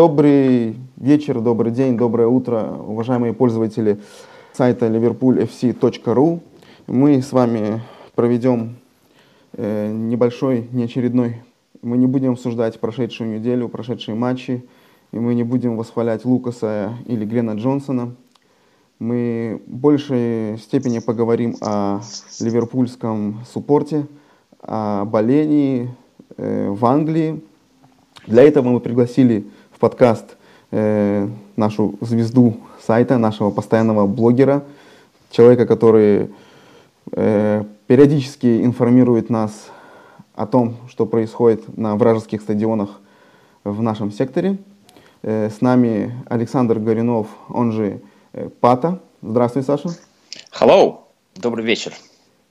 Добрый 0.00 0.76
вечер, 0.96 1.42
добрый 1.42 1.72
день, 1.72 1.98
доброе 1.98 2.26
утро, 2.26 2.74
уважаемые 2.88 3.34
пользователи 3.34 4.00
сайта 4.54 4.86
liverpoolfc.ru. 4.86 6.40
Мы 6.86 7.20
с 7.20 7.32
вами 7.32 7.82
проведем 8.14 8.76
э, 9.52 9.92
небольшой, 9.92 10.66
неочередной. 10.72 11.42
Мы 11.82 11.98
не 11.98 12.06
будем 12.06 12.32
обсуждать 12.32 12.80
прошедшую 12.80 13.38
неделю, 13.38 13.68
прошедшие 13.68 14.14
матчи, 14.14 14.64
и 15.12 15.18
мы 15.18 15.34
не 15.34 15.42
будем 15.42 15.76
восхвалять 15.76 16.24
Лукаса 16.24 16.94
или 17.04 17.26
Глена 17.26 17.50
Джонсона. 17.56 18.14
Мы 18.98 19.60
в 19.66 19.70
большей 19.70 20.56
степени 20.56 21.00
поговорим 21.00 21.56
о 21.60 22.00
ливерпульском 22.40 23.40
суппорте, 23.52 24.06
о 24.62 25.04
болении 25.04 25.94
э, 26.38 26.70
в 26.70 26.86
Англии. 26.86 27.42
Для 28.26 28.44
этого 28.44 28.70
мы 28.70 28.80
пригласили 28.80 29.44
подкаст 29.80 30.36
э, 30.70 31.28
нашу 31.56 31.94
звезду 32.00 32.58
сайта, 32.86 33.18
нашего 33.18 33.50
постоянного 33.50 34.06
блогера, 34.06 34.62
человека, 35.32 35.66
который 35.66 36.30
э, 37.10 37.64
периодически 37.88 38.64
информирует 38.64 39.30
нас 39.30 39.70
о 40.36 40.46
том, 40.46 40.76
что 40.88 41.06
происходит 41.06 41.76
на 41.76 41.96
вражеских 41.96 42.40
стадионах 42.40 43.00
в 43.64 43.82
нашем 43.82 44.12
секторе. 44.12 44.58
Э, 45.22 45.50
с 45.50 45.60
нами 45.60 46.14
Александр 46.28 46.78
Горюнов, 46.78 47.26
он 47.48 47.72
же 47.72 48.00
Э, 48.32 48.48
Пата. 48.60 49.00
Здравствуй, 49.22 49.64
Саша. 49.64 49.90
Hello. 50.52 51.00
Добрый 51.34 51.64
вечер. 51.64 51.92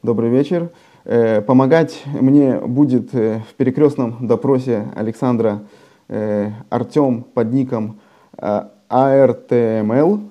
Добрый 0.04 0.30
вечер. 0.30 0.72
Э, 1.06 1.42
помогать 1.42 2.02
мне 2.06 2.58
будет 2.60 3.16
э, 3.16 3.42
в 3.50 3.54
перекрестном 3.54 4.28
допросе 4.28 4.92
Александра 4.96 5.62
Артем 6.10 7.24
под 7.24 7.54
ником 7.54 8.00
ARTML. 8.38 10.30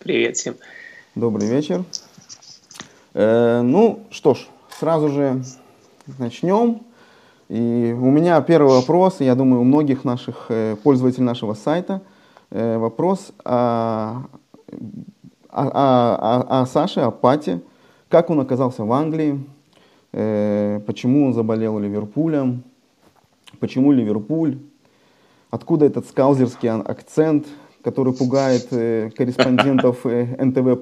Привет 0.00 0.36
всем. 0.36 0.56
Добрый 1.14 1.48
вечер. 1.48 1.84
Ну 3.14 4.00
что 4.10 4.34
ж, 4.34 4.48
сразу 4.78 5.08
же 5.08 5.42
начнем. 6.18 6.82
И 7.48 7.96
у 7.98 8.10
меня 8.10 8.40
первый 8.42 8.74
вопрос, 8.74 9.20
я 9.20 9.34
думаю, 9.34 9.60
у 9.60 9.64
многих 9.64 10.04
наших 10.04 10.50
пользователей 10.82 11.24
нашего 11.24 11.54
сайта– 11.54 12.02
Э, 12.54 12.76
вопрос 12.76 13.32
о, 13.46 14.24
о, 15.48 15.68
о, 15.70 16.60
о 16.60 16.66
Саше, 16.66 17.00
о 17.00 17.10
Пате, 17.10 17.62
как 18.10 18.28
он 18.28 18.40
оказался 18.40 18.84
в 18.84 18.92
Англии, 18.92 19.42
э, 20.12 20.80
почему 20.86 21.24
он 21.24 21.32
заболел 21.32 21.78
Ливерпулем, 21.78 22.62
почему 23.62 23.92
Ливерпуль, 23.92 24.58
откуда 25.50 25.86
этот 25.86 26.08
скаузерский 26.08 26.68
акцент, 26.68 27.46
который 27.84 28.12
пугает 28.12 28.66
э, 28.72 29.10
корреспондентов 29.16 30.04
НТВ+. 30.04 30.76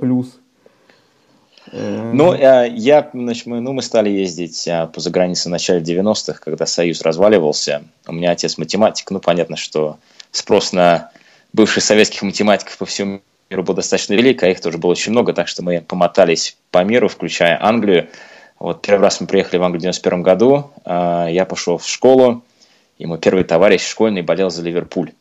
Ну, 1.73 2.35
я, 2.35 3.11
значит, 3.13 3.47
мы, 3.47 3.61
ну, 3.61 3.75
мы 3.75 3.83
стали 3.83 4.09
ездить 4.09 4.67
по 4.95 5.01
загранице 5.01 5.51
в 5.51 5.53
начале 5.53 5.83
90-х, 5.83 6.41
когда 6.43 6.65
Союз 6.65 7.03
разваливался. 7.03 7.85
У 8.09 8.13
меня 8.13 8.31
отец 8.31 8.57
математик, 8.57 9.11
ну, 9.11 9.21
понятно, 9.21 9.57
что 9.57 9.99
спрос 10.33 10.73
на 10.73 11.11
бывших 11.53 11.85
советских 11.85 12.23
математиков 12.23 12.79
по 12.79 12.87
всему 12.87 13.21
миру 13.51 13.63
был 13.63 13.75
достаточно 13.75 14.15
велик, 14.15 14.43
а 14.43 14.49
их 14.49 14.61
тоже 14.61 14.79
было 14.79 14.93
очень 14.93 15.13
много, 15.13 15.35
так 15.35 15.49
что 15.49 15.63
мы 15.63 15.83
помотались 15.83 16.57
по 16.71 16.83
миру, 16.83 17.09
включая 17.09 17.63
Англию. 17.63 18.09
Вот 18.59 18.81
первый 18.81 19.03
раз 19.03 19.21
мы 19.21 19.27
приехали 19.27 19.59
в 19.59 19.63
Англию 19.65 19.81
в 19.81 19.83
91 19.83 20.23
году, 20.23 20.71
я 20.87 21.47
пошел 21.49 21.77
в 21.77 21.87
школу, 21.87 22.43
и 23.01 23.07
мой 23.07 23.19
первый 23.19 23.45
товарищ 23.45 23.83
школьный 23.83 24.23
болел 24.23 24.51
за 24.51 24.63
Ливерпуль. 24.63 25.13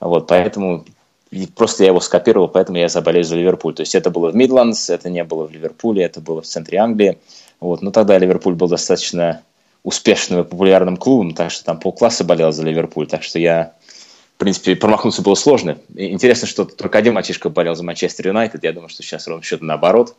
Вот, 0.00 0.26
поэтому 0.26 0.86
и 1.30 1.46
просто 1.46 1.84
я 1.84 1.90
его 1.90 2.00
скопировал, 2.00 2.48
поэтому 2.48 2.78
я 2.78 2.88
заболел 2.88 3.22
за 3.22 3.36
Ливерпуль. 3.36 3.74
То 3.74 3.82
есть 3.82 3.94
это 3.94 4.10
было 4.10 4.30
в 4.30 4.34
Мидландс, 4.34 4.90
это 4.90 5.10
не 5.10 5.22
было 5.22 5.46
в 5.46 5.52
Ливерпуле, 5.52 6.02
это 6.02 6.20
было 6.20 6.40
в 6.42 6.46
центре 6.46 6.78
Англии. 6.78 7.18
Вот. 7.60 7.82
Но 7.82 7.90
тогда 7.90 8.18
Ливерпуль 8.18 8.54
был 8.54 8.68
достаточно 8.68 9.42
успешным 9.82 10.40
и 10.40 10.44
популярным 10.44 10.96
клубом, 10.96 11.34
так 11.34 11.50
что 11.50 11.64
там 11.64 11.78
полкласса 11.78 12.24
болел 12.24 12.52
за 12.52 12.64
Ливерпуль. 12.64 13.06
Так 13.06 13.22
что 13.22 13.38
я 13.38 13.74
принципе, 14.40 14.74
промахнуться 14.74 15.20
было 15.20 15.34
сложно. 15.34 15.76
Интересно, 15.94 16.48
что 16.48 16.64
только 16.64 16.96
один 16.96 17.12
мальчишка 17.12 17.50
болел 17.50 17.74
за 17.74 17.84
Манчестер 17.84 18.28
Юнайтед. 18.28 18.64
Я 18.64 18.72
думаю, 18.72 18.88
что 18.88 19.02
сейчас 19.02 19.28
ровно 19.28 19.44
счет 19.44 19.60
наоборот. 19.60 20.16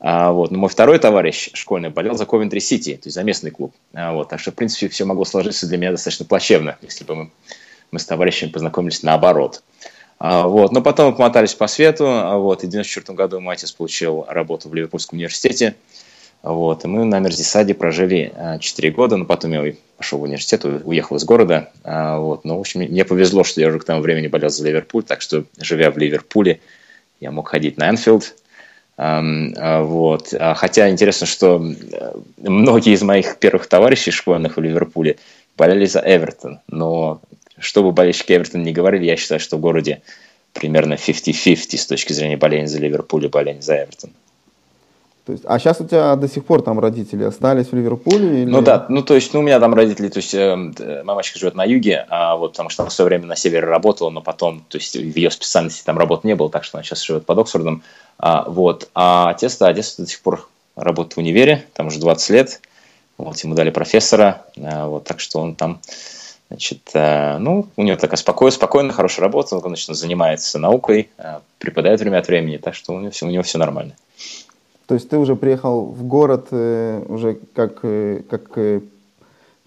А, 0.00 0.32
вот. 0.32 0.50
Но 0.50 0.58
мой 0.58 0.68
второй 0.68 0.98
товарищ 0.98 1.50
школьный 1.54 1.90
болел 1.90 2.16
за 2.16 2.26
Ковентри 2.26 2.58
Сити, 2.58 2.94
то 2.94 3.06
есть 3.06 3.14
за 3.14 3.22
местный 3.22 3.50
клуб. 3.50 3.74
А, 3.92 4.12
вот. 4.12 4.30
Так 4.30 4.40
что, 4.40 4.50
в 4.50 4.54
принципе, 4.54 4.88
все 4.88 5.04
могло 5.04 5.24
сложиться 5.24 5.66
для 5.66 5.78
меня 5.78 5.92
достаточно 5.92 6.24
плачевно, 6.24 6.78
если 6.82 7.04
бы 7.04 7.14
мы, 7.14 7.30
мы 7.90 7.98
с 7.98 8.06
товарищами 8.06 8.50
познакомились 8.50 9.02
наоборот. 9.02 9.62
А, 10.18 10.48
вот. 10.48 10.72
Но 10.72 10.82
потом 10.82 11.10
мы 11.10 11.16
помотались 11.16 11.54
по 11.54 11.66
свету. 11.66 12.06
А, 12.06 12.36
вот. 12.38 12.64
И 12.64 12.66
в 12.66 12.70
1994 12.70 13.16
году 13.16 13.48
отец 13.48 13.72
получил 13.72 14.24
работу 14.28 14.68
в 14.68 14.74
Ливерпульском 14.74 15.18
университете. 15.18 15.76
Вот, 16.42 16.84
и 16.84 16.88
мы 16.88 17.04
на 17.04 17.18
Мерзисаде 17.18 17.74
прожили 17.74 18.32
4 18.60 18.88
а, 18.88 18.92
года, 18.92 19.16
но 19.16 19.26
потом 19.26 19.52
я 19.52 19.74
пошел 19.98 20.18
в 20.18 20.22
университет, 20.22 20.64
уехал 20.64 21.16
из 21.16 21.24
города. 21.24 21.70
А, 21.84 22.18
вот, 22.18 22.44
но, 22.44 22.56
в 22.56 22.60
общем, 22.60 22.80
мне 22.80 23.04
повезло, 23.04 23.44
что 23.44 23.60
я 23.60 23.68
уже 23.68 23.78
к 23.78 23.84
тому 23.84 24.00
времени 24.00 24.26
болел 24.26 24.48
за 24.48 24.64
Ливерпуль, 24.66 25.02
так 25.02 25.20
что, 25.20 25.44
живя 25.58 25.90
в 25.90 25.98
Ливерпуле, 25.98 26.60
я 27.20 27.30
мог 27.30 27.48
ходить 27.48 27.76
на 27.76 27.90
Энфилд. 27.90 28.34
А, 29.02 29.82
вот. 29.82 30.34
Хотя 30.56 30.90
интересно, 30.90 31.26
что 31.26 31.64
многие 32.36 32.92
из 32.92 33.00
моих 33.00 33.38
первых 33.38 33.66
товарищей 33.66 34.10
школьных 34.10 34.58
в 34.58 34.60
Ливерпуле 34.60 35.16
болели 35.56 35.86
за 35.86 36.02
Эвертон, 36.04 36.60
но 36.68 37.22
что 37.58 37.82
бы 37.82 37.92
болельщики 37.92 38.32
Эвертона 38.32 38.62
не 38.62 38.72
говорили, 38.72 39.06
я 39.06 39.16
считаю, 39.16 39.40
что 39.40 39.56
в 39.56 39.60
городе 39.60 40.02
примерно 40.52 40.94
50-50 40.94 41.78
с 41.78 41.86
точки 41.86 42.12
зрения 42.12 42.36
боления 42.36 42.66
за 42.66 42.78
Ливерпуль 42.78 43.24
и 43.24 43.28
боления 43.28 43.62
за 43.62 43.76
Эвертон. 43.76 44.10
То 45.30 45.34
есть, 45.34 45.44
а 45.46 45.60
сейчас 45.60 45.80
у 45.80 45.84
тебя 45.86 46.16
до 46.16 46.26
сих 46.26 46.44
пор 46.44 46.60
там 46.60 46.80
родители 46.80 47.22
остались 47.22 47.68
в 47.68 47.72
Ливерпуле? 47.72 48.42
Или... 48.42 48.50
Ну 48.50 48.62
да, 48.62 48.86
ну 48.88 49.00
то 49.00 49.14
есть, 49.14 49.32
ну 49.32 49.38
у 49.38 49.42
меня 49.44 49.60
там 49.60 49.74
родители, 49.74 50.08
то 50.08 50.18
есть 50.18 50.34
э, 50.34 51.02
мамочка 51.04 51.38
живет 51.38 51.54
на 51.54 51.62
юге, 51.62 52.04
а 52.08 52.34
вот 52.34 52.52
потому 52.52 52.68
что 52.68 52.82
она 52.82 52.90
в 52.90 52.92
свое 52.92 53.10
время 53.10 53.26
на 53.26 53.36
севере 53.36 53.64
работала, 53.64 54.10
но 54.10 54.22
потом, 54.22 54.64
то 54.68 54.76
есть 54.76 54.96
в 54.96 55.16
ее 55.16 55.30
специальности 55.30 55.84
там 55.84 55.98
работы 55.98 56.26
не 56.26 56.34
было, 56.34 56.50
так 56.50 56.64
что 56.64 56.78
она 56.78 56.82
сейчас 56.82 57.04
живет 57.04 57.26
под 57.26 57.38
Оксфордом. 57.38 57.84
А, 58.18 58.44
вот, 58.48 58.88
а 58.92 59.30
отец, 59.30 59.56
да, 59.56 59.68
отец 59.68 59.94
до 59.96 60.06
сих 60.08 60.20
пор 60.20 60.48
работает 60.74 61.14
в 61.14 61.18
универе, 61.18 61.64
там 61.74 61.86
уже 61.86 62.00
20 62.00 62.30
лет, 62.30 62.60
вот 63.16 63.38
ему 63.38 63.54
дали 63.54 63.70
профессора, 63.70 64.42
а, 64.60 64.88
вот, 64.88 65.04
так 65.04 65.20
что 65.20 65.38
он 65.38 65.54
там, 65.54 65.80
значит, 66.48 66.80
а, 66.94 67.38
ну, 67.38 67.68
у 67.76 67.82
него 67.84 67.96
такая 67.96 68.16
спокойная, 68.16 68.56
спокойная, 68.56 68.92
хорошая 68.92 69.26
работа, 69.26 69.54
он, 69.54 69.62
конечно, 69.62 69.94
занимается 69.94 70.58
наукой, 70.58 71.08
а, 71.18 71.40
преподает 71.58 72.00
время 72.00 72.18
от 72.18 72.26
времени, 72.26 72.56
так 72.56 72.74
что 72.74 72.94
у 72.94 72.98
него 72.98 73.12
все, 73.12 73.26
у 73.26 73.30
него 73.30 73.44
все 73.44 73.58
нормально. 73.58 73.94
То 74.90 74.94
есть 74.94 75.08
ты 75.08 75.18
уже 75.18 75.36
приехал 75.36 75.84
в 75.84 76.02
город 76.02 76.48
э, 76.50 77.04
уже 77.06 77.38
как, 77.54 77.78
э, 77.84 78.22
как 78.28 78.58
э, 78.58 78.80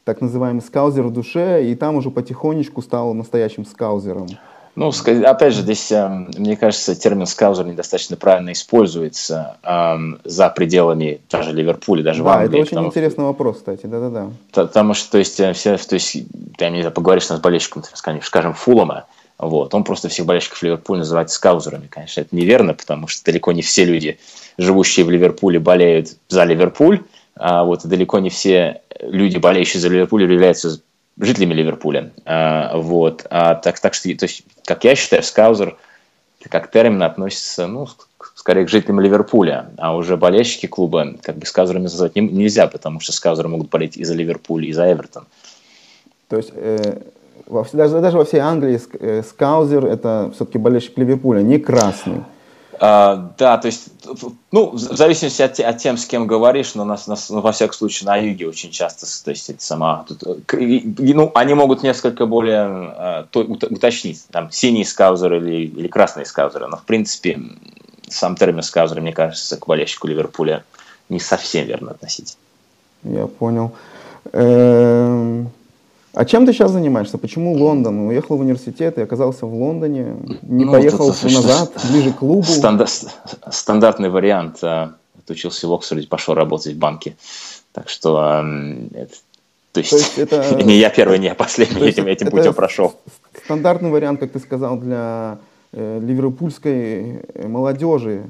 так 0.03 0.19
называемый 0.19 0.61
скаузер 0.61 1.03
в 1.03 1.13
душе, 1.13 1.65
и 1.65 1.75
там 1.75 1.95
уже 1.95 2.09
потихонечку 2.09 2.81
стал 2.81 3.13
настоящим 3.13 3.65
скаузером. 3.65 4.27
Ну, 4.75 4.91
опять 5.23 5.53
же, 5.53 5.61
здесь, 5.61 5.93
мне 6.37 6.57
кажется, 6.57 6.93
термин 6.99 7.25
скаузер 7.25 7.65
недостаточно 7.65 8.17
правильно 8.17 8.51
используется 8.51 9.55
эм, 9.63 10.19
за 10.25 10.49
пределами 10.49 11.21
даже 11.31 11.53
Ливерпуля, 11.53 12.03
даже 12.03 12.21
да, 12.21 12.29
в 12.29 12.33
Англии. 12.33 12.47
это 12.47 12.57
очень 12.57 12.69
потому, 12.71 12.87
интересный 12.89 13.23
вопрос, 13.23 13.57
кстати, 13.59 13.85
да-да-да. 13.85 14.29
Потому 14.51 14.93
что, 14.93 15.11
то 15.11 15.19
есть, 15.19 15.35
все, 15.35 15.77
то 15.77 15.93
есть, 15.93 16.17
ты, 16.57 16.69
не 16.69 16.81
знаю, 16.81 16.91
поговоришь 16.91 17.27
с 17.27 17.39
болельщиком, 17.39 17.83
скажем, 17.93 18.53
Фулома, 18.53 19.05
вот, 19.37 19.73
он 19.73 19.83
просто 19.83 20.09
всех 20.09 20.25
болельщиков 20.25 20.61
Ливерпуля 20.63 20.99
называет 20.99 21.29
скаузерами. 21.29 21.87
Конечно, 21.87 22.21
это 22.21 22.35
неверно, 22.35 22.73
потому 22.73 23.07
что 23.07 23.25
далеко 23.25 23.51
не 23.51 23.61
все 23.61 23.85
люди, 23.85 24.19
живущие 24.57 25.05
в 25.05 25.09
Ливерпуле, 25.09 25.59
болеют 25.59 26.15
за 26.29 26.43
Ливерпуль, 26.43 27.01
а 27.35 27.63
вот 27.63 27.85
далеко 27.85 28.19
не 28.19 28.29
все 28.29 28.81
люди, 29.01 29.37
болеющие 29.37 29.81
за 29.81 29.89
Ливерпуль, 29.89 30.23
являются 30.23 30.79
жителями 31.19 31.53
Ливерпуля. 31.53 32.11
А, 32.25 32.77
вот. 32.77 33.25
А, 33.29 33.55
так, 33.55 33.79
так 33.79 33.93
что, 33.93 34.15
то 34.15 34.25
есть, 34.25 34.43
как 34.65 34.83
я 34.83 34.95
считаю, 34.95 35.23
скаузер 35.23 35.77
как 36.49 36.69
термин 36.71 37.01
относится, 37.03 37.67
ну, 37.67 37.87
скорее 38.35 38.65
к 38.65 38.69
жителям 38.69 38.99
Ливерпуля, 38.99 39.69
а 39.77 39.95
уже 39.95 40.17
болельщики 40.17 40.65
клуба 40.65 41.15
как 41.21 41.37
бы 41.37 41.45
скаузерами 41.45 41.83
назвать 41.83 42.15
нельзя, 42.15 42.67
потому 42.67 42.99
что 42.99 43.13
скаузеры 43.13 43.47
могут 43.47 43.69
болеть 43.69 43.97
и 43.97 44.03
за 44.03 44.13
Ливерпуль, 44.13 44.65
и 44.65 44.73
за 44.73 44.91
Эвертон. 44.91 45.25
То 46.27 46.37
есть 46.37 46.51
э, 46.53 47.01
во, 47.47 47.65
даже, 47.73 47.99
даже 47.99 48.17
во 48.17 48.25
всей 48.25 48.39
Англии 48.39 48.79
э, 48.99 49.23
скаузер 49.23 49.85
это 49.85 50.31
все-таки 50.33 50.57
болельщик 50.57 50.97
Ливерпуля, 50.97 51.41
не 51.41 51.59
красный. 51.59 52.23
А, 52.79 53.33
да, 53.37 53.57
то 53.57 53.67
есть, 53.67 53.89
ну, 54.51 54.71
в 54.71 54.77
зависимости 54.77 55.41
от, 55.41 55.59
от 55.59 55.77
тем, 55.77 55.97
с 55.97 56.05
кем 56.05 56.27
говоришь, 56.27 56.75
но 56.75 56.83
нас, 56.83 57.07
нас 57.07 57.29
ну, 57.29 57.39
во 57.39 57.51
всяком 57.51 57.75
случае 57.75 58.07
на 58.07 58.17
юге 58.17 58.47
очень 58.47 58.71
часто, 58.71 59.05
то 59.23 59.31
есть 59.31 59.49
это 59.49 59.63
сама, 59.63 60.05
тут, 60.07 60.23
ну, 60.51 61.31
они 61.35 61.53
могут 61.53 61.83
несколько 61.83 62.25
более 62.25 62.61
а, 62.61 63.27
то, 63.29 63.41
уточнить, 63.41 64.25
там, 64.31 64.51
синий 64.51 64.83
скаузер 64.83 65.35
или, 65.35 65.67
или 65.67 65.87
красный 65.87 66.25
скаузер, 66.25 66.67
но 66.67 66.77
в 66.77 66.83
принципе 66.83 67.39
сам 68.09 68.35
термин 68.35 68.63
скаузер, 68.63 69.01
мне 69.01 69.13
кажется, 69.13 69.57
к 69.57 69.67
болельщику 69.67 70.07
Ливерпуля 70.07 70.63
не 71.09 71.19
совсем 71.19 71.65
верно 71.65 71.91
относить. 71.91 72.37
Я 73.03 73.27
понял. 73.27 73.73
Эм, 74.31 75.51
А 76.13 76.25
чем 76.25 76.45
ты 76.45 76.53
сейчас 76.53 76.71
занимаешься? 76.71 77.17
Почему 77.17 77.53
Лондон? 77.53 78.07
Уехал 78.07 78.37
в 78.37 78.41
университет 78.41 78.97
и 78.97 79.01
оказался 79.01 79.47
в 79.47 79.53
Лондоне, 79.53 80.15
не 80.43 80.65
ну, 80.65 80.71
поехал 80.71 81.11
тут, 81.11 81.23
назад, 81.23 81.71
ближе 81.89 82.11
к 82.11 82.17
клубу? 82.17 82.43
Стандар, 82.43 82.87
стандартный 83.49 84.09
вариант. 84.09 84.63
Отучился 85.17 85.67
в 85.67 85.73
Оксфорде, 85.73 86.07
пошел 86.07 86.35
работать 86.35 86.75
в 86.75 86.77
банке. 86.77 87.15
Так 87.71 87.89
что 87.89 88.43
это, 88.93 89.13
то 89.73 89.79
есть, 89.79 89.89
то 89.89 89.97
есть 89.97 90.17
это... 90.19 90.55
не 90.63 90.77
я 90.77 90.91
первый, 90.91 91.17
не 91.17 91.25
я 91.25 91.35
последний 91.35 91.81
этим, 91.81 92.05
этим 92.05 92.29
путем 92.29 92.53
прошел. 92.53 92.93
Стандартный 93.43 93.89
вариант, 93.89 94.19
как 94.19 94.31
ты 94.31 94.39
сказал, 94.39 94.77
для 94.77 95.39
э, 95.71 95.99
ливерпульской 95.99 97.23
молодежи 97.43 98.29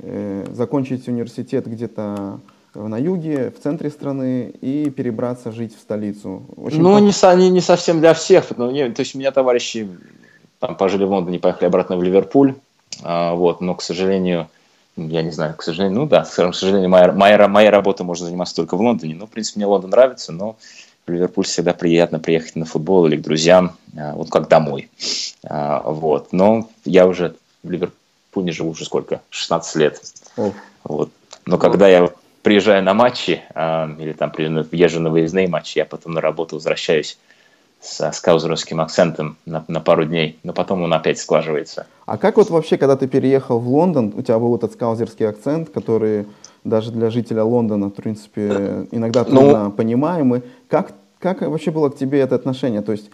э, 0.00 0.46
закончить 0.52 1.06
университет 1.06 1.68
где-то 1.68 2.40
на 2.74 2.98
юге, 2.98 3.50
в 3.50 3.62
центре 3.62 3.90
страны 3.90 4.52
и 4.60 4.90
перебраться 4.90 5.52
жить 5.52 5.76
в 5.76 5.80
столицу. 5.80 6.42
Очень 6.56 6.82
ну, 6.82 6.98
не, 6.98 7.12
не, 7.36 7.50
не 7.50 7.60
совсем 7.60 8.00
для 8.00 8.14
всех. 8.14 8.56
Но 8.56 8.70
не, 8.70 8.88
то 8.90 9.00
есть 9.00 9.14
у 9.14 9.18
меня 9.18 9.32
товарищи 9.32 9.88
там 10.60 10.76
пожили 10.76 11.04
в 11.04 11.10
Лондоне, 11.10 11.38
поехали 11.38 11.66
обратно 11.66 11.96
в 11.96 12.02
Ливерпуль. 12.02 12.54
А, 13.02 13.34
вот, 13.34 13.60
но, 13.60 13.74
к 13.74 13.82
сожалению, 13.82 14.48
я 14.96 15.22
не 15.22 15.30
знаю, 15.30 15.54
к 15.56 15.62
сожалению, 15.62 16.00
ну 16.00 16.06
да, 16.06 16.22
к 16.22 16.54
сожалению, 16.54 16.90
моя, 16.90 17.12
моя, 17.12 17.48
моя 17.48 17.70
работа 17.70 18.04
можно 18.04 18.26
заниматься 18.26 18.56
только 18.56 18.76
в 18.76 18.80
Лондоне. 18.80 19.14
Ну, 19.14 19.26
в 19.26 19.30
принципе, 19.30 19.58
мне 19.58 19.66
Лондон 19.66 19.90
нравится, 19.90 20.32
но 20.32 20.56
в 21.06 21.10
Ливерпуль 21.10 21.44
всегда 21.44 21.72
приятно 21.72 22.18
приехать 22.18 22.56
на 22.56 22.66
футбол 22.66 23.06
или 23.06 23.16
к 23.16 23.22
друзьям, 23.22 23.76
а, 23.96 24.14
вот 24.14 24.30
как 24.30 24.48
домой. 24.48 24.90
А, 25.44 25.80
вот. 25.80 26.32
Но 26.32 26.68
я 26.84 27.06
уже 27.06 27.34
в 27.62 27.70
Ливерпуле 27.70 28.52
живу 28.52 28.70
уже 28.70 28.84
сколько? 28.84 29.22
16 29.30 29.76
лет. 29.76 30.00
О. 30.36 30.52
Вот. 30.84 31.10
Но 31.46 31.58
когда 31.58 31.88
я 31.88 32.10
приезжаю 32.42 32.82
на 32.82 32.94
матчи 32.94 33.42
а, 33.54 33.90
или 33.98 34.12
там 34.12 34.32
езжу 34.72 35.00
на 35.00 35.10
выездные 35.10 35.48
матчи, 35.48 35.78
я 35.78 35.84
потом 35.84 36.12
на 36.12 36.20
работу 36.20 36.56
возвращаюсь 36.56 37.18
с 37.80 38.12
скаузеровским 38.12 38.80
акцентом 38.80 39.36
на, 39.46 39.64
на 39.68 39.80
пару 39.80 40.04
дней, 40.04 40.38
но 40.42 40.52
потом 40.52 40.82
он 40.82 40.92
опять 40.92 41.18
сглаживается. 41.18 41.86
А 42.04 42.18
как 42.18 42.36
вот 42.36 42.50
вообще, 42.50 42.76
когда 42.76 42.96
ты 42.96 43.08
переехал 43.08 43.58
в 43.58 43.68
Лондон, 43.68 44.12
у 44.16 44.22
тебя 44.22 44.38
был 44.38 44.54
этот 44.54 44.72
скаузерский 44.72 45.26
акцент, 45.26 45.70
который 45.70 46.26
даже 46.62 46.90
для 46.90 47.10
жителя 47.10 47.42
Лондона, 47.42 47.88
в 47.88 47.94
принципе, 47.94 48.86
иногда 48.90 49.24
трудно 49.24 49.64
ну, 49.64 49.70
понимаемый. 49.72 50.42
Как, 50.68 50.92
как 51.18 51.40
вообще 51.40 51.70
было 51.70 51.88
к 51.88 51.96
тебе 51.96 52.20
это 52.20 52.34
отношение? 52.34 52.82
То 52.82 52.92
есть 52.92 53.10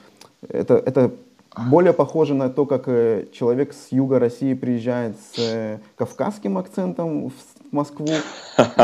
это, 0.48 0.74
это 0.74 1.12
более 1.70 1.92
похоже 1.92 2.34
на 2.34 2.50
то, 2.50 2.66
как 2.66 2.84
э, 2.86 3.26
человек 3.32 3.72
с 3.72 3.92
юга 3.92 4.18
России 4.18 4.52
приезжает 4.54 5.16
с 5.16 5.38
э, 5.38 5.78
кавказским 5.96 6.58
акцентом 6.58 7.28
в 7.28 7.32
Москву. 7.76 8.08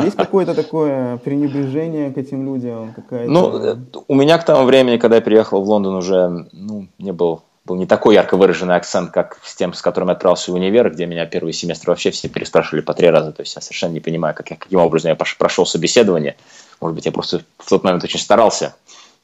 Есть 0.02 0.16
какое-то 0.16 0.54
такое 0.54 1.16
пренебрежение 1.18 2.12
к 2.12 2.18
этим 2.18 2.44
людям? 2.44 2.94
Ну, 3.10 3.76
у 4.08 4.14
меня 4.14 4.38
к 4.38 4.44
тому 4.44 4.64
времени, 4.64 4.98
когда 4.98 5.16
я 5.16 5.22
приехал 5.22 5.62
в 5.62 5.68
Лондон, 5.68 5.94
уже 5.94 6.46
ну, 6.52 6.86
не 6.98 7.12
был 7.12 7.42
был 7.64 7.76
не 7.76 7.86
такой 7.86 8.14
ярко 8.14 8.36
выраженный 8.36 8.74
акцент, 8.74 9.12
как 9.12 9.38
с 9.44 9.54
тем, 9.54 9.72
с 9.72 9.82
которым 9.82 10.08
я 10.08 10.14
отправился 10.14 10.50
в 10.50 10.54
универ, 10.54 10.90
где 10.90 11.06
меня 11.06 11.26
первый 11.26 11.52
семестр 11.52 11.90
вообще 11.90 12.10
все 12.10 12.28
переспрашивали 12.28 12.80
по 12.80 12.92
три 12.92 13.08
раза. 13.08 13.32
То 13.32 13.42
есть 13.42 13.54
я 13.54 13.62
совершенно 13.62 13.92
не 13.92 14.00
понимаю, 14.00 14.34
как 14.34 14.50
я, 14.50 14.56
каким 14.56 14.80
образом 14.80 15.10
я 15.10 15.16
прошел 15.38 15.64
собеседование. 15.64 16.36
Может 16.80 16.96
быть, 16.96 17.06
я 17.06 17.12
просто 17.12 17.42
в 17.58 17.68
тот 17.68 17.84
момент 17.84 18.02
очень 18.02 18.18
старался 18.18 18.74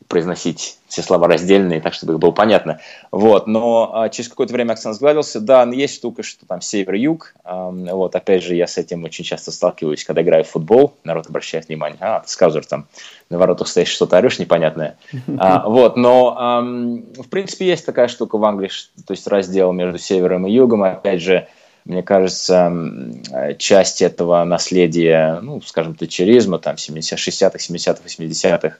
произносить 0.07 0.79
все 0.89 1.03
слова 1.03 1.29
раздельные, 1.29 1.81
так, 1.81 1.93
чтобы 1.93 2.15
их 2.15 2.19
было 2.19 2.31
понятно. 2.31 2.81
Вот, 3.13 3.47
но 3.47 3.91
а, 3.93 4.09
через 4.09 4.31
какое-то 4.31 4.55
время 4.55 4.73
акцент 4.73 4.97
сгладился. 4.97 5.41
Да, 5.41 5.67
но 5.67 5.75
есть 5.75 5.97
штука, 5.97 6.23
что 6.23 6.47
там 6.47 6.63
север-юг. 6.63 7.35
А, 7.45 7.71
вот, 7.71 8.17
опять 8.17 8.43
же, 8.43 8.55
я 8.55 8.67
с 8.67 8.79
этим 8.79 9.05
очень 9.05 9.25
часто 9.25 9.53
сталкиваюсь, 9.53 10.05
когда 10.05 10.23
играю 10.23 10.45
в 10.45 10.49
футбол. 10.49 10.95
Народ 11.05 11.27
обращает 11.27 11.69
внимание, 11.69 11.99
а, 12.01 12.21
ты 12.21 12.29
сказал, 12.31 12.63
там 12.63 12.87
на 13.29 13.39
воротах 13.39 13.69
стоишь, 13.69 13.89
что-то 13.89 14.17
орешь 14.17 14.39
непонятное. 14.39 14.97
А, 15.37 15.69
вот, 15.69 15.97
но, 15.97 16.35
а, 16.39 16.63
в 16.63 17.29
принципе, 17.29 17.67
есть 17.67 17.85
такая 17.85 18.09
штука 18.09 18.39
в 18.39 18.45
Англии, 18.45 18.71
то 19.07 19.13
есть 19.13 19.27
раздел 19.27 19.73
между 19.73 19.99
севером 19.99 20.47
и 20.47 20.53
югом. 20.53 20.85
Опять 20.85 21.21
же, 21.21 21.49
мне 21.85 22.03
кажется, 22.03 22.73
часть 23.59 24.03
этого 24.03 24.43
наследия, 24.45 25.39
ну, 25.43 25.61
скажем, 25.61 25.95
тачеризма, 25.95 26.59
там, 26.59 26.77
70 26.77 27.19
60-х, 27.19 27.59
70-х, 27.59 28.01
80-х, 28.05 28.79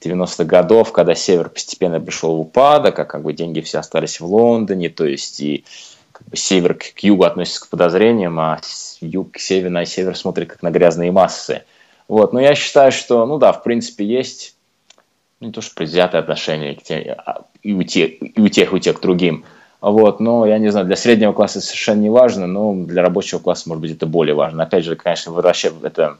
90-х 0.00 0.44
годов, 0.44 0.92
когда 0.92 1.14
север 1.14 1.48
постепенно 1.48 2.00
пришел 2.00 2.36
в 2.36 2.40
упадок, 2.40 2.98
а 2.98 3.04
как 3.04 3.22
бы 3.22 3.32
деньги 3.32 3.60
все 3.60 3.78
остались 3.78 4.20
в 4.20 4.26
Лондоне, 4.26 4.88
то 4.88 5.04
есть 5.04 5.40
и 5.40 5.64
как 6.12 6.26
бы 6.28 6.36
север 6.36 6.74
к, 6.74 6.98
югу 7.00 7.24
относится 7.24 7.62
к 7.62 7.68
подозрениям, 7.68 8.38
а 8.38 8.60
юг 9.00 9.32
к 9.32 9.38
северу 9.38 9.70
на 9.70 9.84
север 9.84 10.16
смотрит 10.16 10.50
как 10.50 10.62
на 10.62 10.70
грязные 10.70 11.12
массы. 11.12 11.64
Вот, 12.06 12.32
но 12.32 12.40
я 12.40 12.54
считаю, 12.54 12.90
что, 12.92 13.26
ну 13.26 13.38
да, 13.38 13.52
в 13.52 13.62
принципе, 13.62 14.04
есть 14.04 14.54
не 15.40 15.52
то 15.52 15.60
что 15.60 15.74
предвзятое 15.74 16.20
отношение 16.20 16.74
к 16.74 16.82
тем, 16.82 17.14
а, 17.24 17.42
и, 17.62 17.72
у 17.72 17.82
тех, 17.82 18.14
и 18.20 18.40
у 18.40 18.48
тех, 18.48 18.72
и 18.72 18.76
у 18.76 18.78
тех 18.78 18.98
к 18.98 19.02
другим. 19.02 19.44
Вот, 19.80 20.18
но 20.18 20.44
я 20.44 20.58
не 20.58 20.70
знаю, 20.70 20.86
для 20.86 20.96
среднего 20.96 21.32
класса 21.32 21.60
совершенно 21.60 22.00
не 22.00 22.10
важно, 22.10 22.46
но 22.46 22.74
для 22.74 23.02
рабочего 23.02 23.38
класса, 23.38 23.68
может 23.68 23.82
быть, 23.82 23.92
это 23.92 24.06
более 24.06 24.34
важно. 24.34 24.64
Опять 24.64 24.84
же, 24.84 24.96
конечно, 24.96 25.32
возвращая 25.32 25.72
это 25.82 26.18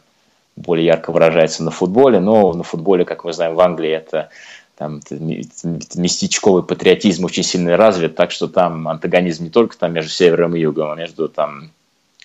более 0.58 0.86
ярко 0.86 1.12
выражается 1.12 1.62
на 1.62 1.70
футболе, 1.70 2.20
но 2.20 2.52
на 2.52 2.62
футболе, 2.62 3.04
как 3.04 3.24
мы 3.24 3.32
знаем, 3.32 3.54
в 3.54 3.60
Англии 3.60 3.90
это 3.90 4.28
там 4.76 5.00
местечковый 5.10 6.62
патриотизм 6.62 7.24
очень 7.24 7.42
сильно 7.42 7.76
развит, 7.76 8.14
так 8.14 8.30
что 8.30 8.46
там 8.48 8.86
антагонизм 8.86 9.44
не 9.44 9.50
только 9.50 9.76
там 9.76 9.92
между 9.92 10.10
севером 10.10 10.54
и 10.54 10.60
югом, 10.60 10.90
а 10.90 10.94
между 10.94 11.28
там 11.28 11.70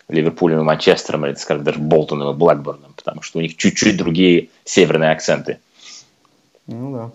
Ливерпулем 0.07 0.59
и 0.59 0.63
Манчестером, 0.63 1.25
или, 1.25 1.33
скажем, 1.33 1.63
даже 1.63 1.80
Болтоном 1.80 2.30
и 2.30 2.38
Блэкборном, 2.38 2.94
потому 2.95 3.21
что 3.21 3.39
у 3.39 3.41
них 3.41 3.57
чуть-чуть 3.57 3.97
другие 3.97 4.50
северные 4.65 5.12
акценты. 5.12 5.59
Ну 6.68 6.94
да. 6.94 7.12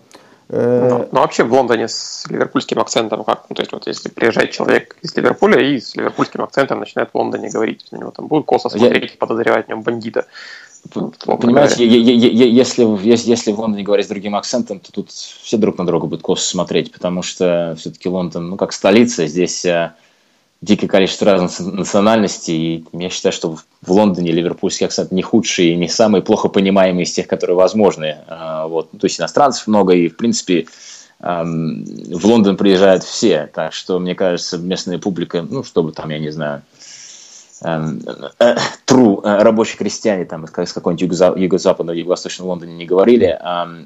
Ну, 0.51 1.07
ну, 1.11 1.19
вообще 1.19 1.43
в 1.43 1.53
Лондоне 1.53 1.87
с 1.87 2.25
ливерпульским 2.27 2.79
акцентом 2.79 3.23
как? 3.23 3.45
Ну, 3.49 3.55
то 3.55 3.61
есть 3.61 3.71
вот 3.71 3.85
если 3.85 4.09
приезжает 4.09 4.49
человек 4.49 4.97
из 5.03 5.15
Ливерпуля 5.15 5.61
и 5.61 5.79
с 5.79 5.95
ливерпульским 5.95 6.41
акцентом 6.41 6.79
начинает 6.79 7.11
в 7.11 7.15
Лондоне 7.15 7.49
говорить, 7.49 7.85
на 7.91 7.97
него 7.97 8.09
там 8.09 8.25
будут 8.25 8.47
косо 8.47 8.69
смотреть, 8.69 9.11
Я... 9.11 9.17
подозревать 9.19 9.67
в 9.67 9.69
нем 9.69 9.83
бандита. 9.83 10.25
Понимаете, 10.91 11.85
если, 11.85 12.83
если, 13.07 13.29
если 13.29 13.51
в 13.51 13.59
Лондоне 13.59 13.83
говорить 13.83 14.05
с 14.05 14.09
другим 14.09 14.35
акцентом, 14.35 14.79
то 14.79 14.91
тут 14.91 15.11
все 15.11 15.57
друг 15.57 15.77
на 15.77 15.85
друга 15.85 16.07
будут 16.07 16.21
косо 16.21 16.47
смотреть, 16.47 16.91
потому 16.91 17.21
что 17.21 17.75
все-таки 17.77 18.09
Лондон, 18.09 18.49
ну, 18.49 18.57
как 18.57 18.73
столица, 18.73 19.27
здесь 19.27 19.65
э, 19.65 19.93
дикое 20.61 20.87
количество 20.87 21.27
разных 21.27 21.59
национальностей, 21.59 22.55
и 22.55 22.85
я 22.93 23.09
считаю, 23.09 23.33
что 23.33 23.55
в 23.81 23.91
Лондоне 23.91 24.31
ливерпульский 24.31 24.85
акцент 24.85 25.11
не 25.11 25.21
худший 25.21 25.73
и 25.73 25.75
не 25.75 25.87
самый 25.87 26.21
плохо 26.21 26.49
понимаемый 26.49 27.03
из 27.03 27.11
тех, 27.11 27.27
которые 27.27 27.57
возможны. 27.57 28.17
Э, 28.27 28.65
вот. 28.67 28.91
То 28.91 29.05
есть 29.05 29.19
иностранцев 29.19 29.67
много, 29.67 29.93
и, 29.93 30.07
в 30.07 30.17
принципе, 30.17 30.65
в 31.19 32.25
Лондон 32.25 32.55
приезжают 32.55 33.03
все, 33.03 33.49
так 33.53 33.73
что, 33.73 33.99
мне 33.99 34.15
кажется, 34.15 34.57
местная 34.57 34.99
публика, 34.99 35.41
ну, 35.41 35.65
чтобы 35.65 35.91
там, 35.91 36.09
я 36.11 36.19
не 36.19 36.29
знаю, 36.29 36.61
true 37.61 39.21
э, 39.23 39.43
рабочие 39.43 39.77
крестьяне 39.77 40.25
там 40.25 40.45
из 40.45 40.73
какого-нибудь 40.73 41.37
юго-западного, 41.37 41.95
юго-восточного 41.95 42.49
Лондона 42.49 42.71
не 42.71 42.85
говорили. 42.85 43.37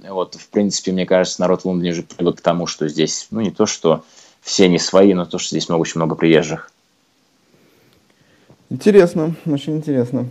Вот, 0.10 0.36
в 0.36 0.48
принципе, 0.50 0.92
мне 0.92 1.06
кажется, 1.06 1.42
народ 1.42 1.62
в 1.62 1.66
Лондоне 1.66 1.92
уже 1.92 2.04
привык 2.04 2.38
к 2.38 2.42
тому, 2.42 2.68
что 2.68 2.88
здесь, 2.88 3.28
ну, 3.32 3.42
не 3.42 3.52
то, 3.52 3.66
что 3.66 4.04
все 4.42 4.68
не 4.70 4.80
свои, 4.80 5.14
но 5.14 5.26
то, 5.26 5.40
что 5.40 5.50
здесь 5.50 5.70
много, 5.70 5.82
очень 5.82 6.00
много 6.00 6.16
приезжих. 6.16 6.70
Интересно, 8.70 9.36
очень 9.46 9.78
интересно. 9.78 10.28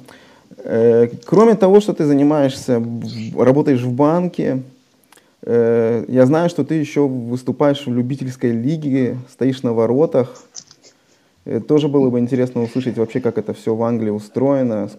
Э, 0.59 1.09
кроме 1.25 1.55
того, 1.55 1.81
что 1.81 1.95
ты 1.95 2.05
занимаешься, 2.05 2.83
работаешь 3.37 3.83
в 3.83 3.93
банке, 3.93 4.63
я 5.45 6.25
знаю, 6.25 6.49
что 6.49 6.63
ты 6.65 6.75
еще 6.75 7.09
выступаешь 7.09 7.85
в 7.85 7.93
любительской 7.93 8.53
лиге, 8.53 9.19
стоишь 9.29 9.65
на 9.65 9.73
воротах. 9.73 10.41
Э, 11.45 11.61
тоже 11.61 11.89
было 11.89 12.11
бы 12.11 12.19
интересно 12.19 12.63
услышать 12.63 12.97
вообще, 12.97 13.21
как 13.21 13.39
это 13.39 13.55
все 13.55 13.75
в 13.75 13.83
Англии 13.83 14.11
устроено. 14.11 14.91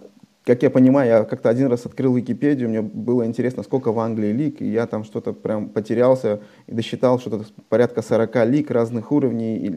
Как 0.45 0.61
я 0.61 0.69
понимаю, 0.69 1.09
я 1.09 1.23
как-то 1.23 1.49
один 1.49 1.67
раз 1.67 1.85
открыл 1.85 2.15
Википедию, 2.15 2.67
мне 2.67 2.81
было 2.81 3.25
интересно, 3.25 3.63
сколько 3.63 3.93
в 3.93 3.99
Англии 3.99 4.33
лиг, 4.33 4.61
и 4.61 4.69
я 4.69 4.87
там 4.87 5.05
что-то 5.05 5.31
прям 5.31 5.69
потерялся 5.69 6.41
и 6.67 6.73
досчитал 6.73 7.17
что-то 7.17 7.45
порядка 7.69 8.01
40 8.01 8.45
лиг 8.47 8.69
разных 8.69 9.13
уровней. 9.13 9.73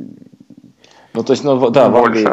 Ну, 1.15 1.23
то 1.23 1.33
есть, 1.33 1.45
ну, 1.45 1.71
да, 1.71 1.89
в 1.89 1.97
Англии, 1.97 2.29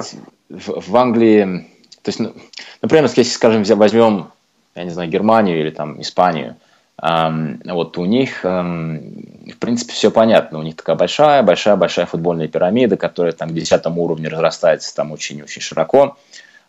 в, 0.49 0.89
в 0.89 0.95
Англии, 0.97 1.67
то 2.01 2.09
есть, 2.09 2.19
ну, 2.19 2.33
например, 2.81 3.05
если, 3.05 3.21
скажем, 3.21 3.63
возьмем, 3.77 4.29
я 4.73 4.83
не 4.83 4.89
знаю, 4.89 5.11
Германию 5.11 5.59
или 5.59 5.69
там 5.69 6.01
Испанию, 6.01 6.55
вот 7.01 7.97
у 7.97 8.05
них, 8.05 8.43
в 8.43 9.57
принципе, 9.59 9.93
все 9.93 10.11
понятно. 10.11 10.59
У 10.59 10.63
них 10.63 10.75
такая 10.75 10.95
большая, 10.95 11.43
большая, 11.43 11.75
большая 11.75 12.05
футбольная 12.05 12.47
пирамида, 12.47 12.97
которая 12.97 13.33
там 13.33 13.49
к 13.49 13.53
десятому 13.53 14.03
уровню 14.03 14.29
разрастается 14.29 14.95
там 14.95 15.11
очень-очень 15.11 15.61
широко. 15.61 16.17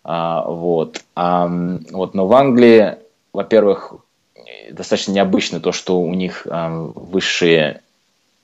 А, 0.02 0.42
вот. 0.42 1.02
вот. 1.14 2.14
Но 2.14 2.26
в 2.26 2.32
Англии, 2.32 2.96
во-первых, 3.32 3.94
достаточно 4.70 5.12
необычно 5.12 5.60
то, 5.60 5.72
что 5.72 6.00
у 6.00 6.14
них 6.14 6.46
высшие, 6.46 7.82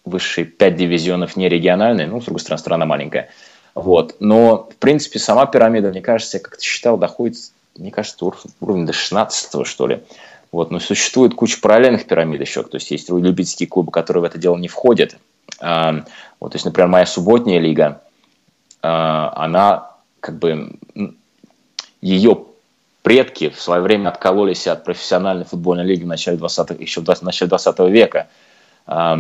высшие 0.04 0.44
пять 0.44 0.76
дивизионов 0.76 1.36
не 1.36 1.48
региональные, 1.48 2.06
ну, 2.06 2.20
с 2.20 2.24
другой 2.24 2.40
стороны, 2.40 2.58
страна 2.58 2.86
маленькая. 2.86 3.30
Вот. 3.74 4.16
Но, 4.20 4.68
в 4.70 4.76
принципе, 4.76 5.18
сама 5.18 5.46
пирамида, 5.46 5.90
мне 5.90 6.02
кажется, 6.02 6.38
я 6.38 6.42
как-то 6.42 6.62
считал, 6.62 6.98
доходит, 6.98 7.36
мне 7.76 7.90
кажется, 7.90 8.30
уровень 8.60 8.86
до 8.86 8.92
16 8.92 9.66
что 9.66 9.86
ли. 9.86 10.02
Вот, 10.52 10.70
но 10.70 10.80
существует 10.80 11.34
куча 11.34 11.60
параллельных 11.60 12.06
пирамид 12.06 12.40
еще, 12.40 12.62
то 12.62 12.76
есть 12.76 12.90
есть 12.90 13.08
любительские 13.08 13.68
клубы, 13.68 13.92
которые 13.92 14.22
в 14.22 14.24
это 14.24 14.38
дело 14.38 14.56
не 14.56 14.68
входят. 14.68 15.16
А, 15.60 16.04
вот, 16.40 16.52
то 16.52 16.56
есть, 16.56 16.64
например, 16.64 16.88
моя 16.88 17.06
субботняя 17.06 17.60
лига, 17.60 18.02
а, 18.82 19.32
она 19.36 19.90
как 20.18 20.38
бы 20.38 20.72
ее 22.00 22.44
предки 23.02 23.50
в 23.50 23.60
свое 23.60 23.80
время 23.80 24.08
откололись 24.08 24.66
от 24.66 24.84
профессиональной 24.84 25.44
футбольной 25.44 25.84
лиги 25.84 26.02
в 26.02 26.08
начале 26.08 26.36
20 26.36 26.80
еще 26.80 27.00
в 27.00 27.22
начале 27.22 27.48
20 27.48 27.78
века. 27.90 28.28
А, 28.86 29.16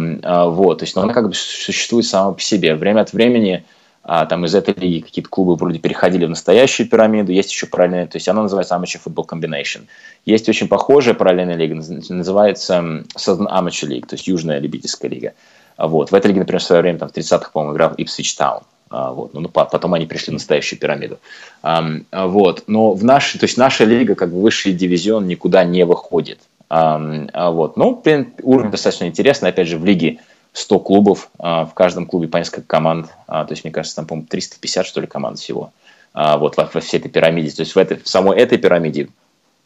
вот, 0.46 0.78
то 0.78 0.84
есть, 0.84 0.96
но 0.96 1.02
она 1.02 1.12
как 1.12 1.28
бы 1.28 1.34
существует 1.34 2.06
сама 2.06 2.32
по 2.32 2.40
себе. 2.40 2.74
Время 2.74 3.02
от 3.02 3.12
времени 3.12 3.64
а, 4.02 4.26
там 4.26 4.44
из 4.44 4.54
этой 4.54 4.74
лиги 4.74 5.04
какие-то 5.04 5.28
клубы 5.28 5.56
вроде 5.56 5.78
переходили 5.78 6.24
в 6.24 6.30
настоящую 6.30 6.88
пирамиду, 6.88 7.32
есть 7.32 7.50
еще 7.50 7.66
параллельная, 7.66 8.06
то 8.06 8.16
есть 8.16 8.28
она 8.28 8.42
называется 8.42 8.74
Amateur 8.74 9.00
Football 9.04 9.26
Combination. 9.28 9.82
Есть 10.24 10.48
очень 10.48 10.68
похожая 10.68 11.14
параллельная 11.14 11.56
лига, 11.56 11.74
называется 11.74 13.04
Southern 13.16 13.48
Amateur 13.48 13.88
League, 13.88 14.06
то 14.06 14.14
есть 14.14 14.26
Южная 14.26 14.58
любительская 14.58 15.10
лига. 15.10 15.34
Вот. 15.76 16.10
В 16.10 16.14
этой 16.14 16.28
лиге, 16.28 16.40
например, 16.40 16.60
в 16.60 16.64
свое 16.64 16.82
время, 16.82 16.98
там, 16.98 17.08
в 17.08 17.12
30-х, 17.12 17.50
по-моему, 17.52 17.74
играл 17.74 17.92
Ipswich 17.92 18.38
Town. 18.38 18.62
А, 18.90 19.12
вот. 19.12 19.34
Ну, 19.34 19.40
ну 19.40 19.48
потом 19.48 19.94
они 19.94 20.06
пришли 20.06 20.30
в 20.30 20.34
настоящую 20.34 20.78
пирамиду. 20.78 21.18
А, 21.62 21.82
вот. 22.10 22.64
Но 22.66 22.92
в 22.92 23.02
нашей, 23.02 23.38
то 23.38 23.44
есть 23.44 23.56
наша 23.56 23.84
лига, 23.84 24.14
как 24.14 24.30
бы 24.30 24.42
высший 24.42 24.72
дивизион, 24.72 25.26
никуда 25.26 25.64
не 25.64 25.84
выходит. 25.84 26.40
Вот. 26.68 27.76
Ну, 27.76 28.02
уровень 28.42 28.70
достаточно 28.70 29.06
интересный. 29.06 29.48
Опять 29.48 29.68
же, 29.68 29.78
в 29.78 29.84
лиге 29.84 30.18
100 30.52 30.80
клубов, 30.80 31.30
а, 31.38 31.64
в 31.64 31.74
каждом 31.74 32.06
клубе 32.06 32.28
по 32.28 32.38
несколько 32.38 32.66
команд, 32.66 33.08
а, 33.26 33.44
то 33.44 33.52
есть, 33.52 33.64
мне 33.64 33.72
кажется, 33.72 33.96
там, 33.96 34.06
по-моему, 34.06 34.26
350, 34.28 34.86
что 34.86 35.00
ли, 35.00 35.06
команд 35.06 35.38
всего, 35.38 35.72
а, 36.12 36.38
вот, 36.38 36.56
во, 36.56 36.68
во 36.72 36.80
всей 36.80 36.98
этой 36.98 37.10
пирамиде, 37.10 37.50
то 37.50 37.60
есть, 37.60 37.74
в, 37.74 37.78
этой, 37.78 37.98
в 37.98 38.08
самой 38.08 38.38
этой 38.38 38.58
пирамиде, 38.58 39.08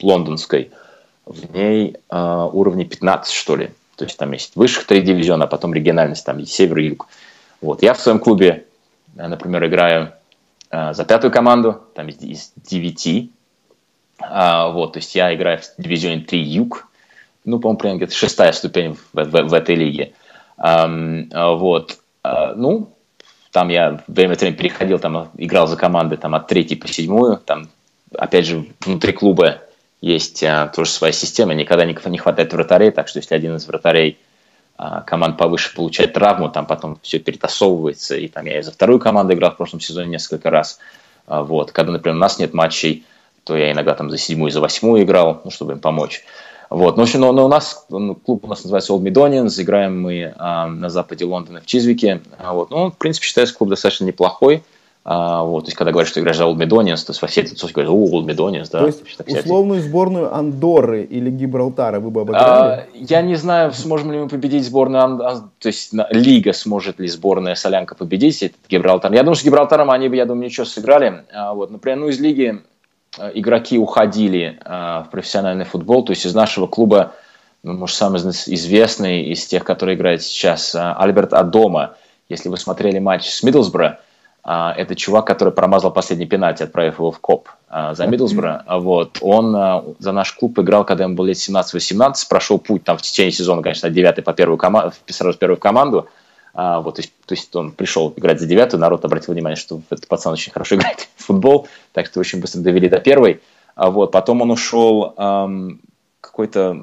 лондонской, 0.01 0.71
в 1.25 1.55
ней 1.55 1.97
уровни 2.11 2.85
15, 2.85 3.33
что 3.33 3.57
ли, 3.57 3.71
то 3.97 4.05
есть, 4.05 4.19
там 4.19 4.33
есть 4.33 4.57
высших 4.57 4.87
три 4.87 5.01
дивизиона, 5.01 5.45
а 5.45 5.47
потом 5.47 5.73
региональность, 5.73 6.27
там, 6.27 6.45
север 6.45 6.79
и 6.79 6.89
юг. 6.89 7.09
Вот, 7.63 7.83
я 7.83 7.95
в 7.95 8.01
своем 8.01 8.19
клубе, 8.19 8.67
например, 9.15 9.65
играю 9.65 10.13
за 10.71 11.05
пятую 11.05 11.31
команду, 11.31 11.81
там 11.95 12.09
из, 12.09 12.21
из 12.21 12.53
9, 12.57 13.31
вот, 14.21 14.93
то 14.93 14.99
есть, 14.99 15.15
я 15.15 15.35
играю 15.35 15.61
в 15.61 15.83
дивизионе 15.83 16.21
3 16.21 16.43
юг, 16.43 16.89
ну, 17.45 17.59
по-моему, 17.59 17.79
примерно 17.79 17.99
где-то 17.99 18.15
шестая 18.15 18.53
ступень 18.53 18.95
в, 18.95 19.15
в, 19.15 19.49
в 19.49 19.55
этой 19.55 19.75
лиге. 19.75 20.13
А, 20.57 21.55
вот. 21.55 21.99
А, 22.23 22.55
ну, 22.55 22.97
там 23.51 23.69
я 23.69 24.03
время 24.07 24.33
от 24.33 24.41
времени 24.41 24.57
переходил, 24.57 24.99
там 24.99 25.31
играл 25.37 25.67
за 25.67 25.77
команды 25.77 26.17
там, 26.17 26.35
от 26.35 26.47
третьей 26.49 26.77
по 26.77 26.89
седьмую. 26.89 27.39
Там, 27.45 27.69
опять 28.17 28.47
же, 28.47 28.67
внутри 28.81 29.13
клуба 29.13 29.63
есть 30.01 30.43
а, 30.43 30.69
тоже 30.69 30.91
своя 30.91 31.13
система. 31.13 31.55
Никогда 31.55 31.85
не, 31.85 31.97
не 32.07 32.19
хватает 32.19 32.53
вратарей, 32.53 32.91
так 32.91 33.09
что 33.09 33.19
если 33.19 33.35
один 33.35 33.57
из 33.57 33.67
вратарей 33.67 34.19
команд 35.07 35.39
повыше 35.39 35.73
получает 35.73 36.15
травму, 36.15 36.49
там 36.49 36.67
потом 36.67 36.99
все 37.01 37.21
перетасовывается. 37.21 38.17
И 38.17 38.27
там 38.27 38.47
я 38.47 38.59
и 38.59 38.63
за 38.63 38.73
вторую 38.73 38.99
команду 38.99 39.33
играл 39.33 39.53
в 39.53 39.57
прошлом 39.57 39.79
сезоне 39.79 40.09
несколько 40.09 40.51
раз. 40.51 40.81
Вот. 41.29 41.71
Когда, 41.71 41.93
например, 41.93 42.17
у 42.17 42.19
нас 42.19 42.41
нет 42.41 42.55
матчей, 42.55 43.05
то 43.45 43.57
я 43.57 43.71
иногда 43.71 43.95
там 43.95 44.11
за 44.11 44.19
седьмую, 44.19 44.51
за 44.51 44.61
восьмую 44.61 45.05
играл, 45.05 45.43
ну, 45.45 45.53
чтобы 45.53 45.73
им 45.75 45.79
помочь. 45.79 46.25
Вот. 46.71 46.97
Но, 46.97 47.03
общем, 47.03 47.21
но, 47.21 47.33
но 47.33 47.45
у 47.45 47.49
нас 47.49 47.87
ну, 47.89 48.15
клуб 48.15 48.45
у 48.45 48.49
нас 48.49 48.65
называется 48.65 48.93
Old 48.93 49.03
Midonians, 49.03 49.61
играем 49.61 50.01
мы 50.01 50.35
а, 50.37 50.67
на 50.67 50.89
западе 50.89 51.25
Лондона 51.25 51.61
в 51.61 51.67
Чизвике. 51.67 52.21
А, 52.39 52.53
вот. 52.53 52.71
Ну, 52.71 52.91
в 52.91 52.97
принципе, 52.97 53.27
считается 53.27 53.55
клуб 53.55 53.71
достаточно 53.71 54.05
неплохой. 54.05 54.63
А, 55.07 55.43
вот, 55.43 55.65
то 55.65 55.67
есть, 55.67 55.77
когда 55.77 55.93
говорят, 55.93 56.09
что 56.09 56.21
играешь 56.21 56.39
за 56.39 56.45
Old 56.45 56.57
Midonians, 56.57 57.05
то 57.05 57.13
во 57.21 57.29
всей 57.29 57.47
тусовке 57.47 57.75
говорят, 57.75 57.93
о, 57.93 58.09
Old 58.09 58.25
Midonians, 58.25 58.69
да. 58.73 58.81
То 58.81 58.87
есть, 58.87 59.17
так, 59.19 59.29
условную 59.29 59.83
сборную 59.83 60.35
Андорры 60.35 61.03
или 61.03 61.31
Гибралтара 61.31 62.01
вы 62.01 62.11
бы 62.11 62.23
обыграли? 62.23 62.47
А, 62.47 62.87
я 62.95 63.21
не 63.21 63.35
знаю, 63.35 63.73
сможем 63.73 64.13
ли 64.13 64.19
мы 64.19 64.29
победить 64.29 64.65
сборную, 64.65 65.19
то 65.19 65.67
есть, 65.67 65.93
Лига 66.11 66.55
сможет 66.55 67.01
ли 67.01 67.09
сборная 67.09 67.55
Солянка 67.55 67.95
победить 67.95 68.43
этот 68.43 68.57
Гибралтар. 68.67 69.13
Я 69.13 69.21
думаю, 69.21 69.37
с 69.37 69.45
Гибралтаром 69.45 69.91
они 69.91 70.09
бы, 70.09 70.17
я 70.17 70.25
думаю, 70.25 70.47
ничего 70.47 70.65
сыграли. 70.65 71.25
А, 71.35 71.53
вот, 71.53 71.71
например, 71.71 71.99
ну, 71.99 72.09
из 72.09 72.19
Лиги 72.19 72.63
игроки 73.35 73.79
уходили 73.79 74.59
э, 74.65 74.69
в 75.07 75.09
профессиональный 75.11 75.65
футбол, 75.65 76.05
то 76.05 76.13
есть 76.13 76.27
из 76.27 76.35
нашего 76.35 76.67
клуба, 76.67 77.13
ну, 77.63 77.75
может, 77.75 77.97
самый 77.97 78.19
известный 78.21 79.25
из 79.25 79.47
тех, 79.47 79.65
которые 79.65 79.97
играют 79.97 80.23
сейчас, 80.23 80.75
э, 80.75 80.79
Альберт 80.97 81.33
Адома. 81.33 81.97
Если 82.29 82.49
вы 82.49 82.57
смотрели 82.57 82.99
матч 82.99 83.29
с 83.29 83.43
Миддлсбро, 83.43 84.01
это 84.43 84.95
чувак, 84.95 85.27
который 85.27 85.55
промазал 85.55 85.91
последний 85.91 86.27
пенальти, 86.27 86.63
отправив 86.63 86.99
его 86.99 87.11
в 87.11 87.19
коп 87.19 87.49
за 87.71 88.07
Миддлсбро. 88.07 88.63
Вот. 88.69 89.19
Он 89.23 89.97
за 89.99 90.13
наш 90.13 90.33
клуб 90.33 90.59
играл, 90.59 90.85
когда 90.85 91.05
ему 91.05 91.15
было 91.15 91.27
лет 91.27 91.37
17-18, 91.37 92.29
прошел 92.29 92.59
путь 92.59 92.85
там 92.85 92.99
в 92.99 93.03
течение 93.03 93.33
сезона, 93.33 93.63
конечно, 93.63 93.89
от 93.89 93.95
9 93.95 94.23
по 94.23 94.35
первую 94.35 94.59
команду, 94.59 94.93
сразу 95.07 95.39
первую 95.39 95.59
команду, 95.59 96.09
а, 96.55 96.81
вот, 96.81 96.97
то, 96.97 97.03
есть, 97.03 97.13
то 97.27 97.35
есть 97.35 97.55
он 97.57 97.73
пришел 97.73 98.15
играть 98.17 98.39
за 98.39 98.47
девятую, 98.47 98.81
народ 98.81 99.05
обратил 99.05 99.35
внимание, 99.35 99.57
что 99.57 99.83
этот 99.91 100.07
пацан 100.07 100.33
очень 100.33 100.53
хорошо 100.53 100.75
играет 100.77 101.09
в 101.17 101.25
футбол, 101.25 101.69
так 101.93 102.07
что 102.07 102.21
очень 102.21 102.41
быстро 102.41 102.61
довели 102.61 102.89
до 102.89 103.01
первой. 103.01 103.43
А 103.75 103.91
вот, 103.91 104.13
потом 104.13 104.41
он 104.43 104.53
ушел 104.53 105.15
эм, 105.17 105.81
какой-то 106.21 106.81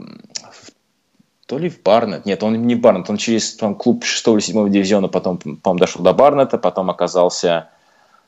то 1.45 1.57
ли 1.57 1.69
в 1.69 1.81
Барнет, 1.81 2.25
нет, 2.25 2.43
он 2.43 2.53
не 2.65 2.75
в 2.75 2.81
Барнет, 2.81 3.09
он 3.09 3.17
через 3.17 3.55
там, 3.55 3.75
клуб 3.75 4.03
6 4.03 4.27
или 4.27 4.39
7 4.39 4.69
дивизиона 4.69 5.07
потом, 5.07 5.37
по-моему, 5.37 5.79
дошел 5.79 6.01
до 6.01 6.13
Барнета, 6.13 6.57
потом 6.57 6.89
оказался 6.89 7.69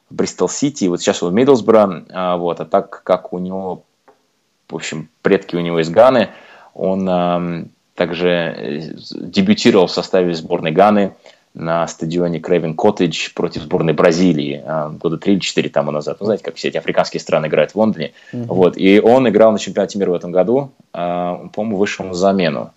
в 0.10 0.16
Бристол 0.16 0.48
Сити, 0.48 0.86
вот 0.86 1.02
сейчас 1.02 1.24
он 1.24 1.32
в 1.32 1.34
Миддлсбро, 1.34 2.06
а, 2.10 2.38
вот, 2.38 2.62
а 2.62 2.66
так 2.66 3.04
как 3.04 3.34
у 3.34 3.40
него, 3.40 3.84
в 4.70 4.76
общем, 4.76 5.10
предки 5.22 5.58
у 5.58 5.60
него 5.60 5.80
из 5.82 5.90
Ганы, 5.90 6.30
он 6.74 7.70
также 7.96 8.28
э, 8.28 8.80
дебютировал 9.12 9.88
в 9.88 9.92
составе 9.92 10.34
сборной 10.34 10.72
Ганы 10.72 11.14
на 11.54 11.88
стадионе 11.88 12.40
Крейвен 12.40 12.76
Коттедж 12.76 13.30
против 13.34 13.64
сборной 13.64 13.94
Бразилии 13.94 14.64
а, 14.66 14.90
года 14.90 15.18
3 15.18 15.34
или 15.34 15.40
4 15.40 15.70
тому 15.70 15.92
назад. 15.92 16.18
Ну, 16.20 16.26
знаете, 16.26 16.44
как 16.44 16.56
все 16.56 16.70
эти 16.70 16.78
африканские 16.78 17.22
страны 17.22 17.46
играют 17.46 17.72
в 17.72 17.76
Лондоне. 17.76 18.14
Mm-hmm. 18.34 18.46
Вот. 18.48 18.78
И 18.78 19.00
он 19.00 19.30
играл 19.30 19.52
на 19.52 19.60
чемпионате 19.60 20.00
мира 20.00 20.12
в 20.12 20.16
этом 20.16 20.32
году. 20.32 20.72
А, 20.94 21.48
по-моему, 21.54 21.78
вышел 21.78 22.06
на 22.06 22.14
замену 22.14 22.72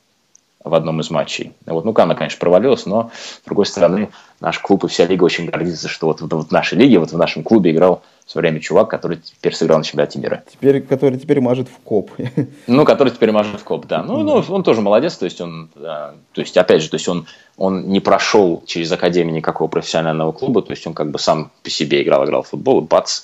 в 0.66 0.74
одном 0.74 1.00
из 1.00 1.10
матчей. 1.10 1.52
Вот, 1.64 1.84
ну, 1.84 1.92
Кана, 1.92 2.16
конечно, 2.16 2.40
провалилась, 2.40 2.86
но, 2.86 3.10
с 3.14 3.46
другой 3.46 3.66
стороны, 3.66 4.10
наш 4.40 4.58
клуб 4.58 4.84
и 4.84 4.88
вся 4.88 5.06
лига 5.06 5.22
очень 5.22 5.46
гордится, 5.46 5.88
что 5.88 6.08
вот, 6.08 6.20
вот, 6.20 6.48
в 6.48 6.50
нашей 6.50 6.76
лиге, 6.76 6.98
вот 6.98 7.12
в 7.12 7.16
нашем 7.16 7.44
клубе 7.44 7.70
играл 7.70 8.02
в 8.26 8.32
свое 8.32 8.42
время 8.42 8.60
чувак, 8.60 8.90
который 8.90 9.18
теперь 9.18 9.54
сыграл 9.54 9.78
на 9.78 9.84
чемпионате 9.84 10.18
мира. 10.18 10.42
Теперь, 10.50 10.82
который 10.82 11.18
теперь 11.18 11.40
мажет 11.40 11.68
в 11.68 11.78
коп. 11.84 12.10
Ну, 12.66 12.84
который 12.84 13.12
теперь 13.12 13.30
мажет 13.30 13.60
в 13.60 13.64
коп, 13.64 13.86
да. 13.86 14.02
Ну, 14.02 14.24
ну 14.24 14.42
он 14.48 14.64
тоже 14.64 14.80
молодец, 14.80 15.16
то 15.16 15.24
есть 15.24 15.40
он, 15.40 15.68
то 15.76 16.14
есть, 16.34 16.56
опять 16.56 16.82
же, 16.82 16.90
то 16.90 16.96
есть 16.96 17.06
он, 17.06 17.26
он 17.56 17.88
не 17.88 18.00
прошел 18.00 18.64
через 18.66 18.90
академию 18.90 19.36
никакого 19.36 19.68
профессионального 19.68 20.32
клуба, 20.32 20.62
то 20.62 20.72
есть 20.72 20.84
он 20.86 20.94
как 20.94 21.12
бы 21.12 21.20
сам 21.20 21.52
по 21.62 21.70
себе 21.70 22.02
играл, 22.02 22.24
играл 22.24 22.42
в 22.42 22.48
футбол, 22.48 22.80
и 22.80 22.84
бац, 22.84 23.22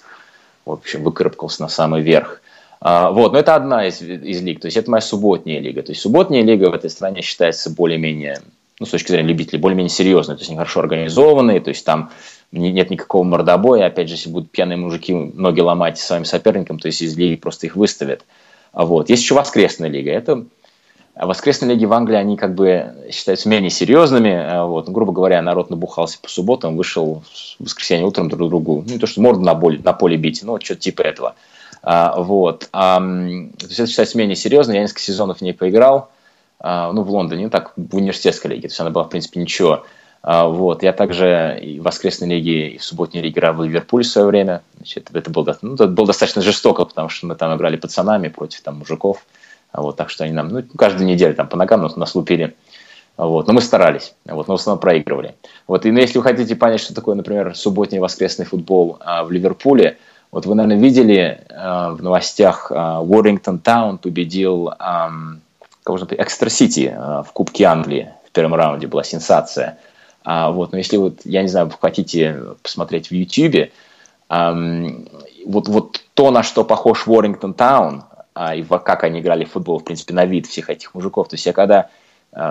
в 0.64 0.70
общем, 0.70 1.02
выкарабкался 1.02 1.62
на 1.62 1.68
самый 1.68 2.02
верх. 2.02 2.41
А, 2.84 3.12
вот, 3.12 3.32
но 3.32 3.38
это 3.38 3.54
одна 3.54 3.86
из, 3.86 4.02
из 4.02 4.42
лиг, 4.42 4.60
то 4.60 4.66
есть 4.66 4.76
это 4.76 4.90
моя 4.90 5.00
субботняя 5.00 5.60
лига. 5.60 5.82
То 5.82 5.92
есть 5.92 6.02
субботняя 6.02 6.42
лига 6.42 6.68
в 6.68 6.74
этой 6.74 6.90
стране 6.90 7.22
считается 7.22 7.70
более-менее, 7.70 8.40
ну, 8.80 8.86
с 8.86 8.90
точки 8.90 9.12
зрения 9.12 9.28
любителей, 9.28 9.60
более-менее 9.60 9.88
серьезной, 9.88 10.34
то 10.34 10.40
есть 10.40 10.50
они 10.50 10.58
хорошо 10.58 10.80
организованные, 10.80 11.60
то 11.60 11.68
есть 11.68 11.84
там 11.84 12.10
нет 12.50 12.90
никакого 12.90 13.22
мордобоя, 13.22 13.86
опять 13.86 14.08
же, 14.08 14.14
если 14.14 14.30
будут 14.30 14.50
пьяные 14.50 14.78
мужики 14.78 15.14
ноги 15.14 15.60
ломать 15.60 15.98
своим 15.98 16.24
соперникам, 16.24 16.80
то 16.80 16.86
есть 16.86 17.02
из 17.02 17.16
лиги 17.16 17.36
просто 17.36 17.66
их 17.66 17.76
выставят. 17.76 18.24
А 18.72 18.84
вот. 18.84 19.10
Есть 19.10 19.22
еще 19.22 19.34
воскресная 19.36 19.88
лига, 19.88 20.10
это 20.10 20.44
воскресные 21.14 21.74
лиги 21.74 21.84
в 21.84 21.92
Англии, 21.92 22.16
они 22.16 22.36
как 22.36 22.56
бы 22.56 22.94
считаются 23.12 23.48
менее 23.48 23.70
серьезными. 23.70 24.32
А 24.32 24.64
вот. 24.64 24.88
Ну, 24.88 24.92
грубо 24.92 25.12
говоря, 25.12 25.40
народ 25.40 25.70
набухался 25.70 26.18
по 26.20 26.28
субботам, 26.28 26.76
вышел 26.76 27.22
в 27.60 27.64
воскресенье 27.64 28.06
утром 28.06 28.28
друг 28.28 28.48
другу. 28.48 28.82
Ну, 28.84 28.92
не 28.92 28.98
то, 28.98 29.06
что 29.06 29.20
морду 29.20 29.42
на, 29.42 29.54
поле, 29.54 29.78
на 29.82 29.92
поле 29.92 30.16
бить, 30.16 30.42
но 30.42 30.58
что-то 30.58 30.80
типа 30.80 31.02
этого. 31.02 31.36
А, 31.82 32.20
вот. 32.20 32.68
А, 32.72 32.98
то 32.98 33.66
есть 33.66 33.80
это 33.80 33.86
считается 33.88 34.16
менее 34.16 34.36
серьезно. 34.36 34.72
Я 34.72 34.80
несколько 34.80 35.00
сезонов 35.00 35.38
в 35.38 35.40
ней 35.42 35.52
поиграл. 35.52 36.10
А, 36.60 36.92
ну, 36.92 37.02
в 37.02 37.10
Лондоне, 37.10 37.48
так, 37.48 37.72
в 37.76 37.96
университетской 37.96 38.52
лиге. 38.52 38.62
То 38.62 38.72
есть 38.72 38.80
она 38.80 38.90
была, 38.90 39.04
в 39.04 39.08
принципе, 39.08 39.40
ничего. 39.40 39.84
А, 40.22 40.46
вот. 40.46 40.82
Я 40.82 40.92
также 40.92 41.58
и 41.60 41.80
в 41.80 41.82
воскресной 41.82 42.28
лиге, 42.28 42.68
и 42.68 42.78
в 42.78 42.84
субботней 42.84 43.20
лиге 43.20 43.34
играл 43.34 43.54
в 43.54 43.64
Ливерпуле 43.64 44.04
в 44.04 44.08
свое 44.08 44.28
время. 44.28 44.62
Значит, 44.76 45.10
это, 45.12 45.30
был, 45.30 45.46
ну, 45.62 45.74
это 45.74 45.88
было 45.88 46.06
достаточно 46.06 46.40
жестоко, 46.42 46.84
потому 46.84 47.08
что 47.08 47.26
мы 47.26 47.34
там 47.34 47.56
играли 47.56 47.76
пацанами 47.76 48.28
против 48.28 48.60
там, 48.60 48.78
мужиков. 48.78 49.24
Вот, 49.72 49.96
так 49.96 50.10
что 50.10 50.24
они 50.24 50.32
нам 50.32 50.48
ну, 50.48 50.62
каждую 50.76 51.06
неделю 51.06 51.34
там, 51.34 51.48
по 51.48 51.56
ногам 51.56 51.82
нас, 51.82 51.96
нас 51.96 52.14
лупили. 52.14 52.54
Вот, 53.16 53.46
но 53.46 53.52
мы 53.52 53.60
старались, 53.60 54.14
вот, 54.24 54.48
но 54.48 54.56
в 54.56 54.60
основном 54.60 54.80
проигрывали. 54.80 55.34
Вот, 55.66 55.84
и 55.84 55.90
ну, 55.90 56.00
если 56.00 56.18
вы 56.18 56.24
хотите 56.24 56.56
понять, 56.56 56.80
что 56.80 56.94
такое, 56.94 57.14
например, 57.14 57.54
субботний 57.54 57.98
воскресный 57.98 58.46
футбол 58.46 58.96
а, 59.00 59.22
в 59.24 59.30
Ливерпуле, 59.30 59.98
вот 60.32 60.46
вы, 60.46 60.56
наверное, 60.56 60.82
видели 60.82 61.44
э, 61.48 61.92
в 61.92 62.02
новостях, 62.02 62.70
Уоррингтон 62.72 63.60
Таун 63.60 63.98
победил 63.98 64.70
э, 64.70 64.74
кого 65.82 65.98
же 65.98 66.06
Экстра 66.10 66.48
Сити 66.48 66.92
э, 66.94 67.22
в 67.22 67.32
Кубке 67.32 67.64
Англии 67.64 68.12
в 68.26 68.32
первом 68.32 68.54
раунде, 68.54 68.86
была 68.86 69.04
сенсация. 69.04 69.78
А, 70.24 70.50
вот, 70.50 70.72
но 70.72 70.78
если 70.78 70.96
вот, 70.96 71.20
я 71.24 71.42
не 71.42 71.48
знаю, 71.48 71.66
вы 71.66 71.74
хотите 71.80 72.40
посмотреть 72.62 73.08
в 73.08 73.12
YouTube, 73.12 73.54
э, 73.54 73.70
вот, 75.46 75.68
вот 75.68 76.02
то, 76.14 76.30
на 76.30 76.42
что 76.42 76.64
похож 76.64 77.06
Уоррингтон 77.06 77.54
Таун, 77.54 78.04
а, 78.34 78.54
и 78.54 78.62
как 78.62 79.04
они 79.04 79.20
играли 79.20 79.44
в 79.44 79.52
футбол, 79.52 79.78
в 79.78 79.84
принципе, 79.84 80.14
на 80.14 80.24
вид 80.24 80.46
всех 80.46 80.70
этих 80.70 80.94
мужиков. 80.94 81.28
То 81.28 81.34
есть 81.34 81.46
я 81.46 81.52
когда 81.52 81.88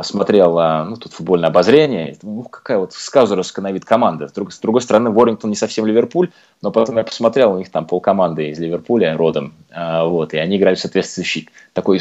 смотрел, 0.04 0.60
а, 0.60 0.86
ну, 0.86 0.96
тут 0.96 1.14
футбольное 1.14 1.50
обозрение, 1.50 2.16
ну, 2.22 2.44
какая 2.44 2.78
вот 2.78 2.94
сказуровская 2.94 3.64
на 3.64 3.72
вид 3.72 3.84
команда. 3.84 4.28
С 4.28 4.32
другой, 4.32 4.52
с 4.52 4.60
другой 4.60 4.82
стороны, 4.82 5.10
Уоррингтон 5.10 5.50
не 5.50 5.56
совсем 5.56 5.88
Ливерпуль, 5.88 6.30
но 6.62 6.70
потом 6.72 6.98
я 6.98 7.04
посмотрел, 7.04 7.54
у 7.54 7.58
них 7.58 7.72
там 7.72 7.88
полкоманды 7.88 8.50
из 8.50 8.60
Ливерпуля 8.60 9.18
родом, 9.18 9.54
а, 9.72 10.06
вот, 10.06 10.36
и 10.36 10.38
они 10.38 10.58
играли 10.58 10.76
соответствующий 10.76 11.50
такой 11.74 12.00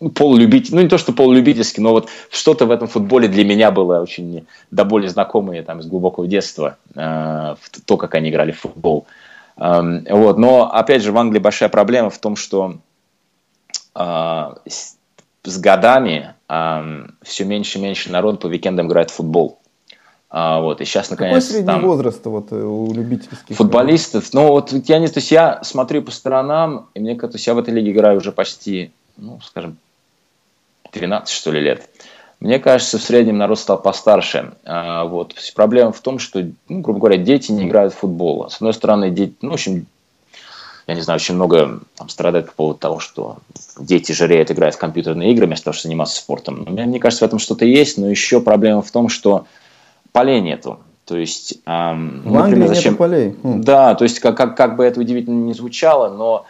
ну, 0.00 0.10
полулюбитель, 0.10 0.74
ну, 0.74 0.82
не 0.82 0.88
то, 0.88 0.98
что 0.98 1.14
полулюбительский, 1.14 1.82
но 1.82 1.92
вот 1.92 2.10
что-то 2.30 2.66
в 2.66 2.70
этом 2.70 2.88
футболе 2.88 3.26
для 3.26 3.44
меня 3.44 3.70
было 3.70 4.00
очень 4.00 4.46
до 4.70 4.84
более 4.84 5.08
знакомое 5.08 5.62
там 5.62 5.80
с 5.80 5.86
глубокого 5.86 6.26
детства, 6.26 6.76
то, 6.94 7.56
как 7.96 8.14
они 8.14 8.28
играли 8.28 8.52
в 8.52 8.60
футбол. 8.60 9.06
Вот, 9.56 10.38
но, 10.38 10.70
опять 10.72 11.02
же, 11.02 11.10
в 11.10 11.18
Англии 11.18 11.40
большая 11.40 11.68
проблема 11.68 12.10
в 12.10 12.18
том, 12.18 12.36
что 12.36 12.76
с 15.48 15.58
годами 15.58 16.34
э, 16.34 16.37
все 16.48 17.44
меньше 17.44 17.78
и 17.78 17.82
меньше 17.82 18.10
народ 18.10 18.40
по 18.40 18.46
уикендам 18.46 18.86
играет 18.86 19.10
в 19.10 19.14
футбол. 19.14 19.58
А, 20.30 20.60
вот, 20.60 20.80
и 20.80 20.84
сейчас 20.84 21.08
наконец 21.08 21.44
Какой 21.44 21.54
средний 21.54 21.66
там, 21.66 21.86
возраст 21.86 22.24
вот, 22.26 22.52
э, 22.52 22.56
у 22.56 22.92
любительских? 22.92 23.56
Футболистов, 23.56 24.34
ну 24.34 24.48
вот 24.48 24.72
я 24.86 24.98
не, 24.98 25.08
то 25.08 25.20
есть 25.20 25.30
я 25.30 25.62
смотрю 25.62 26.02
по 26.02 26.10
сторонам, 26.10 26.88
и 26.92 27.00
мне 27.00 27.14
кажется, 27.14 27.50
я 27.50 27.54
в 27.54 27.58
этой 27.58 27.72
лиге 27.72 27.92
играю 27.92 28.18
уже 28.18 28.30
почти, 28.30 28.90
ну, 29.16 29.40
скажем, 29.42 29.78
12 30.92 31.34
что 31.34 31.50
ли 31.50 31.60
лет. 31.60 31.88
Мне 32.40 32.58
кажется, 32.58 32.98
в 32.98 33.02
среднем 33.02 33.38
народ 33.38 33.58
стал 33.58 33.80
постарше. 33.80 34.52
А, 34.64 35.04
вот. 35.04 35.34
Проблема 35.56 35.92
в 35.92 36.00
том, 36.00 36.18
что, 36.18 36.46
ну, 36.68 36.80
грубо 36.80 37.00
говоря, 37.00 37.16
дети 37.16 37.50
не 37.50 37.66
играют 37.66 37.94
в 37.94 37.98
футбол. 37.98 38.48
С 38.48 38.56
одной 38.56 38.74
стороны, 38.74 39.10
дети, 39.10 39.34
ну, 39.40 39.50
в 39.50 39.54
общем, 39.54 39.86
я 40.88 40.94
не 40.94 41.02
знаю, 41.02 41.16
очень 41.16 41.34
много 41.34 41.80
там, 41.96 42.08
страдает 42.08 42.46
по 42.46 42.52
поводу 42.52 42.78
того, 42.78 42.98
что 42.98 43.36
дети 43.78 44.12
жиреют, 44.12 44.50
играют 44.50 44.74
в 44.74 44.78
компьютерные 44.78 45.32
игры 45.32 45.46
вместо 45.46 45.66
того, 45.66 45.74
чтобы 45.74 45.88
заниматься 45.88 46.16
спортом. 46.16 46.64
Мне, 46.66 46.86
мне 46.86 46.98
кажется, 46.98 47.26
в 47.26 47.28
этом 47.28 47.38
что-то 47.38 47.66
есть, 47.66 47.98
но 47.98 48.08
еще 48.08 48.40
проблема 48.40 48.80
в 48.80 48.90
том, 48.90 49.10
что 49.10 49.46
полей 50.12 50.40
нету. 50.40 50.80
То 51.04 51.18
есть, 51.18 51.58
эм, 51.66 52.22
в 52.24 52.32
например, 52.32 52.68
зачем... 52.68 52.94
нету 52.94 52.96
полей. 52.96 53.36
Хм. 53.42 53.60
Да, 53.60 53.94
то 53.94 54.04
есть, 54.04 54.18
как, 54.18 54.36
как, 54.36 54.56
как 54.56 54.76
бы 54.76 54.84
это 54.84 54.98
удивительно 54.98 55.44
не 55.44 55.52
звучало, 55.52 56.08
но 56.08 56.46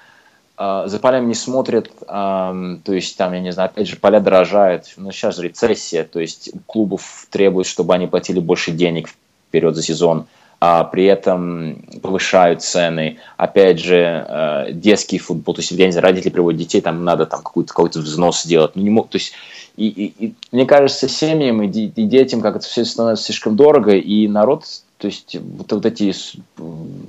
э, 0.57 0.85
за 0.87 1.00
полями 1.00 1.26
не 1.26 1.35
смотрят, 1.35 1.90
э, 2.02 2.07
то 2.07 2.92
есть, 2.92 3.16
там, 3.16 3.33
я 3.33 3.40
не 3.40 3.50
знаю, 3.50 3.71
опять 3.71 3.88
же, 3.88 3.97
поля 3.97 4.21
дорожают, 4.21 4.85
ну, 4.97 5.11
сейчас 5.11 5.35
же 5.35 5.42
рецессия, 5.42 6.04
то 6.04 6.21
есть, 6.21 6.52
клубов 6.66 7.26
требуют, 7.30 7.66
чтобы 7.66 7.92
они 7.92 8.07
платили 8.07 8.38
больше 8.38 8.71
денег 8.71 9.09
вперед 9.49 9.75
за 9.75 9.83
сезон 9.83 10.26
а 10.60 10.84
при 10.84 11.04
этом 11.04 11.84
повышают 12.02 12.62
цены. 12.62 13.18
Опять 13.36 13.78
же, 13.78 14.26
э, 14.28 14.72
детский 14.72 15.18
футбол, 15.18 15.54
то 15.54 15.60
есть, 15.60 15.70
я 15.70 16.00
родители 16.00 16.30
приводят 16.30 16.58
детей, 16.58 16.80
там 16.80 17.04
надо 17.04 17.26
там 17.26 17.42
какой-то 17.42 17.72
какой 17.72 17.90
взнос 17.90 18.42
сделать. 18.42 18.72
Ну, 18.74 18.82
не 18.82 18.90
мог, 18.90 19.08
то 19.08 19.16
есть, 19.18 19.32
и, 19.76 19.86
и, 19.86 20.26
и, 20.26 20.34
мне 20.50 20.66
кажется, 20.66 21.08
семьям 21.08 21.62
и, 21.62 21.68
и 21.68 22.02
детям 22.04 22.40
как 22.40 22.56
это 22.56 22.66
все 22.66 22.84
становится 22.84 23.26
слишком 23.26 23.54
дорого, 23.54 23.92
и 23.92 24.26
народ, 24.26 24.64
то 24.98 25.06
есть 25.06 25.36
вот, 25.36 25.70
вот 25.70 25.86
эти 25.86 26.12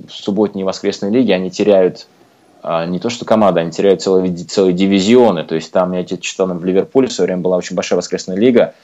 субботние 0.08 0.62
и 0.62 0.66
воскресные 0.66 1.10
лиги, 1.10 1.32
они 1.32 1.50
теряют 1.50 2.06
а, 2.62 2.86
не 2.86 2.98
то 2.98 3.10
что 3.10 3.24
команда, 3.24 3.62
они 3.62 3.72
теряют 3.72 4.02
целые, 4.02 4.34
целые 4.36 4.74
дивизионы. 4.74 5.44
То 5.44 5.54
есть 5.54 5.72
там, 5.72 5.92
я 5.92 6.04
читал, 6.04 6.46
в 6.46 6.64
Ливерпуле 6.64 7.08
в 7.08 7.12
свое 7.12 7.26
время 7.26 7.42
была 7.42 7.56
очень 7.56 7.74
большая 7.74 7.96
воскресная 7.96 8.36
лига, 8.36 8.74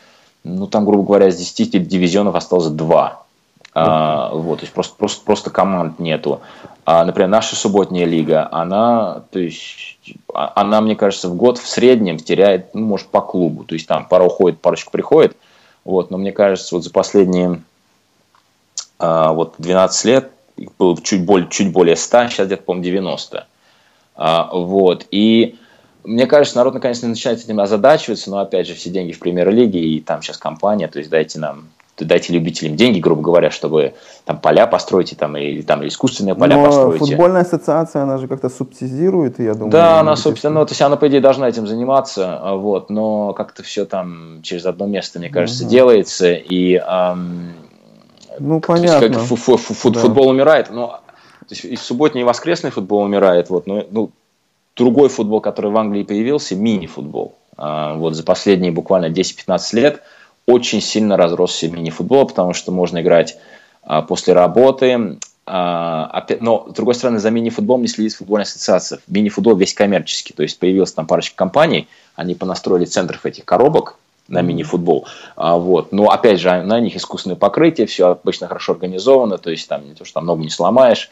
ну 0.44 0.66
там, 0.66 0.84
грубо 0.84 1.04
говоря, 1.04 1.28
из 1.28 1.36
10 1.36 1.86
дивизионов 1.86 2.34
осталось 2.34 2.68
два. 2.68 3.25
А, 3.78 4.30
вот, 4.30 4.60
то 4.60 4.62
есть 4.64 4.72
просто, 4.72 4.94
просто, 4.96 5.22
просто 5.22 5.50
команд 5.50 5.98
нету. 5.98 6.40
А, 6.86 7.04
например, 7.04 7.28
наша 7.28 7.56
субботняя 7.56 8.06
лига, 8.06 8.48
она, 8.50 9.24
то 9.30 9.38
есть, 9.38 9.98
а, 10.32 10.50
она, 10.56 10.80
мне 10.80 10.96
кажется, 10.96 11.28
в 11.28 11.36
год 11.36 11.58
в 11.58 11.68
среднем 11.68 12.16
теряет, 12.16 12.74
ну, 12.74 12.86
может, 12.86 13.08
по 13.08 13.20
клубу. 13.20 13.64
То 13.64 13.74
есть 13.74 13.86
там 13.86 14.06
пара 14.06 14.24
уходит, 14.24 14.62
парочка 14.62 14.90
приходит. 14.90 15.36
Вот, 15.84 16.10
но 16.10 16.16
мне 16.16 16.32
кажется, 16.32 16.74
вот 16.74 16.84
за 16.84 16.90
последние 16.90 17.60
а, 18.98 19.34
вот 19.34 19.56
12 19.58 20.04
лет 20.06 20.30
их 20.56 20.70
было 20.78 20.96
чуть 21.02 21.26
более, 21.26 21.50
чуть 21.50 21.70
более 21.70 21.96
100, 21.96 22.28
сейчас 22.28 22.46
где-то, 22.46 22.62
по-моему, 22.62 22.84
90. 22.84 23.46
А, 24.14 24.50
вот, 24.54 25.06
и 25.10 25.58
мне 26.02 26.26
кажется, 26.26 26.56
народ 26.56 26.72
наконец 26.72 27.02
начинает 27.02 27.44
этим 27.44 27.60
озадачиваться, 27.60 28.30
но 28.30 28.38
опять 28.38 28.66
же 28.68 28.72
все 28.72 28.88
деньги 28.88 29.12
в 29.12 29.18
премьер-лиге, 29.18 29.80
и 29.80 30.00
там 30.00 30.22
сейчас 30.22 30.38
компания, 30.38 30.88
то 30.88 30.98
есть 30.98 31.10
дайте 31.10 31.38
нам 31.38 31.68
дайте 32.04 32.32
любителям 32.32 32.76
деньги, 32.76 33.00
грубо 33.00 33.22
говоря, 33.22 33.50
чтобы 33.50 33.94
там 34.24 34.38
поля 34.38 34.66
построить, 34.66 35.16
там, 35.16 35.36
или 35.36 35.62
там 35.62 35.86
искусственные 35.86 36.34
поля 36.34 36.56
Но 36.56 36.64
построить. 36.66 36.98
футбольная 36.98 37.42
ассоциация, 37.42 38.02
она 38.02 38.18
же 38.18 38.28
как-то 38.28 38.48
субсидирует, 38.48 39.38
я 39.38 39.54
думаю. 39.54 39.70
Да, 39.70 40.00
она, 40.00 40.16
собственно, 40.16 40.60
ну, 40.60 40.66
то 40.66 40.72
есть 40.72 40.82
она, 40.82 40.96
по 40.96 41.08
идее, 41.08 41.20
должна 41.20 41.48
этим 41.48 41.66
заниматься, 41.66 42.38
а, 42.38 42.54
вот, 42.56 42.90
но 42.90 43.32
как-то 43.32 43.62
все 43.62 43.86
там 43.86 44.40
через 44.42 44.66
одно 44.66 44.86
место, 44.86 45.18
мне 45.18 45.30
кажется, 45.30 45.64
угу. 45.64 45.70
делается, 45.70 46.32
и 46.32 46.74
эм, 46.74 47.54
ну, 48.38 48.60
понятно. 48.60 49.06
Есть, 49.06 49.14
как 49.14 49.24
фу, 49.24 49.36
фу, 49.36 49.56
фу, 49.56 49.90
да. 49.90 50.00
футбол 50.00 50.28
умирает, 50.28 50.70
но 50.70 51.00
то 51.48 51.54
есть 51.54 51.64
и 51.64 51.76
субботний, 51.76 52.22
и 52.22 52.24
воскресный 52.24 52.70
футбол 52.70 53.02
умирает, 53.02 53.48
вот, 53.48 53.66
но 53.66 53.84
ну, 53.90 54.10
другой 54.76 55.08
футбол, 55.08 55.40
который 55.40 55.70
в 55.70 55.76
Англии 55.76 56.02
появился, 56.02 56.56
мини-футбол. 56.56 57.34
А, 57.56 57.94
вот 57.94 58.14
за 58.14 58.22
последние 58.22 58.70
буквально 58.70 59.06
10-15 59.06 59.60
лет– 59.72 60.02
очень 60.46 60.80
сильно 60.80 61.16
разросся 61.16 61.68
мини-футбол, 61.68 62.26
потому 62.28 62.54
что 62.54 62.72
можно 62.72 63.02
играть 63.02 63.36
а, 63.82 64.02
после 64.02 64.32
работы. 64.32 65.18
А, 65.44 66.26
но, 66.40 66.66
с 66.70 66.72
другой 66.72 66.94
стороны, 66.94 67.18
за 67.18 67.30
мини-футболом 67.30 67.82
не 67.82 67.88
следит 67.88 68.14
футбольная 68.14 68.44
ассоциация. 68.44 69.00
Мини-футбол 69.08 69.56
весь 69.56 69.74
коммерческий. 69.74 70.34
То 70.34 70.42
есть 70.42 70.58
появилась 70.58 70.92
там 70.92 71.06
парочка 71.06 71.36
компаний, 71.36 71.88
они 72.14 72.34
понастроили 72.34 72.84
центров 72.84 73.26
этих 73.26 73.44
коробок 73.44 73.98
на 74.28 74.40
мини-футбол. 74.40 75.06
А, 75.34 75.56
вот. 75.56 75.92
Но, 75.92 76.10
опять 76.10 76.40
же, 76.40 76.62
на 76.62 76.80
них 76.80 76.96
искусственное 76.96 77.36
покрытие, 77.36 77.86
все 77.86 78.08
обычно 78.08 78.46
хорошо 78.46 78.72
организовано, 78.72 79.38
то 79.38 79.50
есть 79.50 79.68
там 79.68 79.86
не 79.86 79.94
то, 79.94 80.04
что 80.04 80.14
там 80.14 80.24
много 80.24 80.42
не 80.42 80.50
сломаешь, 80.50 81.10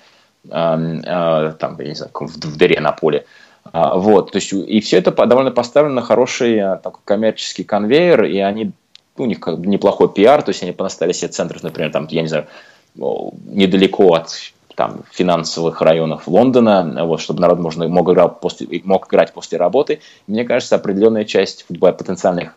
там, 0.49 1.03
я 1.03 1.55
не 1.79 1.95
знаю, 1.95 2.11
в, 2.13 2.27
в 2.27 2.57
дыре 2.57 2.81
на 2.81 2.93
поле. 2.93 3.25
Вот, 3.73 4.33
то 4.33 4.37
есть, 4.37 4.53
и 4.53 4.81
все 4.81 4.99
это 4.99 5.11
довольно 5.11 5.51
поставлено 5.51 5.95
на 5.95 6.03
хороший 6.03 6.59
такой 6.83 7.01
коммерческий 7.05 7.65
конвейер, 7.65 8.25
и 8.25 8.39
они 8.39 8.73
у 9.17 9.27
них 9.27 9.41
как 9.41 9.61
бы 9.61 9.67
неплохой 9.67 10.13
пиар, 10.13 10.43
то 10.43 10.51
есть 10.51 10.63
они 10.63 10.73
понаставили 10.73 11.13
себе 11.13 11.29
центров, 11.29 11.63
например, 11.63 11.93
там, 11.93 12.07
я 12.11 12.23
не 12.23 12.29
знаю, 12.29 12.47
недалеко 12.95 14.15
от 14.15 14.31
там, 14.75 15.05
финансовых 15.11 15.81
районов 15.83 16.27
Лондона, 16.27 17.05
вот, 17.05 17.21
чтобы 17.21 17.41
народ 17.41 17.61
можно, 17.61 17.89
мог, 17.89 18.11
играть 18.11 18.41
после, 18.41 18.81
мог 18.85 19.07
играть 19.09 19.33
после 19.33 19.59
работы. 19.59 20.01
Мне 20.27 20.45
кажется, 20.45 20.77
определенная 20.77 21.25
часть 21.25 21.65
футбола, 21.67 21.93
потенциальных 21.93 22.57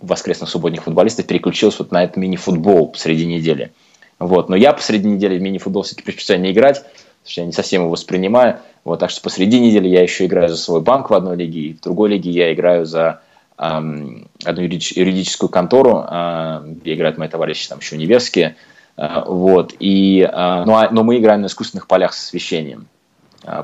воскресных 0.00 0.48
субботних 0.48 0.84
футболистов 0.84 1.26
переключилась 1.26 1.78
вот 1.78 1.92
на 1.92 2.04
этот 2.04 2.16
мини-футбол 2.16 2.94
среди 2.96 3.26
недели. 3.26 3.72
Вот. 4.18 4.48
Но 4.48 4.56
я 4.56 4.72
посреди 4.72 5.08
недели 5.08 5.38
в 5.38 5.42
мини-футбол 5.42 5.82
все-таки 5.82 6.04
предпочитаю 6.04 6.40
не 6.40 6.52
играть, 6.52 6.78
потому 6.78 7.30
что 7.30 7.40
я 7.42 7.46
не 7.46 7.52
совсем 7.52 7.82
его 7.82 7.90
воспринимаю. 7.90 8.60
Вот, 8.84 9.00
так 9.00 9.10
что 9.10 9.20
посреди 9.20 9.60
недели 9.60 9.88
я 9.88 10.02
еще 10.02 10.24
играю 10.24 10.48
за 10.48 10.56
свой 10.56 10.80
банк 10.80 11.10
в 11.10 11.14
одной 11.14 11.36
лиге, 11.36 11.60
и 11.60 11.74
в 11.74 11.80
другой 11.80 12.10
лиге 12.10 12.30
я 12.30 12.52
играю 12.54 12.86
за 12.86 13.20
одну 13.58 14.62
юридическую 14.62 15.48
контору, 15.48 16.04
а, 16.06 16.62
где 16.64 16.94
играют 16.94 17.18
мои 17.18 17.28
товарищи, 17.28 17.68
там 17.68 17.80
еще 17.80 17.96
универские, 17.96 18.56
а, 18.96 19.24
вот, 19.24 19.74
и, 19.80 20.28
а, 20.32 20.64
ну, 20.64 20.78
но 20.92 21.02
мы 21.02 21.18
играем 21.18 21.42
на 21.42 21.46
искусственных 21.46 21.88
полях 21.88 22.14
с 22.14 22.24
освещением 22.24 22.86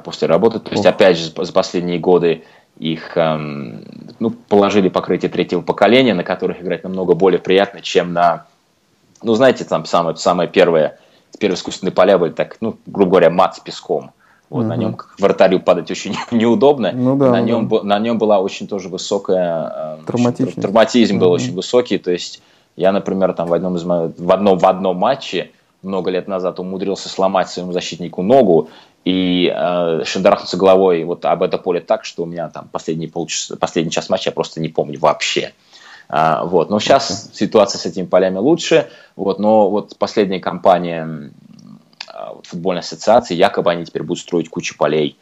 после 0.04 0.28
работы, 0.28 0.60
то 0.60 0.70
есть, 0.70 0.86
опять 0.86 1.18
же, 1.18 1.32
за 1.36 1.52
последние 1.52 1.98
годы 1.98 2.44
их 2.78 3.16
ну, 3.16 4.30
положили 4.48 4.88
покрытие 4.88 5.30
третьего 5.30 5.62
поколения, 5.62 6.14
на 6.14 6.22
которых 6.22 6.62
играть 6.62 6.84
намного 6.84 7.14
более 7.14 7.40
приятно, 7.40 7.80
чем 7.80 8.12
на, 8.12 8.46
ну, 9.20 9.34
знаете, 9.34 9.64
там 9.64 9.84
самое, 9.84 10.16
самое 10.16 10.48
первое, 10.48 10.98
первые 11.38 11.56
искусственные 11.56 11.92
поля 11.92 12.18
были 12.18 12.30
так, 12.30 12.56
ну, 12.60 12.78
грубо 12.86 13.10
говоря, 13.10 13.30
мат 13.30 13.56
с 13.56 13.60
песком, 13.60 14.12
вот, 14.50 14.60
угу. 14.60 14.68
На 14.68 14.76
нем 14.76 14.94
как 14.94 15.14
вратарю 15.18 15.60
падать 15.60 15.90
очень 15.90 16.16
неудобно. 16.30 16.92
Ну, 16.92 17.16
да, 17.16 17.30
на, 17.30 17.40
нем, 17.40 17.68
да. 17.68 17.82
на 17.82 17.98
нем 17.98 18.18
была 18.18 18.40
очень 18.40 18.66
тоже 18.66 18.88
высокая... 18.88 19.98
Э, 19.98 20.60
травматизм 20.60 21.18
был 21.18 21.30
очень 21.30 21.54
высокий. 21.54 21.98
То 21.98 22.10
есть 22.10 22.42
я, 22.76 22.92
например, 22.92 23.32
там 23.32 23.48
в 23.48 23.54
одном, 23.54 23.76
из, 23.76 23.84
в 23.84 24.32
одном, 24.32 24.58
в 24.58 24.66
одном 24.66 24.96
матче 24.96 25.50
много 25.82 26.10
лет 26.10 26.28
назад 26.28 26.60
умудрился 26.60 27.08
сломать 27.08 27.48
своему 27.48 27.72
защитнику 27.72 28.22
ногу 28.22 28.68
и 29.04 29.52
э, 29.54 30.02
шандарахнуться 30.04 30.56
головой 30.56 31.04
вот 31.04 31.24
об 31.24 31.42
это 31.42 31.58
поле 31.58 31.80
так, 31.80 32.04
что 32.04 32.22
у 32.22 32.26
меня 32.26 32.48
там 32.48 32.68
последний, 32.72 33.06
полчаса, 33.06 33.56
последний 33.56 33.90
час 33.90 34.08
матча 34.08 34.30
я 34.30 34.32
просто 34.32 34.60
не 34.60 34.68
помню 34.68 34.98
вообще. 34.98 35.52
А, 36.08 36.44
вот. 36.44 36.70
Но 36.70 36.80
сейчас 36.80 37.10
okay. 37.10 37.36
ситуация 37.36 37.78
с 37.78 37.86
этими 37.86 38.06
полями 38.06 38.38
лучше. 38.38 38.88
Вот. 39.16 39.38
Но 39.38 39.70
вот 39.70 39.96
последняя 39.98 40.40
кампания 40.40 41.30
а, 42.14 42.36
футбольной 42.44 42.80
ассоциации, 42.80 43.34
якобы 43.34 43.72
они 43.72 43.84
теперь 43.84 44.04
будут 44.04 44.22
строить 44.22 44.48
кучу 44.48 44.76
полей 44.76 45.18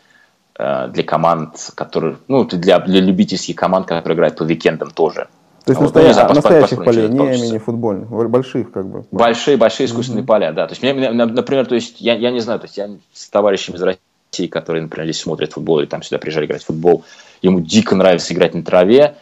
э, 0.58 0.88
для 0.88 1.02
команд, 1.02 1.70
которые, 1.74 2.18
ну, 2.28 2.44
для, 2.44 2.80
для 2.80 3.00
любительских 3.00 3.56
команд, 3.56 3.86
которые 3.86 4.14
играют 4.14 4.36
по 4.36 4.42
уикендам 4.42 4.90
тоже. 4.90 5.28
То 5.64 5.70
есть 5.72 5.80
вот, 5.80 5.86
настоящих, 5.86 6.14
знаю, 6.14 6.34
настоящих 6.34 6.84
полей, 6.84 7.08
не 7.08 7.18
мини-футбольных, 7.18 8.10
больших 8.28 8.72
как 8.72 8.86
бы. 8.86 9.06
Большие, 9.10 9.56
большие 9.56 9.86
искусственные 9.86 10.22
mm-hmm. 10.22 10.26
поля, 10.26 10.52
да. 10.52 10.66
То 10.66 10.72
есть, 10.72 10.82
мне, 10.82 11.12
например, 11.12 11.64
то 11.66 11.74
есть, 11.74 12.00
я, 12.00 12.14
я 12.14 12.30
не 12.30 12.40
знаю, 12.40 12.60
то 12.60 12.66
есть 12.66 12.76
я 12.76 12.90
с 13.14 13.28
товарищами 13.30 13.76
из 13.76 13.82
России, 13.82 14.48
который, 14.48 14.82
например, 14.82 15.06
здесь 15.06 15.22
смотрит 15.22 15.52
футбол 15.52 15.78
или 15.78 15.86
там 15.86 16.02
сюда 16.02 16.18
приезжали 16.18 16.44
играть 16.44 16.62
в 16.62 16.66
футбол, 16.66 17.04
ему 17.40 17.60
дико 17.60 17.94
нравится 17.94 18.34
играть 18.34 18.54
на 18.54 18.62
траве, 18.62 19.16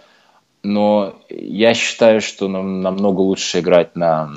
но 0.65 1.15
я 1.29 1.75
считаю, 1.75 2.21
что 2.21 2.49
нам 2.49 2.81
намного 2.81 3.21
лучше 3.21 3.61
играть 3.61 3.95
на 3.95 4.31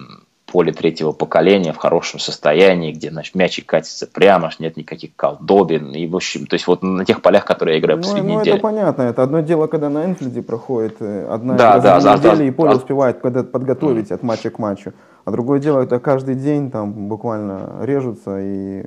поле 0.53 0.71
третьего 0.71 1.13
поколения 1.13 1.73
в 1.73 1.77
хорошем 1.77 2.19
состоянии, 2.19 2.91
где 2.91 3.09
значит, 3.09 3.33
мячик 3.33 3.65
катится 3.65 4.05
прямо, 4.05 4.51
нет 4.59 4.77
никаких 4.77 5.15
колдобин. 5.15 5.93
И, 5.93 6.05
в 6.05 6.15
общем, 6.15 6.45
то 6.45 6.53
есть 6.53 6.67
вот 6.67 6.83
на 6.83 7.05
тех 7.05 7.23
полях, 7.23 7.43
которые 7.43 7.77
я 7.77 7.81
играю 7.81 7.97
ну, 7.97 8.03
последние 8.03 8.35
ну, 8.35 8.41
недели. 8.41 8.57
это 8.57 8.61
понятно. 8.61 9.01
Это 9.01 9.23
одно 9.23 9.39
дело, 9.39 9.65
когда 9.65 9.89
на 9.89 10.05
Энфилде 10.05 10.43
проходит 10.43 10.97
э, 10.99 11.27
одна 11.27 11.55
да, 11.55 11.79
да, 11.79 11.99
за 11.99 12.17
да, 12.19 12.33
и 12.35 12.51
поле 12.51 12.69
да. 12.69 12.75
успевает 12.75 13.19
подготовить 13.19 14.11
mm. 14.11 14.13
от 14.13 14.21
матча 14.21 14.51
к 14.51 14.59
матчу. 14.59 14.93
А 15.25 15.31
другое 15.31 15.59
дело, 15.59 15.81
это 15.81 15.99
каждый 15.99 16.35
день 16.35 16.69
там 16.69 17.07
буквально 17.07 17.79
режутся 17.81 18.37
и 18.39 18.85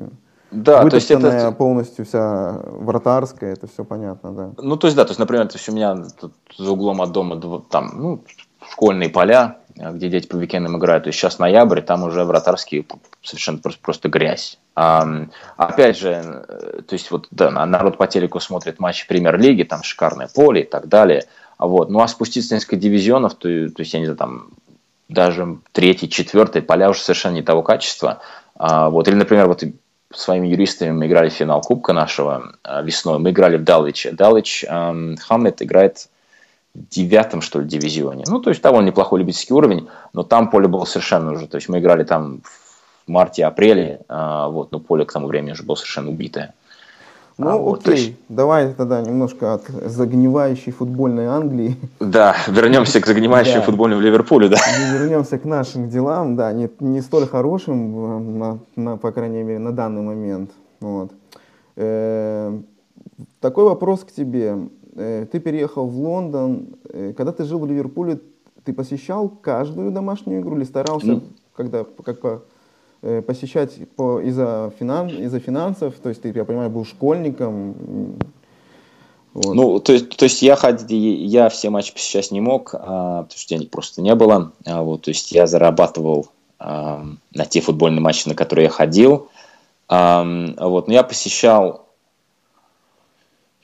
да, 0.53 0.89
то 0.89 0.95
есть 0.95 1.11
это 1.11 1.51
полностью 1.51 2.05
вся 2.05 2.61
вратарская, 2.63 3.55
это 3.55 3.67
все 3.67 3.85
понятно, 3.85 4.33
да. 4.33 4.51
Ну, 4.59 4.77
то 4.77 4.87
есть, 4.87 4.97
да, 4.97 5.05
то 5.05 5.11
есть, 5.11 5.19
например, 5.19 5.49
то 5.49 5.57
есть 5.57 5.69
у 5.69 5.73
меня 5.73 5.97
тут 6.21 6.33
за 6.57 6.71
углом 6.71 7.03
от 7.03 7.11
дома 7.11 7.41
там, 7.69 7.91
ну, 7.97 8.21
школьные 8.71 9.11
поля, 9.11 9.59
где 9.77 10.09
дети 10.09 10.27
по 10.27 10.37
уикендам 10.37 10.79
играют. 10.79 11.05
То 11.05 11.09
есть 11.09 11.19
сейчас 11.19 11.39
ноябрь, 11.39 11.83
там 11.83 12.05
уже 12.05 12.25
вратарские 12.25 12.85
совершенно 13.23 13.59
просто, 13.59 13.81
просто 13.81 14.09
грязь. 14.09 14.59
А, 14.75 15.07
опять 15.57 15.99
же, 15.99 16.45
э, 16.49 16.83
то 16.87 16.93
есть 16.93 17.11
вот 17.11 17.29
да, 17.31 17.51
народ 17.51 17.99
по 17.99 18.07
телеку 18.07 18.41
смотрит 18.41 18.79
матчи 18.79 19.07
премьер-лиги, 19.07 19.63
там 19.63 19.83
шикарное 19.83 20.29
поле 20.35 20.63
и 20.63 20.67
так 20.67 20.89
далее. 20.89 21.25
Вот. 21.59 21.91
Ну 21.91 22.01
а 22.01 22.09
спуститься 22.09 22.55
несколько 22.55 22.77
дивизионов, 22.77 23.35
то, 23.35 23.49
то 23.49 23.81
есть 23.81 23.93
я 23.93 24.01
не 24.01 24.07
знаю, 24.07 24.19
там 24.19 24.49
даже 25.09 25.59
третий, 25.73 26.09
четвертый 26.09 26.63
поля 26.63 26.91
уже 26.91 27.01
совершенно 27.01 27.35
не 27.35 27.43
того 27.43 27.63
качества. 27.63 28.21
А, 28.55 28.91
вот. 28.91 29.09
Или, 29.09 29.15
например, 29.15 29.47
вот 29.47 29.63
своими 30.13 30.49
юристами 30.49 30.91
мы 30.91 31.07
играли 31.07 31.29
в 31.29 31.35
финал 31.35 31.61
Кубка 31.61 31.93
нашего 31.93 32.55
а, 32.63 32.83
весной. 32.83 33.19
Мы 33.19 33.31
играли 33.31 33.57
в 33.57 33.65
Далвиче. 33.65 34.13
Далвич 34.13 34.65
эм, 34.69 35.15
играет 35.15 36.09
девятом, 36.91 37.41
что 37.41 37.61
ли, 37.61 37.67
дивизионе. 37.67 38.25
Ну, 38.27 38.41
то 38.41 38.51
есть 38.51 38.63
довольно 38.63 38.89
неплохой 38.89 39.21
любительский 39.21 39.55
уровень, 39.55 39.89
но 40.13 40.23
там 40.23 40.51
поле 40.51 40.69
было 40.69 40.85
совершенно 40.85 41.33
уже, 41.33 41.47
то 41.47 41.57
есть 41.57 41.69
мы 41.69 41.79
играли 41.79 42.05
там 42.05 42.41
в 43.07 43.11
марте-апреле, 43.11 44.01
а, 44.09 44.49
вот, 44.49 44.73
но 44.73 44.81
поле 44.81 45.05
к 45.05 45.13
тому 45.13 45.29
времени 45.29 45.53
уже 45.53 45.63
было 45.63 45.77
совершенно 45.77 46.11
убитое. 46.11 46.55
Ну, 47.39 47.49
а, 47.49 47.57
вот, 47.59 47.87
окей, 47.87 48.07
есть... 48.07 48.13
давай 48.31 48.73
тогда 48.73 49.03
немножко 49.03 49.55
от 49.55 49.65
загнивающей 49.69 50.73
футбольной 50.73 51.27
Англии. 51.27 51.77
Да, 52.01 52.35
вернемся 52.49 53.01
к 53.01 53.07
загнивающей 53.07 53.61
футбольной 53.63 53.99
в 53.99 54.01
Ливерпуле, 54.01 54.49
да. 54.49 54.57
Вернемся 54.93 55.39
к 55.39 55.45
нашим 55.45 55.91
делам, 55.91 56.37
да, 56.37 56.53
не, 56.53 56.71
не 56.81 57.03
столь 57.03 57.27
хорошим, 57.27 58.39
на, 58.39 58.59
на, 58.75 58.97
по 58.97 59.13
крайней 59.13 59.43
мере, 59.43 59.59
на 59.59 59.73
данный 59.73 60.01
момент. 60.01 60.51
Вот. 60.81 61.13
Э, 61.77 62.59
такой 63.41 63.65
вопрос 63.65 64.05
к 64.05 64.13
тебе. 64.13 64.57
Э, 64.97 65.27
ты 65.31 65.41
переехал 65.41 65.87
в 65.87 65.99
Лондон. 65.99 66.69
Э, 66.89 67.13
когда 67.17 67.33
ты 67.33 67.45
жил 67.45 67.59
в 67.59 67.67
Ливерпуле, 67.67 68.21
ты 68.65 68.73
посещал 68.73 69.29
каждую 69.29 69.91
домашнюю 69.91 70.41
игру 70.41 70.57
или 70.57 70.65
старался, 70.65 71.07
mm. 71.07 71.23
когда 71.55 71.85
как 71.85 72.43
э, 73.03 73.23
посещать 73.23 73.89
по, 73.91 74.21
из-за, 74.21 74.73
финан, 74.79 75.09
из-за 75.09 75.39
финансов? 75.39 75.95
То 76.03 76.09
есть 76.09 76.23
ты, 76.23 76.33
я 76.35 76.45
понимаю, 76.45 76.71
был 76.71 76.85
школьником. 76.85 78.17
Вот. 79.35 79.55
Ну, 79.55 79.81
то 79.81 79.93
есть, 79.93 80.17
то 80.17 80.25
есть 80.25 80.41
я, 80.41 80.57
ходил, 80.57 80.87
я 80.89 81.51
все 81.51 81.69
матчи 81.69 81.93
посещать 81.93 82.31
не 82.31 82.41
мог, 82.41 82.75
а, 82.75 83.25
потому 83.25 83.39
что 83.39 83.49
денег 83.51 83.71
просто 83.71 84.01
не 84.01 84.15
было. 84.15 84.53
А, 84.65 84.83
вот, 84.83 85.03
то 85.03 85.11
есть 85.11 85.31
я 85.31 85.47
зарабатывал 85.47 86.29
а, 86.59 87.05
на 87.35 87.45
те 87.45 87.61
футбольные 87.61 88.01
матчи, 88.01 88.27
на 88.27 88.35
которые 88.35 88.65
я 88.65 88.71
ходил. 88.71 89.29
А, 89.89 90.25
вот, 90.59 90.89
но 90.89 90.95
я 90.95 91.03
посещал 91.03 91.87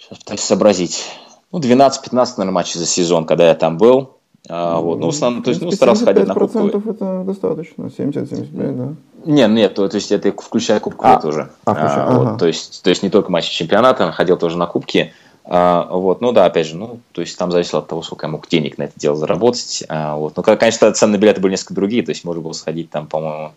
Сейчас 0.03 0.19
пытаюсь 0.19 0.41
сообразить. 0.41 1.05
Ну, 1.53 1.59
12-15, 1.59 2.13
наверное, 2.13 2.51
матчей 2.51 2.81
за 2.81 2.87
сезон, 2.87 3.27
когда 3.27 3.47
я 3.47 3.55
там 3.55 3.77
был. 3.77 4.17
А, 4.49 4.81
вот, 4.81 4.99
ну, 4.99 5.07
в 5.07 5.15
основном, 5.15 5.43
то 5.43 5.51
есть, 5.51 5.63
ну, 5.63 5.71
старался 5.71 6.05
ходить 6.05 6.27
на 6.27 6.35
кубку. 6.35 6.67
это 6.67 7.23
достаточно, 7.25 7.85
70-75, 7.85 8.77
да? 8.77 8.95
Нет, 9.25 9.51
нет, 9.51 9.75
то, 9.75 9.89
то 9.89 9.95
есть 9.95 10.11
это 10.11 10.33
включая 10.33 10.81
кубку 10.81 11.07
а, 11.07 11.21
тоже. 11.21 11.51
А, 11.65 11.73
а, 11.73 11.75
ага. 11.75 12.19
вот, 12.19 12.39
то, 12.39 12.47
есть, 12.47 12.83
то 12.83 12.91
есть 12.91 13.05
не 13.05 13.11
только 13.11 13.31
матчи 13.31 13.53
чемпионата, 13.53 14.11
ходил 14.11 14.37
тоже 14.37 14.59
на 14.59 14.67
кубки. 14.67 15.13
А, 15.45 15.89
вот, 15.91 16.21
ну 16.21 16.33
да, 16.33 16.47
опять 16.47 16.67
же, 16.67 16.77
ну, 16.77 17.01
то 17.13 17.21
есть 17.21 17.39
там 17.39 17.53
зависело 17.53 17.81
от 17.81 17.89
того, 17.89 18.03
сколько 18.03 18.27
я 18.27 18.31
мог 18.31 18.49
денег 18.49 18.79
на 18.79 18.85
это 18.85 18.95
дело 18.97 19.17
заработать. 19.17 19.85
А, 19.89 20.17
вот. 20.17 20.37
Ну, 20.37 20.43
конечно, 20.43 20.91
цены 20.93 21.13
на 21.13 21.19
билеты 21.19 21.41
были 21.41 21.53
несколько 21.53 21.75
другие, 21.75 22.03
то 22.03 22.11
есть 22.11 22.25
можно 22.25 22.43
было 22.43 22.53
сходить 22.53 22.91
там, 22.91 23.07
по-моему, 23.07 23.53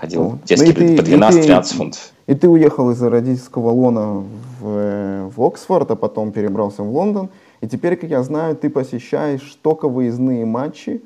ходил 0.00 0.22
ну, 0.22 0.38
детский 0.44 0.72
ну, 0.72 0.96
по 0.96 1.02
12-13 1.02 1.76
фунтов. 1.76 2.12
И 2.26 2.34
ты 2.34 2.48
уехал 2.48 2.90
из 2.90 3.02
родительского 3.02 3.70
лона 3.70 4.24
в, 4.60 5.30
в 5.36 5.42
Оксфорд, 5.42 5.90
а 5.90 5.96
потом 5.96 6.32
перебрался 6.32 6.82
в 6.82 6.90
Лондон. 6.90 7.28
И 7.60 7.68
теперь, 7.68 7.96
как 7.96 8.08
я 8.08 8.22
знаю, 8.22 8.56
ты 8.56 8.70
посещаешь 8.70 9.58
только 9.62 9.88
выездные 9.88 10.46
матчи. 10.46 11.02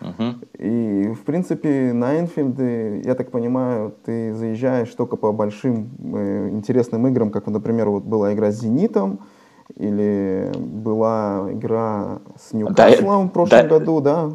Uh-huh. 0.00 0.34
И, 0.58 1.08
в 1.14 1.24
принципе, 1.24 1.92
на 1.94 2.20
Энфилде, 2.20 3.00
я 3.00 3.14
так 3.14 3.30
понимаю, 3.30 3.94
ты 4.04 4.34
заезжаешь 4.34 4.90
только 4.90 5.16
по 5.16 5.32
большим 5.32 5.88
э, 6.14 6.50
интересным 6.50 7.06
играм, 7.06 7.30
как, 7.30 7.46
например, 7.46 7.88
вот 7.88 8.04
была 8.04 8.34
игра 8.34 8.50
с 8.52 8.60
«Зенитом», 8.60 9.20
или 9.74 10.52
была 10.54 11.48
игра 11.50 12.18
с 12.38 12.52
Ньюкаслом 12.52 13.22
да, 13.24 13.28
в 13.28 13.32
прошлом 13.32 13.58
да, 13.58 13.68
году, 13.68 14.00
да? 14.00 14.30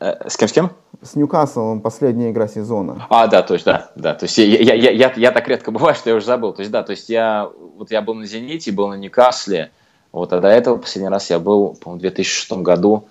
Э, 0.00 0.28
с 0.28 0.36
кем, 0.36 0.48
с 0.48 0.52
кем? 0.52 0.70
С 1.02 1.16
Ньюкаслом 1.16 1.80
последняя 1.80 2.30
игра 2.30 2.46
сезона. 2.46 3.06
А, 3.10 3.26
да, 3.26 3.42
то 3.42 3.54
есть, 3.54 3.66
да, 3.66 3.90
да. 3.96 4.14
То 4.14 4.24
есть 4.24 4.38
я, 4.38 4.44
я, 4.44 4.74
я, 4.74 4.90
я, 4.90 5.12
я 5.16 5.32
так 5.32 5.48
редко 5.48 5.72
бываю, 5.72 5.96
что 5.96 6.10
я 6.10 6.16
уже 6.16 6.26
забыл. 6.26 6.52
То 6.52 6.60
есть, 6.60 6.70
да, 6.70 6.84
то 6.84 6.92
есть 6.92 7.08
я, 7.08 7.50
вот 7.76 7.90
я 7.90 8.02
был 8.02 8.14
на 8.14 8.24
«Зените», 8.24 8.70
был 8.70 8.88
на 8.88 8.94
Ньюкасле, 8.94 9.72
вот, 10.12 10.32
а 10.32 10.40
до 10.40 10.48
этого 10.48 10.76
последний 10.76 11.08
раз 11.08 11.30
я 11.30 11.38
был, 11.38 11.74
по-моему, 11.74 11.98
в 11.98 12.02
2006 12.02 12.52
году 12.58 13.08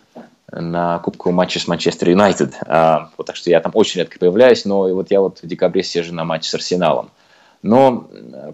на 0.52 1.00
кубковом 1.00 1.36
матче 1.36 1.60
с 1.60 1.68
Манчестер 1.68 2.10
Юнайтед. 2.10 2.54
А, 2.62 3.10
вот, 3.18 3.28
так 3.28 3.36
что 3.36 3.50
я 3.50 3.60
там 3.60 3.72
очень 3.76 4.00
редко 4.00 4.20
появляюсь, 4.20 4.66
но 4.66 4.88
вот 4.94 5.12
я 5.12 5.20
вот 5.20 5.40
в 5.42 5.48
декабре 5.48 5.84
сижу 5.84 6.14
на 6.14 6.24
матче 6.24 6.50
с 6.50 6.54
Арсеналом. 6.54 7.10
Но 7.64 8.10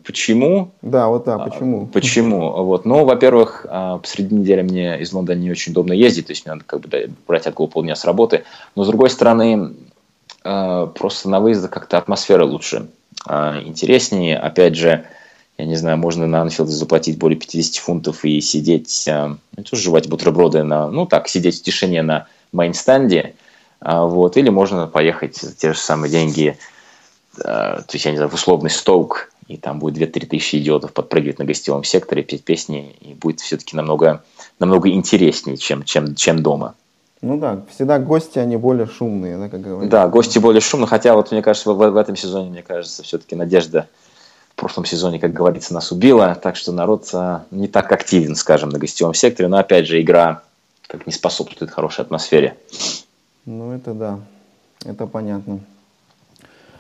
почему? 0.05 0.71
Да, 0.81 1.07
вот 1.07 1.25
так, 1.25 1.49
почему? 1.49 1.83
А, 1.83 1.93
почему? 1.93 2.51
Вот, 2.63 2.85
ну, 2.85 3.05
во-первых, 3.05 3.65
а, 3.69 3.99
посреди 3.99 4.35
недели 4.35 4.61
мне 4.61 4.99
из 4.99 5.13
Лондона 5.13 5.37
не 5.37 5.49
очень 5.49 5.71
удобно 5.71 5.93
ездить, 5.93 6.27
то 6.27 6.31
есть 6.31 6.45
мне 6.45 6.53
надо 6.53 6.65
как 6.65 6.81
бы 6.81 7.09
брать 7.25 7.47
отгул 7.47 7.69
полдня 7.69 7.95
с 7.95 8.03
работы. 8.03 8.43
Но, 8.75 8.83
с 8.83 8.87
другой 8.87 9.09
стороны, 9.09 9.75
а, 10.43 10.87
просто 10.87 11.29
на 11.29 11.39
выездах 11.39 11.71
как-то 11.71 11.97
атмосфера 11.97 12.43
лучше, 12.45 12.87
интереснее. 13.25 14.37
Опять 14.37 14.75
же, 14.75 15.05
я 15.57 15.65
не 15.65 15.75
знаю, 15.75 15.97
можно 15.97 16.27
на 16.27 16.41
Анфилде 16.41 16.71
заплатить 16.71 17.17
более 17.17 17.37
50 17.37 17.75
фунтов 17.81 18.23
и 18.23 18.39
сидеть, 18.41 19.05
ну, 19.07 19.63
тоже 19.63 19.81
жевать 19.81 20.07
бутерброды 20.07 20.63
на, 20.63 20.89
ну 20.89 21.05
так, 21.05 21.27
сидеть 21.27 21.59
в 21.59 21.63
тишине 21.63 22.03
на 22.03 22.27
мейнстенде, 22.53 23.33
вот, 23.81 24.37
или 24.37 24.49
можно 24.49 24.87
поехать 24.87 25.35
за 25.37 25.53
те 25.55 25.73
же 25.73 25.79
самые 25.79 26.11
деньги 26.11 26.57
то 27.43 27.85
есть, 27.93 28.05
я 28.05 28.11
не 28.11 28.17
знаю, 28.17 28.29
в 28.29 28.33
условный 28.33 28.69
Стоук, 28.69 29.29
и 29.47 29.57
там 29.57 29.79
будет 29.79 29.97
2-3 29.97 30.25
тысячи 30.27 30.57
идиотов 30.57 30.93
подпрыгивать 30.93 31.39
на 31.39 31.45
гостевом 31.45 31.83
секторе, 31.83 32.23
петь 32.23 32.43
песни, 32.43 32.95
и 33.01 33.13
будет 33.13 33.39
все-таки 33.39 33.75
намного, 33.75 34.23
намного 34.59 34.89
интереснее, 34.89 35.57
чем, 35.57 35.83
чем, 35.83 36.15
чем 36.15 36.43
дома. 36.43 36.75
Ну 37.21 37.37
да, 37.37 37.63
всегда 37.73 37.97
гости, 37.97 38.37
они 38.37 38.57
более 38.57 38.87
шумные, 38.87 39.37
да, 39.37 39.49
как 39.49 39.61
говорится. 39.61 39.89
Да, 39.89 40.07
гости 40.07 40.37
более 40.37 40.61
шумные, 40.61 40.87
хотя 40.87 41.15
вот 41.15 41.31
мне 41.31 41.41
кажется, 41.41 41.71
в, 41.71 41.77
в 41.77 41.97
этом 41.97 42.15
сезоне, 42.15 42.49
мне 42.49 42.61
кажется, 42.61 43.03
все-таки 43.03 43.35
надежда 43.35 43.87
в 44.51 44.55
прошлом 44.55 44.85
сезоне, 44.85 45.19
как 45.19 45.33
говорится, 45.33 45.73
нас 45.73 45.91
убила, 45.91 46.35
так 46.35 46.55
что 46.55 46.71
народ 46.71 47.09
а, 47.13 47.45
не 47.51 47.67
так 47.67 47.91
активен, 47.91 48.35
скажем, 48.35 48.69
на 48.69 48.79
гостевом 48.79 49.13
секторе, 49.13 49.47
но 49.47 49.57
опять 49.57 49.87
же 49.87 50.01
игра 50.01 50.43
как 50.87 51.05
не 51.05 51.13
способствует 51.13 51.71
хорошей 51.71 52.01
атмосфере. 52.01 52.57
Ну 53.45 53.71
это 53.71 53.93
да, 53.93 54.19
это 54.85 55.05
понятно. 55.05 55.59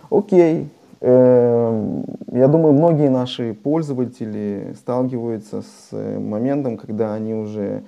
Окей. 0.09 0.69
Эм, 1.01 2.05
я 2.31 2.47
думаю, 2.47 2.73
многие 2.73 3.09
наши 3.09 3.53
пользователи 3.53 4.73
сталкиваются 4.75 5.61
с 5.61 5.89
э, 5.91 6.17
моментом, 6.17 6.77
когда 6.77 7.13
они 7.13 7.35
уже 7.35 7.83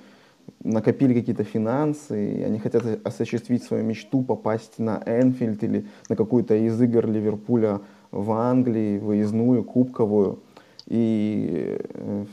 накопили 0.64 1.14
какие-то 1.14 1.44
финансы, 1.44 2.34
и 2.34 2.44
они 2.44 2.60
хотят 2.60 2.84
осуществить 3.04 3.64
свою 3.64 3.84
мечту, 3.84 4.22
попасть 4.22 4.78
на 4.78 5.02
Энфилд 5.06 5.64
или 5.64 5.88
на 6.10 6.16
какую-то 6.16 6.56
из 6.56 6.80
игр 6.82 7.08
Ливерпуля 7.08 7.80
в 8.12 8.32
Англии, 8.32 9.00
выездную, 9.00 9.64
кубковую. 9.64 10.40
И 10.86 11.80
э, 11.94 12.26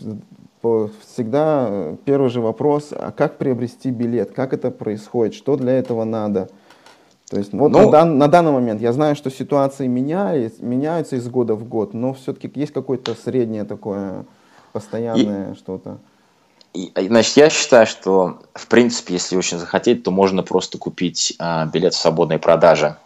всегда 1.00 1.96
первый 2.04 2.28
же 2.28 2.40
вопрос, 2.40 2.92
а 2.92 3.12
как 3.12 3.38
приобрести 3.38 3.90
билет, 3.90 4.32
как 4.32 4.52
это 4.52 4.70
происходит, 4.70 5.34
что 5.34 5.56
для 5.56 5.78
этого 5.78 6.04
надо– 6.04 6.50
то 7.28 7.38
есть 7.38 7.52
вот 7.52 7.72
ну, 7.72 7.86
на, 7.86 7.90
дан, 7.90 8.18
на 8.18 8.28
данный 8.28 8.52
момент 8.52 8.80
я 8.80 8.92
знаю, 8.92 9.16
что 9.16 9.30
ситуации 9.30 9.86
меняются, 9.86 10.64
меняются 10.64 11.16
из 11.16 11.28
года 11.28 11.54
в 11.54 11.68
год, 11.68 11.92
но 11.92 12.14
все-таки 12.14 12.50
есть 12.54 12.72
какое-то 12.72 13.14
среднее 13.14 13.64
такое 13.64 14.24
постоянное 14.72 15.54
что-то. 15.54 15.98
Значит, 16.94 17.36
я 17.36 17.50
считаю, 17.50 17.86
что 17.86 18.38
в 18.54 18.68
принципе, 18.68 19.14
если 19.14 19.36
очень 19.36 19.58
захотеть, 19.58 20.02
то 20.02 20.10
можно 20.10 20.42
просто 20.42 20.78
купить 20.78 21.34
а, 21.38 21.66
билет 21.66 21.94
в 21.94 21.98
свободной 21.98 22.38
продаже. 22.38 22.96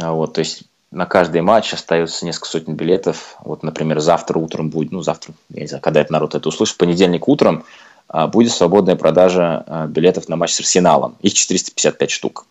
А, 0.00 0.12
вот, 0.12 0.34
то 0.34 0.40
есть 0.40 0.64
на 0.90 1.06
каждый 1.06 1.40
матч 1.40 1.72
остается 1.72 2.26
несколько 2.26 2.48
сотен 2.48 2.74
билетов. 2.74 3.36
Вот, 3.44 3.62
например, 3.62 4.00
завтра 4.00 4.38
утром 4.38 4.70
будет, 4.70 4.92
ну, 4.92 5.02
завтра, 5.02 5.34
я 5.50 5.62
не 5.62 5.68
знаю, 5.68 5.82
когда 5.82 6.00
это 6.00 6.12
народ 6.12 6.34
это 6.34 6.48
услышит, 6.48 6.74
в 6.74 6.78
понедельник 6.78 7.28
утром 7.28 7.64
а, 8.08 8.26
будет 8.26 8.52
свободная 8.52 8.96
продажа 8.96 9.64
а, 9.66 9.86
билетов 9.86 10.28
на 10.28 10.36
матч 10.36 10.52
с 10.52 10.60
Арсеналом. 10.60 11.16
Их 11.22 11.32
455 11.32 12.10
штук. 12.10 12.46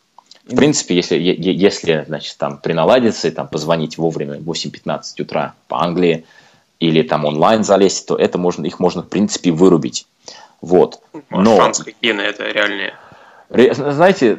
В 0.46 0.56
принципе, 0.56 0.96
если, 0.96 1.18
если 1.18 2.04
значит, 2.08 2.38
там 2.38 2.58
приналадиться 2.58 3.28
и 3.28 3.32
там, 3.32 3.48
позвонить 3.48 3.98
вовремя 3.98 4.40
в 4.40 4.50
8.15 4.50 5.22
утра 5.22 5.54
по 5.68 5.84
Англии 5.84 6.26
или 6.80 7.04
там 7.04 7.26
онлайн 7.26 7.64
залезть, 7.64 8.08
то 8.08 8.16
это 8.16 8.38
можно, 8.38 8.66
их 8.66 8.80
можно, 8.80 9.04
в 9.04 9.08
принципе, 9.08 9.52
вырубить. 9.52 10.08
Вот. 10.62 11.00
Но... 11.30 11.58
Шансы 11.58 11.84
какие 11.84 12.14
на 12.14 12.22
это 12.22 12.44
реальные? 12.50 12.94
Знаете, 13.50 14.38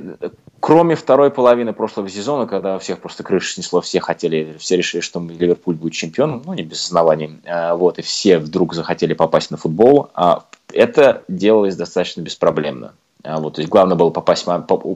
кроме 0.58 0.94
второй 0.94 1.30
половины 1.30 1.72
прошлого 1.72 2.08
сезона, 2.08 2.46
когда 2.46 2.78
всех 2.78 3.00
просто 3.00 3.22
крыша 3.22 3.54
снесло, 3.54 3.80
все 3.80 4.00
хотели, 4.00 4.56
все 4.58 4.76
решили, 4.76 5.02
что 5.02 5.20
Ливерпуль 5.20 5.74
будет 5.74 5.92
чемпионом, 5.92 6.42
ну, 6.46 6.54
не 6.54 6.62
без 6.62 6.82
оснований, 6.84 7.40
а, 7.44 7.74
вот, 7.74 7.98
и 7.98 8.02
все 8.02 8.38
вдруг 8.38 8.74
захотели 8.74 9.12
попасть 9.12 9.50
на 9.50 9.56
футбол, 9.56 10.08
а 10.14 10.44
это 10.72 11.24
делалось 11.28 11.76
достаточно 11.76 12.22
беспроблемно. 12.22 12.94
А 13.22 13.38
вот, 13.38 13.54
то 13.56 13.60
есть 13.60 13.70
главное 13.70 13.96
было 13.96 14.10
попасть, 14.10 14.46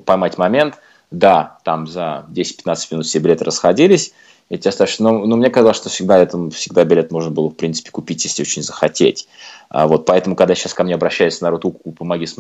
поймать 0.05 0.39
момент, 0.39 0.77
да, 1.11 1.59
там 1.65 1.87
за 1.87 2.27
10-15 2.31 2.89
минут 2.93 3.07
все 3.07 3.19
билеты 3.19 3.45
расходились, 3.45 4.13
эти 4.49 4.65
достаточно, 4.65 5.11
но, 5.11 5.27
но 5.27 5.37
мне 5.37 5.51
казалось, 5.51 5.77
что 5.77 5.89
всегда, 5.89 6.19
это, 6.19 6.51
всегда 6.51 6.85
билет 6.85 7.11
можно 7.11 7.31
было, 7.31 7.49
в 7.49 7.55
принципе, 7.57 7.91
купить, 7.91 8.25
если 8.25 8.43
очень 8.43 8.63
захотеть. 8.63 9.27
А 9.69 9.89
вот 9.89 10.07
поэтому, 10.07 10.37
когда 10.37 10.55
сейчас 10.55 10.73
ко 10.73 10.85
мне 10.85 10.95
обращается 10.95 11.43
народ, 11.43 11.65
помоги 11.99 12.27
с 12.27 12.37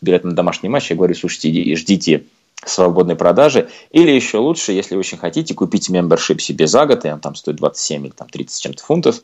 билетом 0.00 0.30
на 0.30 0.36
домашний 0.36 0.68
матч, 0.68 0.90
я 0.90 0.96
говорю, 0.96 1.14
слушайте, 1.14 1.50
иди, 1.50 1.76
ждите 1.76 2.24
свободной 2.64 3.14
продажи. 3.14 3.68
Или 3.92 4.10
еще 4.10 4.38
лучше, 4.38 4.72
если 4.72 4.94
вы 4.94 5.00
очень 5.00 5.18
хотите, 5.18 5.54
купите 5.54 5.92
мембершип 5.92 6.40
себе 6.40 6.66
за 6.66 6.86
год, 6.86 7.04
и 7.04 7.08
он 7.08 7.20
там 7.20 7.36
стоит 7.36 7.56
27 7.56 8.06
или 8.06 8.12
там, 8.12 8.28
30 8.28 8.54
с 8.54 8.58
чем-то 8.58 8.82
фунтов, 8.82 9.22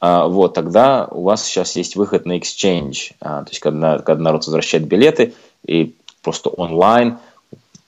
а, 0.00 0.26
вот, 0.28 0.54
тогда 0.54 1.06
у 1.10 1.22
вас 1.22 1.44
сейчас 1.44 1.76
есть 1.76 1.96
выход 1.96 2.26
на 2.26 2.38
exchange, 2.38 3.12
а, 3.20 3.44
то 3.44 3.50
есть 3.50 3.60
когда, 3.60 3.98
когда 3.98 4.22
народ 4.22 4.46
возвращает 4.46 4.86
билеты, 4.86 5.34
и 5.64 5.94
просто 6.22 6.50
онлайн 6.50 7.18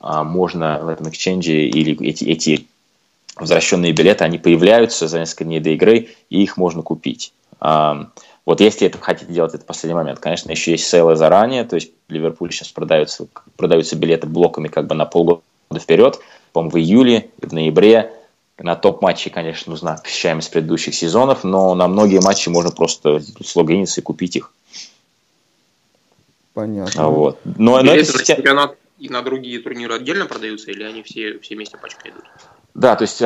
можно 0.03 0.81
в 0.83 0.89
этом 0.89 1.07
exchange 1.07 1.47
или 1.47 1.97
эти, 2.05 2.25
эти 2.25 2.67
возвращенные 3.37 3.93
билеты, 3.93 4.25
они 4.25 4.39
появляются 4.39 5.09
за 5.09 5.21
несколько 5.21 5.45
дней 5.45 5.61
до 5.61 5.71
игры, 5.71 6.09
и 6.29 6.43
их 6.43 6.57
можно 6.57 6.83
купить. 6.83 7.33
Вот 7.61 8.61
если 8.61 8.89
это 8.89 8.99
хотите 8.99 9.33
делать, 9.33 9.55
это 9.55 9.65
последний 9.65 9.95
момент. 9.95 10.19
Конечно, 10.19 10.51
еще 10.51 10.73
есть 10.73 10.89
сейлы 10.89 11.15
заранее, 11.15 11.65
то 11.65 11.77
есть 11.77 11.93
в 12.09 12.13
Ливерпуле 12.13 12.51
сейчас 12.51 12.69
продаются, 12.69 13.29
продаются 13.57 13.95
билеты 13.95 14.27
блоками 14.27 14.67
как 14.67 14.89
бы 14.89 14.97
на 14.97 15.07
полгода 15.07 15.43
вперед, 15.79 16.19
по 16.53 16.63
в 16.63 16.77
июле, 16.77 17.31
в 17.41 17.53
ноябре. 17.53 18.13
На 18.59 18.77
топ-матчи, 18.77 19.31
конечно, 19.31 19.71
нужна 19.71 19.97
посещаемость 19.97 20.51
предыдущих 20.51 20.95
сезонов, 20.95 21.43
но 21.43 21.75
на 21.75 21.89
многие 21.89 22.21
матчи 22.21 22.49
можно 22.49 22.71
просто 22.71 23.23
слогиниться 23.45 24.01
и 24.01 24.05
купить 24.05 24.37
их. 24.37 24.53
Понятно. 26.53 27.09
Вот. 27.09 27.39
Но, 27.45 27.81
но 27.81 27.95
это 27.95 28.05
система... 28.05 28.37
чемпионат 28.37 28.77
и 29.03 29.09
на 29.09 29.23
другие 29.23 29.59
турниры 29.59 29.97
отдельно 29.97 30.27
продаются, 30.27 30.71
или 30.71 30.85
они 30.85 31.03
все, 31.03 31.41
все 31.41 31.57
вместе 31.57 31.77
пачкой 31.77 32.13
идут? 32.13 32.23
Да, 32.75 32.95
то 32.95 33.03
есть, 33.03 33.21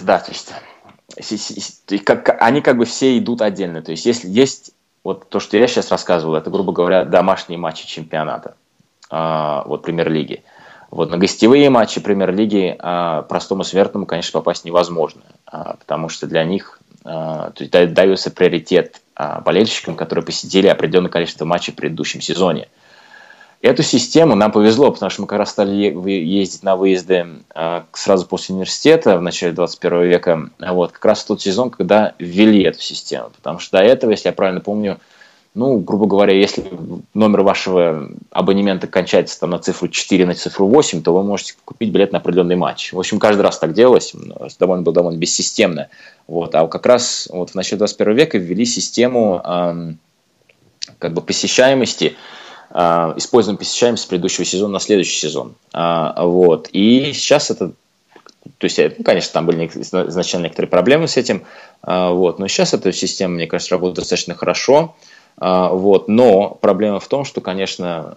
да, 0.00 0.18
то 0.18 0.30
есть 0.30 2.04
как, 2.04 2.42
они 2.42 2.62
как 2.62 2.78
бы 2.78 2.86
все 2.86 3.18
идут 3.18 3.42
отдельно. 3.42 3.82
То 3.82 3.90
есть, 3.90 4.06
если 4.06 4.28
есть 4.28 4.72
вот 5.04 5.28
то, 5.28 5.38
что 5.38 5.58
я 5.58 5.66
сейчас 5.66 5.90
рассказывал, 5.90 6.36
это, 6.36 6.48
грубо 6.48 6.72
говоря, 6.72 7.04
домашние 7.04 7.58
матчи 7.58 7.86
чемпионата, 7.86 8.56
э, 9.10 9.62
вот 9.66 9.82
премьер-лиги. 9.82 10.42
Вот 10.90 11.10
на 11.10 11.18
гостевые 11.18 11.68
матчи 11.68 12.00
премьер-лиги 12.00 12.78
э, 12.78 13.22
простому 13.28 13.62
смертному, 13.62 14.06
конечно, 14.06 14.40
попасть 14.40 14.64
невозможно, 14.64 15.22
потому 15.44 16.08
что 16.08 16.26
для 16.26 16.44
них 16.44 16.80
то 17.02 17.54
есть, 17.58 17.70
дается 17.70 18.30
приоритет 18.30 19.00
болельщикам, 19.16 19.96
которые 19.96 20.24
посетили 20.24 20.66
определенное 20.66 21.10
количество 21.10 21.46
матчей 21.46 21.72
в 21.72 21.76
предыдущем 21.76 22.20
сезоне. 22.20 22.68
Эту 23.62 23.82
систему 23.82 24.36
нам 24.36 24.52
повезло, 24.52 24.90
потому 24.90 25.10
что 25.10 25.20
мы 25.20 25.28
как 25.28 25.38
раз 25.38 25.50
стали 25.50 25.92
ездить 26.10 26.62
на 26.62 26.76
выезды 26.76 27.26
а, 27.54 27.84
сразу 27.92 28.26
после 28.26 28.54
университета 28.54 29.18
в 29.18 29.22
начале 29.22 29.52
21 29.52 30.02
века, 30.04 30.50
вот, 30.58 30.92
как 30.92 31.04
раз 31.04 31.22
в 31.22 31.26
тот 31.26 31.42
сезон, 31.42 31.68
когда 31.68 32.14
ввели 32.18 32.62
эту 32.62 32.80
систему. 32.80 33.28
Потому 33.36 33.58
что 33.58 33.76
до 33.76 33.84
этого, 33.84 34.12
если 34.12 34.28
я 34.28 34.32
правильно 34.32 34.62
помню, 34.62 34.98
ну, 35.54 35.78
грубо 35.78 36.06
говоря, 36.06 36.32
если 36.32 36.64
номер 37.12 37.42
вашего 37.42 38.08
абонемента 38.30 38.86
кончается 38.86 39.38
там, 39.40 39.50
на 39.50 39.58
цифру 39.58 39.88
4, 39.88 40.24
на 40.24 40.34
цифру 40.34 40.66
8, 40.66 41.02
то 41.02 41.12
вы 41.12 41.22
можете 41.22 41.54
купить 41.64 41.90
билет 41.90 42.12
на 42.12 42.18
определенный 42.18 42.56
матч. 42.56 42.94
В 42.94 42.98
общем, 42.98 43.18
каждый 43.18 43.42
раз 43.42 43.58
так 43.58 43.74
делалось, 43.74 44.14
довольно 44.58 44.84
было 44.84 44.94
довольно 44.94 45.18
бессистемно. 45.18 45.88
Вот. 46.26 46.54
А 46.54 46.66
как 46.66 46.86
раз 46.86 47.28
вот 47.30 47.50
в 47.50 47.54
начале 47.56 47.78
21 47.78 48.14
века 48.14 48.38
ввели 48.38 48.64
систему 48.64 49.42
эм, 49.44 49.98
как 50.98 51.12
бы 51.12 51.20
посещаемости, 51.20 52.16
а, 52.72 53.14
используем 53.16 53.58
посещаемость 53.58 54.08
предыдущего 54.08 54.44
сезона 54.44 54.74
на 54.74 54.80
следующий 54.80 55.18
сезон. 55.18 55.54
А, 55.72 56.24
вот. 56.24 56.68
И 56.72 57.12
сейчас 57.12 57.50
это 57.50 57.72
то 58.58 58.64
есть, 58.64 58.78
ну, 58.78 59.04
конечно, 59.04 59.32
там 59.32 59.44
были 59.44 59.66
изначально 59.66 60.44
некоторые 60.44 60.70
проблемы 60.70 61.08
с 61.08 61.16
этим, 61.16 61.44
а, 61.82 62.10
вот, 62.10 62.38
но 62.38 62.48
сейчас 62.48 62.72
эта 62.72 62.92
система, 62.92 63.34
мне 63.34 63.46
кажется, 63.46 63.74
работает 63.74 63.96
достаточно 63.96 64.34
хорошо, 64.34 64.96
вот, 65.36 66.08
но 66.08 66.50
проблема 66.50 67.00
в 67.00 67.08
том, 67.08 67.24
что, 67.24 67.40
конечно, 67.40 68.14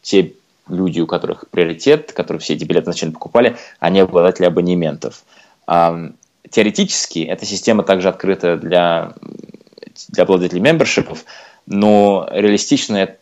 те 0.00 0.32
люди, 0.68 1.00
у 1.00 1.06
которых 1.06 1.48
приоритет, 1.50 2.12
которые 2.12 2.40
все 2.40 2.54
эти 2.54 2.64
билеты 2.64 2.86
вначале 2.86 3.12
покупали, 3.12 3.56
они 3.78 4.00
обладатели 4.00 4.46
абонементов. 4.46 5.22
Теоретически 5.66 7.18
эта 7.20 7.44
система 7.44 7.82
также 7.82 8.08
открыта 8.08 8.56
для, 8.56 9.12
для 10.08 10.22
обладателей 10.22 10.62
мембершипов, 10.62 11.24
но 11.66 12.26
реалистично 12.30 12.96
Э, 12.96 13.19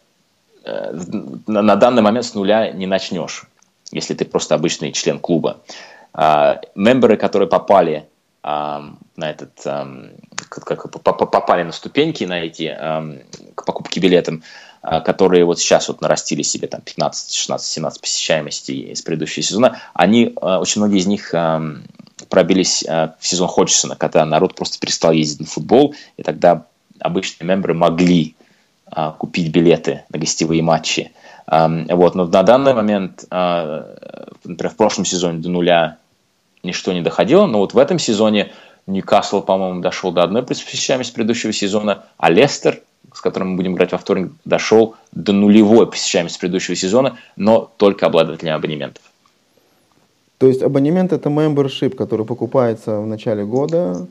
на 0.64 1.76
данный 1.76 2.02
момент 2.02 2.26
с 2.26 2.34
нуля 2.34 2.70
не 2.70 2.86
начнешь, 2.86 3.44
если 3.90 4.14
ты 4.14 4.24
просто 4.24 4.54
обычный 4.54 4.92
член 4.92 5.18
клуба. 5.18 5.58
А, 6.12 6.60
мемберы, 6.74 7.16
которые 7.16 7.48
попали 7.48 8.08
а, 8.42 8.90
на 9.16 9.30
этот, 9.30 9.52
как, 10.48 10.90
попали 10.90 11.62
на 11.62 11.72
ступеньки 11.72 12.24
на 12.24 12.40
эти 12.40 12.76
к 13.54 13.64
покупке 13.64 14.00
билетам, 14.00 14.42
а, 14.82 15.00
которые 15.00 15.44
вот 15.44 15.58
сейчас 15.58 15.88
вот 15.88 16.00
нарастили 16.00 16.42
себе 16.42 16.68
там 16.68 16.80
15, 16.80 17.34
16, 17.34 17.66
17 17.66 18.00
посещаемости 18.00 18.72
из 18.72 19.02
предыдущего 19.02 19.42
сезона, 19.42 19.80
они, 19.94 20.34
очень 20.40 20.80
многие 20.80 20.98
из 20.98 21.06
них 21.06 21.34
пробились 22.28 22.82
в 22.82 23.16
сезон 23.20 23.48
Ходжсона, 23.48 23.96
когда 23.96 24.24
народ 24.24 24.54
просто 24.54 24.78
перестал 24.80 25.12
ездить 25.12 25.40
на 25.40 25.46
футбол, 25.46 25.94
и 26.16 26.22
тогда 26.22 26.66
обычные 27.00 27.46
мемберы 27.46 27.74
могли 27.74 28.34
а, 28.34 28.37
купить 29.18 29.52
билеты 29.52 30.04
на 30.10 30.18
гостевые 30.18 30.62
матчи. 30.62 31.12
Вот, 31.46 32.14
но 32.14 32.26
на 32.26 32.42
данный 32.42 32.74
момент, 32.74 33.24
а, 33.30 33.96
например, 34.44 34.72
в 34.72 34.76
прошлом 34.76 35.04
сезоне 35.04 35.38
до 35.38 35.48
нуля 35.48 35.96
ничто 36.62 36.92
не 36.92 37.00
доходило, 37.00 37.46
но 37.46 37.58
вот 37.58 37.72
в 37.72 37.78
этом 37.78 37.98
сезоне 37.98 38.52
Ньюкасл, 38.86 39.42
по-моему, 39.42 39.80
дошел 39.80 40.12
до 40.12 40.22
одной 40.22 40.42
посещаемости 40.42 41.12
предыдущего 41.12 41.52
сезона, 41.52 42.04
а 42.16 42.30
Лестер, 42.30 42.82
с 43.14 43.20
которым 43.20 43.50
мы 43.50 43.56
будем 43.56 43.74
играть 43.74 43.92
во 43.92 43.98
вторник, 43.98 44.32
дошел 44.44 44.96
до 45.12 45.32
нулевой 45.32 45.86
посещаемости 45.86 46.38
предыдущего 46.38 46.76
сезона, 46.76 47.18
но 47.36 47.70
только 47.76 48.06
обладателям 48.06 48.56
абонементов. 48.56 49.02
То 50.38 50.46
есть 50.46 50.62
абонемент 50.62 51.12
это 51.12 51.28
membership, 51.30 51.96
который 51.96 52.24
покупается 52.24 53.00
в 53.00 53.06
начале 53.06 53.44
года, 53.44 54.06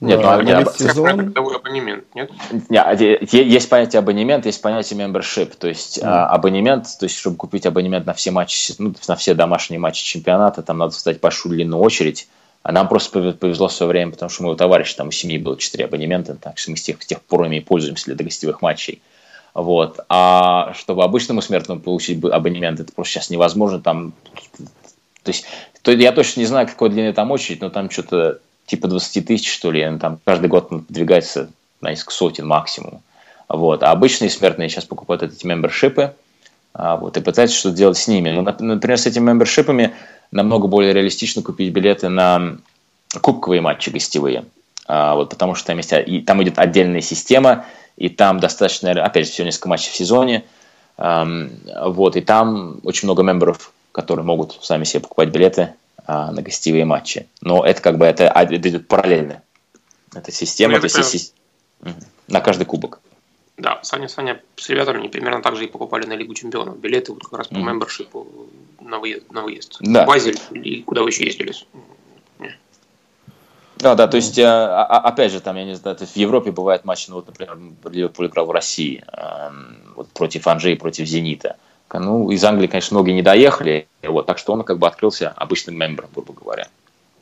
нет, 0.00 0.20
ну, 0.20 0.28
а, 0.28 0.42
нет, 0.42 0.72
сезон... 0.72 1.34
абонемент, 1.36 2.04
нет? 2.14 2.30
нет? 2.70 3.00
Есть 3.32 3.68
понятие 3.68 4.00
абонемент, 4.00 4.46
есть 4.46 4.62
понятие 4.62 4.98
membership, 4.98 5.56
то 5.58 5.68
есть 5.68 5.98
mm. 5.98 6.06
абонемент, 6.06 6.86
то 6.98 7.04
есть 7.04 7.18
чтобы 7.18 7.36
купить 7.36 7.66
абонемент 7.66 8.06
на 8.06 8.14
все 8.14 8.30
матчи, 8.30 8.72
ну, 8.78 8.94
на 9.06 9.16
все 9.16 9.34
домашние 9.34 9.78
матчи 9.78 10.02
чемпионата, 10.02 10.62
там 10.62 10.78
надо 10.78 10.92
встать 10.92 11.20
большую 11.20 11.54
длинную 11.54 11.82
очередь, 11.82 12.28
а 12.62 12.72
нам 12.72 12.88
просто 12.88 13.32
повезло 13.32 13.68
в 13.68 13.72
свое 13.72 13.90
время, 13.90 14.12
потому 14.12 14.30
что 14.30 14.46
у 14.46 14.54
товарища, 14.54 14.96
там 14.96 15.08
у 15.08 15.12
семьи 15.12 15.38
было 15.38 15.58
4 15.58 15.84
абонемента, 15.84 16.34
так 16.34 16.56
что 16.56 16.70
мы 16.70 16.78
с 16.78 16.82
тех, 16.82 17.02
с 17.02 17.06
тех 17.06 17.20
пор 17.22 17.44
ими 17.44 17.56
и 17.56 17.60
пользуемся 17.60 18.14
для 18.14 18.24
гостевых 18.24 18.62
матчей. 18.62 19.02
Вот. 19.54 20.00
А 20.08 20.72
чтобы 20.74 21.02
обычному 21.02 21.42
смертному 21.42 21.80
получить 21.80 22.22
абонемент, 22.24 22.80
это 22.80 22.92
просто 22.92 23.14
сейчас 23.14 23.30
невозможно. 23.30 23.80
Там, 23.80 24.12
то 25.22 25.30
есть, 25.30 25.44
то 25.82 25.90
я 25.90 26.12
точно 26.12 26.40
не 26.40 26.46
знаю, 26.46 26.66
какой 26.66 26.90
длины 26.90 27.12
там 27.12 27.30
очередь, 27.30 27.60
но 27.60 27.70
там 27.70 27.90
что-то 27.90 28.40
типа 28.70 28.88
20 28.88 29.26
тысяч, 29.26 29.52
что 29.52 29.70
ли, 29.72 29.98
там 29.98 30.20
каждый 30.24 30.46
год 30.46 30.70
двигается 30.88 31.50
на 31.80 31.90
несколько 31.90 32.12
сотен 32.12 32.46
максимум. 32.46 33.02
Вот. 33.48 33.82
А 33.82 33.90
обычные 33.90 34.30
смертные 34.30 34.68
сейчас 34.68 34.84
покупают 34.84 35.24
эти 35.24 35.44
мембершипы 35.44 36.14
а, 36.72 36.96
вот, 36.96 37.16
и 37.16 37.20
пытаются 37.20 37.56
что-то 37.56 37.76
делать 37.76 37.98
с 37.98 38.06
ними. 38.06 38.30
Ну, 38.30 38.42
например, 38.42 38.96
с 38.96 39.06
этими 39.06 39.24
мембершипами 39.24 39.92
намного 40.30 40.68
более 40.68 40.92
реалистично 40.92 41.42
купить 41.42 41.72
билеты 41.72 42.08
на 42.08 42.58
кубковые 43.20 43.60
матчи 43.60 43.90
гостевые. 43.90 44.44
А, 44.86 45.16
вот, 45.16 45.30
потому 45.30 45.56
что 45.56 45.66
там, 45.66 45.78
есть, 45.78 45.92
и, 45.92 46.20
там 46.20 46.40
идет 46.44 46.60
отдельная 46.60 47.00
система, 47.00 47.64
и 47.96 48.08
там 48.08 48.38
достаточно, 48.38 48.92
опять 49.04 49.26
же, 49.26 49.32
всего 49.32 49.46
несколько 49.46 49.68
матчей 49.68 49.90
в 49.90 49.96
сезоне. 49.96 50.44
вот, 50.96 52.16
и 52.16 52.20
там 52.20 52.78
очень 52.84 53.06
много 53.06 53.24
мемберов, 53.24 53.72
которые 53.90 54.24
могут 54.24 54.58
сами 54.62 54.84
себе 54.84 55.00
покупать 55.00 55.30
билеты 55.30 55.74
а, 56.12 56.32
на 56.32 56.42
гостевые 56.42 56.84
матчи. 56.84 57.28
Но 57.40 57.64
это 57.64 57.80
как 57.80 57.96
бы 57.96 58.04
это, 58.04 58.24
это 58.24 58.68
идет 58.68 58.88
параллельно. 58.88 59.42
Это 60.12 60.32
система, 60.32 60.74
ну, 60.74 60.80
то 60.80 60.86
есть, 60.86 61.14
есть 61.14 61.34
на 62.26 62.40
каждый 62.40 62.64
кубок. 62.64 63.00
Да, 63.56 63.78
Саня, 63.84 64.08
Саня 64.08 64.42
с 64.56 64.68
ребятами 64.68 65.06
примерно 65.06 65.40
так 65.40 65.54
же 65.54 65.66
и 65.66 65.68
покупали 65.68 66.06
на 66.06 66.14
Лигу 66.14 66.34
Чемпионов 66.34 66.80
билеты 66.80 67.12
вот 67.12 67.22
как 67.22 67.38
раз 67.38 67.46
по 67.46 67.54
mm-hmm. 67.54 67.62
мембершипу 67.62 68.26
на 68.80 68.98
выезд. 68.98 69.30
На 69.30 69.42
выезд. 69.42 69.76
Да. 69.82 70.04
Базель 70.04 70.36
и 70.52 70.82
куда 70.82 71.02
вы 71.02 71.10
еще 71.10 71.24
ездили? 71.24 71.54
Да, 73.76 73.94
да, 73.94 74.08
то 74.08 74.16
есть, 74.16 74.36
э, 74.36 74.44
а, 74.44 74.84
а, 74.84 74.98
опять 75.08 75.30
же, 75.30 75.40
там, 75.40 75.56
я 75.56 75.64
не 75.64 75.74
знаю, 75.74 75.96
в 75.96 76.16
Европе 76.16 76.50
бывает 76.50 76.84
матчи, 76.84 77.08
ну, 77.08 77.16
вот, 77.16 77.28
например, 77.28 77.56
Ливерпуль 77.84 78.26
играл 78.26 78.46
в 78.46 78.50
России 78.50 79.04
эм, 79.12 79.94
вот, 79.94 80.08
против 80.08 80.48
Анжи 80.48 80.72
и 80.72 80.76
против 80.76 81.06
Зенита. 81.06 81.56
Ну, 81.92 82.30
из 82.30 82.44
Англии, 82.44 82.66
конечно, 82.66 82.96
многие 82.96 83.12
не 83.12 83.22
доехали, 83.22 83.88
вот, 84.02 84.26
так 84.26 84.38
что 84.38 84.52
он 84.52 84.62
как 84.62 84.78
бы 84.78 84.86
открылся 84.86 85.30
обычным 85.30 85.76
мембром, 85.76 86.08
грубо 86.14 86.32
говоря. 86.32 86.68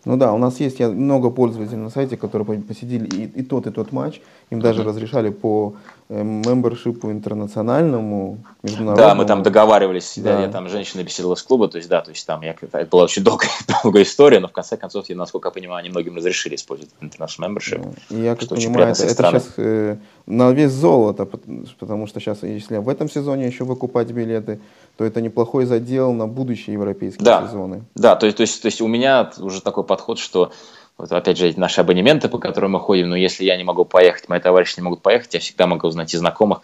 Ну 0.04 0.16
да, 0.16 0.33
у 0.33 0.38
нас 0.38 0.61
есть 0.61 0.81
много 0.81 1.31
пользователей 1.31 1.78
на 1.78 1.90
сайте, 1.90 2.16
которые 2.16 2.61
посетили 2.61 3.07
и, 3.07 3.40
и 3.40 3.42
тот, 3.42 3.66
и 3.66 3.70
тот 3.70 3.92
матч. 3.92 4.20
Им 4.50 4.61
даже 4.61 4.83
mm-hmm. 4.83 4.87
разрешали 4.87 5.31
по 5.31 5.74
мембершипу 6.08 7.10
интернациональному, 7.10 8.38
международному. 8.62 9.08
Да, 9.08 9.14
мы 9.14 9.26
там 9.26 9.42
договаривались, 9.42 10.14
да. 10.16 10.40
я 10.40 10.48
там 10.48 10.68
женщина 10.68 11.02
беседовала 11.02 11.34
с 11.34 11.42
клуба, 11.42 11.68
то 11.68 11.76
есть 11.76 11.88
да, 11.88 12.00
то 12.00 12.10
есть 12.10 12.26
там 12.26 12.40
я, 12.40 12.56
это 12.60 12.86
была 12.86 13.04
очень 13.04 13.22
долгая, 13.22 13.50
долгая 13.82 14.04
история, 14.04 14.40
но 14.40 14.48
в 14.48 14.52
конце 14.52 14.78
концов, 14.78 15.08
я, 15.08 15.16
насколько 15.16 15.48
я 15.48 15.52
понимаю, 15.52 15.80
они 15.80 15.90
многим 15.90 16.16
разрешили 16.16 16.54
использовать 16.54 16.92
international 17.02 17.48
membership. 17.48 17.98
И 18.08 18.20
я 18.22 18.36
как 18.36 18.48
понимаю, 18.48 18.92
это, 18.92 19.04
это 19.04 19.14
сейчас 19.14 19.52
э, 19.58 19.96
на 20.26 20.50
вес 20.52 20.72
золота, 20.72 21.26
потому 21.26 22.06
что 22.06 22.20
сейчас, 22.20 22.42
если 22.42 22.78
в 22.78 22.88
этом 22.88 23.10
сезоне 23.10 23.46
еще 23.46 23.64
выкупать 23.64 24.10
билеты, 24.10 24.60
то 24.96 25.04
это 25.04 25.20
неплохой 25.20 25.66
задел 25.66 26.12
на 26.12 26.26
будущие 26.26 26.72
европейские 26.72 27.24
да. 27.24 27.46
сезоны. 27.46 27.84
Да, 27.94 28.16
то 28.16 28.24
есть, 28.24 28.38
то, 28.38 28.40
есть, 28.42 28.62
то 28.62 28.66
есть 28.66 28.80
у 28.80 28.86
меня 28.86 29.30
уже 29.38 29.60
такой 29.60 29.84
подход, 29.84 30.18
что 30.18 30.52
вот 30.98 31.12
опять 31.12 31.38
же, 31.38 31.54
наши 31.56 31.80
абонементы, 31.80 32.28
по 32.28 32.38
которым 32.38 32.72
мы 32.72 32.80
ходим, 32.80 33.08
но 33.08 33.16
если 33.16 33.44
я 33.44 33.56
не 33.56 33.62
могу 33.62 33.84
поехать, 33.84 34.28
мои 34.28 34.40
товарищи 34.40 34.74
не 34.78 34.82
могут 34.82 35.00
поехать, 35.00 35.32
я 35.34 35.40
всегда 35.40 35.68
могу 35.68 35.87
узнать 35.87 36.12
из 36.12 36.18
знакомых, 36.18 36.61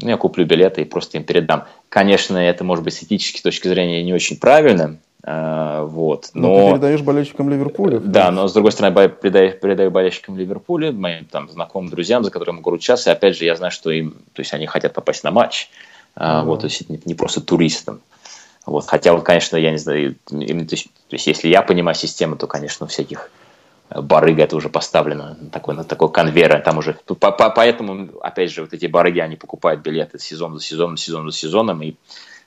ну, 0.00 0.08
я 0.08 0.16
куплю 0.16 0.46
билеты 0.46 0.82
и 0.82 0.84
просто 0.84 1.18
им 1.18 1.24
передам. 1.24 1.64
Конечно, 1.88 2.38
это 2.38 2.62
может 2.62 2.84
быть 2.84 2.94
с 2.94 3.02
этической 3.02 3.42
точки 3.42 3.66
зрения 3.66 4.02
не 4.04 4.14
очень 4.14 4.38
правильно, 4.38 4.98
э, 5.24 5.84
вот, 5.84 6.30
но... 6.32 6.48
но 6.48 6.64
ты 6.64 6.70
передаешь 6.74 7.02
болельщикам 7.02 7.50
Ливерпуля. 7.50 7.98
Да, 7.98 8.30
но 8.30 8.46
с 8.46 8.52
другой 8.52 8.70
стороны, 8.70 9.08
передаю, 9.08 9.52
передаю 9.58 9.90
болельщикам 9.90 10.38
Ливерпуля, 10.38 10.92
моим 10.92 11.24
там 11.24 11.50
знакомым 11.50 11.90
друзьям, 11.90 12.22
за 12.22 12.30
которыми 12.30 12.56
могу 12.56 12.70
ручаться, 12.70 13.10
и 13.10 13.12
опять 13.12 13.36
же, 13.36 13.44
я 13.44 13.56
знаю, 13.56 13.72
что 13.72 13.90
им, 13.90 14.12
то 14.32 14.40
есть 14.40 14.54
они 14.54 14.66
хотят 14.66 14.94
попасть 14.94 15.24
на 15.24 15.32
матч, 15.32 15.68
mm-hmm. 16.14 16.44
вот, 16.44 16.60
то 16.60 16.66
есть 16.66 16.88
не, 16.88 17.00
не 17.04 17.14
просто 17.14 17.40
туристам. 17.40 18.00
Вот, 18.64 18.86
хотя 18.86 19.12
вот, 19.12 19.24
конечно, 19.24 19.56
я 19.56 19.72
не 19.72 19.78
знаю, 19.78 20.14
именно, 20.30 20.68
то, 20.68 20.76
есть, 20.76 20.86
то 21.08 21.16
есть 21.16 21.26
если 21.26 21.48
я 21.48 21.62
понимаю 21.62 21.96
систему, 21.96 22.36
то, 22.36 22.46
конечно, 22.46 22.86
у 22.86 22.88
всяких 22.88 23.28
барыга 23.90 24.44
это 24.44 24.56
уже 24.56 24.68
поставлено 24.68 25.36
такой, 25.50 25.74
на 25.74 25.84
такой 25.84 26.10
конвейер, 26.10 26.60
там 26.62 26.78
уже, 26.78 26.96
по, 27.06 27.14
по, 27.14 27.50
поэтому, 27.50 28.08
опять 28.20 28.50
же, 28.50 28.62
вот 28.62 28.72
эти 28.72 28.86
барыги, 28.86 29.20
они 29.20 29.36
покупают 29.36 29.82
билеты 29.82 30.18
сезон 30.18 30.54
за 30.54 30.64
сезоном, 30.64 30.96
сезон 30.96 31.30
за 31.30 31.36
сезоном 31.36 31.82
и 31.82 31.96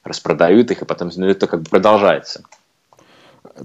распродают 0.04 0.71
их, 0.71 0.82
и 0.82 0.86
потом 0.86 1.10
ну, 1.15 1.28
это 1.28 1.48
как 1.48 1.62
бы 1.63 1.69
продолжается. 1.69 2.43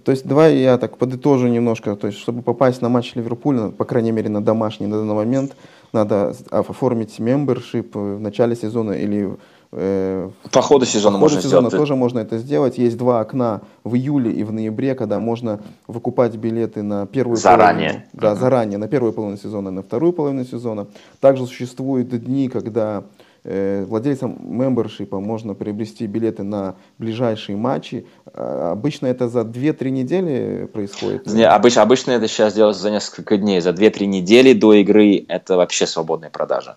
То 0.04 0.12
есть 0.12 0.26
давай 0.26 0.56
я 0.56 0.78
так 0.78 0.98
подытожу 0.98 1.48
немножко, 1.48 1.96
то 1.96 2.06
есть 2.06 2.18
чтобы 2.18 2.42
попасть 2.42 2.80
на 2.80 2.88
матч 2.88 3.14
Ливерпуля, 3.14 3.70
по 3.70 3.85
крайней 3.85 4.12
мере 4.12 4.28
на 4.28 4.42
домашний 4.42 4.87
на 4.87 4.98
данный 4.98 5.14
момент, 5.14 5.56
надо 5.92 6.35
оформить 6.50 7.18
мембершип 7.18 7.94
в 7.94 8.20
начале 8.20 8.54
сезона 8.54 8.92
или 8.92 9.37
по 9.70 10.62
ходу 10.62 10.85
сезона, 10.85 11.18
по 11.18 11.28
ходу 11.28 11.40
сезона 11.40 11.70
тоже 11.70 11.94
можно 11.94 12.18
это 12.18 12.38
сделать. 12.38 12.76
Есть 12.76 12.96
два 12.96 13.20
окна 13.20 13.61
в 13.85 13.94
июле 13.94 14.33
и 14.33 14.42
в 14.42 14.52
ноябре, 14.52 14.96
когда 14.96 15.20
можно 15.20 15.61
выкупать 15.87 16.35
билеты 16.35 16.83
на 16.83 17.06
первую 17.06 17.37
заранее. 17.37 17.88
половину. 17.88 18.09
Да, 18.14 18.35
заранее, 18.35 18.78
на 18.78 18.88
первую 18.88 19.12
половину 19.12 19.38
сезона, 19.38 19.70
на 19.70 19.83
вторую 19.83 20.12
половину 20.12 20.44
сезона. 20.44 20.88
Также 21.20 21.46
существуют 21.46 22.09
дни, 22.09 22.48
когда 22.48 23.04
э, 23.44 23.85
владельцам 23.88 24.38
мембершипа 24.40 25.20
можно 25.20 25.54
приобрести 25.54 26.09
билеты 26.09 26.42
на 26.42 26.74
ближайшие 26.98 27.56
матчи. 27.56 28.06
А, 28.35 28.72
обычно 28.72 29.06
это 29.06 29.28
за 29.28 29.42
2-3 29.42 29.90
недели 29.90 30.68
происходит. 30.72 31.26
Не, 31.26 31.44
обычно, 31.44 31.83
обычно 31.83 32.11
это 32.11 32.26
сейчас 32.26 32.54
делается 32.54 32.83
за 32.83 32.90
несколько 32.90 33.37
дней. 33.37 33.61
За 33.61 33.70
2-3 33.70 34.06
недели 34.06 34.52
до 34.52 34.74
игры 34.74 35.24
это 35.28 35.56
вообще 35.56 35.87
свободная 35.87 36.30
продажа. 36.30 36.76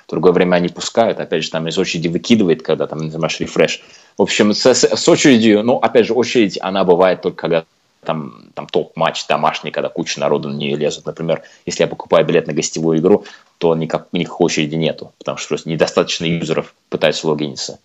В 0.06 0.10
другое 0.10 0.32
время 0.32 0.56
они 0.56 0.68
пускают. 0.68 1.20
Опять 1.20 1.44
же, 1.44 1.50
там 1.50 1.68
из 1.68 1.78
очереди 1.78 2.08
выкидывает, 2.08 2.62
когда 2.62 2.88
там 2.88 2.98
нажимаешь 2.98 3.38
рефреш. 3.38 3.82
В 4.18 4.22
общем, 4.22 4.52
с, 4.52 4.66
с, 4.66 4.82
с 4.84 5.08
очередью, 5.08 5.62
ну, 5.62 5.76
опять 5.76 6.06
же, 6.06 6.14
очередь, 6.14 6.58
она 6.60 6.82
бывает 6.82 7.22
только 7.22 7.36
когда 7.36 7.64
там, 8.04 8.50
там 8.54 8.66
топ-матч 8.66 9.26
домашний, 9.26 9.70
когда 9.70 9.88
куча 9.88 10.20
народу 10.20 10.48
на 10.48 10.56
нее 10.56 10.76
лезут. 10.76 11.06
Например, 11.06 11.42
если 11.66 11.82
я 11.82 11.88
покупаю 11.88 12.26
билет 12.26 12.46
на 12.46 12.52
гостевую 12.52 12.98
игру, 12.98 13.24
то 13.58 13.74
никак, 13.74 14.08
никакой 14.12 14.46
очереди 14.46 14.74
нету, 14.74 15.12
потому 15.18 15.38
что 15.38 15.48
просто 15.48 15.68
недостаточно 15.68 16.24
юзеров 16.24 16.74
пытаются 16.88 17.28
логиниться. 17.28 17.78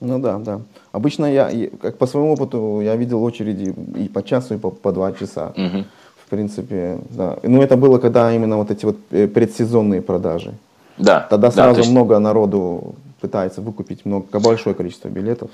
Ну 0.00 0.18
да, 0.18 0.38
да. 0.38 0.60
Обычно 0.92 1.26
я, 1.26 1.50
как 1.82 1.98
по 1.98 2.06
своему 2.06 2.32
опыту, 2.32 2.80
я 2.82 2.96
видел 2.96 3.22
очереди 3.22 3.74
и 3.96 4.08
по 4.08 4.22
часу, 4.22 4.54
и 4.54 4.58
по, 4.58 4.70
по 4.70 4.92
два 4.92 5.12
часа. 5.12 5.52
Угу. 5.56 5.84
В 6.24 6.30
принципе, 6.30 6.98
да. 7.10 7.38
Ну 7.42 7.62
это 7.62 7.76
было, 7.76 7.98
когда 7.98 8.32
именно 8.32 8.56
вот 8.58 8.70
эти 8.70 8.84
вот 8.84 8.96
э, 9.10 9.26
предсезонные 9.26 10.00
продажи. 10.02 10.54
Да. 10.98 11.26
Тогда 11.28 11.50
сразу 11.50 11.74
да, 11.74 11.80
есть... 11.80 11.90
много 11.90 12.18
народу 12.18 12.94
пытается 13.20 13.60
выкупить 13.60 14.04
много, 14.04 14.38
большое 14.38 14.74
количество 14.74 15.08
билетов. 15.08 15.50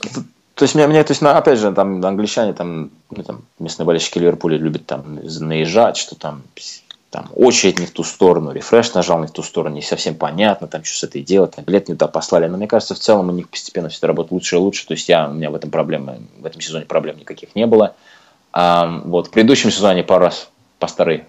То 0.55 0.63
есть, 0.63 0.75
мне, 0.75 0.87
мне, 0.87 1.03
то 1.03 1.11
есть, 1.11 1.23
опять 1.23 1.59
же, 1.59 1.73
там 1.73 2.05
англичане, 2.05 2.53
там, 2.53 2.91
ну, 3.11 3.23
там 3.23 3.45
местные 3.59 3.87
болельщики 3.87 4.19
Ливерпуля 4.19 4.57
любят 4.57 4.87
там 4.87 5.19
наезжать, 5.41 5.97
что 5.97 6.15
там, 6.15 6.43
там 7.11 7.29
очередь 7.35 7.81
не 7.81 7.87
в 7.87 7.91
ту 7.91 8.05
сторону, 8.05 8.53
рефреш 8.53 8.95
нажал 8.95 9.21
не 9.21 9.27
в 9.27 9.33
ту 9.33 9.43
сторону, 9.43 9.75
не 9.75 9.83
совсем 9.83 10.15
понятно, 10.15 10.69
там 10.69 10.85
что 10.85 10.99
с 10.99 11.03
этой 11.03 11.23
делать, 11.23 11.57
там, 11.57 11.65
билет 11.65 11.89
не 11.89 11.95
туда 11.95 12.07
послали. 12.07 12.47
Но 12.47 12.57
мне 12.57 12.69
кажется, 12.69 12.95
в 12.95 13.01
целом 13.01 13.29
у 13.29 13.33
них 13.33 13.49
постепенно 13.49 13.89
все 13.89 13.99
это 13.99 14.07
работает 14.07 14.33
лучше 14.33 14.57
и 14.57 14.59
лучше. 14.59 14.87
То 14.87 14.95
есть 14.95 15.09
я, 15.09 15.29
у 15.29 15.33
меня 15.33 15.51
в 15.51 15.57
этом 15.57 15.71
проблемы, 15.71 16.21
в 16.39 16.47
этом 16.47 16.61
сезоне 16.61 16.87
проблем 16.87 17.19
никаких 17.19 17.57
не 17.57 17.67
было. 17.67 17.95
А, 18.53 19.03
вот, 19.05 19.27
в 19.27 19.31
предыдущем 19.31 19.73
сезоне 19.73 20.05
пару 20.05 20.27
раз 20.27 20.49
по 20.79 20.87
старой 20.87 21.25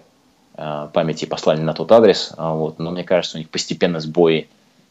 а, 0.54 0.86
памяти 0.86 1.24
послали 1.24 1.60
на 1.60 1.74
тот 1.74 1.90
адрес, 1.90 2.32
а, 2.36 2.54
вот, 2.54 2.78
но 2.78 2.92
мне 2.92 3.02
кажется, 3.02 3.36
у 3.36 3.40
них 3.40 3.50
постепенно 3.50 3.98
сбои 3.98 4.48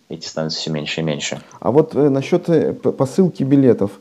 эти 0.09 0.27
становятся 0.27 0.59
все 0.59 0.69
меньше 0.71 1.01
и 1.01 1.03
меньше. 1.03 1.41
А 1.59 1.71
вот 1.71 1.95
э, 1.95 2.09
насчет 2.09 2.47
э, 2.49 2.73
посылки 2.73 3.43
билетов. 3.43 3.91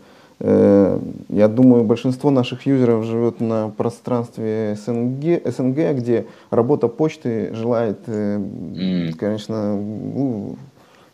Э, 0.47 0.99
я 1.31 1.49
думаю, 1.49 1.85
большинство 1.85 2.31
наших 2.31 2.67
юзеров 2.67 3.07
живет 3.07 3.41
на 3.41 3.71
пространстве 3.71 4.77
СНГ, 4.85 5.41
СНГ 5.47 5.95
где 5.95 6.27
работа 6.51 6.89
почты 6.89 7.55
желает, 7.55 8.01
э, 8.09 8.37
mm. 8.37 9.13
конечно, 9.15 9.75
ну, 9.75 10.57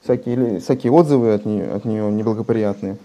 всякие, 0.02 0.58
всякие 0.58 0.90
отзывы 0.90 1.32
от 1.32 1.46
нее, 1.46 1.70
от 1.70 1.84
нее 1.84 2.10
неблагоприятные. 2.10 2.96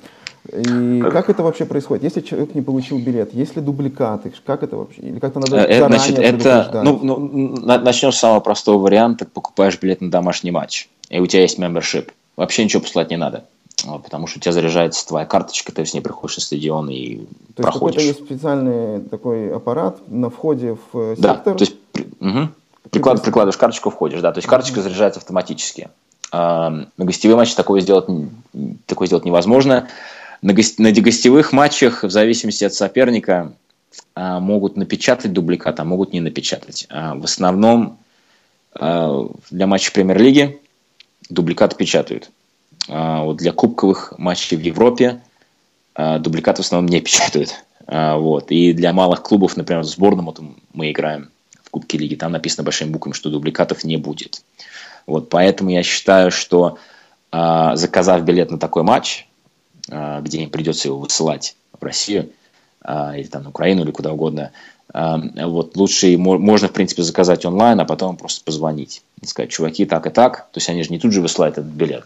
И 0.52 1.04
как 1.12 1.30
это 1.30 1.44
вообще 1.44 1.66
происходит? 1.66 2.04
Если 2.04 2.22
человек 2.22 2.56
не 2.56 2.64
получил 2.64 2.98
билет, 2.98 3.32
есть 3.36 3.56
ли 3.56 3.62
дубликаты? 3.62 4.34
Как 4.48 4.64
это 4.64 4.78
вообще? 4.78 5.02
Или 5.02 5.20
как-то 5.20 5.40
надо 5.40 5.58
это, 5.58 5.78
заранее 5.78 6.00
Значит, 6.00 6.20
это, 6.20 6.82
ну, 6.84 7.00
ну, 7.04 7.56
начнем 7.62 8.12
с 8.12 8.18
самого 8.18 8.40
простого 8.40 8.82
варианта. 8.82 9.26
Покупаешь 9.26 9.80
билет 9.80 10.02
на 10.02 10.10
домашний 10.10 10.50
матч, 10.50 10.90
и 11.10 11.20
у 11.20 11.28
тебя 11.28 11.44
есть 11.44 11.60
membership. 11.60 12.10
Вообще 12.36 12.64
ничего 12.64 12.82
послать 12.82 13.12
не 13.12 13.18
надо. 13.18 13.44
Потому 14.04 14.28
что 14.28 14.40
у 14.40 14.42
тебя 14.42 14.52
заряжается 14.52 15.08
твоя 15.08 15.26
карточка, 15.26 15.72
ты 15.72 15.86
с 15.86 15.94
ней 15.94 16.02
приходишь 16.02 16.38
на 16.38 16.42
стадион 16.42 16.90
и 16.90 17.26
то 17.56 17.64
проходишь. 17.64 18.02
То 18.02 18.02
есть 18.02 18.20
есть 18.20 18.30
специальный 18.30 19.02
такой 19.02 19.54
аппарат 19.54 20.00
на 20.08 20.30
входе 20.30 20.78
в 20.92 21.16
сектор? 21.16 21.42
Да, 21.46 21.54
то 21.54 21.62
есть 21.62 21.76
угу. 22.20 22.50
Приклад, 22.92 23.22
прикладываешь 23.24 23.58
карточку, 23.58 23.90
входишь, 23.90 24.22
да, 24.22 24.32
то 24.32 24.38
есть 24.38 24.48
карточка 24.48 24.82
заряжается 24.82 25.20
автоматически. 25.20 25.90
На 26.32 26.88
гостевые 26.98 27.36
матчи 27.36 27.56
такое 27.56 27.82
сделать, 27.82 28.06
такое 28.86 29.08
сделать 29.08 29.26
невозможно. 29.26 29.88
На, 30.42 30.54
гость, 30.54 30.80
на 30.80 30.92
гостевых 30.92 31.52
матчах, 31.54 32.04
в 32.04 32.10
зависимости 32.10 32.64
от 32.64 32.74
соперника, 32.74 33.54
могут 34.16 34.78
напечатать 34.78 35.34
дубликат, 35.34 35.80
а 35.80 35.84
могут 35.86 36.14
не 36.14 36.22
напечатать. 36.22 36.88
В 36.90 37.24
основном 37.24 37.98
для 38.74 39.68
матчей 39.68 39.92
премьер-лиги 39.92 40.62
дубликаты 41.30 41.76
печатают. 41.76 42.30
Вот 42.88 43.38
для 43.38 43.52
кубковых 43.52 44.14
матчей 44.18 44.58
в 44.58 44.62
Европе 44.62 45.22
дубликаты 45.96 46.62
в 46.62 46.66
основном 46.66 46.90
не 46.90 47.02
печатают. 47.02 47.56
Вот. 47.88 48.52
И 48.52 48.74
для 48.74 48.94
малых 48.94 49.24
клубов, 49.24 49.58
например, 49.58 49.84
сборном 49.84 50.26
вот 50.26 50.40
мы 50.74 50.92
играем 50.92 51.30
в 51.64 51.70
Кубке 51.72 51.98
Лиги, 51.98 52.16
там 52.16 52.32
написано 52.32 52.64
большими 52.64 52.90
буквами, 52.90 53.14
что 53.14 53.30
дубликатов 53.30 53.84
не 53.84 53.98
будет. 53.98 54.44
Вот, 55.08 55.30
поэтому 55.30 55.72
я 55.72 55.84
считаю, 55.84 56.32
что 56.32 56.78
заказав 57.32 58.24
билет 58.24 58.52
на 58.52 58.60
такой 58.60 58.84
матч, 58.84 59.28
а, 59.90 60.22
где 60.22 60.42
им 60.42 60.50
придется 60.50 60.88
его 60.88 61.00
высылать 61.00 61.56
в 61.80 61.84
Россию 61.84 62.30
а, 62.82 63.16
или 63.16 63.28
там 63.28 63.44
на 63.44 63.50
Украину 63.50 63.84
или 63.84 63.92
куда 63.92 64.14
угодно, 64.14 64.52
а, 64.94 65.20
вот 65.46 65.76
лучше 65.78 66.18
можно, 66.18 66.68
в 66.68 66.72
принципе, 66.72 67.04
заказать 67.04 67.46
онлайн, 67.46 67.80
а 67.80 67.86
потом 67.86 68.18
просто 68.18 68.44
позвонить 68.44 69.04
и 69.22 69.26
сказать, 69.26 69.52
чуваки, 69.52 69.86
так 69.86 70.08
и 70.08 70.10
так. 70.10 70.50
То 70.52 70.58
есть 70.58 70.70
они 70.70 70.84
же 70.84 70.90
не 70.90 71.00
тут 71.00 71.12
же 71.12 71.22
высылают 71.22 71.58
этот 71.58 71.72
билет. 71.72 72.06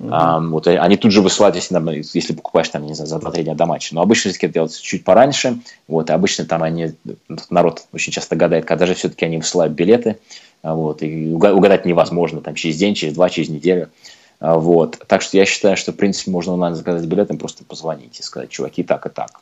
Mm-hmm. 0.00 0.08
А, 0.10 0.40
вот, 0.40 0.66
они 0.66 0.96
тут 0.96 1.12
же 1.12 1.22
высылают, 1.22 1.56
если, 1.56 1.78
если 2.16 2.32
покупаешь 2.32 2.68
там, 2.68 2.84
не 2.84 2.94
знаю, 2.94 3.08
за 3.08 3.16
2-3 3.16 3.44
дня 3.44 3.54
до 3.54 3.66
матча. 3.66 3.94
Но 3.94 4.02
обычно 4.02 4.30
это 4.30 4.48
делается 4.48 4.82
чуть 4.82 5.04
пораньше. 5.04 5.58
Вот, 5.88 6.10
и 6.10 6.12
обычно 6.12 6.44
там 6.44 6.62
они, 6.62 6.94
народ 7.50 7.84
очень 7.92 8.12
часто 8.12 8.36
гадает, 8.36 8.64
когда 8.64 8.86
же 8.86 8.94
все-таки 8.94 9.24
они 9.24 9.38
высылают 9.38 9.72
билеты. 9.72 10.18
Вот, 10.62 11.02
и 11.02 11.32
угадать 11.32 11.84
невозможно, 11.84 12.40
там, 12.40 12.54
через 12.54 12.76
день, 12.76 12.94
через 12.94 13.14
два, 13.14 13.30
через 13.30 13.50
неделю. 13.50 13.90
А, 14.40 14.58
вот. 14.58 15.02
Так 15.06 15.22
что 15.22 15.36
я 15.36 15.44
считаю, 15.44 15.76
что, 15.76 15.92
в 15.92 15.96
принципе, 15.96 16.30
можно 16.30 16.52
онлайн 16.52 16.74
заказать 16.74 17.06
билеты, 17.06 17.36
просто 17.36 17.64
позвонить 17.64 18.18
и 18.18 18.22
сказать, 18.22 18.50
чуваки, 18.50 18.82
так 18.82 19.06
и 19.06 19.10
так. 19.10 19.40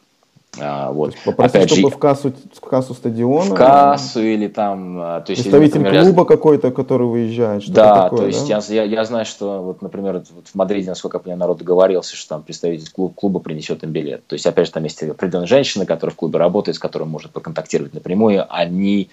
А, 0.60 0.92
вот. 0.92 1.14
Попросить, 1.24 1.56
Опять 1.56 1.70
чтобы 1.70 1.90
же, 1.90 1.96
в 1.96 1.98
кассу, 1.98 2.32
в 2.52 2.60
кассу 2.60 2.92
стадиона? 2.92 3.54
В 3.54 3.54
кассу 3.54 4.20
или 4.20 4.48
там... 4.48 5.00
А, 5.00 5.20
то 5.22 5.30
есть, 5.30 5.42
Представитель 5.42 5.80
например, 5.80 6.04
клуба 6.04 6.22
я... 6.22 6.26
какой-то, 6.26 6.70
который 6.70 7.06
выезжает? 7.06 7.66
Да, 7.70 8.04
такое, 8.04 8.18
то 8.18 8.26
есть 8.26 8.46
да? 8.48 8.60
Я, 8.68 8.82
я, 8.82 8.90
я 8.96 9.04
знаю, 9.04 9.24
что, 9.24 9.62
вот, 9.62 9.80
например, 9.80 10.22
вот 10.30 10.48
в 10.48 10.54
Мадриде, 10.54 10.90
насколько 10.90 11.20
я 11.24 11.36
народ 11.36 11.58
договорился, 11.58 12.16
что 12.16 12.28
там 12.28 12.42
представитель 12.42 12.90
клуба, 12.90 13.14
клуба 13.14 13.40
принесет 13.40 13.82
им 13.82 13.92
билет. 13.92 14.26
То 14.26 14.34
есть, 14.34 14.44
опять 14.44 14.66
же, 14.66 14.72
там 14.72 14.84
есть 14.84 15.02
определенные 15.02 15.46
женщины, 15.46 15.86
которые 15.86 16.12
в 16.12 16.16
клубе 16.16 16.38
работают, 16.38 16.76
с 16.76 16.80
которыми 16.80 17.08
можно 17.08 17.30
поконтактировать 17.30 17.94
напрямую. 17.94 18.44
Они 18.50 19.08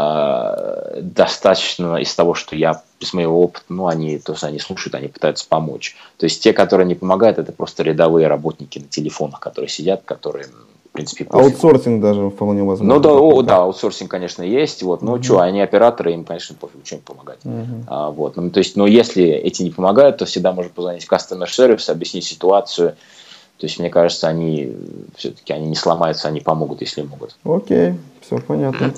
э, 0.00 1.00
достаточно 1.02 1.96
из 1.96 2.14
того, 2.14 2.34
что 2.34 2.56
я 2.56 2.82
из 3.00 3.14
моего 3.14 3.42
опыта, 3.42 3.64
ну, 3.68 3.86
они, 3.86 4.18
то 4.18 4.32
есть 4.32 4.44
они 4.44 4.58
слушают, 4.58 4.94
они 4.94 5.08
пытаются 5.08 5.46
помочь. 5.48 5.96
То 6.18 6.24
есть 6.24 6.42
те, 6.42 6.52
которые 6.52 6.86
не 6.86 6.94
помогают, 6.94 7.38
это 7.38 7.52
просто 7.52 7.82
рядовые 7.82 8.26
работники 8.26 8.78
на 8.78 8.86
телефонах, 8.86 9.40
которые 9.40 9.68
сидят, 9.68 10.02
которые, 10.04 10.46
в 10.46 10.92
принципе, 10.92 11.24
пофиг. 11.24 11.54
Аутсорсинг 11.54 12.02
даже 12.02 12.28
вполне 12.28 12.62
возможно. 12.62 12.94
Ну, 12.94 13.00
да, 13.00 13.12
о, 13.12 13.42
да, 13.42 13.56
аутсорсинг, 13.58 14.10
конечно, 14.10 14.42
есть, 14.42 14.82
вот, 14.82 15.02
но 15.02 15.14
угу. 15.14 15.22
что, 15.22 15.40
они 15.40 15.62
операторы, 15.62 16.12
им, 16.12 16.24
конечно, 16.24 16.54
пофиг, 16.54 16.84
чем 16.84 17.00
помогать. 17.00 17.38
Угу. 17.44 17.84
А, 17.86 18.10
вот, 18.10 18.36
ну, 18.36 18.50
то 18.50 18.58
есть, 18.58 18.76
но 18.76 18.86
если 18.86 19.24
эти 19.24 19.62
не 19.62 19.70
помогают, 19.70 20.18
то 20.18 20.26
всегда 20.26 20.52
можно 20.52 20.70
позвонить 20.70 21.04
в 21.04 21.12
customer 21.12 21.46
service, 21.46 21.90
объяснить 21.90 22.24
ситуацию, 22.24 22.96
то 23.60 23.66
есть, 23.66 23.78
мне 23.78 23.90
кажется, 23.90 24.26
они 24.26 24.74
все-таки 25.16 25.52
они 25.52 25.66
не 25.66 25.74
сломаются, 25.74 26.28
они 26.28 26.40
помогут, 26.40 26.80
если 26.80 27.02
могут. 27.02 27.36
Окей, 27.44 27.94
все 28.22 28.38
понятно. 28.38 28.94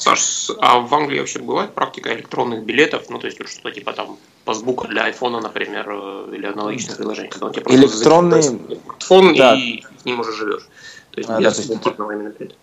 Саш, 0.00 0.50
а 0.58 0.78
в 0.80 0.94
Англии 0.94 1.18
вообще 1.18 1.40
бывает 1.40 1.74
практика 1.74 2.14
электронных 2.14 2.64
билетов? 2.64 3.10
Ну, 3.10 3.18
то 3.18 3.26
есть, 3.26 3.38
что-то 3.46 3.70
типа 3.70 3.92
там 3.92 4.16
пасбука 4.44 4.88
для 4.88 5.04
айфона, 5.04 5.40
например, 5.40 5.86
э, 5.88 6.34
или 6.34 6.46
аналогичных 6.46 6.96
приложений, 6.96 7.28
когда 7.28 7.46
он 7.46 7.52
тебе 7.52 7.62
просто 7.64 7.80
Электронный... 7.80 8.42
смартфон 8.42 9.34
да. 9.34 9.54
и 9.54 9.82
с 10.00 10.04
ним 10.06 10.20
уже 10.20 10.32
живешь. 10.32 10.66
То 11.10 11.20
есть, 11.20 11.28
а, 11.28 11.38
без 11.38 11.66
да, 11.66 11.76
то 11.76 12.12
именно 12.12 12.30
билета. 12.30 12.54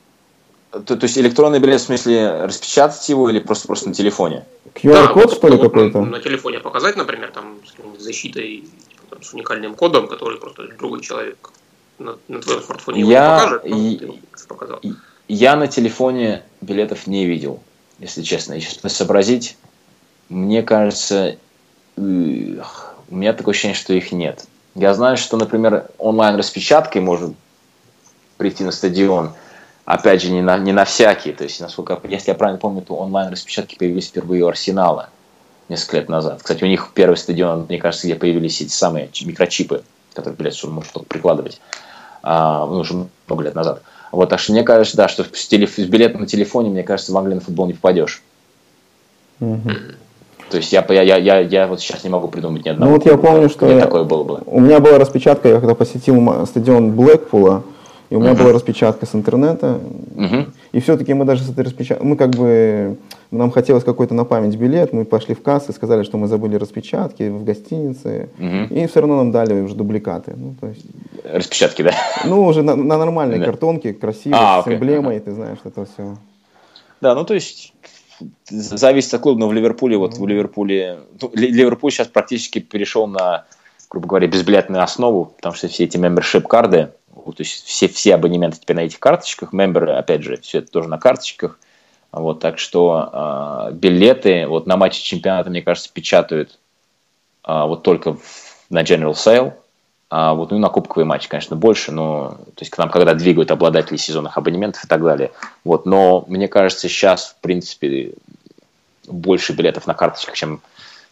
То, 0.72 0.96
то 0.98 1.04
есть 1.04 1.18
электронный 1.18 1.60
билет 1.60 1.80
в 1.80 1.84
смысле 1.84 2.46
распечатать 2.46 3.08
его 3.08 3.30
или 3.30 3.40
просто 3.40 3.68
просто 3.68 3.90
на 3.90 3.94
телефоне? 3.94 4.46
QR-код 4.74 5.30
да, 5.30 5.36
что 5.36 5.48
ли 5.48 5.58
какой-то? 5.58 6.02
На, 6.02 6.18
на 6.18 6.20
телефоне 6.20 6.60
показать, 6.60 6.98
например, 6.98 7.32
там 7.32 7.60
с 7.98 8.02
защитой, 8.02 8.64
типа, 8.90 9.04
там, 9.12 9.22
с 9.22 9.34
уникальным 9.34 9.76
кодом, 9.76 10.08
который 10.08 10.40
просто 10.40 10.68
другой 10.78 11.02
человек 11.02 11.52
на, 12.00 12.18
на 12.28 12.42
твоем 12.42 12.62
смартфоне 12.64 13.02
я, 13.02 13.38
покажет, 13.38 13.62
ну, 13.66 13.78
и, 13.78 13.98
ты 13.98 14.48
показал. 14.48 14.80
Я 15.28 15.56
на 15.56 15.68
телефоне 15.68 16.44
билетов 16.62 17.08
не 17.08 17.26
видел, 17.26 17.62
если 18.00 18.22
честно. 18.22 18.54
И 18.54 18.62
сейчас 18.62 18.94
сообразить, 18.94 19.58
мне 20.30 20.64
кажется, 20.64 21.38
у 21.98 22.02
меня 22.02 23.34
такое 23.34 23.54
ощущение, 23.54 23.76
что 23.76 23.94
их 23.94 24.12
нет. 24.12 24.46
Я 24.76 24.94
знаю, 24.94 25.18
что, 25.18 25.38
например, 25.38 25.90
онлайн-распечаткой 25.98 27.02
может 27.02 27.34
прийти 28.38 28.64
на 28.64 28.72
стадион, 28.72 29.34
опять 29.86 30.22
же, 30.22 30.32
не 30.32 30.42
на, 30.42 30.58
не 30.58 30.72
на 30.72 30.86
всякие. 30.86 31.34
То 31.34 31.44
есть, 31.44 31.60
насколько, 31.60 32.00
если 32.08 32.30
я 32.30 32.36
правильно 32.36 32.60
помню, 32.60 32.82
то 32.82 32.96
онлайн-распечатки 32.96 33.76
появились 33.76 34.08
впервые 34.08 34.44
у 34.44 34.48
Арсенала 34.48 35.10
несколько 35.68 35.98
лет 35.98 36.10
назад. 36.10 36.42
Кстати, 36.42 36.64
у 36.64 36.68
них 36.68 36.92
первый 36.94 37.18
стадион, 37.18 37.66
мне 37.68 37.80
кажется, 37.80 38.08
где 38.08 38.16
появились 38.16 38.62
эти 38.62 38.70
самые 38.70 39.10
микрочипы, 39.22 39.84
которые 40.14 40.38
билет 40.38 40.64
можно 40.64 40.92
только 40.94 41.10
прикладывать, 41.10 41.60
а, 42.24 42.66
ну, 42.66 42.80
уже 42.80 42.94
много 43.28 43.44
лет 43.44 43.56
назад. 43.56 43.82
Вот, 44.12 44.30
так 44.30 44.40
что 44.40 44.54
мне 44.54 44.64
кажется, 44.64 44.98
да, 44.98 45.08
что 45.08 45.24
с, 45.24 45.48
телеф... 45.48 45.76
с 45.76 45.86
билетом 45.86 46.22
на 46.22 46.28
телефоне, 46.28 46.70
мне 46.70 46.84
кажется, 46.84 47.12
в 47.12 47.18
Англии 47.18 47.36
на 47.36 47.42
футбол 47.42 47.68
не 47.68 47.74
попадешь. 47.74 48.22
Угу. 49.40 49.70
То 50.50 50.58
есть 50.58 50.72
я, 50.72 50.86
я, 50.90 51.02
я, 51.02 51.18
я, 51.18 51.40
я 51.40 51.68
вот 51.68 51.82
сейчас 51.82 52.04
не 52.04 52.10
могу 52.10 52.30
придумать 52.30 52.64
ни 52.66 52.70
одного. 52.70 52.92
Ну 52.92 52.98
вот 52.98 53.06
я 53.06 53.18
помню, 53.18 53.50
что 53.50 53.70
я, 53.70 53.82
такое 53.82 54.06
было 54.06 54.24
бы. 54.24 54.42
у 54.46 54.62
меня 54.62 54.80
была 54.80 54.98
распечатка, 54.98 55.50
я 55.50 55.60
когда 55.60 55.76
посетил 55.76 56.46
стадион 56.46 56.92
Блэкпула, 56.92 57.64
и 58.10 58.16
у 58.16 58.22
меня 58.22 58.32
uh-huh. 58.32 58.38
была 58.38 58.54
распечатка 58.54 59.06
с 59.06 59.14
интернета. 59.14 59.82
Uh-huh. 60.16 60.50
И 60.72 60.80
все-таки 60.80 61.14
мы 61.14 61.26
даже 61.26 61.44
с 61.44 61.50
этой 61.50 61.64
распечаткой, 61.64 62.06
мы 62.08 62.16
как 62.16 62.32
бы, 62.32 62.98
нам 63.32 63.52
хотелось 63.52 63.84
какой-то 63.84 64.14
на 64.14 64.26
память 64.26 64.56
билет, 64.56 64.94
мы 64.94 65.06
пошли 65.06 65.34
в 65.36 65.42
кассу, 65.42 65.74
сказали, 65.74 66.04
что 66.04 66.18
мы 66.18 66.28
забыли 66.28 66.56
распечатки 66.56 67.30
в 67.30 67.44
гостинице, 67.44 68.30
uh-huh. 68.38 68.68
и 68.68 68.88
все 68.88 69.00
равно 69.00 69.18
нам 69.18 69.32
дали 69.32 69.62
уже 69.62 69.76
дубликаты. 69.76 70.34
Ну, 70.36 70.56
то 70.60 70.68
есть, 70.68 70.86
Распечатки, 71.24 71.82
да? 71.82 71.94
Ну, 72.26 72.46
уже 72.46 72.64
на, 72.64 72.76
на 72.76 72.98
нормальной 72.98 73.44
картонке, 73.44 73.94
красивой, 73.94 74.38
а, 74.40 74.64
с 74.64 74.68
эмблемой, 74.68 75.18
uh-huh. 75.18 75.22
ты 75.22 75.32
знаешь, 75.32 75.60
это 75.64 75.86
все. 75.86 76.18
Да, 77.02 77.14
ну 77.14 77.24
то 77.26 77.34
есть 77.34 77.74
зависит 78.50 79.14
от 79.14 79.22
клуба, 79.22 79.40
но 79.40 79.48
в 79.48 79.54
Ливерпуле, 79.54 79.98
вот 79.98 80.18
в 80.18 80.26
Ливерпуле, 80.26 81.00
ну, 81.22 81.32
Ливерпуль 81.34 81.92
сейчас 81.92 82.08
практически 82.08 82.60
перешел 82.60 83.08
на, 83.08 83.46
грубо 83.90 84.08
говоря, 84.08 84.28
безбилетную 84.28 84.84
основу, 84.84 85.26
потому 85.26 85.56
что 85.56 85.68
все 85.68 85.84
эти 85.84 85.98
membership-карды, 85.98 86.90
то 87.34 87.42
есть 87.42 87.66
все, 87.66 87.88
все 87.88 88.16
абонементы 88.16 88.60
теперь 88.60 88.76
на 88.76 88.82
этих 88.82 89.00
карточках, 89.00 89.54
мемберы, 89.54 89.94
опять 89.94 90.24
же, 90.24 90.38
все 90.38 90.60
это 90.60 90.72
тоже 90.72 90.90
на 90.90 90.98
карточках. 90.98 91.60
Вот, 92.12 92.40
так 92.40 92.58
что 92.58 93.70
э, 93.70 93.74
билеты 93.74 94.48
вот 94.48 94.66
на 94.66 94.78
матче 94.78 95.04
чемпионата, 95.04 95.50
мне 95.50 95.62
кажется, 95.62 95.92
печатают 95.92 96.58
э, 97.46 97.64
вот 97.66 97.84
только 97.84 98.14
в, 98.14 98.22
на 98.70 98.84
General 98.84 99.14
Sale. 99.14 99.54
А 100.10 100.34
вот 100.34 100.52
ну, 100.52 100.58
на 100.58 100.70
кубковые 100.70 101.06
матчи, 101.06 101.28
конечно, 101.28 101.58
больше, 101.58 101.92
но 101.92 102.38
то 102.56 102.62
есть 102.62 102.72
к 102.72 102.78
нам 102.78 102.90
когда 102.90 103.14
двигают 103.14 103.52
обладатели 103.52 103.98
сезонных 103.98 104.38
абонементов 104.38 104.86
и 104.86 104.88
так 104.88 105.04
далее. 105.04 105.32
Вот, 105.66 105.86
но 105.86 106.24
мне 106.28 106.48
кажется, 106.48 106.88
сейчас, 106.88 107.36
в 107.38 107.42
принципе, 107.42 108.14
больше 109.06 109.52
билетов 109.54 109.86
на 109.86 109.94
карточках, 109.94 110.36
чем 110.36 110.62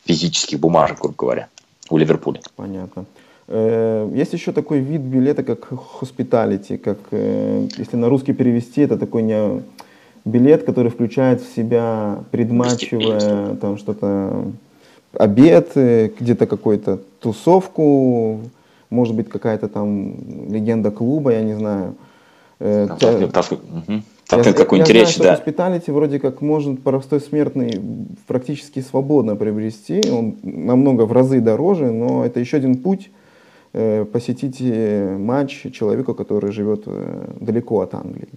физических 0.05 0.59
бумажек, 0.59 0.99
грубо 0.99 1.16
говоря, 1.18 1.49
у 1.89 1.97
Ливерпуля. 1.97 2.41
Понятно. 2.55 3.05
Э, 3.48 4.10
есть 4.14 4.34
еще 4.34 4.52
такой 4.52 4.80
вид 4.80 5.02
билета, 5.02 5.43
как 5.43 5.72
hospitality, 6.02 6.78
как, 6.78 6.98
э, 7.12 7.68
если 7.78 7.96
на 7.96 8.10
русский 8.10 8.34
перевести, 8.34 8.82
это 8.82 8.98
такой 8.98 9.22
не 9.22 9.62
билет, 10.26 10.64
который 10.64 10.89
включает 10.89 11.41
в 11.41 11.56
себя 11.56 12.24
предматчевое 12.32 13.56
там 13.56 13.78
что-то 13.78 14.52
обед, 15.14 15.72
э, 15.76 16.10
где-то 16.20 16.48
какую-то 16.48 17.00
тусовку, 17.20 18.39
может 18.89 19.16
быть, 19.16 19.30
какая-то 19.30 19.68
там 19.68 20.16
легенда 20.50 20.89
клуба, 20.89 21.34
я 21.34 21.41
не 21.41 21.54
знаю. 21.56 21.96
Там 24.28 24.41
я, 24.41 24.54
какой 24.54 24.80
я 24.80 24.86
знаю, 24.86 25.08
да. 25.20 25.36
Hospitality 25.36 25.91
вроде 25.91 26.20
как 26.20 26.41
может 26.41 26.82
простой 26.82 27.20
смертный 27.20 27.80
практически 28.26 28.80
свободно 28.80 29.36
приобрести, 29.36 30.02
он 30.10 30.38
намного 30.41 31.04
в 31.04 31.12
разы 31.12 31.41
дороже, 31.41 31.91
но 31.91 32.26
это 32.26 32.39
еще 32.39 32.58
один 32.58 32.78
путь 32.78 33.12
э, 33.76 34.06
посетить 34.06 34.58
э, 34.60 35.18
матч 35.18 35.66
человеку, 35.74 36.14
который 36.14 36.52
живет 36.52 36.84
э, 36.86 37.28
далеко 37.42 37.82
от 37.82 37.94
Англии. 37.94 38.30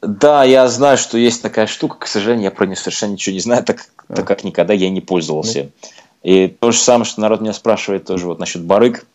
Да, 0.00 0.44
я 0.44 0.68
знаю, 0.68 0.96
что 0.96 1.18
есть 1.18 1.42
такая 1.42 1.66
штука, 1.66 1.98
к 1.98 2.06
сожалению, 2.06 2.44
я 2.44 2.50
про 2.50 2.66
нее 2.66 2.76
совершенно 2.76 3.12
ничего 3.12 3.34
не 3.34 3.40
знаю, 3.40 3.62
так, 3.64 3.88
а. 4.08 4.14
так 4.14 4.26
как 4.26 4.44
никогда 4.44 4.72
я 4.72 4.88
не 4.88 5.00
пользовался. 5.00 5.64
Ну. 5.64 5.70
И 6.22 6.48
то 6.48 6.70
же 6.70 6.78
самое, 6.78 7.04
что 7.04 7.20
народ 7.20 7.40
меня 7.40 7.52
спрашивает 7.52 8.04
тоже 8.04 8.26
вот 8.26 8.38
насчет 8.38 8.62
барыг. 8.62 9.06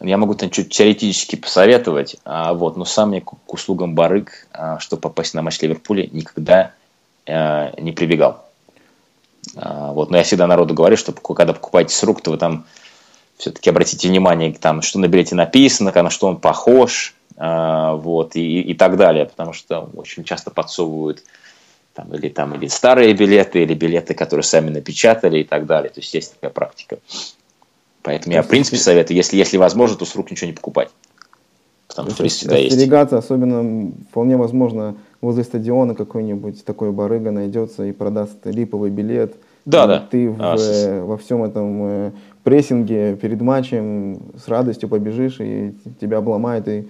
Я 0.00 0.16
могу 0.16 0.34
там 0.34 0.50
чуть 0.50 0.70
теоретически 0.70 1.36
посоветовать, 1.36 2.16
а, 2.24 2.54
вот, 2.54 2.76
но 2.76 2.84
сам 2.84 3.12
я 3.12 3.20
к, 3.20 3.30
к 3.46 3.54
услугам 3.54 3.94
барыг, 3.94 4.48
а, 4.52 4.78
чтобы 4.80 5.00
попасть 5.00 5.34
на 5.34 5.42
матч 5.42 5.60
Ливерпуля, 5.60 6.08
никогда 6.12 6.72
а, 7.26 7.72
не 7.80 7.92
прибегал. 7.92 8.44
А, 9.56 9.92
вот, 9.92 10.10
но 10.10 10.16
я 10.16 10.24
всегда 10.24 10.46
народу 10.46 10.74
говорю, 10.74 10.96
что 10.96 11.12
когда 11.12 11.52
покупаете 11.52 11.94
с 11.94 12.02
рук, 12.02 12.20
то 12.20 12.32
вы 12.32 12.38
там 12.38 12.64
все-таки 13.42 13.70
обратите 13.70 14.08
внимание, 14.08 14.52
там, 14.52 14.82
что 14.82 15.00
на 15.00 15.08
билете 15.08 15.34
написано, 15.34 15.92
на 15.92 16.10
что 16.10 16.28
он 16.28 16.36
похож, 16.36 17.16
а, 17.36 17.96
вот, 17.96 18.36
и, 18.36 18.60
и 18.60 18.74
так 18.74 18.96
далее, 18.96 19.26
потому 19.26 19.52
что 19.52 19.90
очень 19.96 20.22
часто 20.22 20.52
подсовывают 20.52 21.24
там, 21.92 22.14
или, 22.14 22.28
там, 22.28 22.54
или 22.54 22.68
старые 22.68 23.12
билеты, 23.14 23.64
или 23.64 23.74
билеты, 23.74 24.14
которые 24.14 24.44
сами 24.44 24.70
напечатали 24.70 25.40
и 25.40 25.44
так 25.44 25.66
далее. 25.66 25.90
То 25.90 25.98
есть 25.98 26.14
есть 26.14 26.34
такая 26.34 26.52
практика. 26.52 26.98
Поэтому 28.02 28.32
я, 28.32 28.42
в 28.42 28.48
принципе, 28.48 28.76
советую, 28.76 29.16
если, 29.16 29.36
если 29.36 29.56
возможно, 29.56 29.96
то 29.96 30.04
с 30.04 30.14
рук 30.14 30.30
ничего 30.30 30.46
не 30.46 30.54
покупать. 30.54 30.90
Потому 31.88 32.10
что 32.10 32.28
всегда 32.28 32.56
есть. 32.56 33.12
Особенно 33.12 33.90
вполне 34.08 34.36
возможно, 34.36 34.94
возле 35.20 35.42
стадиона 35.42 35.96
какой-нибудь 35.96 36.64
такой 36.64 36.92
барыга 36.92 37.32
найдется 37.32 37.86
и 37.86 37.92
продаст 37.92 38.36
липовый 38.44 38.90
билет. 38.90 39.34
Да, 39.64 39.86
да. 39.86 40.06
Ты 40.10 40.30
в, 40.30 40.36
а, 40.40 40.56
э, 40.56 41.02
во 41.02 41.18
всем 41.18 41.44
этом 41.44 41.82
э, 41.84 42.10
прессинге 42.42 43.16
перед 43.16 43.40
матчем 43.40 44.32
с 44.36 44.48
радостью 44.48 44.88
побежишь, 44.88 45.40
и 45.40 45.74
тебя 46.00 46.18
обломает, 46.18 46.68
и 46.68 46.88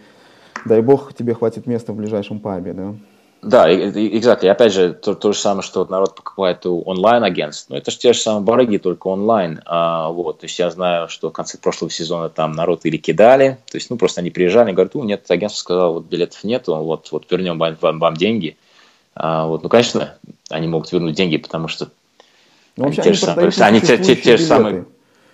дай 0.65 0.81
бог 0.81 1.15
тебе 1.15 1.35
хватит 1.35 1.67
места 1.67 1.93
в 1.93 1.97
ближайшем 1.97 2.41
пабе, 2.41 2.73
да. 2.73 2.95
Да, 3.43 3.69
exactly. 3.69 4.47
Опять 4.47 4.73
же, 4.73 4.93
то, 4.93 5.15
то 5.15 5.33
же 5.33 5.39
самое, 5.39 5.63
что 5.63 5.85
народ 5.85 6.15
покупает 6.15 6.65
у 6.65 6.81
онлайн-агентств. 6.83 7.71
Но 7.71 7.77
это 7.77 7.91
же 7.91 7.99
те 7.99 8.13
же 8.13 8.21
самые 8.21 8.45
барыги, 8.45 8.77
только 8.77 9.09
онлайн. 9.09 9.61
А, 9.67 10.11
вот, 10.11 10.39
то 10.39 10.47
есть 10.47 10.57
я 10.61 10.71
знаю, 10.71 11.09
что 11.09 11.31
в 11.31 11.33
конце 11.33 11.59
прошлого 11.59 11.91
сезона 11.91 12.29
там 12.29 12.53
народ 12.53 12.83
или 12.85 12.99
кидали, 12.99 13.59
то 13.69 13.77
есть, 13.77 13.91
ну, 13.91 13.97
просто 13.97 14.21
они 14.21 14.31
приезжали 14.31 14.71
говорят, 14.71 14.95
ну, 14.95 15.03
нет, 15.03 15.29
агентство 15.29 15.59
сказало, 15.59 15.95
вот 15.95 16.05
билетов 16.05 16.45
нету, 16.45 16.77
вот, 16.77 17.11
вот 17.11 17.27
вернем 17.33 17.59
вам, 17.59 17.77
вам, 17.81 17.99
вам 17.99 18.15
деньги. 18.15 18.57
А, 19.17 19.49
вот, 19.49 19.65
ну, 19.65 19.69
конечно, 19.69 20.15
они 20.49 20.69
могут 20.69 20.93
вернуть 20.93 21.17
деньги, 21.17 21.37
потому 21.37 21.67
что 21.67 21.89
ну, 22.77 22.87
они, 22.87 22.95
те 22.95 23.13
же 23.13 23.19
самые, 23.19 23.51
они 23.59 23.81
те, 23.81 23.99
те, 23.99 24.15
те 24.15 24.37
же 24.37 24.45
самые 24.45 24.85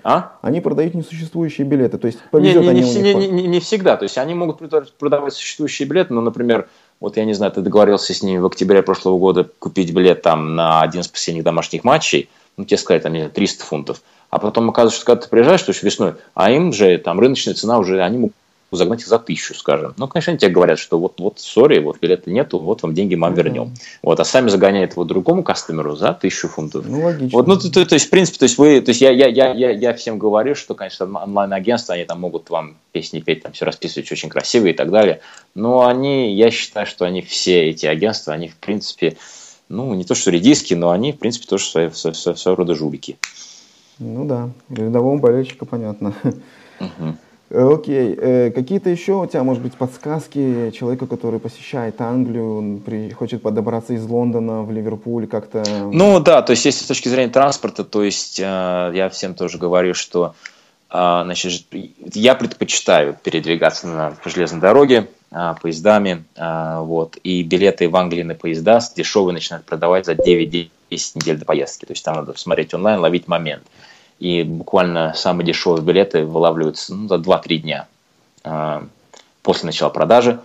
а? 0.03 0.33
Они 0.43 0.61
продают 0.61 0.95
несуществующие 0.95 1.67
билеты, 1.67 1.99
то 1.99 2.07
есть 2.07 2.19
повезет 2.31 2.63
не, 2.63 2.69
не, 2.69 2.69
они 2.69 2.81
не, 2.83 3.15
не, 3.15 3.29
не, 3.29 3.47
не 3.47 3.61
всегда, 3.61 3.97
то 3.97 4.05
есть 4.05 4.19
они 4.19 4.35
могут 4.35 4.59
продавать 4.99 5.35
существующие 5.35 5.89
билеты, 5.89 6.15
но, 6.15 6.21
например, 6.21 6.69
вот 7.01 7.17
я 7.17 7.25
не 7.25 7.35
знаю, 7.35 7.53
ты 7.53 7.61
договорился 7.61 8.15
с 8.15 8.23
ними 8.23 8.39
в 8.39 8.47
октябре 8.47 8.83
прошлого 8.83 9.19
года 9.19 9.49
купить 9.59 9.93
билет 9.93 10.23
там 10.23 10.57
на 10.57 10.83
один 10.83 11.01
из 11.01 11.09
последних 11.09 11.45
домашних 11.45 11.85
матчей, 11.85 12.29
ну, 12.57 12.65
тебе 12.65 12.77
сказали, 12.77 13.01
там, 13.01 13.31
300 13.31 13.65
фунтов. 13.65 14.03
А 14.31 14.39
потом 14.39 14.69
оказывается, 14.69 14.99
что 14.99 15.07
когда 15.07 15.23
ты 15.23 15.29
приезжаешь, 15.29 15.63
то 15.63 15.71
есть 15.71 15.83
весной, 15.83 16.15
а 16.35 16.51
им 16.51 16.73
же 16.73 16.99
там 16.99 17.19
рыночная 17.21 17.55
цена 17.55 17.79
уже, 17.79 18.03
они 18.03 18.19
могут 18.19 18.35
загнать 18.77 19.01
их 19.01 19.07
за 19.07 19.19
тысячу, 19.19 19.55
скажем. 19.55 19.95
Ну, 19.97 20.09
конечно, 20.09 20.31
они 20.31 20.39
тебе 20.39 20.51
говорят, 20.51 20.79
что 20.79 20.99
вот, 20.99 21.21
вот, 21.21 21.41
сори, 21.41 21.79
вот 21.79 21.99
билета 22.01 22.31
нету, 22.31 22.59
вот 22.59 22.83
вам 22.83 22.95
деньги 22.95 23.15
мы 23.15 23.33
вернем. 23.33 23.63
Mm-hmm. 23.63 23.99
Вот, 24.03 24.21
а 24.21 24.25
сами 24.25 24.49
загоняют 24.49 24.93
его 24.93 25.05
другому 25.05 25.43
кастомеру 25.43 25.97
за 25.97 26.13
тысячу 26.13 26.49
фунтов. 26.49 26.85
Ну, 26.87 27.05
логично. 27.05 27.37
Вот, 27.37 27.47
ну, 27.47 27.57
то, 27.57 27.71
то, 27.71 27.87
то 27.87 27.95
есть, 27.95 28.07
в 28.07 28.11
принципе, 28.11 28.39
то 28.39 28.45
есть 28.45 28.59
вы, 28.59 28.81
то 28.81 28.91
есть 28.91 29.01
я, 29.01 29.11
я, 29.11 29.27
я, 29.29 29.53
я, 29.53 29.71
я 29.71 29.95
всем 29.95 30.19
говорю, 30.19 30.55
что, 30.55 30.75
конечно, 30.75 31.07
онлайн-агентства, 31.07 31.95
они 31.95 32.05
там 32.05 32.21
могут 32.21 32.51
вам 32.51 32.77
песни 32.93 33.21
петь, 33.21 33.43
там 33.43 33.53
все 33.53 33.65
расписывать 33.65 34.11
очень 34.13 34.29
красиво 34.29 34.67
и 34.67 34.73
так 34.73 34.91
далее. 34.91 35.21
Но 35.55 35.87
они, 35.87 36.35
я 36.35 36.51
считаю, 36.51 36.87
что 36.87 37.05
они 37.05 37.23
все 37.23 37.71
эти 37.71 37.87
агентства, 37.87 38.35
они, 38.35 38.49
в 38.49 38.57
принципе, 38.57 39.17
ну, 39.69 39.95
не 39.95 40.05
то 40.05 40.15
что 40.15 40.31
редиски, 40.31 40.75
но 40.75 40.91
они, 40.91 41.13
в 41.13 41.19
принципе, 41.19 41.47
тоже 41.47 41.65
своего, 41.65 41.93
своего, 41.95 42.37
своего 42.37 42.57
рода 42.57 42.75
жулики. 42.75 43.19
Ну 43.99 44.25
да, 44.25 44.51
рядовому 44.71 45.19
болельщику 45.19 45.67
понятно. 45.67 46.15
Угу. 46.81 47.17
Окей. 47.51 48.15
Э, 48.15 48.51
какие-то 48.51 48.91
еще 48.91 49.15
у 49.15 49.27
тебя, 49.27 49.43
может 49.43 49.63
быть, 49.63 49.75
подсказки 49.75 50.71
человека, 50.71 51.07
который 51.07 51.41
посещает 51.41 52.01
Англию, 52.01 52.59
он 52.59 52.79
при, 52.81 53.11
хочет 53.11 53.41
подобраться 53.41 53.95
из 53.95 54.05
Лондона 54.05 54.63
в 54.63 54.71
Ливерпуль 54.71 55.27
как-то? 55.27 55.65
Ну 55.91 56.21
да, 56.21 56.43
то 56.43 56.51
есть 56.51 56.67
если 56.67 56.85
с 56.85 56.87
точки 56.87 57.09
зрения 57.09 57.31
транспорта, 57.33 57.85
то 57.85 58.05
есть 58.05 58.39
э, 58.39 58.43
я 58.43 59.09
всем 59.11 59.35
тоже 59.35 59.57
говорю, 59.57 59.95
что 59.95 60.35
э, 60.91 61.21
значит, 61.25 61.65
я 61.73 62.35
предпочитаю 62.35 63.17
передвигаться 63.23 63.87
на, 63.87 64.17
железной 64.27 64.61
дороге, 64.61 65.09
э, 65.31 65.55
поездами, 65.63 66.25
э, 66.37 66.81
вот, 66.81 67.17
и 67.23 67.43
билеты 67.43 67.89
в 67.89 67.97
Англии 67.97 68.25
на 68.25 68.35
поезда 68.35 68.81
дешевые 68.95 69.33
начинают 69.33 69.65
продавать 69.65 70.05
за 70.05 70.13
9-10 70.13 70.69
недель 70.91 71.39
до 71.39 71.47
поездки. 71.47 71.87
То 71.87 71.93
есть 71.93 72.05
там 72.05 72.17
надо 72.17 72.37
смотреть 72.37 72.75
онлайн, 72.75 73.01
ловить 73.01 73.27
момент 73.27 73.63
и 74.19 74.43
буквально 74.43 75.15
самые 75.15 75.47
дешевые 75.47 75.83
билеты 75.83 76.25
вылавливаются 76.25 76.95
ну, 76.95 77.09
за 77.09 77.17
2-3 77.17 77.57
дня 77.59 77.87
э, 78.45 78.83
после 79.43 79.67
начала 79.67 79.91
продажи. 79.91 80.41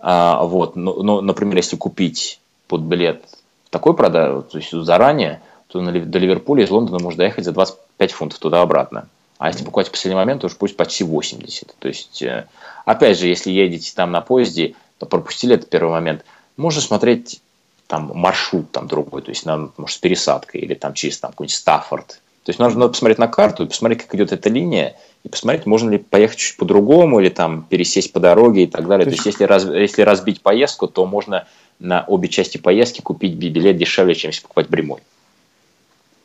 Э, 0.00 0.38
вот. 0.40 0.76
но, 0.76 1.02
но, 1.02 1.20
например, 1.20 1.56
если 1.56 1.76
купить 1.76 2.40
под 2.66 2.82
билет 2.82 3.24
такой 3.70 3.94
продажи, 3.94 4.42
то 4.42 4.58
есть 4.58 4.70
заранее, 4.72 5.42
то 5.68 5.80
на, 5.80 5.92
до 5.92 6.18
Ливерпуля 6.18 6.64
из 6.64 6.70
Лондона 6.70 6.98
можно 6.98 7.18
доехать 7.18 7.44
за 7.44 7.52
25 7.52 8.12
фунтов 8.12 8.38
туда-обратно. 8.38 9.08
А 9.38 9.48
если 9.48 9.64
покупать 9.64 9.88
в 9.88 9.90
последний 9.90 10.16
момент, 10.16 10.40
то 10.42 10.46
уж 10.46 10.56
пусть 10.56 10.76
почти 10.76 11.04
80. 11.04 11.74
То 11.78 11.88
есть, 11.88 12.22
э, 12.22 12.46
опять 12.84 13.18
же, 13.18 13.28
если 13.28 13.50
едете 13.50 13.92
там 13.94 14.10
на 14.12 14.20
поезде, 14.20 14.74
то 14.98 15.06
пропустили 15.06 15.54
этот 15.54 15.70
первый 15.70 15.90
момент, 15.90 16.24
можно 16.56 16.80
смотреть 16.80 17.40
там 17.86 18.12
маршрут 18.14 18.70
там 18.70 18.86
другой, 18.86 19.22
то 19.22 19.30
есть, 19.30 19.46
нам, 19.46 19.72
может, 19.76 19.96
с 19.96 19.98
пересадкой 19.98 20.60
или 20.60 20.74
там 20.74 20.94
через 20.94 21.18
там 21.18 21.32
какой-нибудь 21.32 21.56
Стаффорд 21.56 22.20
то 22.50 22.52
есть 22.52 22.58
нужно 22.74 22.88
посмотреть 22.88 23.18
на 23.18 23.28
карту 23.28 23.64
посмотреть, 23.64 24.02
как 24.02 24.12
идет 24.16 24.32
эта 24.32 24.48
линия, 24.48 24.96
и 25.22 25.28
посмотреть, 25.28 25.66
можно 25.66 25.90
ли 25.90 25.98
поехать 25.98 26.38
чуть 26.38 26.56
по-другому, 26.56 27.20
или 27.20 27.28
там 27.28 27.64
пересесть 27.68 28.12
по 28.12 28.18
дороге 28.18 28.64
и 28.64 28.66
так 28.66 28.88
далее. 28.88 29.04
То, 29.04 29.10
То 29.10 29.14
есть, 29.14 29.26
если, 29.26 29.44
раз, 29.44 29.64
если 29.66 30.02
разбить 30.02 30.40
поездку, 30.42 30.88
то 30.88 31.06
можно 31.06 31.46
на 31.78 32.04
обе 32.08 32.28
части 32.28 32.58
поездки 32.58 33.02
купить 33.02 33.34
билет 33.34 33.76
дешевле, 33.76 34.16
чем 34.16 34.30
если 34.30 34.42
покупать 34.42 34.66
прямой. 34.66 34.98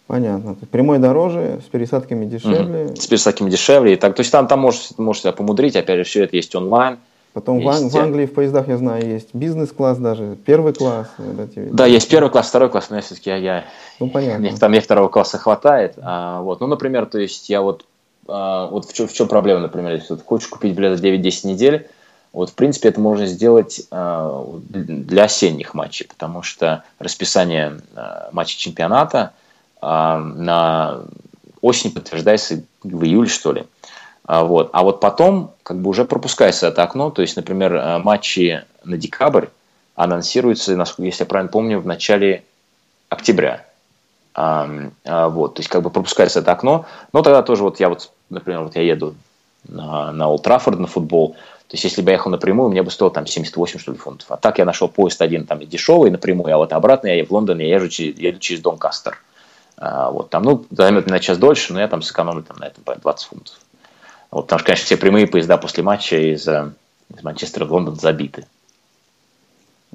Понятно. 0.07 0.55
Прямой 0.71 0.97
дороже, 0.97 1.61
с 1.63 1.69
пересадками 1.69 2.25
дешевле. 2.25 2.85
Угу. 2.85 2.95
С 2.95 3.05
пересадками 3.05 3.51
дешевле. 3.51 3.93
И 3.93 3.95
так, 3.95 4.15
то 4.15 4.21
есть 4.21 4.31
там, 4.31 4.47
там 4.47 4.61
можешь, 4.61 4.97
можешь 4.97 5.21
себя 5.21 5.31
помудрить, 5.31 5.75
опять 5.75 5.97
же, 5.97 6.03
все 6.05 6.23
это 6.23 6.35
есть 6.35 6.55
онлайн. 6.55 6.97
Потом 7.35 7.59
есть... 7.59 7.91
в, 7.91 7.97
Англии 7.97 8.27
в 8.27 8.33
поездах, 8.33 8.69
я 8.69 8.77
знаю, 8.77 9.05
есть 9.05 9.27
бизнес-класс 9.33 9.97
даже, 9.97 10.37
первый 10.45 10.71
класс. 10.71 11.09
Да, 11.17 11.45
тебе... 11.47 11.67
да, 11.69 11.85
есть 11.85 12.09
первый 12.09 12.29
класс, 12.29 12.47
второй 12.47 12.69
класс, 12.69 12.89
но 12.89 12.95
я 12.95 13.01
все-таки 13.01 13.29
я, 13.29 13.35
я... 13.35 13.65
Ну, 13.99 14.09
понятно. 14.09 14.39
Мне, 14.39 14.55
там 14.55 14.71
мне 14.71 14.79
второго 14.79 15.09
класса 15.09 15.37
хватает. 15.37 15.95
А, 16.01 16.39
вот. 16.39 16.61
Ну, 16.61 16.67
например, 16.67 17.07
то 17.07 17.19
есть 17.19 17.49
я 17.49 17.61
вот, 17.61 17.83
а, 18.29 18.67
вот 18.67 18.85
в, 18.85 18.93
чем, 18.93 19.09
в 19.09 19.11
чем 19.13 19.27
проблема, 19.27 19.59
например, 19.59 19.95
если 19.95 20.13
вот 20.13 20.23
хочешь 20.25 20.47
купить 20.47 20.75
билет 20.75 20.97
за 20.97 21.05
9-10 21.05 21.47
недель, 21.47 21.89
вот, 22.31 22.51
в 22.51 22.53
принципе, 22.53 22.87
это 22.87 23.01
можно 23.01 23.25
сделать 23.25 23.81
а, 23.91 24.47
для 24.69 25.25
осенних 25.25 25.73
матчей, 25.73 26.07
потому 26.07 26.41
что 26.41 26.85
расписание 26.99 27.81
а, 27.97 28.29
матчей 28.31 28.57
чемпионата 28.57 29.33
а, 29.81 30.19
на 30.19 31.01
осень 31.59 31.91
подтверждается 31.91 32.63
в 32.81 33.03
июле, 33.03 33.27
что 33.27 33.51
ли. 33.51 33.65
А 34.27 34.43
вот. 34.43 34.69
а 34.73 34.83
вот 34.83 34.99
потом 34.99 35.53
как 35.63 35.77
бы 35.77 35.89
уже 35.89 36.03
пропускается 36.03 36.67
это 36.67 36.83
окно, 36.83 37.11
то 37.11 37.21
есть, 37.21 37.35
например, 37.35 37.75
э, 37.75 37.97
матчи 37.99 38.63
на 38.83 38.97
декабрь 38.97 39.47
анонсируются, 39.95 40.73
если 40.97 41.23
я 41.23 41.25
правильно 41.27 41.51
помню, 41.51 41.79
в 41.79 41.85
начале 41.85 42.43
октября. 43.09 43.65
А, 44.37 44.67
вот, 45.05 45.53
то 45.53 45.59
есть 45.61 45.69
как 45.69 45.81
бы 45.81 45.89
пропускается 45.89 46.39
это 46.39 46.51
окно, 46.51 46.85
но 47.13 47.21
тогда 47.21 47.41
тоже 47.41 47.63
вот 47.63 47.79
я 47.79 47.87
вот, 47.87 48.11
например, 48.29 48.63
вот 48.63 48.75
я 48.75 48.81
еду 48.81 49.15
на, 49.65 50.11
на 50.11 50.27
Олд 50.27 50.43
Траффорд 50.43 50.77
на 50.77 50.87
футбол, 50.87 51.37
то 51.67 51.73
есть 51.73 51.85
если 51.85 52.01
бы 52.01 52.11
я 52.11 52.15
ехал 52.15 52.29
напрямую, 52.31 52.69
мне 52.69 52.83
бы 52.83 52.91
стоило 52.91 53.11
там 53.11 53.25
78 53.25 53.79
что 53.79 53.91
ли 53.93 53.97
фунтов. 53.97 54.29
А 54.31 54.37
так 54.37 54.59
я 54.59 54.65
нашел 54.65 54.89
поезд 54.89 55.21
один 55.21 55.45
там 55.45 55.59
дешевый 55.59 56.11
напрямую, 56.11 56.53
а 56.53 56.57
вот 56.57 56.73
обратно 56.73 57.07
я 57.07 57.23
в 57.25 57.31
Лондон 57.31 57.59
я 57.59 57.67
езжу 57.75 58.03
еду 58.03 58.39
через 58.39 58.61
Донкастер. 58.61 59.17
А, 59.77 60.11
вот 60.11 60.29
там, 60.29 60.43
ну, 60.43 60.65
займет 60.69 61.07
на 61.07 61.19
час 61.19 61.37
дольше, 61.37 61.73
но 61.73 61.79
я 61.79 61.87
там 61.87 62.01
сэкономлю 62.01 62.43
там, 62.43 62.57
на 62.57 62.65
этом 62.65 62.83
20 62.85 63.27
фунтов. 63.27 63.55
Вот, 64.35 64.47
потому 64.47 64.59
что, 64.59 64.65
конечно, 64.65 64.85
все 64.85 64.97
прямые 64.97 65.27
поезда 65.27 65.57
после 65.57 65.81
матча 65.81 66.17
из, 66.17 66.45
э, 66.45 66.69
из 67.15 67.23
Манчестера 67.23 67.63
в 67.63 67.71
Лондон 67.71 67.95
забиты. 67.95 68.45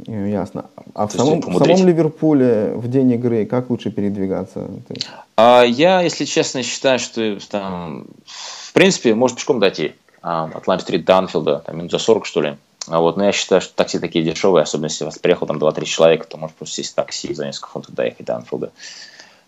Ясно. 0.07 0.65
А 0.95 1.07
в 1.07 1.13
самом, 1.13 1.43
в 1.43 1.59
самом 1.59 1.87
Ливерпуле 1.87 2.73
в 2.75 2.89
день 2.89 3.13
игры 3.13 3.45
как 3.45 3.69
лучше 3.69 3.91
передвигаться? 3.91 4.71
А, 5.37 5.63
я, 5.63 6.01
если 6.01 6.25
честно, 6.25 6.63
считаю, 6.63 6.99
что 6.99 7.39
там, 7.51 8.07
в 8.25 8.73
принципе, 8.73 9.15
может 9.15 9.37
пешком 9.37 9.61
дойти 9.61 9.93
а, 10.23 10.51
от 10.55 10.67
Лайм-стрит 10.67 11.05
до 11.05 11.19
Анфилда, 11.19 11.59
там 11.67 11.77
минут 11.77 11.91
за 11.91 11.99
40, 11.99 12.25
что 12.25 12.41
ли. 12.41 12.57
А 12.87 12.99
вот, 12.99 13.19
но 13.19 13.27
я 13.27 13.33
считаю, 13.33 13.61
что 13.61 13.75
такси 13.75 13.99
такие 13.99 14.25
дешевые, 14.25 14.63
особенно 14.63 14.87
если 14.87 15.05
у 15.05 15.09
вас 15.09 15.19
приехал 15.19 15.49
там 15.49 15.59
2-3 15.59 15.85
человека, 15.85 16.27
то 16.27 16.39
может 16.39 16.57
просто 16.57 16.77
сесть 16.77 16.93
в 16.93 16.95
такси 16.95 17.35
за 17.35 17.45
несколько 17.45 17.69
фунтов 17.69 17.95
доехать 17.95 18.25
до 18.25 18.37
Анфилда. 18.37 18.73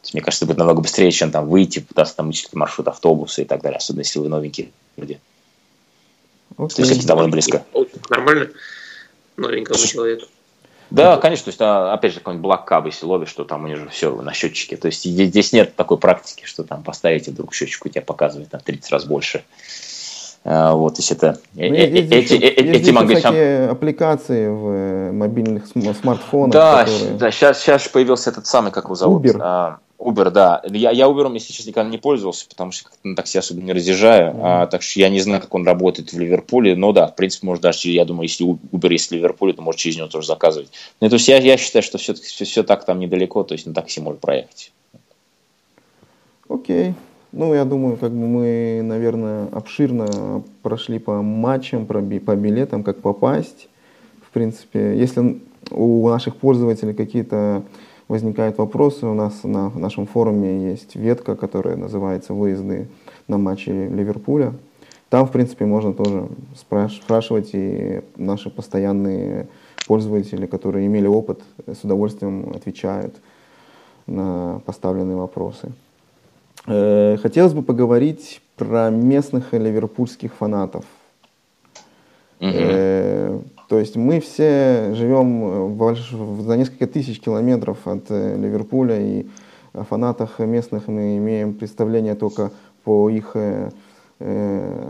То 0.03 0.07
есть, 0.07 0.15
мне 0.15 0.23
кажется, 0.23 0.45
это 0.45 0.53
будет 0.53 0.59
намного 0.59 0.83
быстрее, 0.83 1.13
чем 1.13 1.31
там 1.31 1.49
выйти, 1.49 1.79
пытаться 1.79 2.17
там 2.17 2.29
учить 2.29 2.53
маршрут 2.53 2.89
автобуса 2.89 3.43
и 3.43 3.45
так 3.45 3.63
далее, 3.63 3.79
особенно 3.79 4.01
если 4.01 4.19
вы 4.19 4.29
новенькие 4.29 4.71
люди. 4.97 5.21
Okay. 6.57 6.75
То 6.75 6.83
есть 6.83 6.99
это 6.99 7.07
довольно 7.07 7.31
близко. 7.31 7.65
Нормально 8.11 8.51
новенькому 9.37 9.79
человеку. 9.79 10.27
Да, 10.91 11.17
конечно, 11.17 11.45
то 11.45 11.49
есть, 11.49 11.61
а, 11.61 11.95
опять 11.95 12.13
же, 12.13 12.19
какой-нибудь 12.19 12.43
блоккаб, 12.43 12.85
если 12.85 13.07
ловишь, 13.07 13.31
что 13.31 13.45
там 13.45 13.65
у 13.65 13.67
него 13.67 13.79
же 13.79 13.89
все 13.89 14.15
на 14.21 14.35
счетчике. 14.35 14.77
То 14.77 14.87
есть 14.87 15.05
здесь 15.05 15.53
нет 15.53 15.75
такой 15.75 15.97
практики, 15.97 16.45
что 16.45 16.65
там 16.65 16.83
поставите 16.83 17.31
вдруг 17.31 17.55
счетчик, 17.55 17.87
у 17.87 17.89
тебя 17.89 18.03
показывает 18.03 18.53
на 18.53 18.59
30 18.59 18.91
раз 18.91 19.05
больше. 19.05 19.43
А, 20.45 20.75
вот, 20.75 20.97
то 20.97 20.99
есть 20.99 21.13
это 21.13 21.39
ну, 21.55 21.63
э, 21.63 21.89
есть 21.89 22.33
эти, 22.33 22.45
эти, 22.45 22.67
есть 22.67 22.89
эти 22.89 23.23
такие 23.23 23.69
аппликации 23.69 24.49
в 24.49 24.69
э, 24.69 25.13
мобильных 25.13 25.67
смартфонах. 25.67 26.53
Да, 26.53 26.85
которые... 26.85 27.13
да 27.13 27.31
сейчас, 27.31 27.61
сейчас 27.61 27.87
появился 27.87 28.31
этот 28.31 28.47
самый, 28.47 28.73
как 28.73 28.87
его 28.87 28.97
зовут? 28.97 29.25
Uber. 29.25 29.39
А, 29.41 29.79
Uber, 30.03 30.31
да. 30.31 30.63
Я, 30.69 30.91
я 30.91 31.07
Uber, 31.07 31.33
если 31.35 31.53
честно, 31.53 31.71
никогда 31.71 31.91
не 31.91 31.99
пользовался, 31.99 32.47
потому 32.49 32.73
что 32.73 32.91
на 33.05 33.15
такси 33.15 33.39
особо 33.39 33.63
не 33.63 33.73
разъезжаю. 33.73 34.33
Mm-hmm. 34.33 34.41
А, 34.43 34.67
так 34.67 34.83
что 34.83 35.01
я 35.01 35.09
не 35.09 35.21
знаю, 35.21 35.41
как 35.41 35.55
он 35.55 35.67
работает 35.67 36.13
в 36.13 36.19
Ливерпуле. 36.19 36.75
Но 36.75 36.93
да, 36.93 37.07
в 37.07 37.15
принципе, 37.15 37.47
может 37.47 37.63
даже, 37.63 37.89
я 37.91 38.05
думаю, 38.05 38.25
если 38.25 38.47
Uber 38.47 38.93
есть 38.93 39.09
в 39.09 39.13
Ливерпуле, 39.13 39.53
то 39.53 39.63
может 39.63 39.81
через 39.81 39.97
него 39.97 40.09
тоже 40.09 40.27
заказывать. 40.27 40.71
Ну, 41.01 41.09
то 41.09 41.15
есть 41.15 41.29
я, 41.29 41.39
я 41.39 41.57
считаю, 41.57 41.83
что 41.83 41.99
все, 41.99 42.15
все, 42.15 42.45
все 42.45 42.63
так 42.63 42.85
там 42.85 42.99
недалеко, 42.99 43.43
то 43.45 43.55
есть 43.55 43.67
на 43.67 43.75
такси 43.75 44.01
можно 44.01 44.19
проехать. 44.19 44.73
Окей. 46.49 46.91
Okay. 46.91 46.95
Ну, 47.33 47.55
я 47.55 47.65
думаю, 47.65 47.97
как 47.97 48.13
бы 48.13 48.27
мы, 48.27 48.83
наверное, 48.83 49.47
обширно 49.53 50.43
прошли 50.63 50.99
по 50.99 51.23
матчам, 51.23 51.87
по 51.87 52.37
билетам, 52.37 52.85
как 52.85 53.01
попасть. 53.01 53.69
В 54.21 54.31
принципе, 54.33 54.99
если 54.99 55.41
у 55.71 56.09
наших 56.09 56.37
пользователей 56.37 56.93
какие-то 56.93 57.63
возникают 58.13 58.59
вопросы, 58.59 59.07
у 59.07 59.15
нас 59.15 59.43
на 59.43 59.71
нашем 59.71 60.07
форуме 60.07 60.71
есть 60.71 60.97
ветка, 60.97 61.35
которая 61.35 61.77
называется 61.77 62.35
«Выезды 62.35 62.89
на 63.27 63.39
матчи 63.39 63.71
Ливерпуля». 63.71 64.53
Там, 65.09 65.27
в 65.27 65.31
принципе, 65.31 65.65
можно 65.65 65.95
тоже 65.95 66.29
спрашивать, 66.55 67.51
и 67.55 68.03
наши 68.17 68.51
постоянные 68.51 69.49
пользователи, 69.87 70.45
которые 70.45 70.87
имели 70.87 71.07
опыт, 71.07 71.41
с 71.67 71.85
удовольствием 71.85 72.53
отвечают 72.55 73.15
на 74.07 74.61
поставленные 74.67 75.17
вопросы. 75.17 75.73
Э, 76.67 77.17
хотелось 77.17 77.55
бы 77.55 77.63
поговорить 77.63 78.43
про 78.57 78.91
местных 78.91 79.55
ливерпульских 79.55 80.35
фанатов. 80.35 80.85
Mm-hmm. 82.41 83.43
То 83.73 83.79
есть 83.79 83.97
мы 83.97 84.21
все 84.21 84.93
живем 84.93 85.81
за 86.43 86.59
несколько 86.59 86.87
тысяч 86.87 87.19
километров 87.21 87.79
от 87.89 88.05
э, 88.11 88.37
Ливерпуля, 88.37 89.01
и 89.01 89.27
о 89.73 89.85
фанатах 89.85 90.41
местных 90.41 90.89
мы 90.89 91.17
имеем 91.17 91.55
представление 91.55 92.15
только 92.15 92.53
по 92.85 93.09
их 93.09 93.31
э, 93.35 93.71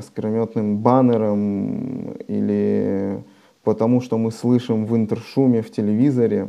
скрометным 0.04 0.78
баннерам 0.78 2.14
или 2.26 3.22
потому, 3.62 4.00
что 4.00 4.18
мы 4.18 4.32
слышим 4.32 4.84
в 4.84 4.96
интершуме 4.96 5.62
в 5.62 5.70
телевизоре. 5.70 6.48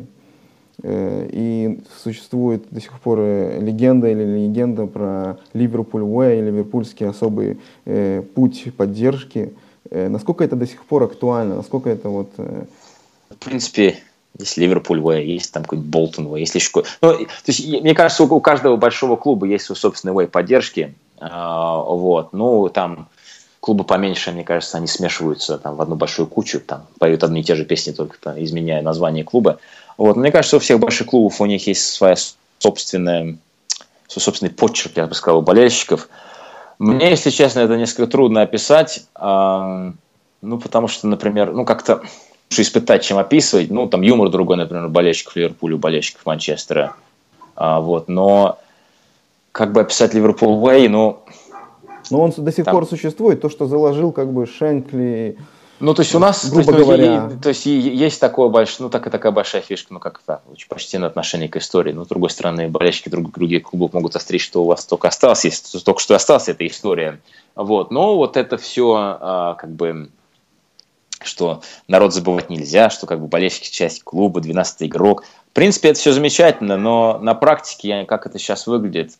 Э, 0.82 1.30
и 1.32 1.82
существует 2.02 2.66
до 2.72 2.82
сих 2.82 3.00
пор 3.00 3.20
э, 3.22 3.60
легенда 3.62 4.10
или 4.10 4.24
легенда 4.24 4.88
про 4.88 5.38
Ливерпуль 5.54 6.02
Уэй, 6.02 6.42
ливерпульский 6.42 7.08
особый 7.08 7.60
э, 7.86 8.24
путь 8.34 8.74
поддержки. 8.76 9.54
Насколько 9.94 10.44
это 10.44 10.56
до 10.56 10.66
сих 10.66 10.84
пор 10.86 11.04
актуально? 11.04 11.56
Насколько 11.56 11.89
это 11.89 12.10
вот... 12.10 12.30
В 12.38 13.38
принципе, 13.46 14.00
есть 14.38 14.58
Ливерпуль 14.58 15.00
Уэй, 15.00 15.26
есть 15.26 15.52
там 15.52 15.64
какой-нибудь 15.64 15.89
Болтон 15.89 16.28
Уэй, 16.28 16.41
есть 16.41 16.56
еще 16.56 16.70
ну, 17.02 17.14
то 17.14 17.28
есть, 17.48 17.68
мне 17.68 17.94
кажется, 17.94 18.24
у 18.24 18.39
каждого 18.39 18.78
большого 18.78 19.16
клуба 19.16 19.46
есть 19.46 19.66
свой 19.66 19.76
собственный 19.76 20.14
Уэй 20.14 20.28
поддержки. 20.28 20.96
А, 21.20 21.78
вот. 21.78 22.34
Ну, 22.34 22.70
там 22.70 23.08
клубы 23.60 23.84
поменьше, 23.84 24.32
мне 24.32 24.44
кажется, 24.44 24.78
они 24.78 24.88
смешиваются 24.88 25.58
там, 25.58 25.76
в 25.76 25.82
одну 25.82 25.96
большую 25.96 26.28
кучу, 26.28 26.60
там, 26.60 26.86
поют 27.00 27.24
одни 27.24 27.41
и 27.41 27.44
те 27.44 27.56
же 27.56 27.64
песни, 27.64 27.91
только 27.91 28.18
там, 28.20 28.41
изменяя 28.44 28.82
название 28.82 29.24
клуба. 29.24 29.60
Вот. 29.98 30.18
Мне 30.18 30.32
кажется, 30.32 30.58
у 30.58 30.60
всех 30.60 30.80
больших 30.80 31.08
клубов 31.08 31.39
у 31.39 31.46
них 31.46 31.66
есть 31.68 31.94
своя 31.94 32.16
собственная, 32.60 33.38
свой 34.08 34.22
собственный 34.22 34.52
почерк, 34.52 34.98
я 34.98 35.06
бы 35.06 35.14
сказал, 35.14 35.39
у 35.39 35.41
болельщиков. 35.44 36.10
Мне, 36.92 37.10
если 37.12 37.30
честно, 37.30 37.60
это 37.60 37.78
несколько 37.78 38.08
трудно 38.08 38.42
описать, 38.42 39.06
э, 39.16 39.92
ну, 40.42 40.60
потому 40.60 40.88
что, 40.88 41.08
например, 41.08 41.54
ну, 41.54 41.64
как-то 41.66 42.02
лучше 42.52 42.62
испытать, 42.62 43.04
чем 43.04 43.18
описывать. 43.18 43.72
Ну, 43.72 43.88
там 43.88 44.02
юмор 44.02 44.30
другой, 44.30 44.58
например, 44.58 44.90
болельщиков 44.90 45.36
Ливерпуля, 45.36 45.78
болельщиков 45.78 46.26
Манчестера. 46.26 46.96
А, 47.56 47.80
вот, 47.80 48.10
но 48.10 48.60
как 49.52 49.72
бы 49.72 49.82
описать 49.82 50.14
Ливерпуль 50.14 50.50
Уэй, 50.50 50.88
ну... 50.88 51.20
Но 52.10 52.22
он 52.22 52.34
до 52.36 52.52
сих 52.52 52.66
там... 52.66 52.74
пор 52.74 52.86
существует, 52.86 53.40
то, 53.42 53.50
что 53.50 53.66
заложил 53.66 54.12
как 54.12 54.32
бы 54.32 54.46
Шенкли, 54.46 55.38
ну, 55.80 55.94
то 55.94 56.02
есть 56.02 56.16
у 56.16 56.20
нас, 56.20 56.50
грубо 56.50 56.72
то 56.72 56.78
есть, 56.78 56.86
говоря, 56.86 57.22
ну, 57.30 57.40
то 57.40 57.50
есть 57.50 57.66
есть 57.66 58.20
такое 58.20 58.50
большое, 58.50 58.86
ну, 58.86 58.90
так, 58.90 59.10
такая 59.10 59.32
большая 59.32 59.62
фишка, 59.62 59.94
ну, 59.94 60.00
как 60.00 60.22
это, 60.24 60.42
почти 60.70 60.98
на 60.98 61.08
отношение 61.08 61.50
к 61.50 61.58
истории. 61.58 61.92
Но, 61.92 62.06
с 62.06 62.08
другой 62.08 62.30
стороны, 62.30 62.70
болельщики 62.70 63.10
друг, 63.10 63.32
других 63.32 63.64
клубов 63.64 63.94
могут 63.94 64.16
острить, 64.16 64.42
что 64.42 64.64
у 64.64 64.68
вас 64.68 64.86
только 64.86 65.08
осталось, 65.08 65.44
есть, 65.46 65.84
только 65.84 66.00
что 66.00 66.16
осталась 66.16 66.48
эта 66.48 66.66
история. 66.66 67.20
Вот. 67.56 67.92
Но 67.92 68.16
вот 68.16 68.38
это 68.38 68.58
все, 68.58 69.18
а, 69.20 69.56
как 69.56 69.72
бы, 69.72 70.10
что 71.22 71.62
народ 71.88 72.14
забывать 72.14 72.50
нельзя, 72.50 72.90
что 72.90 73.06
как 73.06 73.20
бы 73.20 73.28
болельщики 73.28 73.70
часть 73.70 74.04
клуба, 74.04 74.42
12 74.42 74.84
игрок. 74.84 75.26
В 75.52 75.54
принципе, 75.54 75.90
это 75.90 76.00
все 76.00 76.14
замечательно, 76.14 76.78
но 76.78 77.20
на 77.22 77.36
практике, 77.36 78.06
как 78.06 78.26
это 78.26 78.40
сейчас 78.40 78.68
выглядит, 78.68 79.14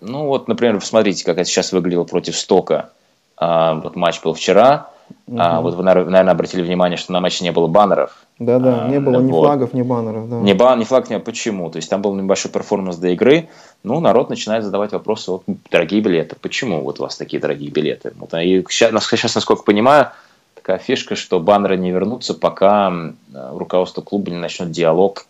ну 0.00 0.26
вот, 0.26 0.48
например, 0.48 0.78
посмотрите, 0.78 1.24
как 1.24 1.38
это 1.38 1.48
сейчас 1.48 1.72
выглядело 1.72 2.04
против 2.04 2.36
Стока. 2.36 2.90
А, 3.36 3.74
вот 3.74 3.96
матч 3.96 4.20
был 4.20 4.34
вчера, 4.34 4.91
Угу. 5.26 5.36
А, 5.40 5.60
вот 5.60 5.74
вы, 5.74 5.82
наверное, 5.82 6.30
обратили 6.30 6.62
внимание, 6.62 6.96
что 6.96 7.12
на 7.12 7.20
матче 7.20 7.44
не 7.44 7.52
было 7.52 7.66
баннеров. 7.66 8.24
Да-да, 8.38 8.84
а, 8.84 8.88
не 8.88 9.00
было 9.00 9.18
вот. 9.18 9.22
ни 9.22 9.30
флагов, 9.30 9.72
ни 9.72 9.82
баннеров. 9.82 10.28
Да. 10.28 10.36
Ни, 10.36 10.52
бан, 10.52 10.78
ни 10.78 10.84
флаг, 10.84 11.10
ни 11.10 11.16
почему. 11.18 11.70
То 11.70 11.76
есть 11.76 11.88
там 11.88 12.02
был 12.02 12.14
небольшой 12.14 12.50
перформанс 12.50 12.96
до 12.96 13.08
игры. 13.08 13.48
Ну, 13.82 14.00
народ 14.00 14.30
начинает 14.30 14.64
задавать 14.64 14.92
вопросы, 14.92 15.30
вот, 15.30 15.42
дорогие 15.70 16.00
билеты, 16.00 16.36
почему 16.40 16.82
вот 16.82 17.00
у 17.00 17.02
вас 17.02 17.16
такие 17.16 17.40
дорогие 17.40 17.70
билеты? 17.70 18.12
Вот, 18.18 18.32
и 18.34 18.64
сейчас, 18.68 18.92
сейчас, 19.06 19.34
насколько 19.34 19.62
понимаю, 19.62 20.08
такая 20.54 20.78
фишка, 20.78 21.16
что 21.16 21.40
баннеры 21.40 21.76
не 21.76 21.90
вернутся, 21.90 22.34
пока 22.34 22.92
руководство 23.32 24.02
клуба 24.02 24.30
не 24.30 24.36
начнет 24.36 24.70
диалог, 24.70 25.26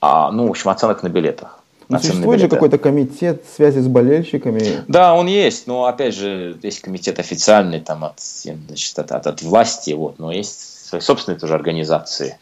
а, 0.00 0.30
ну, 0.30 0.46
в 0.46 0.50
общем, 0.50 0.70
оценок 0.70 1.02
на 1.02 1.08
билетах. 1.08 1.60
Но 1.94 2.02
существует 2.02 2.40
же 2.40 2.48
какой-то 2.48 2.78
комитет 2.78 3.44
связи 3.54 3.78
с 3.78 3.86
болельщиками. 3.86 4.84
Да, 4.88 5.14
он 5.14 5.26
есть, 5.26 5.66
но 5.66 5.86
опять 5.86 6.14
же, 6.14 6.56
есть 6.62 6.80
комитет 6.80 7.18
официальный 7.18 7.80
там 7.80 8.04
от, 8.04 8.20
значит, 8.20 8.98
от, 8.98 9.12
от, 9.12 9.26
от 9.26 9.42
власти, 9.42 9.92
вот, 9.92 10.18
но 10.18 10.32
есть 10.32 10.86
свои 10.86 11.00
собственные 11.00 11.38
тоже 11.38 11.54
организации. 11.54 12.38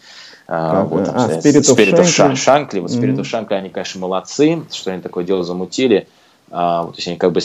А, 0.49 0.85
вот, 0.85 1.05
там, 1.05 1.17
а, 1.17 1.29
Spirit, 1.29 1.63
Spirit 1.63 1.95
of 1.95 2.03
Shankly. 2.03 2.33
Shankly. 2.33 2.81
Вот 2.81 2.91
Spirit 2.91 3.15
mm-hmm. 3.15 3.21
of 3.21 3.49
Shankly, 3.49 3.55
они, 3.55 3.69
конечно, 3.71 4.01
молодцы, 4.01 4.63
что 4.71 4.93
они 4.93 5.01
такое 5.01 5.25
дело 5.25 5.45
замутили. 5.45 6.09
А, 6.51 6.83
вот, 6.83 6.93
то 6.93 6.99
есть 6.99 7.09
они 7.09 7.17
как 7.17 7.33
бы, 7.33 7.41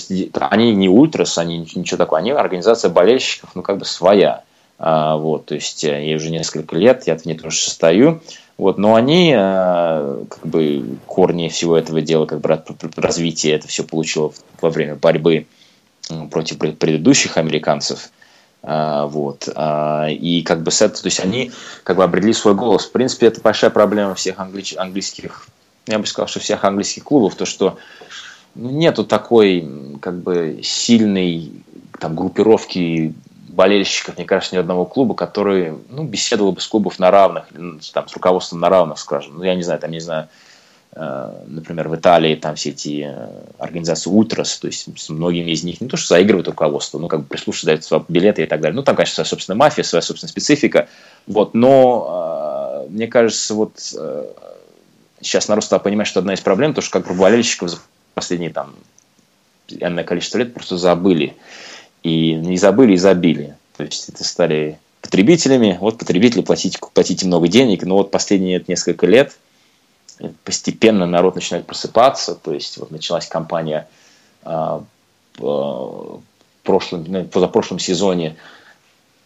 они 0.49 0.75
не 0.75 0.89
ультрас, 0.89 1.37
они 1.37 1.59
ничего 1.59 1.97
такого, 1.97 2.19
они 2.19 2.31
организация 2.31 2.89
болельщиков, 2.89 3.51
ну, 3.55 3.61
как 3.61 3.77
бы 3.77 3.85
своя. 3.85 4.43
А, 4.79 5.15
вот, 5.15 5.45
то 5.45 5.55
есть 5.55 5.83
я 5.83 6.15
уже 6.15 6.29
несколько 6.29 6.75
лет, 6.75 7.07
я 7.07 7.17
в 7.17 7.25
ней 7.25 7.37
тоже 7.37 7.57
состою. 7.57 8.21
Вот, 8.57 8.79
но 8.79 8.95
они, 8.95 9.33
э, 9.37 10.25
как 10.29 10.45
бы, 10.45 10.97
корни 11.05 11.47
всего 11.49 11.77
этого 11.77 12.01
дела, 12.01 12.25
как 12.25 12.41
бы, 12.41 12.63
развитие 12.95 13.53
это 13.53 13.67
все 13.67 13.83
получило 13.83 14.33
во 14.61 14.71
время 14.71 14.95
борьбы 14.95 15.45
против 16.31 16.57
предыдущих 16.57 17.37
американцев. 17.37 18.09
Э, 18.63 19.05
вот. 19.07 19.47
Э, 19.55 20.11
и 20.11 20.41
как 20.41 20.63
бы 20.63 20.71
с 20.71 20.81
этого, 20.81 21.01
то 21.01 21.07
есть 21.07 21.19
они 21.19 21.51
как 21.83 21.97
бы 21.97 22.03
обрели 22.03 22.33
свой 22.33 22.55
голос. 22.55 22.85
В 22.85 22.91
принципе, 22.91 23.27
это 23.27 23.41
большая 23.41 23.69
проблема 23.69 24.15
всех 24.15 24.39
англи- 24.39 24.75
английских, 24.75 25.47
я 25.85 25.99
бы 25.99 26.07
сказал, 26.07 26.27
что 26.27 26.39
всех 26.39 26.63
английских 26.63 27.03
клубов, 27.03 27.35
то 27.35 27.45
что 27.45 27.77
ну, 28.55 28.71
нету 28.71 29.05
такой 29.05 29.69
как 30.01 30.19
бы 30.19 30.61
сильной 30.63 31.51
там 31.99 32.15
группировки 32.15 33.13
болельщиков, 33.57 34.17
мне 34.17 34.25
кажется, 34.25 34.55
ни 34.55 34.59
одного 34.59 34.85
клуба, 34.85 35.15
который 35.15 35.73
ну, 35.89 36.03
беседовал 36.03 36.51
бы 36.51 36.61
с 36.61 36.67
клубов 36.67 36.99
на 36.99 37.09
равных, 37.09 37.47
там, 37.91 38.07
с 38.07 38.13
руководством 38.13 38.59
на 38.59 38.69
равных, 38.69 38.99
скажем. 38.99 39.39
Ну, 39.39 39.43
я 39.43 39.55
не 39.55 39.63
знаю, 39.63 39.79
там, 39.79 39.89
не 39.89 39.99
знаю, 39.99 40.27
э, 40.93 41.43
например, 41.47 41.89
в 41.89 41.95
Италии 41.95 42.35
там 42.35 42.53
все 42.53 42.69
эти 42.69 43.07
э, 43.11 43.29
организации 43.57 44.11
ультрас, 44.11 44.59
то 44.59 44.67
есть 44.67 44.87
с 44.95 45.09
многими 45.09 45.49
из 45.49 45.63
них 45.63 45.81
не 45.81 45.87
то, 45.87 45.97
что 45.97 46.09
заигрывают 46.09 46.47
руководство, 46.47 46.99
ну, 46.99 47.07
как 47.07 47.21
бы 47.21 47.25
прислушиваются, 47.25 47.89
дают 47.89 48.05
билеты 48.09 48.43
и 48.43 48.45
так 48.45 48.61
далее. 48.61 48.75
Ну, 48.75 48.83
там, 48.83 48.95
конечно, 48.95 49.15
своя 49.15 49.25
собственная 49.25 49.57
мафия, 49.57 49.83
своя 49.83 50.03
собственная 50.03 50.31
специфика, 50.31 50.87
вот, 51.25 51.55
но 51.55 52.85
мне 52.89 53.07
кажется, 53.07 53.55
вот 53.55 53.79
сейчас 55.21 55.47
народ 55.47 55.63
стал 55.63 55.79
понимать, 55.79 56.05
что 56.05 56.19
одна 56.19 56.35
из 56.35 56.41
проблем, 56.41 56.75
то, 56.75 56.81
что 56.81 56.99
как 56.99 57.07
бы 57.07 57.19
болельщиков 57.19 57.69
за 57.71 57.79
последние 58.13 58.51
там 58.51 58.75
энное 59.67 60.03
количество 60.03 60.37
лет 60.37 60.53
просто 60.53 60.77
забыли. 60.77 61.35
И 62.07 62.35
не 62.35 62.55
забыли, 62.55 62.93
и 62.93 62.97
забили. 62.97 63.57
То 63.75 63.83
есть 63.83 64.07
это 64.07 64.23
стали 64.23 64.79
потребителями. 65.01 65.77
Вот 65.81 65.97
потребители 65.97 66.41
платите, 66.41 66.79
платите 66.93 67.27
много 67.27 67.49
денег, 67.49 67.83
но 67.83 67.97
вот 67.97 68.11
последние 68.11 68.63
несколько 68.65 69.05
лет 69.05 69.37
постепенно 70.45 71.05
народ 71.05 71.35
начинает 71.35 71.65
просыпаться. 71.65 72.35
То 72.35 72.53
есть 72.53 72.77
вот 72.77 72.91
началась 72.91 73.27
кампания 73.27 73.89
а, 74.43 74.85
в 75.37 76.21
прошлом, 76.63 77.03
ну, 77.09 77.25
позапрошлом 77.25 77.79
сезоне 77.79 78.37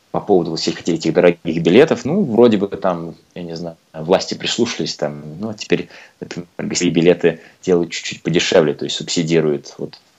по 0.09 0.19
поводу 0.19 0.55
всех 0.55 0.81
этих 0.87 1.13
дорогих 1.13 1.61
билетов, 1.61 2.03
ну, 2.03 2.23
вроде 2.23 2.57
бы 2.57 2.67
там, 2.67 3.13
я 3.35 3.43
не 3.43 3.55
знаю, 3.55 3.77
власти 3.93 4.33
прислушались, 4.33 4.95
там, 4.95 5.21
ну, 5.39 5.49
а 5.49 5.53
теперь, 5.53 5.87
например, 6.19 6.93
билеты 6.93 7.41
делают 7.61 7.91
чуть-чуть 7.91 8.23
подешевле, 8.23 8.73
то 8.73 8.85
есть 8.85 8.97
субсидируют 8.97 9.75
вот 9.77 10.01
а, 10.01 10.10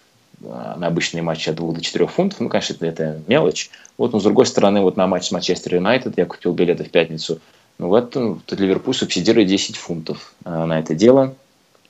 на 0.43 0.86
обычные 0.86 1.22
матчи 1.22 1.49
от 1.49 1.57
2 1.57 1.72
до 1.72 1.80
4 1.80 2.07
фунтов, 2.07 2.40
ну, 2.40 2.49
конечно, 2.49 2.74
это, 2.74 2.86
это 2.86 3.20
мелочь. 3.26 3.70
Вот, 3.99 4.12
но 4.12 4.20
с 4.20 4.22
другой 4.22 4.47
стороны, 4.47 4.80
вот 4.80 4.97
на 4.97 5.07
матч 5.07 5.28
с 5.28 5.32
Манчестер 5.32 5.76
Юнайтед 5.76 6.14
я 6.16 6.26
купил 6.26 6.53
билеты 6.53 6.84
в 6.84 6.90
пятницу, 6.90 7.40
ну, 7.78 7.88
в 7.88 7.95
этом 7.95 8.40
тут 8.47 8.61
Ливерпуль 8.61 8.95
субсидирует 8.95 9.49
10 9.49 9.76
фунтов 9.76 10.34
а, 10.45 10.66
на 10.66 10.78
это 10.78 10.95
дело. 10.95 11.34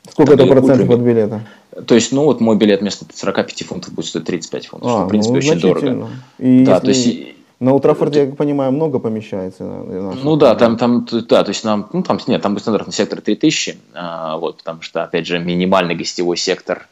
Сколько 0.09 0.35
это 0.35 0.47
процентов 0.47 0.91
от 0.91 1.01
билета? 1.01 1.43
То 1.87 1.95
есть, 1.95 2.13
ну, 2.13 2.25
вот 2.25 2.41
мой 2.41 2.57
билет 2.57 2.81
вместо 2.81 3.05
45 3.13 3.65
фунтов 3.65 3.93
будет 3.95 4.07
стоить 4.07 4.25
35 4.25 4.67
фунтов, 4.67 4.89
а, 4.89 4.93
что, 4.93 5.05
в 5.05 5.09
принципе, 5.09 5.33
ну, 5.33 5.39
очень 5.39 5.61
дорого. 5.61 6.09
И 6.39 6.65
да, 6.65 6.75
если... 6.75 6.81
то 6.81 6.89
есть 6.89 7.37
на 7.61 7.75
Утрафорде, 7.75 8.25
я 8.25 8.33
понимаю, 8.33 8.73
много 8.73 8.99
помещается. 8.99 9.63
Ну 9.63 10.37
да, 10.37 10.55
там, 10.57 10.77
там, 10.77 11.07
да, 11.29 11.45
то 11.45 11.51
есть 11.51 11.63
нам, 11.63 11.89
ну 11.93 12.03
там, 12.03 12.19
нет, 12.27 12.43
там 12.43 12.55
будет 12.55 12.63
стандартный 12.63 12.93
сектор 12.93 13.21
3000, 13.21 13.79
а, 13.95 14.37
вот, 14.37 14.59
потому 14.59 14.83
что, 14.83 15.05
опять 15.05 15.27
же, 15.27 15.39
минимальный 15.39 15.95
гостевой 15.95 16.37
сектор 16.37 16.89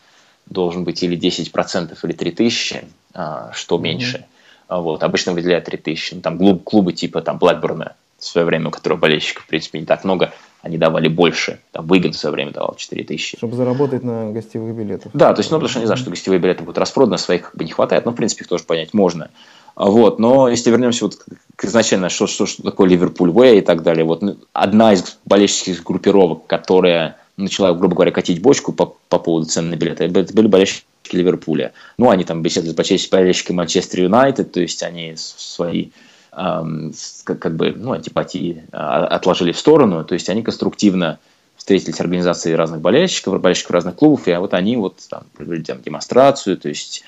должен 0.51 0.84
быть 0.84 1.03
или 1.03 1.16
10%, 1.16 1.96
или 2.03 2.12
3000, 2.12 2.84
а, 3.14 3.51
что 3.55 3.78
меньше. 3.78 4.26
Mm-hmm. 4.68 4.82
Вот, 4.82 5.03
обычно 5.03 5.32
выделяют 5.32 5.64
3000. 5.64 6.14
Ну, 6.14 6.20
там 6.20 6.38
клуб, 6.38 6.62
клубы 6.62 6.92
типа 6.92 7.22
там 7.22 7.38
Блэкбурна 7.38 7.94
в 8.18 8.24
свое 8.24 8.46
время, 8.46 8.68
у 8.68 8.70
которого 8.70 8.98
болельщиков, 8.98 9.44
в 9.44 9.46
принципе, 9.46 9.80
не 9.80 9.86
так 9.86 10.05
много, 10.05 10.32
они 10.62 10.76
давали 10.76 11.09
больше. 11.09 11.61
Там 11.72 11.86
Выгон 11.86 12.12
в 12.12 12.16
свое 12.16 12.34
время 12.34 12.53
давал 12.53 12.74
4 12.76 13.03
тысячи. 13.05 13.38
Чтобы 13.38 13.57
заработать 13.57 14.05
на 14.05 14.30
гостевых 14.30 14.74
билетах. 14.74 15.11
Да, 15.14 15.32
то 15.32 15.40
есть, 15.40 15.51
ну, 15.51 15.57
потому 15.57 15.70
что 15.70 15.78
они 15.78 15.86
знают, 15.86 16.01
что 16.01 16.11
гостевые 16.11 16.38
билеты 16.38 16.62
будут 16.62 16.78
распроданы, 16.78 17.16
своих 17.16 17.46
как 17.46 17.57
бы 17.57 17.64
не 17.64 17.70
хватает, 17.70 18.05
но, 18.05 18.12
в 18.12 18.14
принципе, 18.14 18.42
их 18.42 18.48
тоже 18.48 18.64
понять 18.64 18.92
можно. 18.92 19.30
Вот, 19.74 20.18
но 20.18 20.48
если 20.48 20.70
вернемся 20.70 21.07
вот 21.07 21.16
к 21.57 21.64
изначально, 21.64 22.11
что, 22.11 22.26
что, 22.26 22.44
что 22.44 22.62
такое 22.62 22.88
Ливерпуль 22.88 23.30
Way 23.30 23.59
и 23.59 23.61
так 23.62 23.82
далее, 23.82 24.05
вот 24.05 24.20
ну, 24.20 24.36
одна 24.53 24.92
из 24.92 25.18
болельщических 25.24 25.82
группировок, 25.82 26.46
которая 26.46 27.16
начала, 27.43 27.72
грубо 27.74 27.95
говоря, 27.95 28.12
катить 28.12 28.41
бочку 28.41 28.72
по, 28.72 28.97
по 29.09 29.18
поводу 29.18 29.47
цен 29.47 29.70
на 29.70 29.76
билеты, 29.76 30.05
это 30.05 30.34
были 30.34 30.47
болельщики 30.47 30.84
Ливерпуля. 31.12 31.72
Ну, 31.99 32.11
они 32.11 32.24
там 32.24 32.43
беседовали 32.43 32.97
с 32.97 33.09
болельщиками 33.09 33.57
Манчестер 33.57 34.03
Юнайтед, 34.03 34.53
то 34.53 34.61
есть 34.61 34.82
они 34.82 35.14
свои 35.16 35.91
эм, 36.32 36.95
как, 37.24 37.38
как 37.38 37.57
бы, 37.57 37.72
ну, 37.76 37.93
антипатии 37.93 38.64
э, 38.70 38.76
отложили 38.76 39.53
в 39.53 39.59
сторону, 39.59 40.05
то 40.05 40.14
есть 40.14 40.28
они 40.28 40.43
конструктивно 40.43 41.18
встретились 41.57 41.97
с 41.97 42.01
организацией 42.01 42.55
разных 42.55 42.80
болельщиков, 42.80 43.41
болельщиков 43.41 43.72
разных 43.72 43.97
клубов, 43.97 44.26
и 44.28 44.34
вот 44.34 44.55
они 44.55 44.76
вот 44.76 44.97
там 45.09 45.24
провели 45.36 45.62
демонстрацию, 45.62 46.57
то 46.57 46.68
есть 46.68 47.05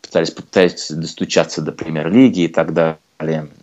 пытались, 0.00 0.30
пытались 0.30 0.90
достучаться 0.90 1.62
до 1.62 1.72
премьер-лиги 1.72 2.40
и 2.40 2.48
так 2.48 2.74
далее. 2.74 2.98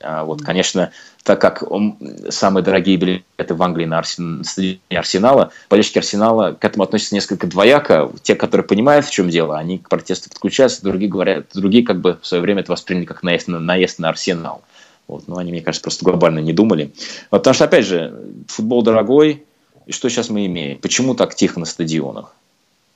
А 0.02 0.24
вот, 0.24 0.42
конечно, 0.42 0.92
так 1.24 1.40
как 1.40 1.64
он, 1.70 1.98
самые 2.30 2.64
дорогие 2.64 2.98
билеты 2.98 3.54
в 3.54 3.62
Англии 3.62 3.86
на 3.86 4.00
Арсен, 4.00 4.44
стадионе 4.44 4.80
Арсенала, 4.92 5.52
болельщики 5.70 5.98
Арсенала 5.98 6.54
к 6.54 6.64
этому 6.64 6.84
относятся 6.84 7.16
несколько 7.16 7.48
двояко. 7.48 8.12
Те, 8.24 8.36
которые 8.36 8.66
понимают, 8.66 9.06
в 9.06 9.12
чем 9.12 9.30
дело, 9.30 9.58
они 9.58 9.78
к 9.78 9.90
протесту 9.90 10.30
подключаются, 10.30 10.82
другие 10.82 11.12
говорят, 11.12 11.48
другие 11.54 11.84
как 11.84 12.00
бы 12.02 12.18
в 12.22 12.26
свое 12.26 12.42
время 12.42 12.62
это 12.62 12.72
восприняли 12.72 13.06
как 13.06 13.24
наезд 13.24 13.48
на, 13.48 13.60
наезд 13.60 14.00
на 14.00 14.10
Арсенал. 14.10 14.62
Вот, 15.08 15.28
но 15.28 15.38
они, 15.38 15.52
мне 15.52 15.62
кажется, 15.62 15.84
просто 15.84 16.06
глобально 16.06 16.40
не 16.40 16.54
думали. 16.54 16.92
Вот, 17.32 17.40
потому 17.40 17.54
что, 17.54 17.66
опять 17.66 17.86
же, 17.86 18.14
футбол 18.48 18.84
дорогой, 18.84 19.44
и 19.86 19.92
что 19.92 20.08
сейчас 20.10 20.30
мы 20.30 20.46
имеем? 20.46 20.78
Почему 20.78 21.16
так 21.16 21.36
тихо 21.36 21.60
на 21.60 21.66
стадионах? 21.66 22.34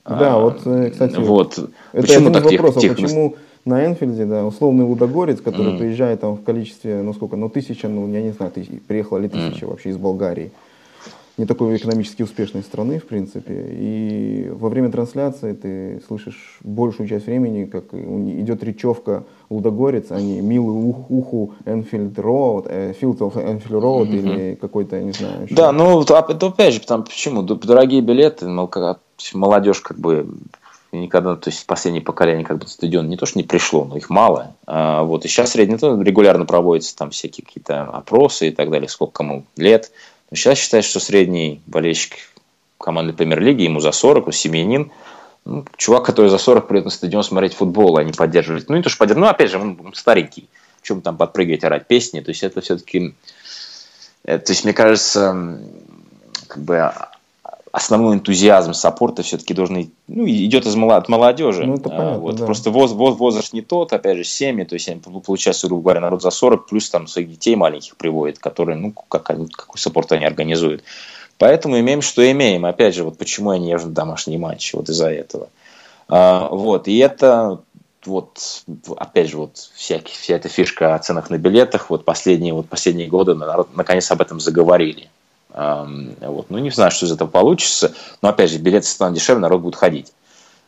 Да, 0.04 0.34
а, 0.34 0.38
вот, 0.38 0.60
э, 0.64 0.90
кстати, 0.90 1.16
вот. 1.16 1.58
это 1.58 2.02
почему 2.02 2.30
так 2.30 2.44
вопрос, 2.44 2.74
тихо, 2.74 2.94
тихо? 2.94 3.02
Почему 3.02 3.30
на 3.30 3.36
Энфилде, 3.66 4.26
да, 4.26 4.44
условный 4.44 4.84
Лудогорец, 4.84 5.40
который 5.40 5.72
mm. 5.72 5.78
приезжает 5.78 6.20
там 6.20 6.36
в 6.36 6.42
количестве, 6.42 7.02
ну 7.02 7.14
сколько, 7.14 7.36
ну 7.36 7.48
тысяча, 7.48 7.88
ну 7.88 8.10
я 8.12 8.22
не 8.22 8.30
знаю, 8.30 8.52
тысяч, 8.52 8.70
приехала 8.86 9.18
ли 9.18 9.28
тысяча 9.28 9.64
mm. 9.64 9.70
вообще 9.70 9.90
из 9.90 9.96
Болгарии. 9.96 10.50
Не 11.36 11.46
такой 11.46 11.76
экономически 11.76 12.22
успешной 12.22 12.62
страны, 12.62 13.00
в 13.00 13.06
принципе. 13.06 13.66
И 13.72 14.52
во 14.52 14.68
время 14.68 14.88
трансляции 14.88 15.52
ты 15.52 16.00
слышишь 16.06 16.60
большую 16.62 17.08
часть 17.08 17.26
времени, 17.26 17.64
как 17.64 17.92
идет 17.92 18.62
речевка 18.62 19.24
Лудогорец, 19.50 20.12
а 20.12 20.20
не 20.20 20.40
милый 20.40 20.70
ух, 20.70 21.10
уху 21.10 21.54
Энфилд 21.66 22.16
Роуд, 22.20 22.66
э, 22.68 22.92
Enfield 22.92 23.32
Road 23.68 24.10
mm-hmm. 24.10 24.16
или 24.16 24.54
какой-то, 24.54 25.00
не 25.00 25.10
знаю. 25.10 25.46
Еще. 25.46 25.54
Да, 25.56 25.72
ну, 25.72 26.02
это 26.02 26.18
опять 26.18 26.74
же, 26.74 26.80
потому, 26.80 27.02
почему? 27.02 27.42
Дорогие 27.42 28.00
билеты, 28.00 28.46
молодежь 29.34 29.80
как 29.80 29.98
бы 29.98 30.28
никогда, 31.00 31.36
то 31.36 31.50
есть 31.50 31.66
последнее 31.66 32.02
поколение 32.02 32.44
как 32.44 32.58
бы 32.58 32.66
стадион 32.66 33.08
не 33.08 33.16
то, 33.16 33.26
что 33.26 33.38
не 33.38 33.44
пришло, 33.44 33.84
но 33.84 33.96
их 33.96 34.10
мало. 34.10 34.54
А, 34.66 35.02
вот, 35.02 35.24
и 35.24 35.28
сейчас 35.28 35.52
средний, 35.52 35.76
ну, 35.80 36.02
регулярно 36.02 36.46
проводятся 36.46 36.96
там 36.96 37.10
всякие 37.10 37.44
какие-то 37.44 37.82
опросы 37.82 38.48
и 38.48 38.50
так 38.50 38.70
далее, 38.70 38.88
сколько 38.88 39.12
кому 39.12 39.44
лет. 39.56 39.90
Но 40.30 40.36
сейчас 40.36 40.58
считается, 40.58 40.90
что 40.90 41.00
средний 41.00 41.60
болельщик 41.66 42.16
команды 42.78 43.12
премьер-лиги, 43.12 43.62
ему 43.62 43.80
за 43.80 43.92
40, 43.92 44.28
у 44.28 44.32
семьянин, 44.32 44.90
ну, 45.44 45.64
чувак, 45.76 46.04
который 46.04 46.28
за 46.28 46.38
40 46.38 46.66
придет 46.66 46.84
на 46.86 46.90
стадион 46.90 47.22
смотреть 47.22 47.54
футбол, 47.54 47.96
а 47.96 48.04
не 48.04 48.12
поддерживать. 48.12 48.68
Ну, 48.68 48.76
не 48.76 48.82
то, 48.82 48.88
что 48.88 48.98
поддерживать, 48.98 49.26
ну, 49.26 49.30
опять 49.30 49.50
же, 49.50 49.58
он, 49.58 49.78
он 49.84 49.94
старенький. 49.94 50.48
Чем 50.82 51.00
там 51.00 51.16
подпрыгивать, 51.16 51.64
орать 51.64 51.86
песни. 51.86 52.20
То 52.20 52.30
есть, 52.30 52.42
это 52.42 52.60
все-таки... 52.60 53.14
Э, 54.24 54.38
то 54.38 54.52
есть, 54.52 54.64
мне 54.64 54.72
кажется, 54.72 55.58
как 56.46 56.62
бы 56.62 56.92
основной 57.74 58.14
энтузиазм 58.14 58.72
саппорта 58.72 59.24
все-таки 59.24 59.52
должен 59.52 59.90
ну, 60.06 60.28
идет 60.28 60.64
из 60.64 60.76
молод, 60.76 61.02
от 61.02 61.08
молодежи. 61.08 61.66
Ну, 61.66 61.74
это 61.74 61.88
а, 61.88 61.96
понятно, 61.96 62.18
вот. 62.20 62.36
да. 62.36 62.46
Просто 62.46 62.70
воз, 62.70 62.92
воз, 62.92 63.18
возраст 63.18 63.52
не 63.52 63.62
тот, 63.62 63.92
опять 63.92 64.16
же, 64.16 64.22
семьи, 64.22 64.62
то 64.64 64.74
есть 64.74 64.88
получается, 65.26 65.66
грубо 65.66 65.82
говоря, 65.82 66.00
народ 66.00 66.22
за 66.22 66.30
40, 66.30 66.68
плюс 66.68 66.88
там 66.88 67.08
своих 67.08 67.28
детей 67.28 67.56
маленьких 67.56 67.96
приводит, 67.96 68.38
которые, 68.38 68.78
ну, 68.78 68.92
как, 68.92 69.24
какой 69.24 69.76
саппорт 69.76 70.12
они 70.12 70.24
организуют. 70.24 70.84
Поэтому 71.36 71.80
имеем, 71.80 72.00
что 72.00 72.30
имеем. 72.30 72.64
Опять 72.64 72.94
же, 72.94 73.02
вот 73.02 73.18
почему 73.18 73.52
я 73.52 73.58
не 73.58 73.70
езжу 73.70 73.88
в 73.88 73.92
домашние 73.92 74.38
матчи, 74.38 74.76
вот 74.76 74.88
из-за 74.88 75.10
этого. 75.10 75.48
А, 76.06 76.48
вот, 76.50 76.86
и 76.86 76.96
это 76.98 77.58
вот, 78.06 78.38
опять 78.96 79.30
же, 79.30 79.38
вот 79.38 79.56
вся, 79.74 80.00
вся 80.04 80.36
эта 80.36 80.48
фишка 80.48 80.94
о 80.94 80.98
ценах 81.00 81.28
на 81.28 81.38
билетах, 81.38 81.90
вот 81.90 82.04
последние, 82.04 82.54
вот 82.54 82.68
последние 82.68 83.08
годы 83.08 83.34
народ 83.34 83.74
наконец 83.74 84.08
об 84.12 84.20
этом 84.20 84.38
заговорили. 84.38 85.08
Вот. 85.54 86.50
Ну, 86.50 86.58
не 86.58 86.70
знаю, 86.70 86.90
что 86.90 87.06
из 87.06 87.12
этого 87.12 87.28
получится. 87.28 87.94
Но, 88.22 88.28
опять 88.28 88.50
же, 88.50 88.58
билеты 88.58 88.86
станут 88.86 89.16
дешевле, 89.16 89.40
народ 89.40 89.62
будет 89.62 89.76
ходить. 89.76 90.12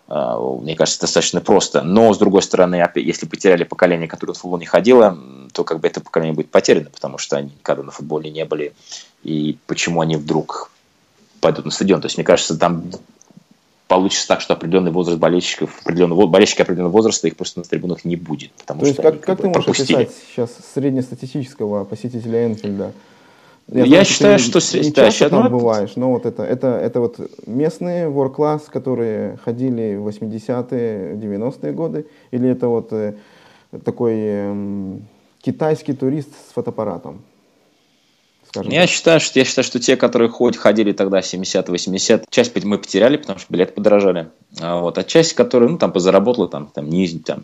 А, 0.09 0.39
мне 0.39 0.77
кажется, 0.77 1.01
достаточно 1.01 1.41
просто. 1.41 1.83
Но, 1.83 2.13
с 2.15 2.19
другой 2.19 2.43
стороны, 2.43 2.83
если 2.95 3.27
потеряли 3.27 3.65
поколение, 3.65 4.07
которое 4.07 4.35
в 4.35 4.39
футбол 4.39 4.59
не 4.59 4.67
ходило, 4.67 5.19
то 5.53 5.65
как 5.65 5.81
бы 5.81 5.89
это 5.89 6.01
поколение 6.01 6.35
будет 6.35 6.51
потеряно, 6.51 6.91
потому 6.91 7.19
что 7.19 7.37
они 7.37 7.51
никогда 7.51 7.83
на 7.83 7.91
футболе 7.91 8.31
не 8.31 8.45
были. 8.45 8.75
И 9.25 9.59
почему 9.67 10.01
они 10.01 10.17
вдруг 10.17 10.71
пойдут 11.41 11.65
на 11.65 11.71
стадион? 11.73 12.01
То 12.01 12.07
есть, 12.07 12.17
мне 12.17 12.25
кажется, 12.25 12.57
там 12.57 12.85
получится 13.89 14.29
так, 14.29 14.41
что 14.41 14.55
определенный 14.55 14.93
возраст 14.93 15.19
болельщиков, 15.19 15.81
определенный, 15.81 16.27
болельщики 16.27 16.63
определенного 16.63 16.93
возраста, 16.93 17.27
их 17.27 17.37
просто 17.37 17.61
на 17.61 17.65
трибунах 17.65 18.05
не 18.05 18.17
будет. 18.17 18.53
Потому 18.53 18.81
То 18.83 18.87
есть, 18.87 19.01
как, 19.01 19.15
как, 19.15 19.25
как 19.25 19.41
ты 19.41 19.49
можешь 19.49 19.65
пропустили. 19.65 20.03
описать 20.03 20.17
сейчас 20.31 20.51
среднестатистического 20.75 21.85
посетителя 21.85 22.47
Энфилда? 22.47 22.93
Я, 23.69 23.81
я 23.81 23.87
знаю, 23.87 24.05
считаю, 24.05 24.39
что... 24.39 24.61
Не, 24.79 24.85
не 24.85 24.91
да, 24.93 25.11
часто 25.11 25.31
там 25.31 25.45
ну, 25.45 25.59
бываешь, 25.59 25.97
но 25.97 26.13
вот 26.13 26.25
это, 26.25 26.45
это, 26.45 26.69
это 26.69 27.01
вот 27.01 27.19
местные 27.47 28.09
work-класс, 28.09 28.67
которые 28.69 29.39
ходили 29.45 29.97
в 29.97 30.07
80-е, 30.07 31.15
90-е 31.17 31.73
годы, 31.73 32.07
или 32.31 32.49
это 32.49 32.69
вот 32.69 32.93
э, 32.93 33.15
такой 33.85 34.15
э, 34.17 34.99
китайский 35.41 35.95
турист 35.95 36.29
с 36.49 36.53
фотоаппаратом? 36.53 37.23
Я 38.55 38.83
так. 38.83 38.91
считаю, 38.91 39.21
что 39.21 39.39
я 39.39 39.45
считаю, 39.45 39.65
что 39.65 39.81
те, 39.81 39.97
которые 39.97 40.29
хоть 40.29 40.57
ходили 40.57 40.93
тогда 40.93 41.19
70-80, 41.19 42.25
часть 42.31 42.65
мы 42.65 42.79
потеряли, 42.79 43.17
потому 43.17 43.39
что 43.39 43.53
билеты 43.53 43.73
подорожали. 43.73 44.29
А 44.61 44.81
вот, 44.81 44.97
а 44.97 45.05
часть, 45.05 45.35
которая, 45.35 45.69
ну, 45.69 45.79
там, 45.79 45.93
позаработала, 45.93 46.49
там, 46.49 46.71
там, 46.73 46.89
не, 46.89 47.09
там, 47.19 47.43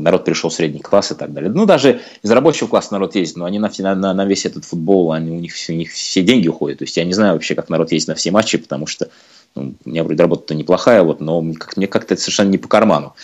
народ 0.00 0.24
пришел 0.24 0.50
в 0.50 0.54
средний 0.54 0.80
класс 0.80 1.12
и 1.12 1.14
так 1.14 1.32
далее. 1.32 1.50
Ну, 1.50 1.66
даже 1.66 2.00
из 2.22 2.30
рабочего 2.30 2.68
класса 2.68 2.92
народ 2.92 3.14
ездит, 3.14 3.36
но 3.36 3.44
они 3.44 3.58
на, 3.58 3.70
на, 3.78 4.14
на 4.14 4.24
весь 4.24 4.46
этот 4.46 4.64
футбол, 4.64 5.12
они, 5.12 5.30
у, 5.30 5.40
них, 5.40 5.54
у 5.68 5.72
них 5.72 5.92
все 5.92 6.22
деньги 6.22 6.48
уходят. 6.48 6.78
То 6.78 6.84
есть 6.84 6.96
я 6.96 7.04
не 7.04 7.12
знаю 7.12 7.34
вообще, 7.34 7.54
как 7.54 7.68
народ 7.68 7.92
ездит 7.92 8.08
на 8.08 8.14
все 8.14 8.30
матчи, 8.30 8.58
потому 8.58 8.86
что 8.86 9.08
ну, 9.54 9.74
у 9.84 9.88
меня 9.88 10.04
вроде 10.04 10.22
работа-то 10.22 10.54
неплохая, 10.54 11.02
вот, 11.02 11.20
но 11.20 11.42
как, 11.58 11.76
мне 11.76 11.86
как-то 11.86 12.14
это 12.14 12.22
совершенно 12.22 12.50
не 12.50 12.58
по 12.58 12.68
карману. 12.68 13.14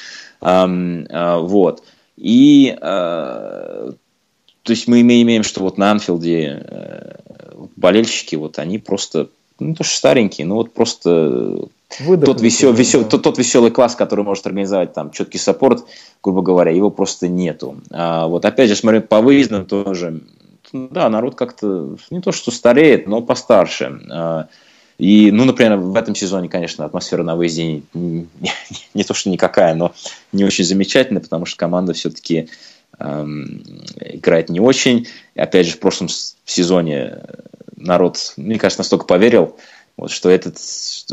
А, 0.41 0.69
а, 1.11 1.39
вот. 1.39 1.83
И 2.17 2.77
а, 2.81 3.93
то 4.69 4.73
есть 4.73 4.87
мы 4.87 5.01
имеем, 5.01 5.45
что 5.45 5.63
вот 5.63 5.79
на 5.79 5.91
Анфилде 5.93 6.63
э, 6.63 7.15
болельщики, 7.77 8.37
вот 8.37 8.59
они 8.59 8.79
просто, 8.79 9.31
ну, 9.59 9.75
то 9.75 9.83
что 9.83 9.97
старенькие, 9.97 10.47
ну, 10.47 10.57
вот 10.57 10.75
просто 10.75 11.69
тот, 11.89 12.41
весел, 12.41 12.73
весел, 12.73 13.05
тот, 13.05 13.23
тот 13.23 13.39
веселый 13.39 13.71
класс, 13.71 13.97
который 13.97 14.25
может 14.25 14.47
организовать 14.47 14.93
там 14.93 15.11
четкий 15.11 15.39
саппорт, 15.39 15.85
грубо 16.23 16.43
говоря, 16.43 16.71
его 16.71 16.91
просто 16.91 17.29
нету. 17.29 17.77
А 17.91 18.27
вот 18.27 18.45
опять 18.45 18.69
же, 18.69 18.77
смотрю, 18.77 19.01
по 19.03 19.21
выездам 19.21 19.65
тоже, 19.65 20.21
да, 20.73 21.09
народ 21.09 21.35
как-то 21.35 21.97
не 22.11 22.21
то 22.21 22.33
что 22.33 22.51
стареет, 22.51 23.07
но 23.07 23.23
постарше. 23.23 24.01
А, 24.11 24.49
и, 24.99 25.31
ну, 25.31 25.45
например, 25.45 25.79
в 25.79 25.97
этом 25.97 26.15
сезоне, 26.15 26.49
конечно, 26.49 26.85
атмосфера 26.85 27.23
на 27.23 27.37
выезде 27.37 27.65
не, 27.65 27.83
не, 27.95 28.29
не 28.95 29.05
то 29.05 29.15
что 29.15 29.31
никакая, 29.31 29.75
но 29.75 29.93
не 30.33 30.45
очень 30.45 30.65
замечательная, 30.65 31.23
потому 31.23 31.47
что 31.47 31.57
команда 31.57 31.95
все-таки 31.95 32.49
эм, 32.99 33.63
играет 34.01 34.51
не 34.51 34.61
очень. 34.61 35.07
И, 35.35 35.41
опять 35.41 35.67
же, 35.67 35.73
в 35.73 35.81
прошлом 35.81 36.09
сезоне 36.45 37.23
народ, 37.77 38.35
мне 38.37 38.59
кажется, 38.59 38.81
настолько 38.81 39.07
поверил, 39.07 39.57
вот, 39.99 40.13
что 40.13 40.31
этот, 40.31 40.57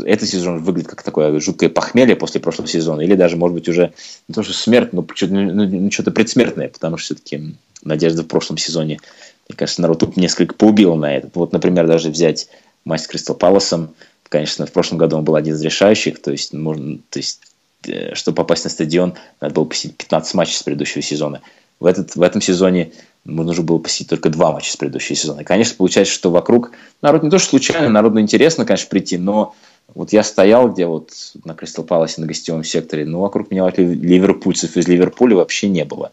этот 0.04 0.28
сезон 0.28 0.62
выглядит 0.62 0.88
как 0.88 1.02
такое 1.02 1.38
жуткое 1.40 1.68
похмелье 1.68 2.14
после 2.14 2.40
прошлого 2.40 2.68
сезона, 2.68 3.00
или 3.00 3.16
даже, 3.16 3.36
может 3.36 3.54
быть, 3.54 3.68
уже 3.68 3.92
не 4.28 4.34
то, 4.34 4.44
что 4.44 4.52
смерть, 4.52 4.92
но 4.92 5.04
что-то, 5.12 5.34
ну, 5.34 5.90
что-то 5.90 6.12
предсмертное, 6.12 6.68
потому 6.68 6.96
что 6.96 7.16
все-таки 7.16 7.56
надежда 7.82 8.22
в 8.22 8.28
прошлом 8.28 8.58
сезоне, 8.58 9.00
мне 9.48 9.56
кажется, 9.56 9.82
народ 9.82 9.98
тут 9.98 10.16
несколько 10.16 10.54
поубил 10.54 10.94
на 10.94 11.16
этот. 11.16 11.34
Вот, 11.34 11.52
например, 11.52 11.88
даже 11.88 12.10
взять 12.10 12.48
матч 12.84 13.02
с 13.02 13.06
Кристал 13.08 13.34
Паласом, 13.34 13.92
конечно, 14.28 14.66
в 14.66 14.72
прошлом 14.72 14.98
году 14.98 15.16
он 15.16 15.24
был 15.24 15.34
один 15.34 15.54
из 15.54 15.62
решающих, 15.62 16.22
то 16.22 16.30
есть, 16.30 16.52
можно, 16.52 16.98
то 17.10 17.18
есть 17.18 17.40
э, 17.88 18.14
чтобы 18.14 18.36
попасть 18.36 18.62
на 18.62 18.70
стадион, 18.70 19.14
надо 19.40 19.52
было 19.52 19.64
посетить 19.64 19.96
15 19.96 20.34
матчей 20.34 20.54
с 20.54 20.62
предыдущего 20.62 21.02
сезона. 21.02 21.42
В, 21.78 21.86
этот, 21.86 22.16
в 22.16 22.22
этом 22.22 22.40
сезоне 22.40 22.92
нужно 23.24 23.62
было 23.62 23.78
посетить 23.78 24.08
только 24.08 24.30
два 24.30 24.52
матча 24.52 24.72
с 24.72 24.76
предыдущего 24.76 25.16
сезона. 25.16 25.40
И, 25.40 25.44
конечно, 25.44 25.76
получается, 25.76 26.14
что 26.14 26.30
вокруг 26.30 26.70
народ 27.02 27.22
не 27.22 27.30
то, 27.30 27.38
что 27.38 27.50
случайно, 27.50 27.88
народу 27.88 28.20
интересно, 28.20 28.64
конечно, 28.64 28.88
прийти, 28.88 29.18
но 29.18 29.54
вот 29.94 30.12
я 30.12 30.22
стоял 30.22 30.70
где 30.70 30.86
вот 30.86 31.10
на 31.44 31.54
Кристал 31.54 31.84
Паласе 31.84 32.20
на 32.20 32.26
гостевом 32.26 32.64
секторе, 32.64 33.04
но 33.04 33.20
вокруг 33.20 33.50
меня 33.50 33.68
ливерпульцев 33.76 34.76
из 34.76 34.88
Ливерпуля 34.88 35.36
вообще 35.36 35.68
не 35.68 35.84
было. 35.84 36.12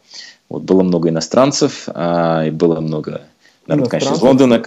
Вот 0.50 0.64
было 0.64 0.84
много 0.84 1.10
иностранцев, 1.10 1.84
а, 1.88 2.46
и 2.46 2.52
было 2.52 2.80
много 2.80 3.22
народ, 3.66 3.90
конечно, 3.90 4.14
из 4.14 4.22
Лондона. 4.22 4.64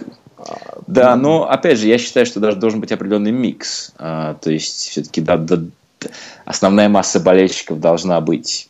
Да, 0.85 1.15
но 1.15 1.49
опять 1.49 1.79
же, 1.79 1.87
я 1.87 1.97
считаю, 1.97 2.25
что 2.25 2.39
даже 2.39 2.57
должен 2.57 2.79
быть 2.79 2.91
определенный 2.91 3.31
микс. 3.31 3.93
А, 3.97 4.35
то 4.35 4.51
есть, 4.51 4.89
все-таки 4.89 5.21
да, 5.21 5.37
да, 5.37 5.61
основная 6.45 6.89
масса 6.89 7.19
болельщиков 7.19 7.79
должна 7.79 8.21
быть 8.21 8.69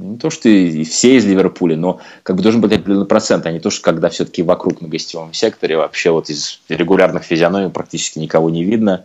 не 0.00 0.18
то, 0.18 0.30
что 0.30 0.48
и 0.48 0.84
все 0.84 1.16
из 1.16 1.24
Ливерпуля, 1.26 1.76
но 1.76 2.00
как 2.22 2.36
бы 2.36 2.42
должен 2.42 2.60
быть 2.60 2.72
определенный 2.72 3.06
процент, 3.06 3.46
а 3.46 3.52
не 3.52 3.60
то, 3.60 3.70
что 3.70 3.82
когда 3.82 4.08
все-таки 4.08 4.42
вокруг 4.42 4.80
на 4.80 4.88
гостевом 4.88 5.32
секторе 5.32 5.76
вообще 5.76 6.10
вот 6.10 6.30
из 6.30 6.60
регулярных 6.68 7.22
физиономий 7.22 7.70
практически 7.70 8.18
никого 8.18 8.50
не 8.50 8.64
видно. 8.64 9.04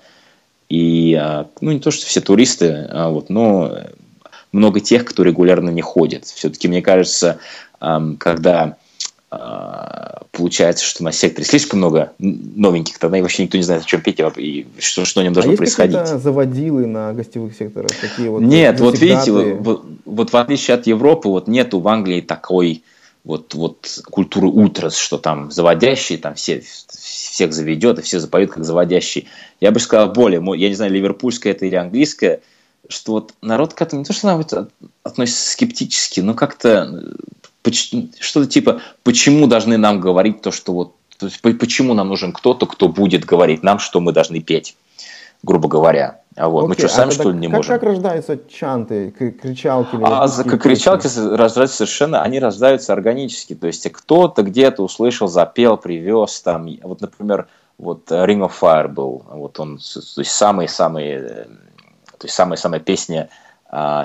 И, 0.69 1.13
а, 1.13 1.47
ну, 1.61 1.71
не 1.71 1.79
то, 1.79 1.91
что 1.91 2.05
все 2.05 2.21
туристы, 2.21 2.87
а 2.89 3.09
вот, 3.09 3.29
но 3.29 3.77
много 4.51 4.79
тех, 4.79 5.05
кто 5.05 5.23
регулярно 5.23 5.69
не 5.69 5.81
ходит. 5.81 6.25
Все-таки, 6.25 6.67
мне 6.67 6.81
кажется, 6.81 7.39
когда 7.79 8.77
получается, 10.31 10.85
что 10.85 11.03
на 11.03 11.11
секторе 11.11 11.45
слишком 11.45 11.79
много 11.79 12.13
новеньких, 12.19 12.97
тогда 12.99 13.17
и 13.17 13.21
вообще 13.21 13.43
никто 13.43 13.57
не 13.57 13.63
знает, 13.63 13.83
о 13.83 13.85
чем 13.85 14.01
петь 14.01 14.19
и 14.37 14.67
что, 14.79 15.05
что 15.05 15.21
на 15.21 15.23
нем 15.23 15.33
должно 15.33 15.53
а 15.53 15.57
происходить. 15.57 15.97
Есть 15.97 16.21
заводилы 16.21 16.85
на 16.85 17.13
гостевых 17.13 17.55
секторах? 17.55 17.89
Такие 17.99 18.29
вот 18.29 18.41
Нет, 18.41 18.79
вот 18.79 18.99
видите, 18.99 19.31
вот, 19.31 19.85
вот 20.05 20.33
в 20.33 20.37
отличие 20.37 20.75
от 20.75 20.87
Европы, 20.87 21.29
вот 21.29 21.47
нету 21.47 21.79
в 21.79 21.87
Англии 21.87 22.21
такой 22.21 22.83
вот, 23.23 23.55
вот 23.55 24.01
культуры 24.09 24.47
утрас, 24.47 24.97
что 24.97 25.17
там 25.17 25.51
заводящий, 25.51 26.17
там 26.17 26.35
все, 26.35 26.61
всех 26.89 27.53
заведет 27.53 27.99
и 27.99 28.01
все 28.01 28.19
запоют 28.19 28.51
как 28.51 28.63
заводящий. 28.63 29.27
Я 29.59 29.71
бы 29.71 29.79
сказал 29.79 30.11
более, 30.11 30.41
я 30.57 30.69
не 30.69 30.75
знаю, 30.75 30.91
ливерпульская 30.91 31.53
это 31.53 31.65
или 31.65 31.75
английская, 31.75 32.41
что 32.87 33.13
вот 33.13 33.33
народ 33.41 33.73
к 33.73 33.81
этому 33.81 34.01
не 34.01 34.05
то, 34.05 34.13
что 34.13 34.69
относится 35.01 35.51
скептически, 35.51 36.19
но 36.19 36.35
как-то 36.35 37.15
что-то 37.73 38.47
типа, 38.47 38.81
почему 39.03 39.47
должны 39.47 39.77
нам 39.77 39.99
говорить 39.99 40.41
то, 40.41 40.51
что 40.51 40.73
вот, 40.73 40.95
то 41.17 41.27
есть, 41.27 41.41
почему 41.41 41.93
нам 41.93 42.09
нужен 42.09 42.33
кто-то, 42.33 42.65
кто 42.65 42.87
будет 42.89 43.25
говорить 43.25 43.63
нам, 43.63 43.79
что 43.79 43.99
мы 43.99 44.11
должны 44.11 44.41
петь, 44.41 44.75
грубо 45.43 45.67
говоря. 45.67 46.21
А 46.35 46.49
вот, 46.49 46.65
okay, 46.65 46.67
мы 46.67 46.75
что, 46.75 46.87
сами, 46.89 47.09
а 47.09 47.11
что 47.11 47.31
ли, 47.31 47.37
не 47.37 47.47
как, 47.47 47.55
можем? 47.55 47.75
Как 47.75 47.83
рождаются 47.83 48.37
чанты, 48.49 49.11
кричалки? 49.11 49.97
А 50.03 50.27
как 50.27 50.61
кричалки 50.61 51.07
рождаются 51.35 51.77
совершенно, 51.77 52.21
они 52.21 52.39
рождаются 52.39 52.91
органически. 52.91 53.55
То 53.55 53.67
есть 53.67 53.89
кто-то 53.89 54.43
где-то 54.43 54.83
услышал, 54.83 55.29
запел, 55.29 55.77
привез 55.77 56.41
там. 56.41 56.67
Вот, 56.83 56.99
например, 56.99 57.47
вот 57.77 58.11
Ring 58.11 58.41
of 58.41 58.51
Fire 58.59 58.89
был, 58.89 59.23
вот 59.29 59.59
он, 59.59 59.77
то 59.77 60.21
есть 60.21 60.31
самые-самые, 60.31 61.17
э, 61.17 61.45
то 62.17 62.25
есть 62.25 62.35
самая-самая 62.35 62.79
песня 62.79 63.29
а, 63.29 63.44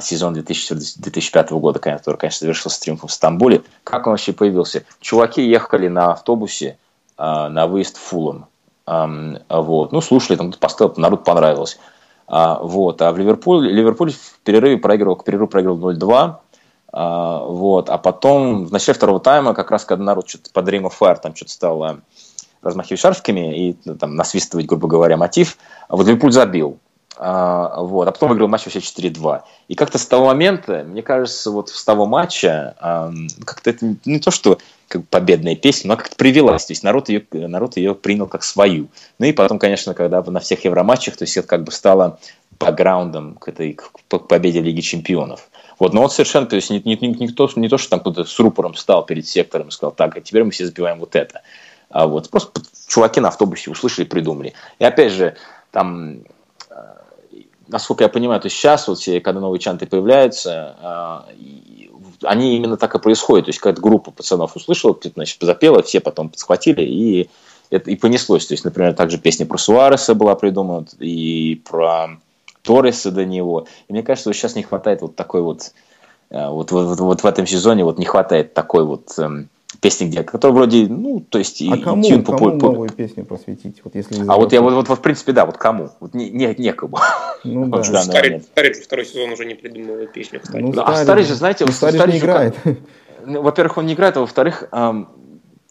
сезон 0.01 0.35
2000, 0.35 1.01
2005 1.01 1.51
года, 1.53 1.79
который, 1.79 2.17
конечно, 2.17 2.45
завершился 2.45 2.81
триумфом 2.81 3.09
в 3.09 3.13
Стамбуле. 3.13 3.63
Как 3.85 4.07
он 4.07 4.15
вообще 4.15 4.33
появился? 4.33 4.85
Чуваки 5.01 5.43
ехали 5.43 5.89
на 5.89 6.13
автобусе 6.13 6.77
а, 7.17 7.49
на 7.49 7.67
выезд 7.67 7.97
в 7.97 8.01
Фулом. 8.01 8.47
Вот. 8.87 9.93
Ну, 9.93 10.01
слушали, 10.01 10.37
там 10.37 10.53
поставил, 10.53 10.95
народ 10.97 11.23
понравилось. 11.23 11.79
А, 12.27 12.59
вот. 12.61 13.01
А 13.03 13.13
в 13.13 13.19
Ливерпуле, 13.19 13.71
Ливерпуль 13.71 14.13
в 14.13 14.41
перерыве 14.43 14.79
проигрывал, 14.79 15.17
к 15.17 15.25
перерыву 15.25 15.47
проигрывал 15.47 15.93
0-2. 15.93 16.37
Вот. 16.93 17.89
А 17.89 17.99
потом 17.99 18.65
в 18.65 18.73
начале 18.73 18.97
второго 18.97 19.21
тайма, 19.21 19.55
как 19.55 19.71
раз 19.71 19.85
когда 19.85 20.03
народ 20.03 20.29
что-то 20.29 20.51
под 20.53 20.69
Ring 20.69 20.83
of 20.83 20.93
Fire 20.99 21.21
там 21.21 21.37
что-то 21.37 21.53
стало 21.53 22.01
размахивать 22.63 23.01
шарфиками 23.01 23.57
и 23.57 23.77
ну, 23.85 23.97
там 23.97 24.17
насвистывать, 24.17 24.67
грубо 24.67 24.89
говоря, 24.89 25.17
мотив, 25.17 25.57
вот 25.89 26.07
Ливерпуль 26.07 26.33
забил. 26.33 26.79
А, 27.23 27.83
вот, 27.83 28.09
а 28.09 28.13
потом 28.13 28.31
выиграл 28.31 28.49
матч 28.49 28.65
вообще 28.65 28.79
4-2. 28.79 29.43
И 29.69 29.75
как-то 29.75 29.99
с 29.99 30.07
того 30.07 30.25
момента, 30.25 30.85
мне 30.89 31.03
кажется, 31.03 31.51
вот 31.51 31.69
с 31.69 31.85
того 31.85 32.07
матча, 32.07 32.75
как-то 33.45 33.69
это 33.69 33.95
не 34.07 34.19
то, 34.19 34.31
что 34.31 34.59
как 34.89 35.07
победная 35.07 35.55
песня, 35.55 35.89
но 35.89 35.97
как-то 35.99 36.17
привелась. 36.17 36.65
То 36.65 36.71
есть 36.73 36.83
народ 36.83 37.11
ее, 37.11 37.23
народ 37.31 37.77
ее 37.77 37.95
принял 37.95 38.27
как 38.27 38.43
свою. 38.43 38.89
Ну 39.19 39.27
и 39.27 39.33
потом, 39.33 39.59
конечно, 39.59 39.93
когда 39.93 40.23
на 40.23 40.41
всех 40.41 40.65
евроматчах, 40.65 41.19
то 41.19 41.25
есть 41.25 41.37
это 41.37 41.47
как 41.47 41.65
бы 41.65 41.73
стало 41.73 42.19
бэкграундом 42.59 43.35
к 43.35 43.49
этой 43.49 43.75
к 43.75 44.19
победе 44.27 44.63
Лиги 44.63 44.81
Чемпионов. 44.81 45.51
Вот, 45.79 45.93
но 45.93 46.03
он 46.03 46.09
совершенно, 46.09 46.47
то 46.47 46.57
есть 46.57 46.71
не, 46.71 46.81
не, 46.87 46.97
не, 46.97 47.09
не, 47.09 47.29
то, 47.29 47.51
не 47.57 47.69
то, 47.69 47.77
что 47.77 47.91
там 47.91 48.01
кто-то 48.01 48.25
с 48.25 48.39
рупором 48.39 48.75
стал 48.75 49.05
перед 49.05 49.27
сектором 49.27 49.69
и 49.69 49.73
сказал, 49.73 49.93
так, 49.93 50.17
а 50.17 50.23
теперь 50.23 50.45
мы 50.45 50.53
все 50.53 50.65
запиваем 50.65 50.99
вот 50.99 51.15
это. 51.17 51.43
А 51.91 52.07
вот 52.07 52.31
просто 52.31 52.63
чуваки 52.89 53.21
на 53.21 53.29
автобусе 53.29 53.71
услышали, 53.71 54.07
придумали. 54.07 54.55
И 54.79 54.85
опять 54.85 55.13
же, 55.13 55.37
там 55.71 56.23
насколько 57.71 58.05
я 58.05 58.09
понимаю, 58.09 58.41
то 58.41 58.49
сейчас 58.49 58.89
вот 58.89 58.99
все, 58.99 59.21
когда 59.21 59.41
новые 59.41 59.61
чанты 59.61 59.87
появляются, 59.87 60.77
а, 60.81 61.27
они 62.23 62.57
именно 62.57 62.77
так 62.77 62.95
и 62.95 62.99
происходят. 62.99 63.47
То 63.47 63.51
есть, 63.51 63.61
когда 63.61 63.81
группа 63.81 64.11
пацанов 64.11 64.57
услышала, 64.57 64.99
значит, 65.15 65.39
запела, 65.41 65.83
все 65.83 66.01
потом 66.01 66.29
подхватили, 66.29 66.83
и, 66.83 67.31
это, 67.71 67.91
и 67.91 67.97
понеслось. 67.97 68.47
То 68.47 68.55
есть, 68.55 68.65
например, 68.65 68.95
также 68.95 69.19
песня 69.19 69.47
про 69.47 69.59
Суареса 69.59 70.15
была 70.15 70.35
придумана, 70.35 70.87
и 70.99 71.63
про 71.69 72.19
Торреса 72.63 73.11
до 73.11 73.25
него. 73.25 73.67
И 73.89 73.93
мне 73.93 74.03
кажется, 74.03 74.33
что 74.33 74.39
сейчас 74.39 74.55
не 74.55 74.63
хватает 74.63 75.03
вот 75.03 75.17
такой 75.17 75.43
вот, 75.43 75.73
а, 76.31 76.51
вот, 76.51 76.73
вот, 76.73 76.99
вот 76.99 77.23
в 77.23 77.27
этом 77.27 77.47
сезоне 77.47 77.85
вот 77.85 77.99
не 77.99 78.07
хватает 78.07 78.55
такой 78.55 78.85
вот 78.85 79.19
эм, 79.19 79.49
песни, 79.81 80.07
где, 80.07 80.23
которые 80.23 80.55
вроде, 80.55 80.87
ну, 80.87 81.21
то 81.21 81.39
есть... 81.39 81.63
А 81.63 81.77
кому, 81.79 82.03
тюн 82.03 82.25
кому 82.25 82.59
по, 82.59 82.69
новую 82.69 82.91
песню 82.91 83.25
просветить? 83.25 83.81
Вот 83.83 83.95
если 83.95 84.25
а 84.29 84.37
вот 84.37 84.53
я 84.53 84.61
вот, 84.61 84.75
вот, 84.75 84.89
вот, 84.89 84.99
в 84.99 85.03
принципе, 85.03 85.33
да, 85.33 85.47
вот 85.47 85.57
кому? 85.57 85.91
Вот 86.01 86.15
не, 86.15 86.31
не, 86.31 86.55
некому. 86.57 86.99
Ну, 87.45 87.67
да. 87.69 87.79
Вот, 87.79 87.87
Старый, 87.87 88.41
Старый 88.41 88.75
второй 88.75 89.07
сезон 89.07 89.33
уже 89.33 89.45
не 89.45 89.55
придумывал 89.55 90.07
песню, 90.07 90.41
кстати. 90.41 90.63
Ну, 90.63 90.73
а 90.83 90.97
Старый 90.97 91.25
же, 91.25 91.35
знаете... 91.35 91.65
Ну, 91.65 91.73
Старый, 91.73 91.95
старый 91.95 92.15
не 92.15 92.19
играет. 92.21 92.57
Ну, 93.25 93.43
во-первых, 93.43 93.79
он 93.79 93.87
не 93.87 93.95
играет, 93.95 94.17
а 94.17 94.21
во-вторых, 94.21 94.69
эм, 94.73 95.09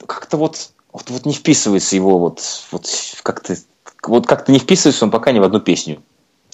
как-то 0.05 0.37
вот, 0.37 0.71
вот, 0.91 1.09
вот 1.09 1.25
не 1.25 1.33
вписывается 1.33 1.95
его 1.95 2.19
вот, 2.19 2.41
вот 2.71 2.87
как-то 3.23 3.55
вот 4.03 4.27
как-то 4.27 4.51
не 4.51 4.59
вписывается 4.59 5.05
он 5.05 5.11
пока 5.11 5.31
ни 5.31 5.39
в 5.39 5.43
одну 5.43 5.59
песню. 5.59 6.01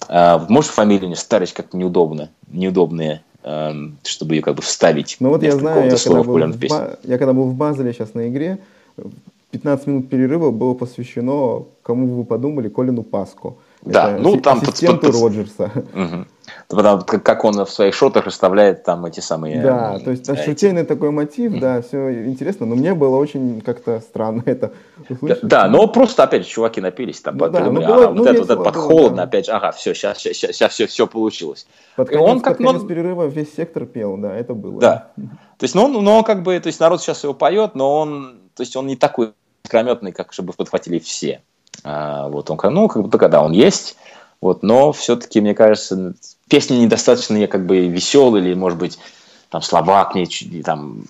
А, 0.08 0.44
может, 0.48 0.70
фамилия 0.70 1.08
не 1.08 1.16
Старич 1.16 1.52
как-то 1.52 1.76
неудобно, 1.76 2.30
неудобные 2.48 3.22
чтобы 4.02 4.34
ее 4.34 4.42
как 4.42 4.56
бы 4.56 4.62
вставить. 4.62 5.16
Ну 5.20 5.28
вот 5.28 5.42
я 5.42 5.52
знаю, 5.52 5.90
я 5.90 5.96
когда, 5.96 6.22
был 6.22 6.52
в 6.52 6.58
Ба... 6.68 6.98
я 7.04 7.18
когда 7.18 7.32
был 7.32 7.44
в 7.44 7.54
Базеле 7.54 7.92
сейчас 7.92 8.12
на 8.14 8.28
игре, 8.28 8.58
15 9.52 9.86
минут 9.86 10.08
перерыва 10.08 10.50
было 10.50 10.74
посвящено, 10.74 11.64
кому 11.82 12.08
вы 12.08 12.24
подумали, 12.24 12.68
Колину 12.68 13.02
Паско. 13.04 13.54
Да, 13.86 14.12
Это 14.12 14.22
ну 14.22 14.40
там 14.40 14.58
ассистенту 14.60 15.06
под, 15.06 15.14
Роджерса. 15.14 15.70
Угу. 15.94 16.26
Потому, 16.68 17.02
как 17.02 17.44
он 17.44 17.64
в 17.64 17.70
своих 17.70 17.94
шотах 17.94 18.26
расставляет 18.26 18.82
там 18.82 19.04
эти 19.06 19.20
самые... 19.20 19.62
Да, 19.62 19.98
то 20.00 20.10
есть 20.10 20.28
ощутейный 20.28 20.84
такой 20.84 21.10
мотив, 21.10 21.60
да, 21.60 21.80
все 21.82 22.26
интересно, 22.26 22.66
но 22.66 22.74
мне 22.74 22.94
было 22.94 23.16
очень 23.16 23.60
как-то 23.60 24.00
странно 24.00 24.42
это 24.46 24.72
услышать. 25.08 25.42
Да, 25.42 25.62
да, 25.62 25.68
но 25.68 25.86
просто, 25.86 26.24
опять 26.24 26.42
же, 26.42 26.48
чуваки 26.48 26.80
напились 26.80 27.20
там, 27.20 27.36
ну, 27.36 27.48
да, 27.48 27.60
подумали, 27.60 27.86
было, 27.86 27.96
ага, 27.96 28.10
ну, 28.10 28.18
вот 28.18 28.28
это, 28.28 28.40
вот 28.40 28.50
это 28.50 28.62
под 28.62 28.76
холодно, 28.76 29.16
да. 29.18 29.22
опять 29.22 29.46
же, 29.46 29.52
ага, 29.52 29.70
все, 29.72 29.94
сейчас, 29.94 30.18
сейчас, 30.18 30.56
сейчас 30.56 30.72
все, 30.72 30.86
все 30.86 31.06
получилось. 31.06 31.66
Под 31.94 32.08
конец, 32.08 32.22
он 32.28 32.40
как, 32.40 32.58
под 32.58 32.66
конец 32.66 32.82
он... 32.82 32.88
перерыва 32.88 33.24
весь 33.26 33.54
сектор 33.54 33.86
пел, 33.86 34.16
да, 34.16 34.34
это 34.34 34.54
было. 34.54 34.80
Да, 34.80 35.08
то 35.16 35.64
есть, 35.64 35.74
ну, 35.76 35.86
но 35.88 36.18
он 36.18 36.24
как 36.24 36.42
бы, 36.42 36.58
то 36.58 36.66
есть 36.66 36.80
народ 36.80 37.00
сейчас 37.00 37.22
его 37.22 37.34
поет, 37.34 37.76
но 37.76 38.00
он, 38.00 38.40
то 38.54 38.62
есть 38.62 38.74
он 38.74 38.88
не 38.88 38.96
такой 38.96 39.32
искрометный, 39.64 40.12
как 40.12 40.32
чтобы 40.32 40.52
подхватили 40.52 40.98
все. 40.98 41.42
А, 41.84 42.28
вот 42.28 42.50
он, 42.50 42.58
ну, 42.74 42.88
как 42.88 43.06
бы, 43.06 43.28
да, 43.28 43.42
он 43.42 43.52
есть, 43.52 43.96
вот, 44.40 44.62
но 44.62 44.92
все-таки, 44.92 45.40
мне 45.40 45.54
кажется, 45.54 46.14
песня 46.48 46.76
недостаточно 46.76 47.46
как 47.46 47.66
бы 47.66 47.86
веселая 47.86 48.42
или, 48.42 48.54
может 48.54 48.78
быть, 48.78 48.98
там 49.50 49.62
слова 49.62 50.04
к 50.04 50.14
ней 50.14 50.26
там 50.64 51.04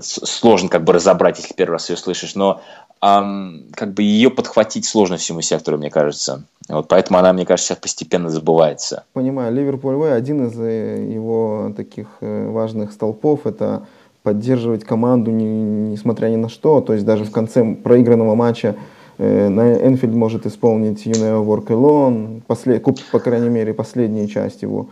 сложно 0.00 0.68
как 0.68 0.84
бы 0.84 0.92
разобрать, 0.92 1.38
если 1.38 1.54
первый 1.54 1.74
раз 1.74 1.90
ее 1.90 1.96
слышишь, 1.96 2.34
но 2.34 2.60
эм, 3.02 3.64
как 3.74 3.94
бы 3.94 4.02
ее 4.02 4.30
подхватить 4.30 4.84
сложно 4.84 5.16
всему 5.16 5.40
сектору, 5.40 5.78
мне 5.78 5.90
кажется. 5.90 6.44
Вот 6.68 6.88
поэтому 6.88 7.18
она, 7.18 7.32
мне 7.32 7.46
кажется, 7.46 7.74
сейчас 7.74 7.78
постепенно 7.78 8.30
забывается. 8.30 9.04
Понимаю, 9.12 9.54
Ливерпуль 9.54 9.94
Way 9.94 10.12
один 10.12 10.46
из 10.46 10.58
э, 10.58 11.12
его 11.12 11.72
таких 11.76 12.08
э, 12.20 12.48
важных 12.48 12.92
столпов 12.92 13.46
это 13.46 13.86
поддерживать 14.22 14.84
команду 14.84 15.30
не, 15.30 15.44
несмотря 15.44 16.28
ни 16.28 16.36
на 16.36 16.48
что. 16.48 16.80
То 16.80 16.92
есть 16.92 17.04
даже 17.06 17.24
в 17.24 17.30
конце 17.30 17.64
проигранного 17.74 18.34
матча 18.34 18.68
э, 18.68 18.99
на 19.20 19.86
Энфилд 19.86 20.14
может 20.14 20.46
исполнить 20.46 21.06
You 21.06 21.12
Never 21.12 21.44
Work 21.44 21.66
Alone, 21.68 22.42
послед, 22.46 22.84
по 23.12 23.18
крайней 23.18 23.50
мере, 23.50 23.74
последняя 23.74 24.26
часть 24.26 24.62
его. 24.62 24.88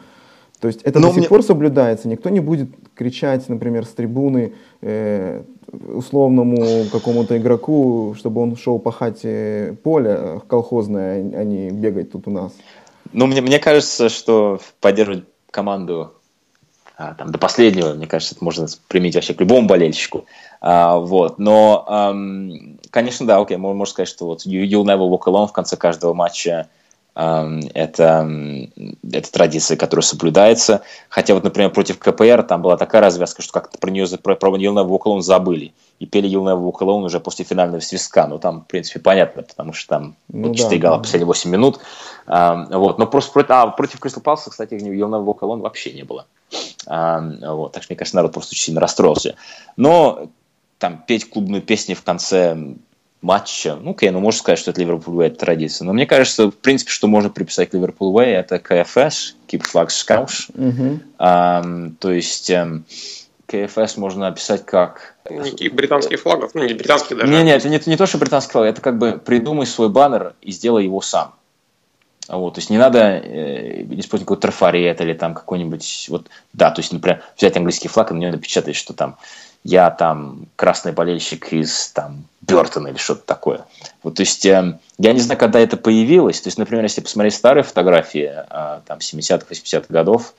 То 0.61 0.69
есть 0.69 0.83
это 0.83 0.99
Но 0.99 1.09
до 1.09 1.15
сих 1.15 1.21
мне... 1.21 1.29
пор 1.29 1.43
соблюдается. 1.43 2.09
Никто 2.09 2.31
не 2.31 2.41
будет 2.41 2.69
кричать, 2.95 3.49
например, 3.49 3.85
с 3.85 3.91
трибуны 3.91 4.55
э, 4.81 5.43
условному 5.95 6.87
какому-то 6.91 7.39
игроку, 7.39 8.15
чтобы 8.19 8.43
он 8.43 8.57
шел 8.57 8.79
пахать 8.79 9.21
э, 9.23 9.75
поле 9.83 10.41
колхозное, 10.49 11.21
а 11.35 11.45
не 11.45 11.71
бегать 11.71 12.11
тут 12.11 12.27
у 12.27 12.31
нас. 12.31 12.53
Ну, 13.13 13.27
мне, 13.27 13.41
мне 13.41 13.59
кажется, 13.59 14.09
что 14.09 14.61
поддерживать 14.81 15.25
команду 15.51 16.01
а, 16.03 16.18
там, 16.99 17.31
до 17.31 17.39
последнего, 17.39 17.95
мне 17.95 18.07
кажется, 18.07 18.35
это 18.35 18.45
можно 18.45 18.67
применить 18.89 19.15
вообще 19.15 19.33
к 19.33 19.41
любому 19.41 19.69
болельщику. 19.69 20.27
А, 20.61 20.97
вот. 20.97 21.39
Но, 21.39 21.87
эм, 21.89 22.81
конечно, 22.91 23.25
да, 23.25 23.39
окей, 23.39 23.57
можно 23.57 23.85
сказать, 23.87 24.09
что 24.09 24.27
вот 24.27 24.45
You'll 24.45 24.85
Never 24.85 25.09
Walk 25.09 25.25
Alone 25.27 25.47
в 25.47 25.53
конце 25.53 25.77
каждого 25.77 26.13
матча 26.13 26.69
это, 27.19 28.31
это 29.13 29.33
традиция, 29.33 29.77
которая 29.77 30.05
соблюдается. 30.05 30.83
Хотя 31.09 31.35
вот, 31.35 31.43
например, 31.43 31.71
против 31.71 31.99
КПР 31.99 32.45
там 32.45 32.63
была 32.63 32.77
такая 32.77 33.01
развязка, 33.01 33.43
что 33.43 33.53
как-то 33.55 33.77
про 33.77 33.91
нее, 33.91 34.07
про, 34.23 34.37
про 34.37 34.57
Елнев 34.57 34.87
Вокалон 34.87 35.21
забыли. 35.21 35.73
И 35.99 36.07
пели 36.07 36.29
Елнев 36.29 36.61
Вокалон 36.61 37.03
уже 37.03 37.19
после 37.19 37.45
финального 37.45 37.81
свистка. 37.81 38.29
Ну, 38.29 38.39
там, 38.39 38.61
в 38.61 38.67
принципе, 38.69 39.01
понятно, 39.01 39.43
потому 39.43 39.73
что 39.73 39.89
там 39.89 40.15
ну, 40.29 40.55
4 40.55 40.79
да, 40.79 40.87
гола 40.87 40.99
да. 40.99 41.03
последние 41.03 41.27
8 41.27 41.51
минут. 41.51 41.81
А, 42.29 42.67
вот. 42.71 43.01
Но 43.01 43.07
просто 43.09 43.33
против, 43.33 43.51
а, 43.51 43.67
против 43.67 43.99
Кристал 43.99 44.23
Палса, 44.23 44.51
кстати, 44.51 44.75
Елнев 44.75 45.23
Вокалон 45.23 45.61
вообще 45.61 45.93
не 45.93 46.05
было. 46.05 46.27
А, 46.87 47.21
вот. 47.21 47.73
Так 47.73 47.83
что, 47.83 47.93
мне 47.93 47.99
кажется, 47.99 48.17
народ 48.17 48.33
просто 48.33 48.53
очень 48.53 48.63
сильно 48.63 48.81
расстроился. 48.81 49.37
Но 49.77 50.31
там 50.79 51.03
петь 51.07 51.29
клубную 51.29 51.63
песню 51.63 51.95
в 51.95 52.03
конце 52.03 52.57
матча. 53.21 53.77
Ну, 53.77 53.91
окей, 53.93 54.11
ну 54.11 54.21
можно 54.21 54.39
сказать, 54.39 54.59
что 54.59 54.71
это 54.71 54.81
Ливерпуль 54.81 55.15
Уэй, 55.15 55.29
это 55.29 55.39
традиция. 55.39 55.85
Но 55.85 55.93
мне 55.93 56.07
кажется, 56.07 56.51
в 56.51 56.57
принципе, 56.57 56.91
что 56.91 57.09
можно 57.09 57.31
приписать 57.31 57.71
к 57.71 57.75
Ливерпуль 57.75 58.09
Уэй, 58.09 58.33
это 58.33 58.59
КФС, 58.59 59.35
Keep 59.49 59.65
Flags 59.73 59.89
Scouts. 59.89 60.51
Mm-hmm. 60.55 61.01
Um, 61.19 61.95
то 61.99 62.13
есть 62.13 62.49
эм, 62.51 62.85
КФС 63.47 63.97
можно 63.97 64.29
описать 64.29 64.65
как... 64.65 65.17
Никаких 65.29 65.75
британских 65.75 66.21
флагов, 66.21 66.55
ну 66.55 66.65
не 66.65 66.75
британских 66.75 67.17
даже. 67.17 67.33
Не, 67.33 67.43
не, 67.43 67.51
это 67.51 67.69
не, 67.69 67.81
не 67.85 67.97
то, 67.97 68.07
что 68.07 68.19
британский 68.19 68.53
флаг, 68.53 68.69
это 68.69 68.81
как 68.81 68.99
бы 68.99 69.21
придумай 69.25 69.67
свой 69.67 69.89
баннер 69.89 70.35
и 70.43 70.53
сделай 70.53 70.85
его 70.85 71.01
сам. 71.01 71.35
Вот, 72.29 72.55
то 72.55 72.59
есть 72.59 72.69
не 72.69 72.77
надо 72.77 72.99
э, 72.99 73.83
использовать 73.83 74.25
какой-то 74.25 74.43
трафарет 74.43 75.01
или 75.01 75.15
там 75.15 75.35
какой-нибудь, 75.35 76.07
вот, 76.11 76.27
да, 76.53 76.71
то 76.71 76.81
есть, 76.81 76.93
например, 76.93 77.23
взять 77.37 77.57
английский 77.57 77.89
флаг 77.89 78.11
и 78.11 78.15
на 78.15 78.19
нем 78.19 78.33
напечатать, 78.33 78.77
что 78.77 78.93
там 78.93 79.17
я 79.65 79.91
там 79.91 80.47
красный 80.57 80.93
болельщик 80.93 81.53
из 81.53 81.89
там 81.89 82.25
Бертона 82.43 82.89
или 82.89 82.97
что-то 82.97 83.23
такое. 83.25 83.65
Вот, 84.03 84.17
то 84.17 84.23
есть 84.23 84.45
э, 84.45 84.79
я 84.99 85.13
не 85.13 85.21
знаю, 85.21 85.39
когда 85.39 85.59
это 85.59 85.77
появилось. 85.77 86.41
То 86.41 86.49
есть, 86.49 86.59
например, 86.59 86.85
если 86.85 87.01
посмотреть 87.01 87.35
старые 87.35 87.65
фотографии 87.65 88.31
э, 88.31 88.81
там 88.87 88.99
70-х, 88.99 89.47
80-х 89.51 89.87
годов, 89.89 90.35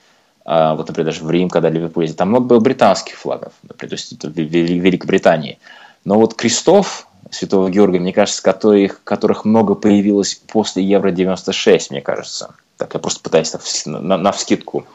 э, 0.45 0.73
вот, 0.75 0.87
например, 0.87 1.05
даже 1.05 1.23
в 1.23 1.31
Рим, 1.31 1.49
когда 1.49 1.69
Ливерпуль 1.69 2.13
там 2.13 2.29
много 2.29 2.45
было 2.45 2.59
британских 2.59 3.17
флагов, 3.17 3.53
например, 3.63 3.89
то 3.89 3.95
есть 3.95 4.23
в 4.23 4.37
Великобритании. 4.37 5.59
Но 6.05 6.15
вот 6.15 6.35
крестов 6.35 7.07
Святого 7.31 7.69
Георгия, 7.69 7.99
мне 7.99 8.13
кажется, 8.13 8.41
которых, 8.41 9.03
которых 9.03 9.45
много 9.45 9.75
появилось 9.75 10.41
после 10.47 10.83
Евро 10.83 11.11
96, 11.11 11.91
мне 11.91 12.01
кажется. 12.01 12.55
Так, 12.77 12.93
я 12.93 12.99
просто 12.99 13.21
пытаюсь 13.21 13.51
так, 13.51 13.61
на, 13.85 14.17
на 14.17 14.31
вскидку. 14.31 14.85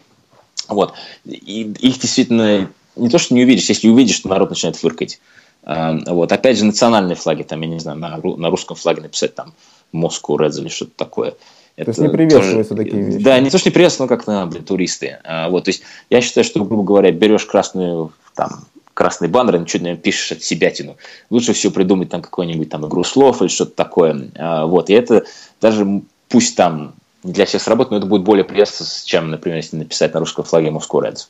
Вот. 0.68 0.94
И 1.24 1.62
их 1.62 2.00
действительно 2.00 2.70
не 2.96 3.08
то, 3.08 3.18
что 3.18 3.34
не 3.34 3.44
увидишь, 3.44 3.68
если 3.68 3.88
увидишь, 3.88 4.20
то 4.20 4.28
народ 4.28 4.50
начинает 4.50 4.76
фыркать. 4.76 5.20
А, 5.62 5.96
вот. 6.06 6.32
Опять 6.32 6.58
же, 6.58 6.64
национальные 6.64 7.16
флаги, 7.16 7.42
там, 7.42 7.60
я 7.60 7.68
не 7.68 7.78
знаю, 7.78 7.98
на, 7.98 8.16
на 8.16 8.50
русском 8.50 8.76
флаге 8.76 9.02
написать 9.02 9.34
там 9.34 9.54
Москву, 9.92 10.38
Рeds 10.38 10.58
или 10.60 10.68
что-то 10.68 10.92
такое. 10.96 11.34
Это 11.76 11.86
то 11.86 11.90
есть 11.90 12.00
не 12.00 12.08
приветствуются 12.08 12.74
тоже, 12.74 12.84
такие 12.84 13.02
вещи. 13.02 13.24
Да, 13.24 13.38
не 13.40 13.50
то, 13.50 13.58
что 13.58 13.68
не 13.68 13.72
приветствуются, 13.72 14.14
но 14.14 14.16
как-то, 14.16 14.46
блин, 14.46 14.64
туристы. 14.64 15.18
А, 15.24 15.48
вот, 15.48 15.64
то 15.64 15.70
есть 15.70 15.82
я 16.08 16.20
считаю, 16.20 16.44
что, 16.44 16.64
грубо 16.64 16.84
говоря, 16.84 17.10
берешь 17.10 17.46
красную, 17.46 18.12
там, 18.34 18.64
красный 18.94 19.28
баннер 19.28 19.56
и 19.56 19.58
ничего 19.58 19.84
не 19.84 19.96
пишешь 19.96 20.32
от 20.32 20.42
себя 20.42 20.70
тяну. 20.70 20.96
Лучше 21.28 21.52
всего 21.52 21.72
придумать 21.72 22.08
там 22.08 22.22
какой-нибудь 22.22 22.70
там 22.70 22.86
игру 22.86 23.04
слов 23.04 23.42
или 23.42 23.48
что-то 23.48 23.72
такое. 23.72 24.30
А, 24.36 24.66
вот, 24.66 24.88
и 24.88 24.94
это 24.94 25.24
даже 25.60 26.02
пусть 26.28 26.56
там 26.56 26.94
для 27.22 27.46
всех 27.46 27.62
сработает, 27.62 27.90
но 27.90 27.96
это 27.98 28.06
будет 28.06 28.22
более 28.22 28.44
приятно, 28.44 28.86
чем, 29.04 29.30
например, 29.30 29.56
если 29.56 29.76
написать 29.76 30.14
на 30.14 30.20
русском 30.20 30.44
флаге 30.44 30.68
Moscow 30.68 31.02
Reds. 31.02 31.26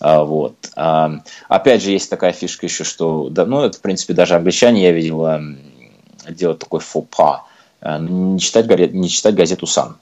А, 0.00 0.24
вот. 0.24 0.54
А, 0.74 1.20
опять 1.48 1.82
же, 1.82 1.92
есть 1.92 2.10
такая 2.10 2.32
фишка 2.32 2.66
еще, 2.66 2.84
что, 2.84 3.30
ну, 3.34 3.60
это, 3.62 3.78
в 3.78 3.80
принципе, 3.80 4.14
даже 4.14 4.34
англичане, 4.34 4.82
я 4.82 4.92
видел, 4.92 5.26
делать 6.28 6.58
такой 6.58 6.80
фопа, 6.80 7.44
не 7.82 8.40
читать, 8.40 8.66
не 8.92 9.08
читать 9.08 9.34
газету 9.36 9.66
«Сан». 9.66 9.96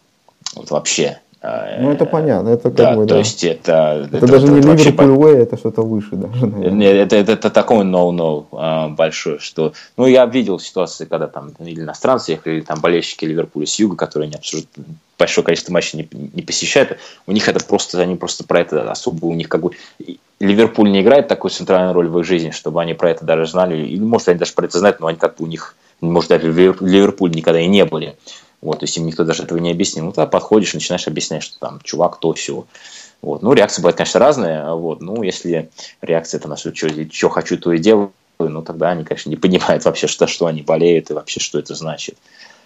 Вот 0.54 0.70
вообще. 0.70 1.20
Э, 1.44 1.82
ну, 1.82 1.92
это 1.92 2.06
понятно. 2.06 2.48
Это 2.48 2.70
как 2.70 2.74
да, 2.74 2.96
бы, 2.96 3.04
да. 3.04 3.14
то 3.14 3.18
есть 3.18 3.44
это... 3.44 4.06
Это, 4.06 4.16
это 4.16 4.26
даже 4.26 4.46
это, 4.46 4.54
не 4.54 4.60
Ливерпуль 4.62 5.06
Way, 5.06 5.36
это 5.42 5.58
что-то 5.58 5.82
выше 5.82 6.16
даже, 6.16 6.46
Нет, 6.46 6.96
это, 6.96 7.16
это, 7.16 7.32
это 7.32 7.50
такой 7.50 7.84
no-no 7.84 8.46
а, 8.52 8.88
большой, 8.88 9.38
что... 9.40 9.74
Ну, 9.98 10.06
я 10.06 10.24
видел 10.24 10.58
ситуации, 10.58 11.04
когда 11.04 11.26
там 11.26 11.52
или 11.58 11.82
иностранцы 11.82 12.32
ехали, 12.32 12.54
или 12.54 12.60
там 12.62 12.80
болельщики 12.80 13.26
Ливерпуля 13.26 13.66
с 13.66 13.78
юга, 13.78 13.94
которые 13.96 14.30
не 14.30 14.36
обсуждают 14.36 14.70
большое 15.18 15.44
количество 15.44 15.72
матчей 15.72 15.98
не, 15.98 16.28
не 16.32 16.42
посещают, 16.42 16.98
у 17.26 17.32
них 17.32 17.46
это 17.46 17.62
просто, 17.64 18.00
они 18.00 18.16
просто 18.16 18.44
про 18.44 18.60
это 18.60 18.90
особо, 18.90 19.26
у 19.26 19.34
них 19.34 19.48
как 19.48 19.60
бы 19.60 19.72
Ливерпуль 20.40 20.90
не 20.90 21.02
играет 21.02 21.28
такую 21.28 21.50
центральную 21.50 21.92
роль 21.92 22.08
в 22.08 22.18
их 22.18 22.24
жизни, 22.24 22.50
чтобы 22.50 22.80
они 22.80 22.94
про 22.94 23.10
это 23.10 23.24
даже 23.24 23.46
знали, 23.46 23.76
или 23.76 24.02
может 24.02 24.28
они 24.28 24.38
даже 24.38 24.54
про 24.54 24.64
это 24.64 24.78
знают, 24.78 24.98
но 25.00 25.08
они 25.08 25.18
как 25.18 25.36
бы 25.36 25.44
у 25.44 25.46
них, 25.46 25.76
может 26.00 26.30
даже 26.30 26.50
Ливерпуль 26.50 27.32
никогда 27.32 27.60
и 27.60 27.66
не 27.66 27.84
были. 27.84 28.16
Вот, 28.64 28.78
то 28.78 28.84
есть 28.84 28.96
им 28.96 29.04
никто 29.04 29.24
даже 29.24 29.42
этого 29.42 29.58
не 29.58 29.70
объяснил. 29.70 30.06
Ну, 30.06 30.12
тогда 30.12 30.26
подходишь, 30.26 30.72
начинаешь 30.72 31.06
объяснять, 31.06 31.42
что 31.42 31.58
там 31.58 31.80
чувак 31.84 32.18
то 32.18 32.32
все. 32.32 32.64
Вот. 33.20 33.42
Ну, 33.42 33.52
реакция 33.52 33.82
бывает, 33.82 33.98
конечно, 33.98 34.18
разная. 34.18 34.72
Вот. 34.72 35.02
Ну, 35.02 35.22
если 35.22 35.68
реакция 36.00 36.38
это 36.38 36.48
на 36.48 36.56
что, 36.56 36.74
что 36.74 37.28
хочу, 37.28 37.58
то 37.58 37.74
и 37.74 37.78
делаю, 37.78 38.10
ну, 38.38 38.62
тогда 38.62 38.88
они, 38.88 39.04
конечно, 39.04 39.28
не 39.28 39.36
понимают 39.36 39.84
вообще, 39.84 40.06
что, 40.06 40.26
что 40.26 40.46
они 40.46 40.62
болеют 40.62 41.10
и 41.10 41.12
вообще, 41.12 41.40
что 41.40 41.58
это 41.58 41.74
значит. 41.74 42.16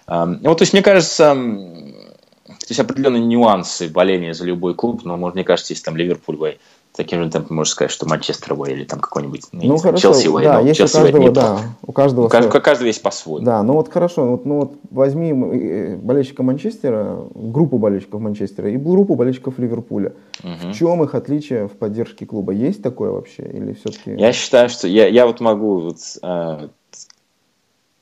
Вот, 0.06 0.58
то 0.58 0.62
есть, 0.62 0.72
мне 0.72 0.82
кажется, 0.82 1.34
то 1.34 2.66
есть 2.68 2.78
определенные 2.78 3.22
нюансы 3.22 3.88
боления 3.88 4.34
за 4.34 4.44
любой 4.44 4.74
клуб, 4.74 5.02
но, 5.04 5.16
мне 5.16 5.42
кажется, 5.42 5.72
если 5.72 5.84
там 5.84 5.96
Ливерпуль, 5.96 6.58
таким 6.98 7.22
же 7.22 7.30
темпом 7.30 7.56
можешь 7.56 7.74
сказать, 7.74 7.92
что 7.92 8.08
Манчестер 8.08 8.54
Уэй 8.54 8.72
или 8.72 8.84
там 8.84 8.98
какой-нибудь 8.98 9.42
ну, 9.52 9.62
ну 9.62 9.76
хорошо, 9.78 10.12
Челси 10.12 10.26
Уэй. 10.26 10.44
Да, 10.44 10.60
есть 10.60 10.78
Челси 10.78 10.96
у 10.96 11.00
каждого, 11.00 11.30
да, 11.30 11.58
у 11.82 11.92
каждого. 11.92 12.26
У 12.26 12.28
каждого, 12.28 12.60
каждого 12.60 12.86
есть 12.88 13.00
по-своему. 13.02 13.46
Да, 13.46 13.62
ну 13.62 13.74
вот 13.74 13.88
хорошо, 13.88 14.26
вот, 14.32 14.44
ну 14.44 14.56
вот 14.56 14.72
возьми 14.90 15.30
э, 15.30 15.96
болельщика 15.96 16.42
Манчестера, 16.42 17.16
группу 17.34 17.78
болельщиков 17.78 18.20
Манчестера 18.20 18.68
и 18.68 18.76
группу 18.76 19.14
болельщиков 19.14 19.60
Ливерпуля. 19.60 20.12
Угу. 20.42 20.72
В 20.72 20.74
чем 20.74 21.04
их 21.04 21.14
отличие 21.14 21.68
в 21.68 21.72
поддержке 21.72 22.26
клуба? 22.26 22.52
Есть 22.52 22.82
такое 22.82 23.12
вообще 23.12 23.44
или 23.44 23.74
все-таки? 23.74 24.14
Я 24.14 24.32
считаю, 24.32 24.68
что 24.68 24.88
я, 24.88 25.06
я 25.06 25.28
вот 25.28 25.38
могу 25.38 25.78
вот, 25.78 25.98
э, 26.20 26.68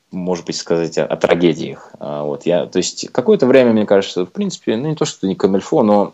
может 0.09 0.45
быть, 0.47 0.55
сказать 0.55 0.97
о, 0.97 1.05
о 1.05 1.17
трагедиях. 1.17 1.91
А, 1.99 2.23
вот 2.23 2.47
я, 2.47 2.65
то 2.65 2.77
есть 2.77 3.11
какое-то 3.11 3.45
время, 3.45 3.73
мне 3.73 3.85
кажется, 3.85 4.25
в 4.25 4.31
принципе, 4.31 4.75
ну 4.75 4.89
не 4.89 4.95
то, 4.95 5.05
что 5.05 5.27
не 5.27 5.35
камельфо, 5.35 5.83
но 5.83 6.13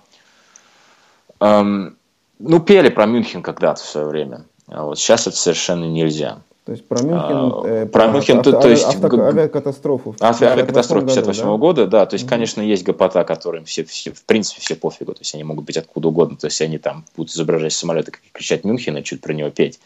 эм, 1.40 1.96
ну, 2.44 2.60
пели 2.60 2.90
про 2.90 3.06
Мюнхен 3.06 3.42
когда-то 3.42 3.82
в 3.82 3.86
свое 3.86 4.08
время. 4.08 4.46
А 4.68 4.86
вот 4.86 5.00
сейчас 5.00 5.28
это 5.28 5.36
совершенно 5.36 5.86
нельзя. 5.86 6.40
То 6.66 6.72
есть 6.72 6.88
про 6.88 7.02
Мюнхен, 7.02 7.18
а, 7.20 7.62
э, 7.66 7.86
про, 7.86 8.08
Мюнхен, 8.08 8.38
авто, 8.38 8.54
то, 8.54 8.70
есть 8.70 8.86
авто, 8.86 9.22
авиакатастрофу. 9.22 10.16
Ави, 10.22 10.46
авиакатастрофу 10.46 11.08
58 11.08 11.46
-го 11.46 11.58
года, 11.58 11.88
да, 11.88 12.06
то 12.06 12.14
есть, 12.14 12.26
конечно, 12.26 12.62
есть 12.62 12.84
гопота, 12.84 13.26
которым 13.26 13.66
все, 13.66 13.84
все, 13.84 14.14
в 14.14 14.24
принципе, 14.24 14.62
все 14.62 14.76
пофигу, 14.76 15.14
то 15.14 15.20
есть 15.20 15.34
они 15.34 15.44
могут 15.44 15.66
быть 15.66 15.76
откуда 15.76 16.08
угодно, 16.08 16.38
то 16.38 16.48
есть 16.48 16.62
они 16.62 16.78
там 16.78 17.04
будут 17.18 17.34
изображать 17.34 17.74
самолеты, 17.74 18.14
кричать 18.32 18.64
Мюнхен 18.64 18.96
и 18.96 19.04
чуть 19.04 19.20
про 19.20 19.34
него 19.34 19.50
петь. 19.50 19.82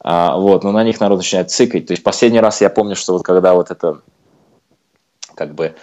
А, 0.00 0.36
вот, 0.38 0.64
но 0.64 0.72
на 0.72 0.82
них 0.82 0.98
народ 0.98 1.18
начинает 1.18 1.50
цикать. 1.50 1.86
То 1.86 1.92
есть 1.92 2.02
последний 2.02 2.40
раз 2.40 2.62
я 2.62 2.70
помню, 2.70 2.96
что 2.96 3.12
вот 3.12 3.22
когда 3.22 3.52
вот 3.52 3.70
это 3.70 4.00
как 5.34 5.54
бы 5.54 5.74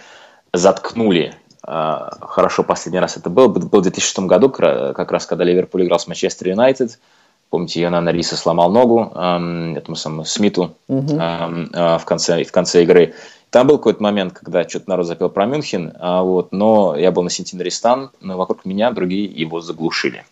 заткнули 0.52 1.34
хорошо 1.64 2.64
последний 2.64 3.00
раз 3.00 3.16
это 3.16 3.30
было, 3.30 3.48
был 3.48 3.80
в 3.80 3.82
2006 3.82 4.20
году, 4.20 4.50
как 4.50 5.12
раз 5.12 5.26
когда 5.26 5.44
Ливерпуль 5.44 5.84
играл 5.84 5.98
с 5.98 6.06
Манчестер 6.06 6.48
Юнайтед, 6.48 6.98
помните, 7.52 7.82
Йонана 7.82 8.08
Риса 8.08 8.36
сломал 8.36 8.72
ногу 8.72 9.12
эм, 9.14 9.76
этому 9.76 9.94
самому 9.94 10.24
Смиту 10.24 10.74
угу. 10.88 11.16
эм, 11.16 11.70
э, 11.72 11.98
в, 11.98 12.04
конце, 12.06 12.42
в 12.44 12.50
конце 12.50 12.82
игры. 12.82 13.14
Там 13.50 13.66
был 13.66 13.76
какой-то 13.76 14.02
момент, 14.02 14.32
когда 14.32 14.66
что-то 14.66 14.88
народ 14.88 15.06
запел 15.06 15.28
про 15.28 15.44
Мюнхен, 15.44 15.92
а 16.00 16.22
вот, 16.22 16.52
но 16.52 16.96
я 16.96 17.12
был 17.12 17.22
на 17.22 17.28
Сентинаристан, 17.28 18.10
но 18.22 18.38
вокруг 18.38 18.64
меня 18.64 18.90
другие 18.90 19.26
его 19.26 19.60
заглушили. 19.60 20.24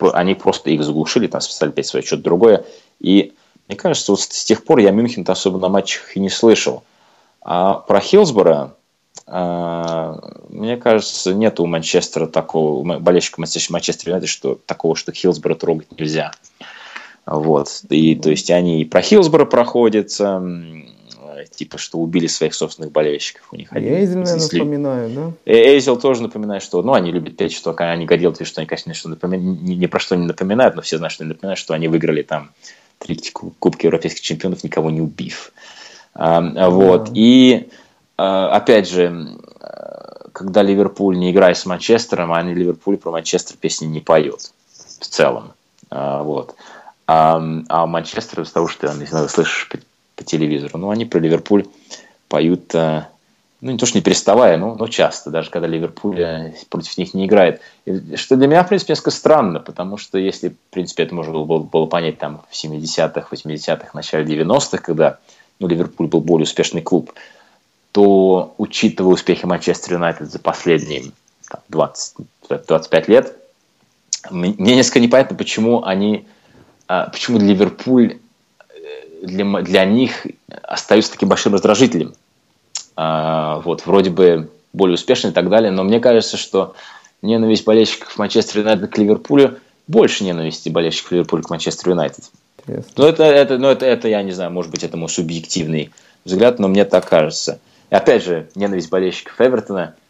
Они 0.00 0.34
просто 0.34 0.70
их 0.70 0.82
заглушили, 0.82 1.28
там 1.28 1.40
списали 1.40 1.70
петь 1.70 1.86
свое 1.86 2.04
что-то 2.04 2.24
другое. 2.24 2.64
И 2.98 3.34
мне 3.68 3.76
кажется, 3.76 4.10
вот 4.10 4.20
с 4.20 4.44
тех 4.44 4.64
пор 4.64 4.80
я 4.80 4.90
Мюнхен-то 4.90 5.30
особо 5.32 5.60
на 5.60 5.68
матчах 5.68 6.16
и 6.16 6.20
не 6.20 6.28
слышал. 6.28 6.82
А 7.40 7.74
про 7.74 8.00
Хилсбора, 8.00 8.56
а, 8.56 8.74
мне 9.26 10.76
кажется, 10.76 11.34
нет 11.34 11.58
у 11.60 11.66
Манчестера 11.66 12.26
такого, 12.26 12.98
болельщика 12.98 13.40
Манчестера 13.40 14.10
Юнайтед, 14.10 14.28
что 14.28 14.58
такого, 14.66 14.94
что 14.96 15.12
Хилсбора 15.12 15.54
трогать 15.54 15.88
нельзя. 15.98 16.32
Вот. 17.26 17.82
И 17.90 18.14
то 18.14 18.30
есть 18.30 18.50
они 18.50 18.82
и 18.82 18.84
про 18.84 19.02
Хилсбора 19.02 19.46
проходятся, 19.46 20.40
типа, 21.50 21.78
что 21.78 21.98
убили 21.98 22.26
своих 22.26 22.54
собственных 22.54 22.92
болельщиков. 22.92 23.48
У 23.52 23.56
них 23.56 23.72
один, 23.72 23.94
Эйзель, 23.94 24.18
наверное, 24.18 24.52
напоминаю, 24.52 25.10
да? 25.10 25.32
Эйзел 25.52 25.98
тоже 25.98 26.22
напоминает, 26.22 26.62
что, 26.62 26.82
ну, 26.82 26.92
они 26.92 27.10
любят 27.10 27.36
петь, 27.36 27.52
что 27.52 27.74
они 27.76 28.06
говорили, 28.06 28.44
что 28.44 28.60
они, 28.60 28.66
конечно, 28.66 28.94
что 28.94 29.08
напоминают, 29.08 29.62
ни, 29.62 29.74
ни 29.74 29.86
про 29.86 29.98
что 29.98 30.16
не 30.16 30.26
напоминают, 30.26 30.76
но 30.76 30.82
все 30.82 30.98
знают, 30.98 31.12
что 31.12 31.24
они 31.24 31.30
напоминают, 31.30 31.58
что 31.58 31.74
они 31.74 31.88
выиграли 31.88 32.22
там 32.22 32.50
три 32.98 33.20
Кубки 33.32 33.86
Европейских 33.86 34.22
чемпионов, 34.22 34.64
никого 34.64 34.90
не 34.90 35.00
убив. 35.00 35.52
А, 36.14 36.70
вот. 36.70 37.10
И, 37.14 37.68
а, 37.68 37.85
опять 38.16 38.88
же, 38.88 39.36
когда 40.32 40.62
Ливерпуль 40.62 41.18
не 41.18 41.30
играет 41.30 41.56
с 41.56 41.64
Манчестером, 41.66 42.32
а 42.32 42.42
Ливерпуль 42.42 42.98
про 42.98 43.10
Манчестер 43.10 43.56
песни 43.56 43.86
не 43.86 44.00
поет 44.00 44.52
в 45.00 45.06
целом. 45.06 45.52
А, 45.90 46.22
вот. 46.22 46.54
А, 47.06 47.42
а 47.68 47.86
Манчестер 47.86 48.42
из 48.42 48.50
того, 48.50 48.68
что, 48.68 48.92
не 48.94 49.06
знаю, 49.06 49.28
слышишь 49.28 49.70
по 50.14 50.24
телевизору. 50.24 50.78
Но 50.78 50.90
они 50.90 51.04
про 51.04 51.20
Ливерпуль 51.20 51.66
поют, 52.28 52.74
ну, 52.74 53.70
не 53.70 53.78
то, 53.78 53.86
что 53.86 53.96
не 53.96 54.02
переставая, 54.02 54.58
но, 54.58 54.74
но 54.74 54.88
часто, 54.88 55.30
даже 55.30 55.50
когда 55.50 55.66
Ливерпуль 55.66 56.20
э, 56.20 56.54
против 56.68 56.98
них 56.98 57.14
не 57.14 57.26
играет. 57.26 57.60
Что 58.16 58.36
для 58.36 58.46
меня, 58.46 58.62
в 58.62 58.68
принципе, 58.68 58.92
несколько 58.92 59.12
странно, 59.12 59.60
потому 59.60 59.96
что 59.96 60.18
если, 60.18 60.50
в 60.50 60.56
принципе, 60.70 61.04
это 61.04 61.14
можно 61.14 61.32
было, 61.32 61.60
было 61.60 61.86
понять 61.86 62.18
там 62.18 62.42
в 62.50 62.54
70-х, 62.54 63.28
80-х, 63.30 63.90
начале 63.94 64.36
90-х, 64.36 64.78
когда 64.78 65.18
ну, 65.58 65.68
Ливерпуль 65.68 66.08
был 66.08 66.20
более 66.20 66.44
успешный 66.44 66.82
клуб, 66.82 67.12
то, 67.96 68.54
учитывая 68.58 69.14
успехи 69.14 69.46
Манчестер 69.46 69.94
Юнайтед 69.94 70.30
за 70.30 70.38
последние 70.38 71.12
там, 71.48 71.62
20, 71.70 72.16
25 72.68 73.08
лет, 73.08 73.34
мне 74.30 74.52
несколько 74.58 75.00
непонятно, 75.00 75.34
почему 75.34 75.82
они, 75.82 76.26
а, 76.88 77.08
почему 77.08 77.38
Ливерпуль 77.38 78.18
для, 79.22 79.46
для 79.62 79.86
них 79.86 80.26
остаются 80.62 81.12
таким 81.12 81.30
большим 81.30 81.54
раздражителем. 81.54 82.12
А, 82.96 83.60
вот, 83.60 83.86
вроде 83.86 84.10
бы 84.10 84.50
более 84.74 84.96
успешный 84.96 85.30
и 85.30 85.32
так 85.32 85.48
далее, 85.48 85.70
но 85.70 85.82
мне 85.82 85.98
кажется, 85.98 86.36
что 86.36 86.74
ненависть 87.22 87.64
болельщиков 87.64 88.18
Манчестер 88.18 88.60
Юнайтед 88.60 88.90
к 88.90 88.98
Ливерпулю 88.98 89.58
больше 89.86 90.22
ненависти 90.22 90.68
болельщиков 90.68 91.12
Ливерпуля 91.12 91.42
к 91.44 91.48
Манчестер 91.48 91.88
Юнайтед. 91.92 92.24
Но 92.66 93.08
это, 93.08 93.24
это, 93.24 93.56
но 93.56 93.70
это, 93.70 93.86
это, 93.86 94.06
я 94.06 94.22
не 94.22 94.32
знаю, 94.32 94.50
может 94.50 94.70
быть, 94.70 94.84
это 94.84 94.98
мой 94.98 95.08
субъективный 95.08 95.92
взгляд, 96.26 96.58
но 96.58 96.68
мне 96.68 96.84
так 96.84 97.08
кажется. 97.08 97.58
И 97.90 97.94
опять 97.94 98.24
же, 98.24 98.48
ненависть 98.54 98.90
болельщиков 98.90 99.40
Эвертона– 99.40 99.94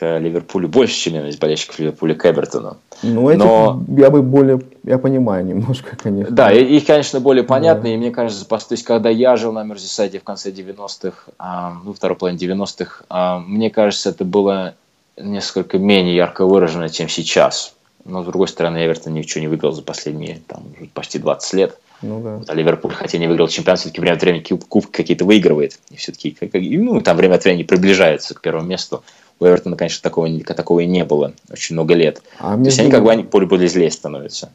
к 0.00 0.18
Ливерпулю 0.18 0.68
больше, 0.68 0.94
чем 0.94 1.14
ненависть 1.14 1.38
болельщиков 1.38 1.78
Ливерпуля 1.78 2.14
к 2.14 2.24
Эвертону. 2.24 2.78
Ну, 3.02 3.28
этих 3.28 3.44
Но... 3.44 3.82
я 3.96 4.10
бы 4.10 4.22
более, 4.22 4.60
я 4.82 4.96
понимаю 4.98 5.44
немножко, 5.44 5.96
конечно. 5.96 6.34
Да, 6.34 6.52
их, 6.52 6.86
конечно, 6.86 7.20
более 7.20 7.44
понятно, 7.44 7.84
да. 7.84 7.88
и 7.90 7.96
мне 7.96 8.10
кажется, 8.10 8.46
то 8.46 8.58
есть, 8.70 8.84
когда 8.84 9.10
я 9.10 9.36
жил 9.36 9.52
на 9.52 9.62
Мерзисайде 9.62 10.18
в 10.18 10.24
конце 10.24 10.50
90-х, 10.50 11.32
а, 11.38 11.76
ну, 11.84 11.92
второй 11.92 12.16
половине 12.16 12.40
90-х, 12.40 13.04
а, 13.10 13.40
мне 13.40 13.68
кажется, 13.68 14.10
это 14.10 14.24
было 14.24 14.74
несколько 15.18 15.78
менее 15.78 16.16
ярко 16.16 16.46
выражено, 16.46 16.88
чем 16.88 17.08
сейчас. 17.08 17.74
Но, 18.06 18.22
с 18.22 18.26
другой 18.26 18.48
стороны, 18.48 18.78
Эвертон 18.78 19.12
ничего 19.12 19.42
не 19.42 19.48
выиграл 19.48 19.72
за 19.72 19.82
последние 19.82 20.40
там, 20.46 20.62
почти 20.94 21.18
20 21.18 21.52
лет. 21.54 21.78
Ну, 22.02 22.20
да. 22.20 22.40
А 22.46 22.54
Ливерпуль, 22.54 22.92
хотя 22.92 23.18
не 23.18 23.26
выиграл 23.26 23.48
чемпионат, 23.48 23.80
все-таки 23.80 24.00
время 24.00 24.14
от 24.14 24.22
времени 24.22 24.42
кубки 24.42 24.90
какие-то 24.90 25.24
выигрывает. 25.24 25.78
И 25.90 25.96
все-таки 25.96 26.36
ну, 26.78 27.00
там 27.00 27.16
время 27.16 27.34
от 27.34 27.44
времени 27.44 27.62
приближается 27.62 28.34
к 28.34 28.40
первому 28.40 28.66
месту. 28.66 29.02
У 29.38 29.46
Эвертона, 29.46 29.76
конечно, 29.76 30.02
такого, 30.02 30.28
такого 30.40 30.80
и 30.80 30.86
не 30.86 31.04
было 31.04 31.32
очень 31.50 31.74
много 31.74 31.94
лет. 31.94 32.22
А 32.38 32.56
то 32.56 32.62
есть 32.62 32.78
они 32.78 32.90
как 32.90 33.02
бы 33.04 33.10
они 33.10 33.22
поле 33.22 33.46
более 33.46 33.68
злее 33.68 33.90
становятся. 33.90 34.50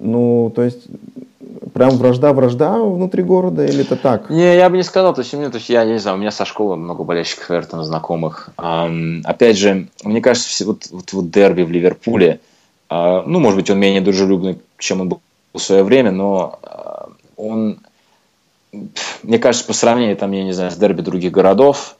Ну, 0.00 0.52
то 0.54 0.62
есть, 0.62 0.82
прям 1.72 1.96
вражда-вражда 1.96 2.78
внутри 2.78 3.22
города 3.22 3.64
или 3.64 3.80
это 3.80 3.96
так? 3.96 4.30
Не, 4.30 4.54
я 4.54 4.70
бы 4.70 4.76
не 4.76 4.82
сказал. 4.82 5.14
То 5.14 5.22
есть, 5.22 5.32
меня, 5.32 5.50
то 5.50 5.56
есть 5.56 5.68
я 5.70 5.84
не 5.84 5.98
знаю, 5.98 6.16
у 6.18 6.20
меня 6.20 6.30
со 6.30 6.44
школы 6.44 6.76
много 6.76 7.04
болельщиков 7.04 7.50
Эвертона 7.50 7.84
знакомых. 7.84 8.50
Um, 8.58 9.22
опять 9.24 9.56
же, 9.56 9.88
мне 10.04 10.20
кажется, 10.20 10.64
вот, 10.66 10.86
вот, 10.90 11.12
вот 11.12 11.30
дерби 11.30 11.62
в 11.62 11.70
Ливерпуле, 11.70 12.40
uh, 12.90 13.22
ну, 13.26 13.40
может 13.40 13.58
быть, 13.58 13.70
он 13.70 13.78
менее 13.78 14.00
дружелюбный, 14.00 14.58
чем 14.78 15.00
он 15.00 15.08
был 15.08 15.20
в 15.52 15.58
свое 15.58 15.82
время, 15.82 16.12
но 16.12 16.58
он, 17.38 17.78
мне 19.22 19.38
кажется, 19.38 19.66
по 19.66 19.72
сравнению, 19.72 20.16
там, 20.16 20.32
я 20.32 20.44
не 20.44 20.52
знаю, 20.52 20.70
с 20.70 20.76
дерби 20.76 21.00
других 21.00 21.32
городов, 21.32 21.96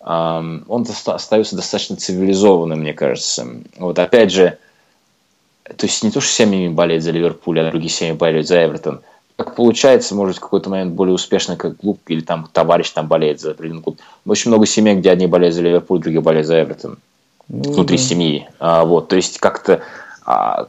он 0.00 0.86
остается 1.06 1.56
достаточно 1.56 1.96
цивилизованным, 1.96 2.80
мне 2.80 2.92
кажется. 2.92 3.46
Вот 3.78 3.98
опять 3.98 4.30
же, 4.30 4.58
то 5.64 5.86
есть 5.86 6.04
не 6.04 6.10
то, 6.10 6.20
что 6.20 6.30
семьями 6.30 6.68
болеет 6.72 7.02
за 7.02 7.10
Ливерпуль, 7.10 7.60
а 7.60 7.70
другие 7.70 7.90
семьи 7.90 8.12
болеют 8.12 8.46
за 8.46 8.62
Эвертон. 8.64 9.00
Как 9.36 9.56
получается, 9.56 10.14
может, 10.14 10.36
в 10.36 10.40
какой-то 10.40 10.70
момент 10.70 10.92
более 10.92 11.14
успешно, 11.14 11.56
как 11.56 11.78
клуб, 11.78 11.98
или 12.06 12.20
там 12.20 12.48
товарищ 12.52 12.90
там 12.90 13.08
болеет 13.08 13.40
за 13.40 13.52
определенный 13.52 13.82
клуб. 13.82 13.98
Очень 14.26 14.50
много 14.50 14.66
семей, 14.66 14.94
где 14.94 15.10
одни 15.10 15.26
болеют 15.26 15.54
за 15.54 15.62
Ливерпуль, 15.62 16.00
другие 16.00 16.20
болеют 16.20 16.46
за 16.46 16.62
Эвертон. 16.62 16.98
Ну, 17.48 17.72
внутри 17.72 17.98
семьи. 17.98 18.46
А, 18.60 18.84
вот, 18.84 19.08
то 19.08 19.16
есть 19.16 19.38
как-то, 19.38 19.80
а, 20.24 20.68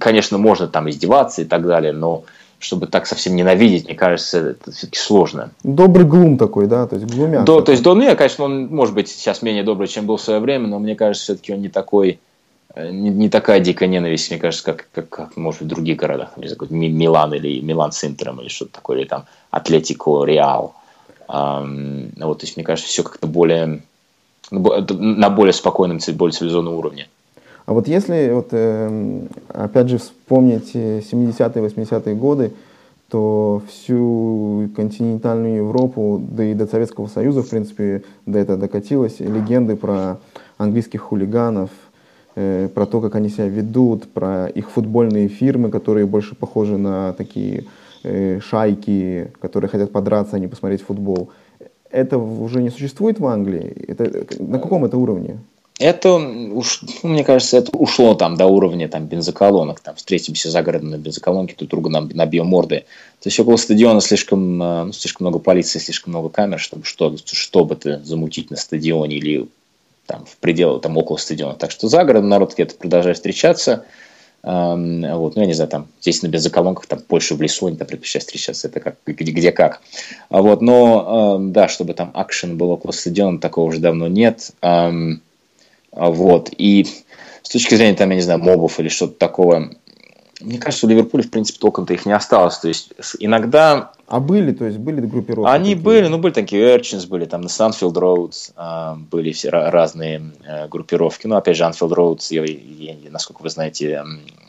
конечно, 0.00 0.38
можно 0.38 0.66
там 0.66 0.88
издеваться 0.90 1.42
и 1.42 1.44
так 1.44 1.66
далее, 1.66 1.92
но 1.92 2.24
чтобы 2.60 2.86
так 2.86 3.06
совсем 3.06 3.34
ненавидеть, 3.34 3.86
мне 3.86 3.94
кажется, 3.94 4.50
это 4.50 4.70
все-таки 4.70 4.98
сложно. 4.98 5.50
Добрый 5.64 6.06
глум 6.06 6.38
такой, 6.38 6.66
да, 6.66 6.86
то 6.86 6.96
есть 6.96 7.12
глумяк. 7.12 7.44
Да, 7.44 7.62
то 7.62 7.72
есть, 7.72 7.82
да, 7.82 7.94
ну, 7.94 8.02
я, 8.02 8.14
конечно, 8.14 8.44
он 8.44 8.66
может 8.66 8.94
быть 8.94 9.08
сейчас 9.08 9.42
менее 9.42 9.64
добрый, 9.64 9.88
чем 9.88 10.06
был 10.06 10.18
в 10.18 10.20
свое 10.20 10.40
время, 10.40 10.68
но 10.68 10.78
мне 10.78 10.94
кажется, 10.94 11.24
все-таки 11.24 11.54
он 11.54 11.62
не 11.62 11.70
такой, 11.70 12.20
э, 12.74 12.90
не, 12.90 13.08
не 13.08 13.28
такая 13.30 13.60
дикая 13.60 13.88
ненависть, 13.88 14.30
мне 14.30 14.38
кажется, 14.38 14.64
как, 14.64 14.88
как, 14.92 15.08
как 15.08 15.36
может 15.38 15.62
в 15.62 15.66
других 15.66 15.96
городах, 15.96 16.36
не 16.36 16.48
знаю, 16.48 16.70
Милан 16.70 17.32
или 17.32 17.60
Милан 17.60 17.92
с 17.92 18.04
Интером 18.04 18.40
или 18.40 18.48
что-то 18.48 18.72
такое, 18.74 18.98
или 18.98 19.06
там 19.06 19.24
Атлетико, 19.50 20.24
Реал. 20.24 20.74
Um, 21.28 22.12
вот, 22.16 22.40
то 22.40 22.44
есть, 22.44 22.56
мне 22.56 22.64
кажется, 22.64 22.90
все 22.90 23.04
как-то 23.04 23.26
более 23.26 23.82
на 24.50 25.30
более 25.30 25.52
спокойном, 25.52 26.00
более 26.14 26.32
цивилизованном 26.32 26.74
уровне. 26.74 27.08
А 27.70 27.72
вот 27.72 27.86
если, 27.86 28.32
вот, 28.32 28.48
э, 28.50 29.20
опять 29.46 29.88
же, 29.88 29.98
вспомнить 29.98 30.74
70-е, 30.74 31.62
80-е 31.62 32.16
годы, 32.16 32.50
то 33.08 33.62
всю 33.68 34.68
континентальную 34.74 35.58
Европу, 35.58 36.20
да 36.20 36.42
и 36.42 36.54
до 36.54 36.66
Советского 36.66 37.06
Союза, 37.06 37.44
в 37.44 37.48
принципе, 37.48 38.02
до 38.26 38.40
этого 38.40 38.58
докатилось, 38.58 39.20
легенды 39.20 39.76
про 39.76 40.18
английских 40.58 41.00
хулиганов, 41.00 41.70
э, 42.34 42.68
про 42.74 42.86
то, 42.86 43.00
как 43.00 43.14
они 43.14 43.28
себя 43.28 43.46
ведут, 43.46 44.08
про 44.08 44.48
их 44.48 44.68
футбольные 44.72 45.28
фирмы, 45.28 45.70
которые 45.70 46.06
больше 46.06 46.34
похожи 46.34 46.76
на 46.76 47.12
такие 47.12 47.66
э, 48.02 48.40
шайки, 48.40 49.30
которые 49.40 49.68
хотят 49.70 49.92
подраться, 49.92 50.34
а 50.34 50.40
не 50.40 50.48
посмотреть 50.48 50.82
футбол. 50.82 51.30
Это 51.88 52.18
уже 52.18 52.62
не 52.62 52.70
существует 52.70 53.20
в 53.20 53.26
Англии? 53.26 53.84
Это, 53.86 54.26
на 54.42 54.58
каком 54.58 54.84
это 54.84 54.96
уровне? 54.96 55.38
Это, 55.80 56.12
уж, 56.12 56.82
ну, 57.02 57.08
мне 57.08 57.24
кажется, 57.24 57.56
это 57.56 57.74
ушло 57.74 58.14
там 58.14 58.36
до 58.36 58.44
уровня 58.44 58.86
там, 58.86 59.06
бензоколонок. 59.06 59.80
Там 59.80 59.96
встретимся 59.96 60.50
за 60.50 60.62
городом 60.62 60.90
на 60.90 60.98
бензоколонке, 60.98 61.54
тут 61.56 61.70
друга 61.70 61.88
набьем 61.88 62.48
морды. 62.48 62.84
То 63.22 63.28
есть 63.28 63.40
около 63.40 63.56
стадиона 63.56 64.02
слишком, 64.02 64.62
э, 64.62 64.84
ну, 64.84 64.92
слишком 64.92 65.26
много 65.26 65.38
полиции, 65.38 65.78
слишком 65.78 66.12
много 66.12 66.28
камер, 66.28 66.60
чтобы 66.60 66.84
что, 66.84 67.16
чтобы 67.24 67.76
ты 67.76 67.98
замутить 68.04 68.50
на 68.50 68.58
стадионе 68.58 69.16
или 69.16 69.48
там, 70.04 70.26
в 70.26 70.36
пределах, 70.36 70.82
там, 70.82 70.98
около 70.98 71.16
стадиона. 71.16 71.54
Так 71.54 71.70
что 71.70 71.88
за 71.88 72.04
городом 72.04 72.28
народ 72.28 72.52
где-то 72.52 72.74
продолжает 72.74 73.16
встречаться. 73.16 73.86
Эм, 74.42 75.00
вот, 75.16 75.34
ну, 75.36 75.40
я 75.40 75.46
не 75.46 75.54
знаю, 75.54 75.70
там, 75.70 75.88
здесь 76.02 76.22
на 76.22 76.28
бензоколонках, 76.28 76.84
там, 76.88 77.00
больше 77.08 77.34
в 77.34 77.40
лесу 77.40 77.68
они 77.68 77.78
там 77.78 77.88
предпочитают 77.88 78.24
встречаться, 78.24 78.68
это 78.68 78.80
как, 78.80 78.96
где, 79.06 79.32
где 79.32 79.50
как. 79.50 79.80
А 80.28 80.42
вот, 80.42 80.60
но, 80.60 81.38
э, 81.40 81.44
да, 81.52 81.68
чтобы 81.68 81.94
там 81.94 82.10
акшен 82.12 82.58
был 82.58 82.70
около 82.70 82.92
стадиона, 82.92 83.38
такого 83.38 83.68
уже 83.68 83.78
давно 83.78 84.08
нет. 84.08 84.50
Эм, 84.60 85.22
вот. 85.92 86.50
И 86.56 86.86
с 87.42 87.48
точки 87.48 87.74
зрения, 87.74 87.96
там, 87.96 88.10
я 88.10 88.16
не 88.16 88.22
знаю, 88.22 88.40
мобов 88.40 88.78
или 88.80 88.88
что-то 88.88 89.14
такого, 89.14 89.70
мне 90.40 90.58
кажется, 90.58 90.86
у 90.86 90.88
Ливерпуля, 90.88 91.22
в 91.22 91.30
принципе, 91.30 91.58
толком-то 91.58 91.92
их 91.92 92.06
не 92.06 92.12
осталось. 92.12 92.58
То 92.58 92.68
есть 92.68 92.92
иногда... 93.18 93.92
А 94.06 94.20
были, 94.20 94.52
то 94.52 94.64
есть 94.64 94.78
были 94.78 95.00
группировки? 95.00 95.50
Они 95.50 95.74
такие? 95.74 95.84
были, 95.84 96.06
ну 96.08 96.18
были 96.18 96.32
такие 96.32 96.76
Urchins, 96.76 97.06
были 97.06 97.26
там 97.26 97.42
на 97.42 97.48
Санфилд 97.48 97.96
Роуд, 97.96 98.34
были 99.10 99.32
все 99.32 99.50
разные 99.50 100.32
э, 100.44 100.68
группировки. 100.68 101.26
Ну, 101.26 101.36
опять 101.36 101.56
же, 101.56 101.64
Анфилд 101.64 101.92
Роуд, 101.92 102.22
насколько 103.10 103.42
вы 103.42 103.50
знаете, 103.50 104.04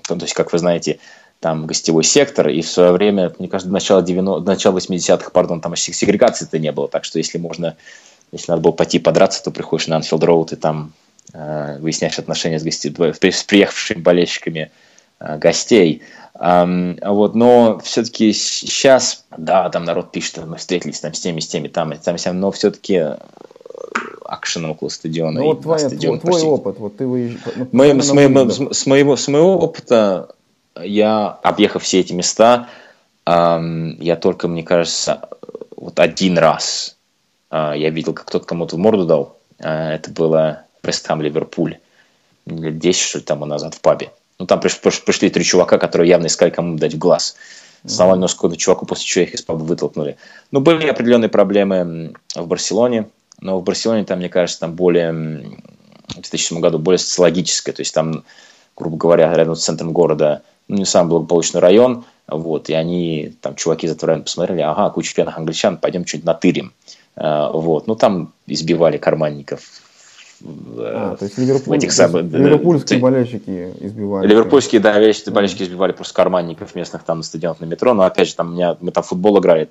то 0.07 0.15
есть, 0.15 0.33
как 0.33 0.51
вы 0.51 0.59
знаете, 0.59 0.99
там 1.39 1.65
гостевой 1.65 2.03
сектор, 2.03 2.49
и 2.49 2.61
в 2.61 2.69
свое 2.69 2.91
время, 2.91 3.33
мне 3.39 3.47
кажется, 3.47 3.71
начало, 3.71 4.03
90, 4.03 4.47
начало 4.47 4.77
80-х, 4.77 5.31
пардон, 5.31 5.59
там 5.59 5.75
сегрегации-то 5.75 6.59
не 6.59 6.71
было, 6.71 6.87
так 6.87 7.03
что 7.03 7.17
если 7.17 7.39
можно, 7.39 7.75
если 8.31 8.51
надо 8.51 8.61
было 8.61 8.71
пойти 8.71 8.99
подраться, 8.99 9.43
то 9.43 9.51
приходишь 9.51 9.87
на 9.87 9.95
Анфилд 9.97 10.23
Роуд 10.23 10.53
и 10.53 10.55
там 10.55 10.93
э, 11.33 11.77
выясняешь 11.79 12.19
отношения 12.19 12.59
с, 12.59 12.63
гости, 12.63 12.93
с 13.29 13.43
приехавшими 13.43 13.99
болельщиками 13.99 14.71
э, 15.19 15.37
гостей. 15.37 16.01
Вот, 16.33 17.35
но 17.35 17.79
все-таки 17.83 18.33
сейчас, 18.33 19.25
да, 19.37 19.69
там 19.69 19.83
народ 19.83 20.11
пишет, 20.11 20.43
мы 20.47 20.55
встретились 20.55 20.99
там 21.01 21.13
с 21.13 21.19
теми, 21.19 21.39
с 21.39 21.47
теми, 21.47 21.67
там, 21.67 21.93
там, 21.97 22.15
там 22.15 22.39
но 22.39 22.51
все-таки 22.51 22.95
э, 22.95 23.17
акшеном 24.25 24.71
около 24.71 24.89
стадиона. 24.89 25.39
Ну, 25.39 25.47
вот 25.47 25.61
твой, 25.61 25.79
стадион 25.79 26.19
твой, 26.19 26.39
твой 26.39 26.49
опыт, 26.49 26.79
вот 26.79 26.97
ты 26.97 27.05
выезжаешь. 27.05 27.41
Ну, 27.55 27.67
Мы, 27.71 28.01
с, 28.01 28.11
моего, 28.11 28.49
с, 28.49 28.85
моего, 28.85 29.15
с 29.15 29.27
моего 29.27 29.57
опыта 29.57 30.35
я, 30.81 31.27
объехав 31.43 31.83
все 31.83 31.99
эти 31.99 32.13
места, 32.13 32.69
эм, 33.25 33.99
я 33.99 34.15
только, 34.15 34.47
мне 34.47 34.63
кажется, 34.63 35.29
вот 35.75 35.99
один 35.99 36.37
раз 36.37 36.97
э, 37.49 37.73
я 37.75 37.89
видел, 37.89 38.13
как 38.13 38.27
кто-то 38.27 38.45
кому-то 38.45 38.75
в 38.77 38.79
морду 38.79 39.05
дал. 39.05 39.37
Э, 39.59 39.95
это 39.95 40.11
было 40.11 40.63
Вестхам 40.83 41.21
Ливерпуль. 41.21 41.77
Лет 42.45 42.79
10, 42.79 43.01
что 43.01 43.17
ли, 43.19 43.23
тому 43.23 43.45
назад 43.45 43.75
в 43.75 43.81
пабе. 43.81 44.11
Ну, 44.39 44.47
там 44.47 44.59
пришли, 44.59 44.79
пришли 45.05 45.29
три 45.29 45.43
чувака, 45.43 45.77
которые 45.77 46.09
явно 46.09 46.27
искали 46.27 46.49
кому 46.49 46.77
дать 46.77 46.95
в 46.95 46.97
глаз. 46.97 47.35
Сломали 47.85 48.19
нос 48.19 48.33
какому-то 48.33 48.59
чуваку, 48.59 48.85
после 48.85 49.05
чего 49.05 49.23
их 49.23 49.33
из 49.33 49.41
паба 49.41 49.63
вытолкнули. 49.63 50.17
Ну, 50.51 50.59
были 50.59 50.87
определенные 50.87 51.29
проблемы 51.29 52.13
в 52.35 52.47
Барселоне. 52.47 53.07
Но 53.39 53.59
в 53.59 53.63
Барселоне 53.63 54.05
там, 54.05 54.19
мне 54.19 54.29
кажется, 54.29 54.59
там 54.59 54.73
более 54.73 55.11
в 55.11 56.13
2007 56.13 56.59
году 56.59 56.79
более 56.79 56.99
социологическое. 56.99 57.73
То 57.73 57.81
есть 57.81 57.93
там, 57.93 58.23
грубо 58.75 58.97
говоря, 58.97 59.33
рядом 59.33 59.55
с 59.55 59.63
центром 59.63 59.93
города 59.93 60.43
ну, 60.67 60.77
не 60.77 60.85
самый 60.85 61.09
благополучный 61.09 61.59
район, 61.59 62.05
вот, 62.27 62.69
и 62.69 62.73
они, 62.73 63.35
там, 63.41 63.55
чуваки 63.55 63.87
из 63.87 63.91
этого 63.91 64.07
района 64.07 64.23
посмотрели, 64.23 64.61
ага, 64.61 64.89
куча 64.89 65.13
пьяных 65.13 65.37
англичан, 65.37 65.77
пойдем 65.77 66.05
что-нибудь 66.05 66.25
натырим. 66.25 66.73
А, 67.15 67.51
вот, 67.51 67.87
ну, 67.87 67.95
там 67.95 68.31
избивали 68.47 68.97
карманников, 68.97 69.61
а, 70.43 71.15
то 71.17 71.25
есть 71.25 71.37
Ливерпуль, 71.37 71.77
этих 71.77 71.91
сам... 71.91 72.15
ливерпульские 72.17 72.99
да, 72.99 73.03
болельщики 73.03 73.73
избивали. 73.79 74.27
Ливерпульские, 74.27 74.81
да, 74.81 74.93
болельщики, 74.93 75.29
болельщики 75.29 75.63
избивали 75.63 75.91
просто 75.91 76.13
карманников 76.13 76.75
местных 76.75 77.03
там 77.03 77.17
на 77.17 77.23
стадионах 77.23 77.59
на 77.59 77.65
метро. 77.65 77.93
Но 77.93 78.03
опять 78.03 78.27
же, 78.29 78.35
там 78.35 78.53
меня, 78.53 78.77
мы 78.81 78.91
там 78.91 79.03
футбол 79.03 79.39
играли, 79.39 79.69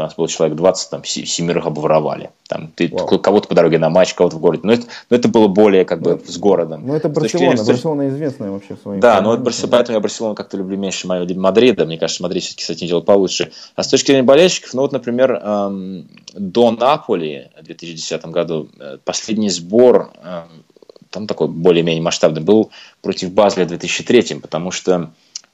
у 0.00 0.04
нас 0.04 0.14
было 0.14 0.28
человек 0.28 0.56
20, 0.56 0.90
там 0.90 1.04
семерых 1.04 1.66
обворовали. 1.66 2.30
Там 2.48 2.72
ты 2.74 2.88
Вау. 2.88 3.18
кого-то 3.18 3.48
по 3.48 3.54
дороге 3.54 3.78
на 3.78 3.90
матч, 3.90 4.14
кого-то 4.14 4.36
в 4.36 4.40
городе. 4.40 4.62
Но 4.64 4.72
это, 4.72 4.86
но 5.08 5.16
это 5.16 5.28
было 5.28 5.46
более 5.46 5.84
как 5.84 6.00
бы 6.00 6.20
с 6.26 6.36
городом. 6.38 6.86
Ну 6.86 6.94
это 6.94 7.08
Барселона, 7.08 7.56
точки, 7.56 7.66
Барселона 7.70 8.08
известная 8.08 8.50
вообще 8.50 8.74
в 8.74 8.80
своем. 8.80 9.00
Да, 9.00 9.20
но 9.20 9.30
вот 9.30 9.40
Барселона, 9.40 9.72
поэтому 9.72 9.96
я 9.96 10.00
Барселону 10.00 10.34
как-то 10.34 10.56
люблю 10.56 10.76
меньше 10.76 11.06
Мадрида. 11.06 11.84
Мне 11.84 11.98
кажется, 11.98 12.22
Мадрид 12.22 12.42
все-таки 12.42 12.64
с 12.64 12.70
этим 12.70 12.88
делает 12.88 13.06
получше. 13.06 13.52
А 13.76 13.82
с 13.82 13.88
точки 13.88 14.08
зрения 14.08 14.24
болельщиков, 14.24 14.74
ну 14.74 14.82
вот, 14.82 14.92
например, 14.92 15.32
эм, 15.32 16.08
до 16.34 16.70
Наполи 16.70 17.48
в 17.60 17.64
2010 17.64 18.24
году 18.26 18.68
э, 18.78 18.98
последний 19.04 19.50
сбор, 19.50 20.12
эм, 20.22 20.64
там 21.10 21.26
такой 21.26 21.48
более-менее 21.48 22.02
масштабный, 22.02 22.40
был 22.40 22.70
против 23.02 23.32
Базеля 23.32 23.64
в 23.64 23.68
2003, 23.68 24.40
потому 24.40 24.70
что 24.70 25.10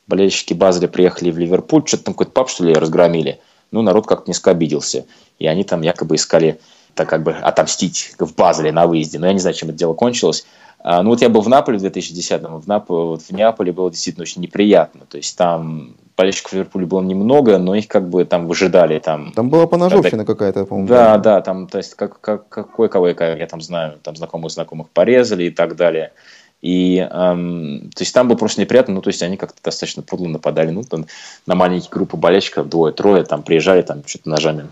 болельщики 0.06 0.55
Базеля 0.55 0.88
приехали 0.89 1.31
в 1.31 1.39
Ливерпуль, 1.39 1.82
что-то 1.86 2.05
там 2.05 2.14
какой-то 2.14 2.32
паб, 2.32 2.48
что 2.48 2.64
ли, 2.64 2.73
разгромили 2.73 3.40
ну, 3.70 3.82
народ 3.82 4.06
как-то 4.06 4.30
несколько 4.30 4.51
обиделся. 4.51 5.06
И 5.38 5.47
они 5.47 5.64
там 5.64 5.82
якобы 5.82 6.16
искали 6.16 6.59
так 6.94 7.09
как 7.09 7.22
бы 7.22 7.32
отомстить 7.32 8.14
в 8.18 8.34
Базеле 8.34 8.72
на 8.72 8.86
выезде. 8.86 9.18
Но 9.18 9.26
я 9.26 9.32
не 9.32 9.38
знаю, 9.38 9.55
чем 9.55 9.68
это 9.68 9.78
дело 9.78 9.93
кончилось. 9.93 10.47
А, 10.80 11.02
ну 11.02 11.10
вот 11.10 11.20
я 11.20 11.28
был 11.28 11.43
в 11.43 11.48
Наполе 11.48 11.78
в 11.78 11.84
2010-м, 11.84 12.60
в, 12.60 12.66
Нап... 12.66 12.88
вот 12.88 13.22
в 13.22 13.30
Неаполе 13.32 13.72
было 13.72 13.90
действительно 13.90 14.22
очень 14.22 14.40
неприятно. 14.40 15.02
То 15.09 15.16
есть 15.16 15.36
там 15.36 15.97
болельщиков 16.16 16.52
Ливерпуля 16.55 16.86
было 16.86 17.02
немного, 17.02 17.59
но 17.59 17.74
их 17.74 17.88
как 17.88 18.09
бы 18.09 18.24
там 18.24 18.47
выжидали. 18.47 18.98
Там, 18.98 19.32
там 19.32 19.51
была 19.51 19.66
поножовщина 19.66 20.24
когда... 20.24 20.32
какая-то, 20.32 20.64
по-моему. 20.64 20.88
Да, 20.88 21.18
да, 21.18 21.43
там, 21.43 21.66
то 21.66 21.78
есть 21.78 21.94
как, 21.94 22.20
как, 22.20 22.48
какой 22.48 22.88
кого 22.88 23.09
я 23.09 23.47
там 23.47 23.60
знаю, 23.60 23.98
там 24.02 24.16
знакомых 24.16 24.52
знакомых 24.52 24.88
порезали 24.90 25.44
и 25.44 25.51
так 25.51 25.76
далее. 25.76 26.12
И, 26.66 26.98
эм, 26.98 27.90
то 27.94 28.02
есть 28.02 28.12
там 28.12 28.26
было 28.26 28.36
просто 28.36 28.60
неприятно, 28.60 28.94
ну, 28.94 29.01
то 29.01 29.06
есть 29.06 29.22
они 29.22 29.36
как-то 29.36 29.56
достаточно 29.62 30.02
подло 30.02 30.26
нападали, 30.26 30.70
ну, 30.70 30.82
там, 30.82 31.06
на 31.47 31.55
маленькие 31.55 31.90
группы 31.93 32.16
болельщиков, 32.16 32.68
двое-трое, 32.68 33.22
там, 33.22 33.44
приезжали, 33.44 33.82
там, 33.82 34.02
что-то 34.05 34.28
ножами. 34.28 34.66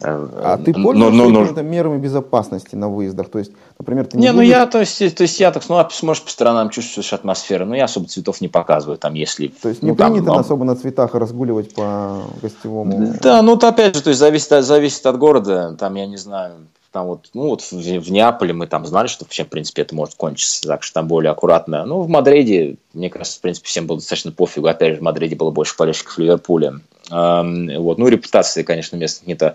Э, 0.00 0.28
а 0.44 0.58
ты 0.58 0.72
пользуешься 0.72 1.10
но, 1.10 1.28
но, 1.28 1.44
но... 1.44 1.62
мерами 1.62 1.98
безопасности 1.98 2.76
на 2.76 2.88
выездах? 2.88 3.30
То 3.30 3.40
есть, 3.40 3.50
например, 3.80 4.06
ты 4.06 4.16
не, 4.16 4.26
не 4.26 4.32
ну 4.32 4.42
я, 4.42 4.64
то 4.68 4.78
есть, 4.78 5.16
то 5.16 5.22
есть 5.22 5.40
я 5.40 5.50
так, 5.50 5.68
ну, 5.68 5.84
может, 6.02 6.22
по 6.22 6.30
сторонам 6.30 6.70
чувствуешь 6.70 7.12
атмосферу, 7.12 7.66
но 7.66 7.74
я 7.74 7.86
особо 7.86 8.06
цветов 8.06 8.40
не 8.40 8.46
показываю, 8.46 8.96
там, 8.96 9.14
если... 9.14 9.48
То 9.48 9.70
есть 9.70 9.82
не 9.82 9.90
ну, 9.90 9.96
принято 9.96 10.26
там, 10.26 10.38
особо 10.38 10.64
на 10.64 10.76
цветах 10.76 11.16
разгуливать 11.16 11.74
по 11.74 12.22
гостевому... 12.40 13.14
Да, 13.20 13.42
ну, 13.42 13.56
то 13.56 13.66
опять 13.66 13.96
же, 13.96 14.04
то 14.04 14.10
есть 14.10 14.20
зависит, 14.20 14.64
зависит 14.64 15.04
от 15.04 15.18
города, 15.18 15.74
там, 15.76 15.96
я 15.96 16.06
не 16.06 16.16
знаю, 16.16 16.52
там 16.90 17.06
вот, 17.06 17.30
ну 17.34 17.48
вот 17.48 17.62
в, 17.62 17.72
в 17.72 18.10
Неаполе 18.10 18.52
мы 18.52 18.66
там 18.66 18.86
знали, 18.86 19.08
что 19.08 19.24
вообще, 19.24 19.44
в 19.44 19.48
принципе, 19.48 19.82
это 19.82 19.94
может 19.94 20.14
кончиться, 20.14 20.66
так 20.66 20.82
что 20.82 20.94
там 20.94 21.08
более 21.08 21.30
аккуратно. 21.32 21.84
Ну, 21.84 22.00
в 22.00 22.08
Мадриде, 22.08 22.76
мне 22.94 23.10
кажется, 23.10 23.38
в 23.38 23.42
принципе, 23.42 23.68
всем 23.68 23.86
было 23.86 23.98
достаточно 23.98 24.32
пофигу. 24.32 24.68
Опять 24.68 24.94
же, 24.94 25.00
в 25.00 25.02
Мадриде 25.02 25.36
было 25.36 25.50
больше 25.50 25.74
болельщиков 25.78 26.18
Ливерпуля. 26.18 26.80
Эм, 27.10 27.82
вот. 27.82 27.98
Ну, 27.98 28.08
репутация, 28.08 28.64
конечно, 28.64 28.96
местных 28.96 29.26
не 29.26 29.34
то. 29.34 29.54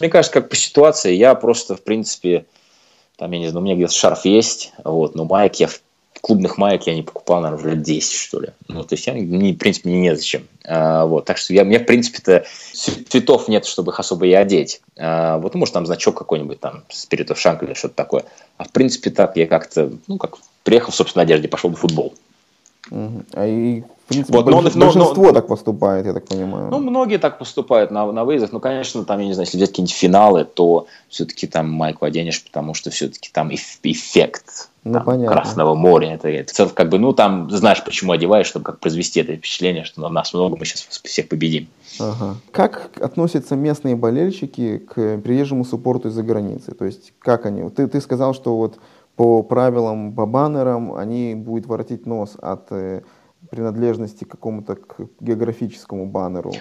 Мне 0.00 0.10
кажется, 0.10 0.32
как 0.32 0.50
по 0.50 0.56
ситуации, 0.56 1.14
я 1.14 1.34
просто, 1.34 1.76
в 1.76 1.82
принципе, 1.82 2.44
там, 3.16 3.30
я 3.32 3.38
не 3.38 3.48
знаю, 3.48 3.62
у 3.62 3.64
меня 3.64 3.76
где-то 3.76 3.92
шарф 3.92 4.24
есть, 4.24 4.72
вот, 4.82 5.14
но 5.14 5.24
майк 5.24 5.54
я, 5.56 5.68
в 5.68 5.80
клубных 6.24 6.56
маек 6.56 6.86
я 6.86 6.94
не 6.94 7.02
покупал, 7.02 7.42
наверное, 7.42 7.60
уже 7.66 7.76
лет 7.76 7.82
10, 7.82 8.12
что 8.14 8.40
ли. 8.40 8.48
Ну, 8.68 8.82
то 8.82 8.94
есть, 8.94 9.06
я, 9.06 9.12
мне, 9.12 9.52
в 9.52 9.58
принципе, 9.58 9.90
мне 9.90 10.00
незачем. 10.00 10.48
А, 10.64 11.04
вот, 11.04 11.26
так 11.26 11.36
что 11.36 11.52
я, 11.52 11.64
мне, 11.64 11.78
в 11.78 11.84
принципе-то, 11.84 12.46
цветов 12.72 13.46
нет, 13.46 13.66
чтобы 13.66 13.92
их 13.92 14.00
особо 14.00 14.26
и 14.26 14.32
одеть. 14.32 14.80
А, 14.96 15.36
вот, 15.36 15.52
ну, 15.52 15.60
может, 15.60 15.74
там 15.74 15.84
значок 15.84 16.16
какой-нибудь, 16.16 16.60
там, 16.60 16.84
Spirit 16.88 17.26
of 17.26 17.36
Shank 17.36 17.62
или 17.62 17.74
что-то 17.74 17.94
такое. 17.94 18.24
А 18.56 18.64
в 18.64 18.70
принципе, 18.70 19.10
так 19.10 19.36
я 19.36 19.46
как-то, 19.46 19.92
ну, 20.06 20.16
как 20.16 20.38
приехал 20.62 20.92
в 20.92 20.96
собственной 20.96 21.24
одежде, 21.24 21.46
пошел 21.46 21.68
в 21.68 21.76
футбол. 21.76 22.14
А 22.90 23.46
и, 23.46 23.80
в 23.80 24.08
принципе, 24.08 24.36
вот, 24.36 24.46
но, 24.46 24.60
большинство 24.60 25.14
но, 25.14 25.28
но, 25.28 25.32
так 25.32 25.46
поступает, 25.46 26.06
я 26.06 26.12
так 26.12 26.26
понимаю. 26.26 26.68
Ну, 26.70 26.78
многие 26.78 27.18
так 27.18 27.38
поступают 27.38 27.90
на, 27.90 28.10
на 28.12 28.24
выездах. 28.24 28.52
Ну, 28.52 28.60
конечно, 28.60 29.04
там, 29.04 29.20
я 29.20 29.26
не 29.26 29.32
знаю, 29.32 29.46
если 29.46 29.56
взять 29.56 29.70
какие-нибудь 29.70 29.94
финалы, 29.94 30.44
то 30.44 30.86
все-таки 31.08 31.46
там 31.46 31.70
майку 31.70 32.04
оденешь, 32.04 32.44
потому 32.44 32.74
что 32.74 32.90
все-таки 32.90 33.30
там 33.32 33.54
эффект 33.54 34.68
ну, 34.84 35.00
там, 35.00 35.26
Красного 35.26 35.74
моря. 35.74 36.14
Это, 36.14 36.28
это 36.28 36.68
как 36.68 36.90
бы, 36.90 36.98
ну, 36.98 37.14
там 37.14 37.50
знаешь, 37.50 37.82
почему 37.82 38.12
одеваешь, 38.12 38.46
чтобы 38.46 38.64
как 38.64 38.80
произвести 38.80 39.20
это 39.20 39.34
впечатление, 39.34 39.84
что 39.84 40.06
нас 40.08 40.34
много, 40.34 40.56
мы 40.56 40.66
сейчас 40.66 40.82
всех 41.02 41.28
победим. 41.28 41.68
Ага. 41.98 42.36
Как 42.50 42.90
относятся 43.00 43.56
местные 43.56 43.96
болельщики 43.96 44.78
к 44.78 45.18
приезжему 45.18 45.64
суппорту 45.64 46.08
из-за 46.08 46.22
границы? 46.22 46.72
То 46.72 46.84
есть, 46.84 47.14
как 47.18 47.46
они? 47.46 47.68
Ты, 47.70 47.86
ты 47.86 48.00
сказал, 48.00 48.34
что 48.34 48.56
вот 48.56 48.78
по 49.16 49.42
правилам, 49.42 50.12
по 50.12 50.26
баннерам, 50.26 50.94
они 50.94 51.34
будут 51.34 51.66
воротить 51.66 52.06
нос 52.06 52.36
от 52.40 52.70
э, 52.70 53.02
принадлежности 53.50 54.24
к 54.24 54.28
какому-то 54.28 54.76
к 54.76 54.96
географическому 55.20 56.06
баннеру. 56.06 56.52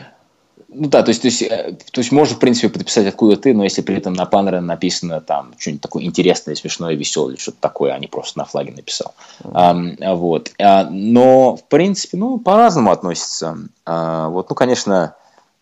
Ну 0.75 0.87
да, 0.87 1.03
то 1.03 1.09
есть, 1.09 1.21
то 1.21 1.27
есть, 1.27 1.41
э, 1.41 1.77
то 1.91 1.99
есть 1.99 2.11
можно, 2.11 2.35
в 2.35 2.39
принципе, 2.39 2.69
подписать, 2.69 3.07
откуда 3.07 3.37
ты, 3.37 3.53
но 3.53 3.63
если 3.63 3.81
при 3.81 3.95
этом 3.95 4.13
на 4.13 4.25
баннере 4.25 4.59
написано 4.59 5.21
там 5.21 5.53
что-нибудь 5.57 5.81
такое 5.81 6.03
интересное, 6.03 6.55
смешное, 6.55 6.95
веселое, 6.95 7.37
что-то 7.37 7.57
такое, 7.59 7.93
а 7.93 7.99
не 7.99 8.07
просто 8.07 8.39
на 8.39 8.45
флаге 8.45 8.71
написал. 8.71 9.13
Mm-hmm. 9.43 9.97
А, 10.01 10.15
вот. 10.15 10.51
А, 10.59 10.87
но, 10.89 11.55
в 11.55 11.63
принципе, 11.65 12.17
ну, 12.17 12.39
по-разному 12.39 12.91
относятся. 12.91 13.57
А, 13.85 14.29
вот, 14.29 14.49
ну, 14.49 14.55
конечно, 14.55 15.15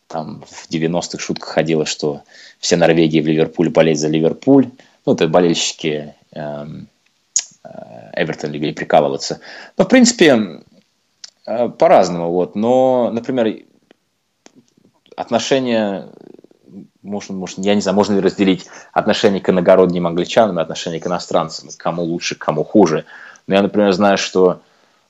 там 0.08 0.44
в 0.48 0.70
90-х 0.70 1.20
шутка 1.20 1.48
ходила, 1.48 1.86
что 1.86 2.22
все 2.60 2.76
Норвегии 2.76 3.22
в 3.22 3.28
Ливерпуле 3.28 3.70
болеют 3.70 4.00
за 4.00 4.08
Ливерпуль. 4.08 4.70
Ну, 5.06 5.14
это 5.14 5.28
болельщики 5.28 6.16
эм, 6.32 6.88
э, 7.64 7.70
Эвертон 8.14 8.52
любили 8.52 8.74
прикалываться. 8.74 9.40
Но, 9.78 9.86
в 9.86 9.88
принципе, 9.88 10.62
э, 11.46 11.70
по-разному. 11.70 12.32
Вот. 12.32 12.56
Но, 12.56 13.10
например, 13.12 13.66
отношения, 15.16 16.10
можно, 17.02 17.36
можно, 17.36 17.62
я 17.62 17.76
не 17.76 17.82
знаю, 17.82 17.96
можно 17.96 18.14
ли 18.14 18.22
разделить 18.22 18.68
отношение 18.94 19.42
к 19.42 19.50
иногородним 19.50 20.08
англичанам 20.08 20.60
и 20.60 20.62
отношение 20.62 21.00
к 21.00 21.08
иностранцам, 21.08 21.70
кому 21.78 22.04
лучше, 22.04 22.36
кому 22.36 22.64
хуже. 22.64 23.06
Но 23.48 23.56
я, 23.56 23.62
например, 23.62 23.92
знаю, 23.94 24.18
что, 24.18 24.62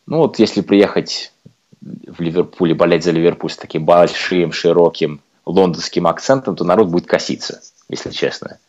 ну 0.05 0.19
вот 0.19 0.39
если 0.39 0.61
приехать 0.61 1.33
в 1.81 2.21
Ливерпуль 2.21 2.71
и 2.71 2.75
болеть 2.75 3.03
за 3.03 3.11
Ливерпуль 3.11 3.51
с 3.51 3.57
таким 3.57 3.85
большим, 3.85 4.51
широким 4.51 5.21
лондонским 5.45 6.07
акцентом, 6.07 6.55
то 6.55 6.63
народ 6.63 6.87
будет 6.87 7.07
коситься, 7.07 7.61
если 7.89 8.11
честно. 8.11 8.59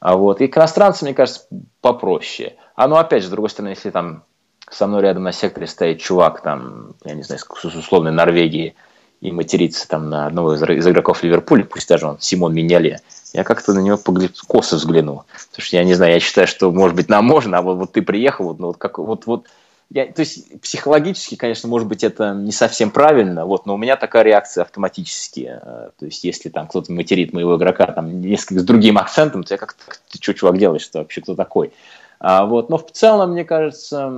А 0.00 0.16
вот. 0.16 0.40
И 0.40 0.48
к 0.48 0.56
иностранцам, 0.56 1.06
мне 1.06 1.14
кажется, 1.14 1.42
попроще. 1.80 2.56
А 2.74 2.88
ну, 2.88 2.96
опять 2.96 3.22
же, 3.22 3.28
с 3.28 3.30
другой 3.30 3.50
стороны, 3.50 3.70
если 3.70 3.90
там 3.90 4.24
со 4.70 4.86
мной 4.86 5.02
рядом 5.02 5.22
на 5.22 5.32
секторе 5.32 5.66
стоит 5.66 6.00
чувак, 6.00 6.42
там, 6.42 6.94
я 7.04 7.14
не 7.14 7.22
знаю, 7.22 7.40
с 7.40 7.64
условной 7.64 8.12
Норвегии, 8.12 8.74
и 9.20 9.32
материться 9.32 9.86
там 9.86 10.08
на 10.08 10.26
одного 10.26 10.54
из, 10.54 10.62
игроков 10.62 11.22
Ливерпуля, 11.22 11.64
пусть 11.64 11.88
даже 11.88 12.06
он 12.06 12.18
Симон 12.20 12.54
Миняле, 12.54 13.00
я 13.34 13.44
как-то 13.44 13.74
на 13.74 13.80
него 13.80 13.98
косо 14.46 14.76
взглянул. 14.76 15.24
Потому 15.50 15.64
что 15.64 15.76
я 15.76 15.84
не 15.84 15.94
знаю, 15.94 16.14
я 16.14 16.20
считаю, 16.20 16.46
что, 16.46 16.70
может 16.72 16.96
быть, 16.96 17.10
нам 17.10 17.26
можно, 17.26 17.58
а 17.58 17.62
вот, 17.62 17.76
вот 17.76 17.92
ты 17.92 18.00
приехал, 18.00 18.46
вот, 18.46 18.58
ну, 18.58 18.68
вот, 18.68 18.78
как, 18.78 18.98
вот, 18.98 19.26
вот 19.26 19.46
я, 19.92 20.06
то 20.06 20.20
есть 20.20 20.60
психологически, 20.60 21.34
конечно, 21.34 21.68
может 21.68 21.88
быть, 21.88 22.04
это 22.04 22.32
не 22.32 22.52
совсем 22.52 22.92
правильно, 22.92 23.44
вот, 23.44 23.66
но 23.66 23.74
у 23.74 23.76
меня 23.76 23.96
такая 23.96 24.22
реакция 24.22 24.62
автоматически. 24.62 25.58
Э, 25.60 25.90
то 25.98 26.06
есть, 26.06 26.22
если 26.22 26.48
там 26.48 26.68
кто-то 26.68 26.92
материт 26.92 27.32
моего 27.32 27.56
игрока 27.56 27.86
там 27.86 28.20
несколько 28.20 28.60
с 28.60 28.64
другим 28.64 28.98
акцентом, 28.98 29.42
то 29.42 29.54
я 29.54 29.58
как-то, 29.58 29.82
ты 30.10 30.18
что, 30.20 30.32
чувак, 30.32 30.58
делаешь, 30.58 30.82
что 30.82 31.00
вообще 31.00 31.20
кто 31.20 31.34
такой? 31.34 31.72
А, 32.20 32.46
вот, 32.46 32.70
но 32.70 32.78
в 32.78 32.90
целом, 32.92 33.32
мне 33.32 33.44
кажется, 33.44 34.12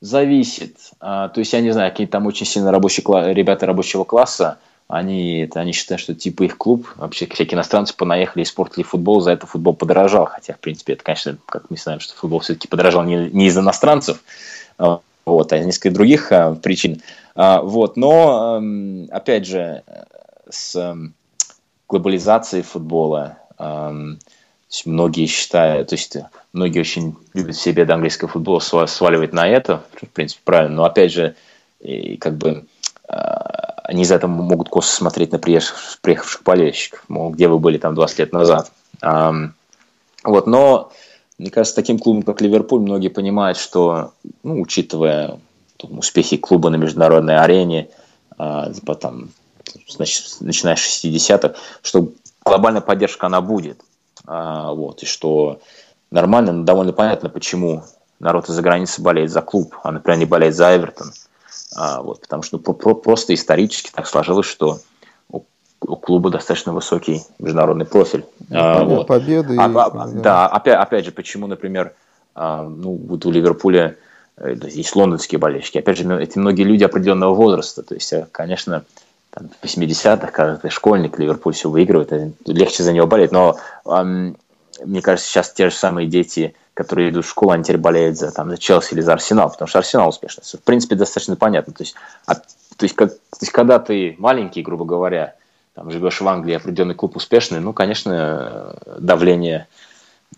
зависит. 0.00 0.78
А, 1.00 1.28
то 1.28 1.40
есть, 1.40 1.52
я 1.52 1.60
не 1.60 1.72
знаю, 1.72 1.90
какие 1.90 2.06
там 2.06 2.26
очень 2.26 2.46
сильно 2.46 2.72
рабочие 2.72 3.34
ребята 3.34 3.66
рабочего 3.66 4.04
класса, 4.04 4.58
они, 4.88 5.40
это, 5.40 5.60
они 5.60 5.72
считают, 5.72 6.00
что 6.00 6.14
типа 6.14 6.44
их 6.44 6.56
клуб, 6.56 6.86
вообще 6.96 7.26
всякие 7.26 7.56
иностранцы 7.56 7.94
понаехали, 7.94 8.44
испортили 8.44 8.84
футбол, 8.84 9.20
за 9.20 9.32
это 9.32 9.46
футбол 9.46 9.74
подорожал. 9.74 10.26
Хотя, 10.26 10.54
в 10.54 10.60
принципе, 10.60 10.92
это, 10.92 11.02
конечно, 11.02 11.36
как 11.46 11.70
мы 11.70 11.76
знаем, 11.76 12.00
что 12.00 12.14
футбол 12.14 12.38
все-таки 12.38 12.68
подорожал 12.68 13.02
не, 13.02 13.28
не 13.30 13.46
из 13.46 13.58
иностранцев, 13.58 14.22
вот, 14.78 15.52
а 15.52 15.56
из 15.58 15.66
нескольких 15.66 15.92
других 15.92 16.32
а, 16.32 16.54
причин. 16.54 17.02
А, 17.34 17.60
вот, 17.60 17.96
но, 17.96 18.58
а, 18.58 18.62
опять 19.10 19.46
же, 19.46 19.82
с 20.48 20.76
а, 20.76 20.96
глобализацией 21.88 22.62
футбола, 22.62 23.38
а, 23.58 23.94
многие 24.84 25.26
считают, 25.26 25.88
то 25.88 25.94
есть 25.94 26.16
многие 26.52 26.80
очень 26.80 27.16
любят 27.34 27.56
все 27.56 27.72
беды 27.72 27.92
английского 27.92 28.30
футбола 28.30 28.60
сваливать 28.86 29.32
на 29.32 29.48
это, 29.48 29.82
в 30.02 30.08
принципе, 30.08 30.40
правильно, 30.44 30.76
но 30.76 30.84
опять 30.84 31.12
же, 31.12 31.34
и 31.80 32.16
как 32.16 32.36
бы 32.36 32.66
а, 33.08 33.80
они 33.84 34.02
из 34.02 34.12
этого 34.12 34.30
могут 34.30 34.68
косо 34.68 34.94
смотреть 34.94 35.32
на 35.32 35.38
приехавших, 35.38 35.98
приехавших 36.02 36.42
болельщиков, 36.42 37.04
мол, 37.08 37.30
где 37.30 37.48
вы 37.48 37.58
были 37.58 37.78
там 37.78 37.94
20 37.94 38.18
лет 38.18 38.32
назад. 38.32 38.72
Вот, 39.02 40.48
но, 40.48 40.90
мне 41.38 41.50
кажется, 41.50 41.76
таким 41.76 41.98
клубом, 41.98 42.22
как 42.22 42.40
Ливерпуль, 42.40 42.80
многие 42.80 43.08
понимают, 43.08 43.58
что, 43.58 44.12
ну, 44.42 44.60
учитывая 44.60 45.38
там, 45.76 45.98
успехи 45.98 46.36
клуба 46.36 46.70
на 46.70 46.76
международной 46.76 47.38
арене, 47.38 47.90
а, 48.38 48.72
потом, 48.84 49.30
значит, 49.88 50.24
начиная 50.40 50.76
с 50.76 50.80
60-х, 50.80 51.54
что 51.82 52.08
глобальная 52.44 52.80
поддержка, 52.80 53.26
она 53.26 53.40
будет. 53.40 53.80
А, 54.26 54.72
вот, 54.72 55.02
и 55.02 55.06
что 55.06 55.60
нормально, 56.10 56.52
но 56.52 56.64
довольно 56.64 56.92
понятно, 56.92 57.28
почему 57.28 57.84
народ 58.18 58.48
из-за 58.48 58.62
границы 58.62 59.02
болеет 59.02 59.30
за 59.30 59.42
клуб, 59.42 59.76
а, 59.82 59.92
например, 59.92 60.18
не 60.18 60.24
болеет 60.24 60.54
за 60.54 60.74
Эвертон. 60.76 61.12
А, 61.74 62.02
вот, 62.02 62.22
потому 62.22 62.42
что 62.42 62.56
ну, 62.56 62.72
про, 62.72 62.94
просто 62.94 63.34
исторически 63.34 63.90
так 63.92 64.06
сложилось, 64.06 64.46
что 64.46 64.80
у, 65.80 65.96
клуба 65.96 66.30
достаточно 66.30 66.72
высокий 66.72 67.22
международный 67.38 67.84
профиль. 67.84 68.24
А, 68.50 68.84
вот. 68.84 69.06
Победы. 69.06 69.56
А, 69.58 69.64
а, 69.64 69.90
да, 69.90 70.06
да 70.06 70.46
опять, 70.46 70.78
опять 70.78 71.04
же, 71.04 71.12
почему, 71.12 71.46
например, 71.46 71.92
а, 72.34 72.62
ну, 72.64 72.92
вот 72.92 73.24
у 73.26 73.30
Ливерпуля 73.30 73.96
э, 74.36 74.56
есть 74.64 74.94
лондонские 74.94 75.38
болельщики. 75.38 75.78
Опять 75.78 75.98
же, 75.98 76.22
эти 76.22 76.38
многие 76.38 76.64
люди 76.64 76.84
определенного 76.84 77.34
возраста. 77.34 77.82
То 77.82 77.94
есть, 77.94 78.12
э, 78.12 78.26
конечно, 78.30 78.84
там, 79.30 79.48
в 79.48 79.64
80-х, 79.64 80.28
когда 80.32 80.56
ты 80.56 80.70
школьник, 80.70 81.18
Ливерпуль 81.18 81.54
все 81.54 81.68
выигрывает, 81.68 82.12
э, 82.12 82.30
легче 82.46 82.82
за 82.82 82.92
него 82.92 83.06
болеть. 83.06 83.32
Но 83.32 83.56
мне 84.84 85.00
кажется, 85.00 85.30
сейчас 85.30 85.52
те 85.52 85.70
же 85.70 85.74
самые 85.76 86.06
дети 86.06 86.54
которые 86.76 87.08
идут 87.08 87.24
в 87.24 87.30
школу, 87.30 87.52
они 87.52 87.64
теперь 87.64 87.78
болеют 87.78 88.18
за, 88.18 88.30
там, 88.30 88.50
за 88.50 88.58
Челси 88.58 88.92
или 88.92 89.00
за 89.00 89.14
Арсенал, 89.14 89.48
потому 89.48 89.66
что 89.66 89.78
Арсенал 89.78 90.10
успешно. 90.10 90.42
В 90.44 90.62
принципе, 90.62 90.94
достаточно 90.94 91.34
понятно. 91.34 91.72
То 91.72 91.82
есть, 91.82 91.94
а, 92.26 92.34
то, 92.34 92.42
есть, 92.82 92.94
как, 92.94 93.12
то 93.12 93.38
есть, 93.40 93.50
когда 93.50 93.78
ты 93.78 94.14
маленький, 94.18 94.60
грубо 94.60 94.84
говоря, 94.84 95.36
там, 95.76 95.90
живешь 95.90 96.22
в 96.22 96.26
Англии, 96.26 96.54
определенный 96.54 96.94
клуб 96.94 97.16
успешный, 97.16 97.60
ну, 97.60 97.72
конечно, 97.74 98.76
давление... 98.98 99.68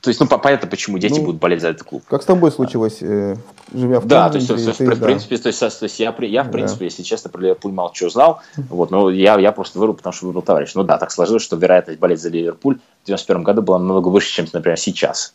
То 0.00 0.10
есть, 0.10 0.20
ну, 0.20 0.26
понятно, 0.26 0.68
почему 0.68 0.98
дети 0.98 1.18
ну, 1.18 1.26
будут 1.26 1.40
болеть 1.40 1.62
за 1.62 1.68
этот 1.68 1.84
клуб. 1.84 2.02
Как 2.08 2.22
с 2.22 2.26
тобой 2.26 2.52
случилось, 2.52 2.98
э, 3.00 3.36
живя 3.72 4.00
в 4.00 4.06
Да, 4.06 4.28
то 4.28 4.36
есть, 4.36 4.46
то 4.46 4.54
есть, 4.54 4.76
ты, 4.76 4.84
в, 4.84 4.98
да. 4.98 5.06
принципе, 5.06 5.38
то 5.38 5.48
есть, 5.48 5.60
то 5.60 5.84
есть 5.84 5.98
я, 5.98 6.14
я, 6.18 6.42
в 6.42 6.50
принципе, 6.50 6.80
да. 6.80 6.84
если 6.84 7.02
честно, 7.02 7.30
про 7.30 7.40
Ливерпуль 7.40 7.72
мало 7.72 7.90
чего 7.94 8.10
знал, 8.10 8.42
вот, 8.68 8.90
но 8.90 9.10
я, 9.10 9.38
я 9.38 9.50
просто 9.50 9.78
вырвал, 9.78 9.96
потому 9.96 10.12
что 10.12 10.26
выбрал 10.26 10.42
товарищ. 10.42 10.72
Ну 10.74 10.82
да, 10.82 10.98
так 10.98 11.10
сложилось, 11.10 11.42
что 11.42 11.56
вероятность 11.56 11.98
болеть 12.00 12.20
за 12.20 12.28
Ливерпуль 12.28 12.78
в 13.04 13.06
91 13.06 13.42
году 13.44 13.62
была 13.62 13.78
намного 13.78 14.08
выше, 14.08 14.30
чем, 14.30 14.46
например, 14.52 14.78
сейчас 14.78 15.32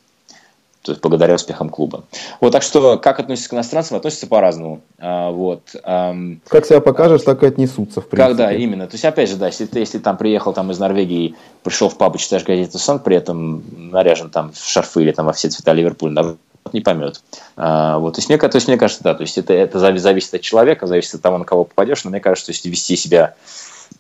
то 0.84 0.92
есть 0.92 1.02
благодаря 1.02 1.36
успехам 1.36 1.70
клуба. 1.70 2.04
Вот 2.42 2.52
так 2.52 2.62
что, 2.62 2.98
как 2.98 3.20
относятся 3.20 3.50
к 3.50 3.54
иностранцам, 3.54 3.98
относятся 3.98 4.28
по-разному. 4.28 4.82
А, 5.00 5.32
вот. 5.32 5.62
Как 5.74 6.66
себя 6.66 6.82
покажешь, 6.82 7.22
так 7.22 7.42
и 7.44 7.48
отнесутся, 7.48 8.02
в 8.02 8.08
принципе. 8.08 8.30
Когда 8.30 8.54
именно. 8.54 8.88
То 8.88 8.96
есть, 8.96 9.06
опять 9.06 9.30
же, 9.30 9.38
да, 9.38 9.48
если 9.48 9.66
ты 9.66 9.80
если 9.80 9.98
там 9.98 10.18
приехал 10.18 10.54
там, 10.54 10.72
из 10.72 10.80
Норвегии, 10.80 11.36
пришел 11.64 11.90
в 11.90 11.98
паб 11.98 12.16
и 12.16 12.20
читаешь 12.20 12.44
газету 12.44 12.78
«Сон», 12.80 13.00
при 13.00 13.16
этом 13.16 13.64
наряжен 13.92 14.30
там 14.30 14.52
в 14.52 14.58
шарфы 14.58 15.02
или 15.02 15.12
там 15.12 15.26
во 15.26 15.34
все 15.34 15.50
цвета 15.50 15.72
Ливерпуля, 15.74 16.14
да, 16.14 16.36
не 16.74 16.82
поймет. 16.82 17.22
А, 17.56 17.98
вот, 17.98 18.16
то, 18.16 18.20
есть, 18.20 18.30
мне, 18.30 18.38
то 18.38 18.50
есть, 18.54 18.68
мне 18.68 18.78
кажется, 18.78 19.04
да, 19.04 19.14
то 19.14 19.22
есть 19.22 19.38
это, 19.38 19.54
это 19.54 19.80
зависит 19.80 20.34
от 20.34 20.42
человека, 20.42 20.86
зависит 20.86 21.16
от 21.16 21.22
того, 21.22 21.38
на 21.38 21.46
кого 21.46 21.64
попадешь, 21.64 22.04
но 22.04 22.10
мне 22.10 22.20
кажется, 22.20 22.48
то 22.48 22.52
есть 22.52 22.66
вести 22.66 22.96
себя 22.96 23.36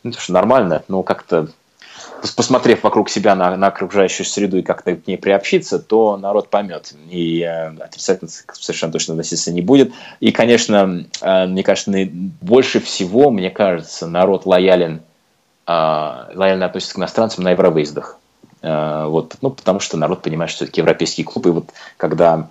ну, 0.03 0.11
что 0.13 0.33
нормально, 0.33 0.83
но 0.87 1.03
как-то 1.03 1.47
посмотрев 2.31 2.83
вокруг 2.83 3.09
себя 3.09 3.35
на, 3.35 3.55
на 3.57 3.67
окружающую 3.67 4.25
среду 4.25 4.57
и 4.57 4.61
как-то 4.61 4.95
к 4.95 5.07
ней 5.07 5.17
приобщиться, 5.17 5.79
то 5.79 6.17
народ 6.17 6.49
поймет. 6.49 6.93
И 7.09 7.41
э, 7.41 7.75
отрицательно 7.77 8.29
совершенно 8.53 8.93
точно 8.93 9.13
относиться 9.13 9.51
не 9.51 9.61
будет. 9.61 9.93
И, 10.19 10.31
конечно, 10.31 11.05
э, 11.21 11.45
мне 11.47 11.63
кажется, 11.63 11.91
больше 12.41 12.79
всего, 12.79 13.29
мне 13.29 13.49
кажется, 13.49 14.07
народ 14.07 14.45
лоялен, 14.45 15.01
э, 15.67 15.71
лояльно 16.33 16.65
относится 16.65 16.95
к 16.95 16.97
иностранцам 16.99 17.43
на 17.43 17.51
евровыездах. 17.51 18.17
Э, 18.61 19.05
вот, 19.07 19.35
ну, 19.41 19.49
потому 19.49 19.79
что 19.79 19.97
народ 19.97 20.21
понимает, 20.21 20.49
что 20.49 20.59
все-таки 20.59 20.81
европейский 20.81 21.23
клуб, 21.23 21.45
и 21.47 21.49
вот 21.49 21.69
когда 21.97 22.47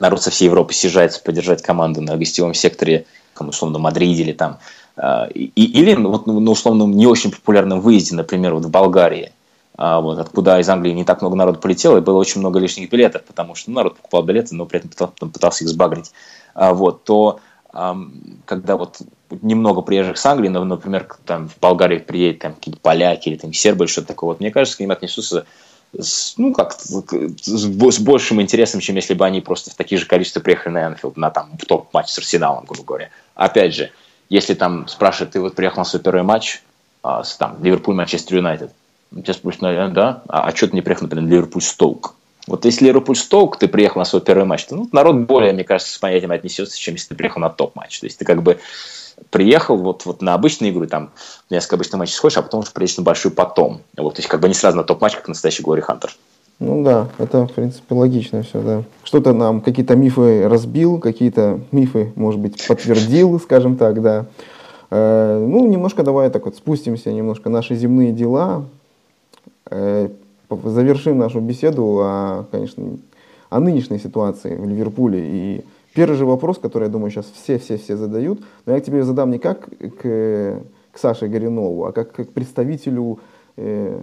народ 0.00 0.22
со 0.22 0.30
всей 0.30 0.44
Европы 0.44 0.74
съезжается 0.74 1.22
поддержать 1.22 1.62
команду 1.62 2.02
на 2.02 2.16
гостевом 2.16 2.52
секторе, 2.54 3.06
условно, 3.38 3.78
Мадриде 3.78 4.22
или 4.22 4.32
там 4.32 4.58
и, 4.98 5.50
или 5.54 5.94
ну, 5.94 6.10
вот, 6.10 6.26
на 6.26 6.50
условном 6.50 6.92
не 6.92 7.06
очень 7.06 7.30
популярном 7.30 7.80
выезде, 7.80 8.16
например, 8.16 8.54
вот 8.54 8.64
в 8.64 8.70
Болгарии, 8.70 9.32
а, 9.76 10.00
вот, 10.00 10.18
откуда 10.18 10.58
из 10.58 10.68
Англии 10.68 10.92
не 10.92 11.04
так 11.04 11.20
много 11.20 11.36
народу 11.36 11.58
полетело, 11.58 11.98
и 11.98 12.00
было 12.00 12.16
очень 12.16 12.40
много 12.40 12.58
лишних 12.58 12.90
билетов, 12.90 13.24
потому 13.24 13.54
что 13.54 13.70
ну, 13.70 13.76
народ 13.76 13.96
покупал 13.96 14.22
билеты, 14.22 14.54
но 14.54 14.64
при 14.64 14.78
этом 14.78 14.90
пытался, 14.90 15.12
пытался 15.14 15.64
их 15.64 15.70
сбагрить, 15.70 16.12
а, 16.54 16.72
вот, 16.72 17.04
то 17.04 17.40
когда 18.46 18.78
вот 18.78 19.02
немного 19.42 19.82
приезжих 19.82 20.16
с 20.16 20.24
Англии, 20.24 20.48
например, 20.48 21.06
там 21.26 21.50
в 21.50 21.58
Болгарию 21.58 22.02
приедет 22.02 22.38
там 22.38 22.54
какие-то 22.54 22.80
поляки 22.80 23.28
или 23.28 23.36
там 23.36 23.52
сербы 23.52 23.84
или 23.84 23.90
что-то 23.90 24.08
такое, 24.08 24.28
вот, 24.28 24.40
мне 24.40 24.50
кажется, 24.50 24.78
к 24.78 24.80
ним 24.80 24.92
отнесутся 24.92 25.44
с, 25.98 26.38
ну, 26.38 26.54
как 26.54 26.72
с, 26.72 27.98
большим 27.98 28.40
интересом, 28.40 28.80
чем 28.80 28.96
если 28.96 29.12
бы 29.12 29.26
они 29.26 29.42
просто 29.42 29.70
в 29.70 29.74
такие 29.74 29.98
же 29.98 30.06
количества 30.06 30.40
приехали 30.40 30.72
на 30.72 30.86
Энфилд, 30.86 31.18
на 31.18 31.30
там 31.30 31.50
в 31.58 31.66
топ-матч 31.66 32.08
с 32.08 32.18
Арсеналом, 32.18 32.64
грубо 32.64 32.84
говоря. 32.84 33.10
Опять 33.34 33.74
же, 33.74 33.90
если 34.28 34.54
там 34.54 34.88
спрашивают, 34.88 35.32
ты 35.32 35.40
вот 35.40 35.54
приехал 35.54 35.78
на 35.78 35.84
свой 35.84 36.02
первый 36.02 36.22
матч, 36.22 36.62
а, 37.02 37.22
с, 37.22 37.36
там, 37.36 37.56
Ливерпуль, 37.62 37.94
Манчестер 37.94 38.36
Юнайтед, 38.36 38.72
тебя 39.12 39.34
спросят, 39.34 39.62
ну, 39.62 39.88
да, 39.90 40.22
а, 40.28 40.48
а 40.48 40.56
что 40.56 40.68
ты 40.68 40.74
не 40.74 40.82
приехал, 40.82 41.04
например, 41.04 41.28
Ливерпуль, 41.28 41.62
Стоук? 41.62 42.14
Вот 42.46 42.64
если 42.64 42.86
Ливерпуль 42.86 43.16
Стоук, 43.16 43.58
ты 43.58 43.66
приехал 43.66 44.00
на 44.00 44.04
свой 44.04 44.22
первый 44.22 44.44
матч, 44.44 44.66
то 44.66 44.76
ну, 44.76 44.88
народ 44.92 45.16
более, 45.16 45.52
мне 45.52 45.64
кажется, 45.64 45.92
с 45.92 45.98
понятием 45.98 46.30
отнесется, 46.30 46.78
чем 46.78 46.94
если 46.94 47.08
ты 47.08 47.14
приехал 47.16 47.40
на 47.40 47.50
топ-матч. 47.50 47.98
То 47.98 48.06
есть 48.06 48.18
ты 48.18 48.24
как 48.24 48.42
бы 48.42 48.60
приехал 49.30 49.76
вот, 49.76 50.04
вот 50.06 50.22
на 50.22 50.34
обычные 50.34 50.70
игры, 50.70 50.86
там 50.86 51.10
несколько 51.50 51.76
обычных 51.76 51.98
матчей 51.98 52.14
сходишь, 52.14 52.36
а 52.36 52.42
потом 52.42 52.60
уже 52.60 52.70
приедешь 52.70 52.98
на 52.98 53.02
большой 53.02 53.32
потом. 53.32 53.82
Вот, 53.96 54.14
то 54.14 54.20
есть 54.20 54.28
как 54.28 54.40
бы 54.40 54.48
не 54.48 54.54
сразу 54.54 54.76
на 54.76 54.84
топ-матч, 54.84 55.16
как 55.16 55.26
настоящий 55.26 55.62
Глори 55.62 55.80
Хантер. 55.80 56.14
Ну 56.58 56.82
да, 56.82 57.08
это, 57.18 57.46
в 57.46 57.52
принципе, 57.52 57.94
логично 57.94 58.42
все, 58.42 58.62
да. 58.62 58.82
Что-то 59.04 59.34
нам, 59.34 59.60
какие-то 59.60 59.94
мифы 59.94 60.48
разбил, 60.48 60.98
какие-то 60.98 61.60
мифы, 61.70 62.12
может 62.16 62.40
быть, 62.40 62.66
подтвердил, 62.66 63.38
скажем 63.44 63.76
так, 63.76 64.00
да. 64.00 64.26
Э, 64.90 65.44
ну, 65.46 65.66
немножко 65.66 66.02
давай 66.02 66.30
так 66.30 66.46
вот 66.46 66.56
спустимся, 66.56 67.12
немножко 67.12 67.50
наши 67.50 67.74
земные 67.74 68.12
дела. 68.12 68.64
Э, 69.70 70.08
завершим 70.64 71.18
нашу 71.18 71.40
беседу 71.40 71.98
о, 72.00 72.46
конечно, 72.50 72.96
о 73.50 73.60
нынешней 73.60 73.98
ситуации 73.98 74.56
в 74.56 74.66
Ливерпуле. 74.66 75.20
И 75.22 75.64
первый 75.92 76.16
же 76.16 76.24
вопрос, 76.24 76.56
который, 76.58 76.84
я 76.84 76.90
думаю, 76.90 77.10
сейчас 77.10 77.26
все-все-все 77.34 77.96
задают, 77.96 78.40
но 78.64 78.74
я 78.74 78.80
к 78.80 78.84
тебе 78.84 79.02
задам 79.02 79.30
не 79.30 79.38
как 79.38 79.68
к, 79.68 80.62
к 80.92 80.98
Саше 80.98 81.28
Горюнову, 81.28 81.84
а 81.84 81.92
как 81.92 82.12
к 82.12 82.28
представителю 82.28 83.18
э, 83.56 84.00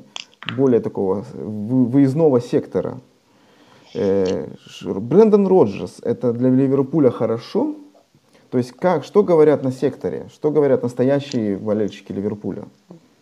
более 0.55 0.79
такого 0.79 1.25
выездного 1.33 2.41
сектора. 2.41 2.99
Э, 3.93 4.47
Брэндон 4.81 5.47
Роджерс, 5.47 5.97
это 6.01 6.33
для 6.33 6.49
Ливерпуля 6.49 7.11
хорошо? 7.11 7.75
То 8.49 8.57
есть 8.57 8.71
как, 8.71 9.03
что 9.03 9.23
говорят 9.23 9.63
на 9.63 9.71
секторе, 9.71 10.29
что 10.33 10.51
говорят 10.51 10.83
настоящие 10.83 11.57
болельщики 11.57 12.11
Ливерпуля? 12.11 12.65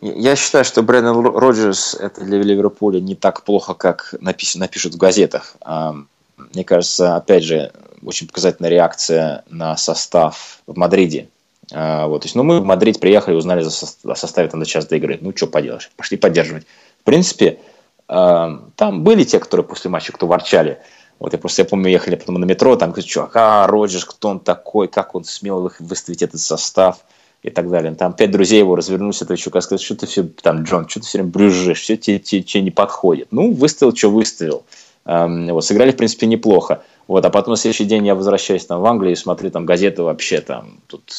Я 0.01 0.35
считаю, 0.35 0.65
что 0.65 0.81
Брэндон 0.81 1.25
Роджерс 1.35 1.95
это 1.95 2.21
для 2.25 2.39
Ливерпуля 2.41 2.99
не 2.99 3.15
так 3.15 3.43
плохо, 3.43 3.73
как 3.75 4.15
напис, 4.19 4.55
напишут 4.55 4.95
в 4.95 4.97
газетах. 4.97 5.55
А, 5.61 5.95
мне 6.37 6.63
кажется, 6.63 7.15
опять 7.15 7.43
же, 7.43 7.71
очень 8.03 8.27
показательная 8.27 8.71
реакция 8.71 9.43
на 9.47 9.77
состав 9.77 10.61
в 10.65 10.75
Мадриде. 10.75 11.29
А, 11.71 12.07
вот, 12.07 12.23
то 12.23 12.25
есть, 12.25 12.35
ну, 12.35 12.43
мы 12.43 12.59
в 12.59 12.65
Мадрид 12.65 12.99
приехали, 12.99 13.35
узнали 13.35 13.63
о 13.63 14.15
составе 14.15 14.49
там 14.49 14.59
до 14.59 14.65
часа 14.65 14.87
до 14.87 14.95
игры. 14.95 15.17
Ну, 15.21 15.33
что 15.35 15.47
поделаешь, 15.47 15.91
пошли 15.95 16.17
поддерживать. 16.17 16.65
В 17.01 17.03
принципе, 17.03 17.59
а, 18.07 18.59
там 18.75 19.03
были 19.03 19.23
те, 19.23 19.39
которые 19.39 19.65
после 19.65 19.89
матча 19.89 20.13
кто 20.13 20.27
ворчали, 20.27 20.79
Вот 21.19 21.33
я 21.33 21.39
просто, 21.39 21.63
я 21.63 21.65
помню, 21.67 21.89
ехали 21.89 22.15
потом 22.15 22.35
на 22.35 22.45
метро, 22.45 22.75
там 22.75 22.91
говорит, 22.91 23.09
чувак, 23.09 23.31
а, 23.35 23.67
Роджерс, 23.67 24.05
кто 24.05 24.29
он 24.29 24.39
такой, 24.39 24.87
как 24.87 25.15
он 25.15 25.23
смел 25.23 25.71
выставить 25.79 26.21
этот 26.21 26.41
состав 26.41 26.99
и 27.41 27.49
так 27.49 27.69
далее. 27.69 27.93
Там 27.95 28.13
пять 28.13 28.31
друзей 28.31 28.59
его 28.59 28.75
развернулись, 28.75 29.21
этого 29.21 29.37
чувака 29.37 29.61
сказали, 29.61 29.83
что 29.83 29.95
ты 29.95 30.05
все, 30.05 30.23
там, 30.23 30.63
Джон, 30.63 30.87
что 30.87 30.99
ты 30.99 31.07
все 31.07 31.17
время 31.17 31.31
брюзжишь, 31.31 31.81
все 31.81 31.97
тебе, 31.97 32.19
тебе, 32.19 32.43
тебе 32.43 32.63
не 32.63 32.71
подходит. 32.71 33.27
Ну, 33.31 33.51
выставил, 33.51 33.95
что 33.95 34.11
выставил. 34.11 34.63
Эм, 35.05 35.47
вот, 35.47 35.65
сыграли, 35.65 35.91
в 35.91 35.97
принципе, 35.97 36.27
неплохо. 36.27 36.83
Вот, 37.07 37.25
а 37.25 37.29
потом 37.29 37.51
на 37.51 37.57
следующий 37.57 37.85
день 37.85 38.05
я 38.05 38.15
возвращаюсь 38.15 38.65
там 38.65 38.81
в 38.81 38.85
Англию 38.85 39.13
и 39.13 39.17
смотрю 39.17 39.51
там 39.51 39.65
газеты 39.65 40.03
вообще 40.03 40.39
там, 40.41 40.79
тут 40.87 41.11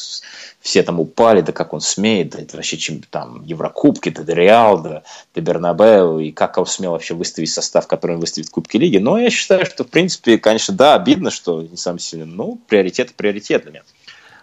все 0.59 0.81
там 0.81 0.99
упали, 0.99 1.41
да 1.41 1.51
как 1.51 1.73
он 1.73 1.81
смеет, 1.81 2.29
да 2.31 2.39
это 2.39 2.55
вообще 2.55 2.77
чем, 2.77 3.01
там 3.09 3.43
Еврокубки, 3.43 4.09
да, 4.09 4.23
да 4.23 4.33
Реал, 4.33 4.81
да, 4.81 5.03
да 5.35 5.41
Бернабеу, 5.41 6.19
и 6.19 6.31
как 6.31 6.57
он 6.57 6.65
смел 6.65 6.91
вообще 6.91 7.13
выставить 7.13 7.51
состав, 7.51 7.85
который 7.85 8.13
он 8.13 8.21
выставит 8.21 8.47
в 8.47 8.51
Кубке 8.51 8.77
Лиги. 8.79 8.97
Но 8.97 9.17
я 9.19 9.29
считаю, 9.29 9.65
что 9.65 9.83
в 9.83 9.87
принципе, 9.89 10.37
конечно, 10.37 10.73
да, 10.73 10.95
обидно, 10.95 11.31
что 11.31 11.61
не 11.61 11.77
сам 11.77 11.99
сильный, 11.99 12.25
но 12.25 12.57
приоритет 12.67 13.13
приоритетами. 13.13 13.83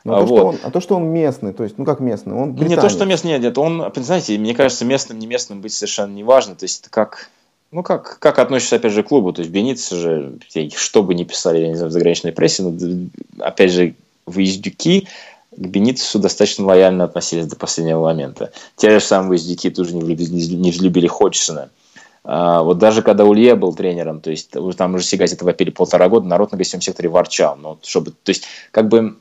Ну, 0.05 0.15
а, 0.15 0.21
то, 0.21 0.27
вот. 0.27 0.37
что 0.37 0.47
он, 0.47 0.59
а 0.62 0.71
то, 0.71 0.81
что 0.81 0.97
он 0.97 1.05
местный, 1.09 1.53
то 1.53 1.65
есть, 1.65 1.77
ну 1.79 1.85
как 1.85 2.01
местный, 2.01 2.35
он 2.35 2.53
британец. 2.53 2.77
Не 2.77 2.83
то, 2.83 2.89
что 2.89 3.05
местный, 3.05 3.33
нет, 3.33 3.43
нет, 3.43 3.59
он, 3.59 3.93
знаете, 3.97 4.39
мне 4.39 4.55
кажется, 4.55 4.85
местным, 4.85 5.19
не 5.19 5.27
местным 5.27 5.61
быть 5.61 5.73
совершенно 5.73 6.12
не 6.12 6.25
важно, 6.25 6.55
то 6.55 6.65
есть 6.65 6.81
это 6.81 6.91
как, 6.91 7.31
ну, 7.73 7.83
как, 7.83 8.19
как 8.19 8.39
относишься, 8.39 8.77
опять 8.77 8.93
же, 8.93 9.03
к 9.03 9.09
клубу. 9.09 9.33
То 9.33 9.43
есть, 9.43 9.53
Бениц 9.53 9.91
же, 9.91 10.39
что 10.77 11.03
бы 11.03 11.15
ни 11.15 11.25
писали, 11.25 11.61
я 11.61 11.69
не 11.69 11.77
знаю, 11.77 11.91
в 11.91 11.93
заграничной 11.93 12.33
прессе, 12.33 12.63
но, 12.63 12.77
опять 13.39 13.71
же, 13.71 13.95
выездюки 14.27 15.09
к 15.51 15.67
Беницесу 15.67 16.19
достаточно 16.19 16.65
лояльно 16.65 17.05
относились 17.05 17.47
до 17.47 17.57
последнего 17.57 18.03
момента. 18.03 18.53
Те 18.77 18.91
же 18.91 19.01
самые 19.05 19.31
выездюки 19.31 19.71
тоже 19.71 19.95
не, 19.95 20.03
влюбили, 20.03 20.55
не 20.55 20.71
взлюбили 20.71 21.07
Ходжсона. 21.07 21.71
А, 22.23 22.63
вот 22.63 22.79
даже 22.79 23.03
когда 23.03 23.25
Улье 23.25 23.57
был 23.57 23.75
тренером, 23.75 24.21
то 24.21 24.31
есть 24.31 24.51
там 24.51 24.95
уже 24.95 25.05
Сигать 25.05 25.33
это 25.33 25.45
вопили 25.45 25.71
полтора 25.71 26.09
года, 26.09 26.27
народ 26.27 26.53
на 26.53 26.59
гостевом 26.59 26.83
секторе 26.83 27.09
ворчал. 27.09 27.57
Но 27.57 27.79
чтобы, 27.83 28.13
то 28.13 28.31
есть, 28.31 28.45
как 28.71 28.89
бы 28.89 29.17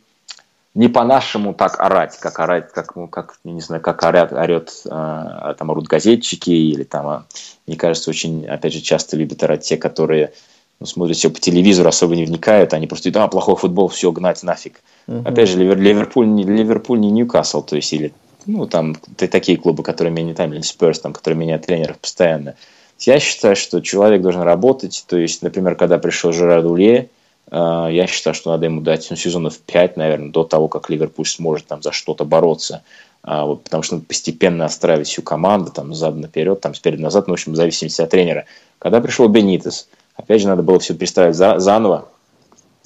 не 0.80 0.88
по-нашему 0.88 1.54
так 1.54 1.78
орать, 1.82 2.18
как 2.20 2.40
орать, 2.40 2.72
как, 2.72 2.96
ну, 2.96 3.10
как 3.10 3.36
не 3.44 3.60
знаю, 3.60 3.82
как 3.82 4.02
орят, 4.02 4.32
орет, 4.32 4.72
э, 4.86 5.54
там 5.58 5.72
орут 5.72 5.88
газетчики, 5.88 6.52
или 6.52 6.84
там, 6.84 7.06
а, 7.06 7.26
мне 7.68 7.76
кажется, 7.76 8.10
очень, 8.10 8.48
опять 8.48 8.72
же, 8.72 8.80
часто 8.80 9.18
любят 9.18 9.44
орать 9.44 9.64
те, 9.64 9.76
которые 9.76 10.32
ну, 10.80 10.86
смотрят 10.86 11.18
все 11.18 11.30
по 11.30 11.42
телевизору, 11.42 11.90
особо 11.90 12.16
не 12.16 12.24
вникают, 12.24 12.74
они 12.74 12.88
просто 12.88 13.12
говорят, 13.12 13.28
а, 13.28 13.30
плохой 13.30 13.58
футбол, 13.58 13.90
все, 13.90 14.10
гнать 14.14 14.42
нафиг. 14.42 14.80
Uh-huh. 15.06 15.28
Опять 15.28 15.50
же, 15.50 15.58
Ливерпуль, 15.58 16.30
не, 16.30 16.46
Ливерпуль 16.46 17.02
не 17.02 17.12
Ньюкасл, 17.12 17.62
то 17.62 17.76
есть, 17.76 17.92
или, 17.92 18.14
ну, 18.46 18.66
там, 18.66 18.96
такие 19.18 19.58
клубы, 19.58 19.84
которые 19.84 20.14
меняют, 20.14 20.38
там, 20.38 20.54
или 20.54 20.62
Спирс, 20.62 21.02
там, 21.02 21.12
которые 21.12 21.38
меняют 21.38 21.66
тренеров 21.66 22.00
постоянно. 22.00 22.56
Я 23.00 23.20
считаю, 23.20 23.58
что 23.58 23.82
человек 23.82 24.22
должен 24.22 24.44
работать, 24.44 25.04
то 25.10 25.18
есть, 25.18 25.42
например, 25.42 25.76
когда 25.76 25.98
пришел 25.98 26.32
Жерар 26.32 26.66
Улье, 26.66 27.00
а, 27.02 27.19
я 27.52 28.06
считаю, 28.08 28.36
что 28.36 28.52
надо 28.52 28.66
ему 28.66 28.82
дать 28.82 29.08
ну, 29.10 29.16
сезонов 29.16 29.58
5, 29.58 29.98
наверное, 29.98 30.30
до 30.30 30.44
того, 30.44 30.68
как 30.68 30.90
Ливерпуль 30.90 31.26
сможет 31.26 31.68
там 31.68 31.82
за 31.82 31.92
что-то 31.92 32.24
бороться. 32.26 32.84
А, 33.24 33.46
вот, 33.46 33.64
потому 33.64 33.84
что 33.84 33.96
надо 33.96 34.06
постепенно 34.06 34.66
отстраивать 34.66 35.08
всю 35.08 35.22
команду, 35.22 35.72
там, 35.72 35.94
зад 35.94 36.16
наперед, 36.16 36.62
там, 36.62 36.74
спереди 36.74 37.02
назад, 37.02 37.28
ну, 37.28 37.34
в 37.34 37.36
общем, 37.36 37.54
в 37.54 37.56
зависимости 37.56 38.02
от 38.02 38.10
тренера. 38.10 38.46
Когда 38.78 39.02
пришел 39.02 39.28
Бенитес, 39.28 39.90
опять 40.16 40.42
же, 40.42 40.48
надо 40.48 40.64
было 40.64 40.80
все 40.80 40.94
переставить 40.94 41.36
за, 41.36 41.60
заново. 41.60 42.08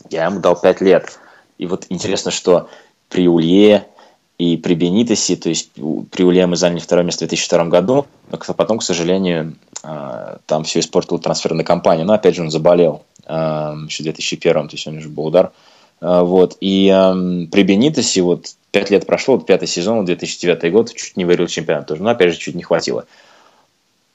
Я 0.09 0.25
ему 0.25 0.39
дал 0.39 0.59
5 0.59 0.81
лет. 0.81 1.19
И 1.57 1.65
вот 1.65 1.85
интересно, 1.89 2.31
что 2.31 2.69
при 3.09 3.27
Улье 3.27 3.85
и 4.39 4.57
при 4.57 4.73
Бенитесе, 4.73 5.35
то 5.35 5.49
есть 5.49 5.71
при 5.73 6.23
Улье 6.23 6.47
мы 6.47 6.55
заняли 6.55 6.79
второе 6.79 7.05
место 7.05 7.25
в 7.25 7.27
2002 7.27 7.65
году, 7.65 8.07
но 8.31 8.37
потом, 8.55 8.79
к 8.79 8.83
сожалению, 8.83 9.55
а, 9.83 10.39
там 10.47 10.63
все 10.63 10.79
испортила 10.79 11.19
трансферная 11.19 11.63
кампания. 11.63 12.05
Но 12.05 12.13
опять 12.13 12.35
же 12.35 12.41
он 12.41 12.49
заболел 12.49 13.03
еще 13.25 14.03
в 14.03 14.03
2001, 14.03 14.67
то 14.67 14.75
есть 14.75 14.87
он 14.87 14.97
уже 14.97 15.09
был 15.09 15.27
удар. 15.27 15.51
А, 16.03 16.23
вот. 16.23 16.57
И 16.59 16.87
эм, 16.87 17.47
при 17.47 17.63
Бенитосе 17.63 18.21
вот 18.21 18.47
пять 18.71 18.89
лет 18.89 19.05
прошло, 19.05 19.37
вот 19.37 19.45
пятый 19.45 19.67
сезон, 19.67 20.03
2009 20.05 20.71
год, 20.71 20.93
чуть 20.93 21.15
не 21.15 21.25
выиграл 21.25 21.47
чемпионат 21.47 21.87
тоже, 21.87 22.03
но 22.03 22.09
опять 22.09 22.33
же 22.33 22.39
чуть 22.39 22.55
не 22.55 22.63
хватило. 22.63 23.05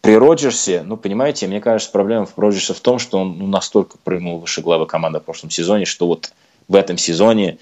При 0.01 0.17
Роджерсе, 0.17 0.83
ну, 0.83 0.97
понимаете, 0.97 1.47
мне 1.47 1.61
кажется, 1.61 1.91
проблема 1.91 2.27
в 2.27 2.39
Роджерсе 2.39 2.75
в 2.75 2.81
том, 2.81 2.99
что 2.99 3.19
он 3.19 3.39
ну, 3.39 3.47
настолько 3.47 3.97
прыгнул 4.05 4.39
выше 4.39 4.61
главы 4.61 4.87
команды 4.87 5.19
в 5.21 5.25
прошлом 5.25 5.51
сезоне, 5.51 5.87
что 5.87 6.07
вот 6.07 6.33
в 6.69 6.75
этом 6.75 6.99
сезоне 6.99 7.59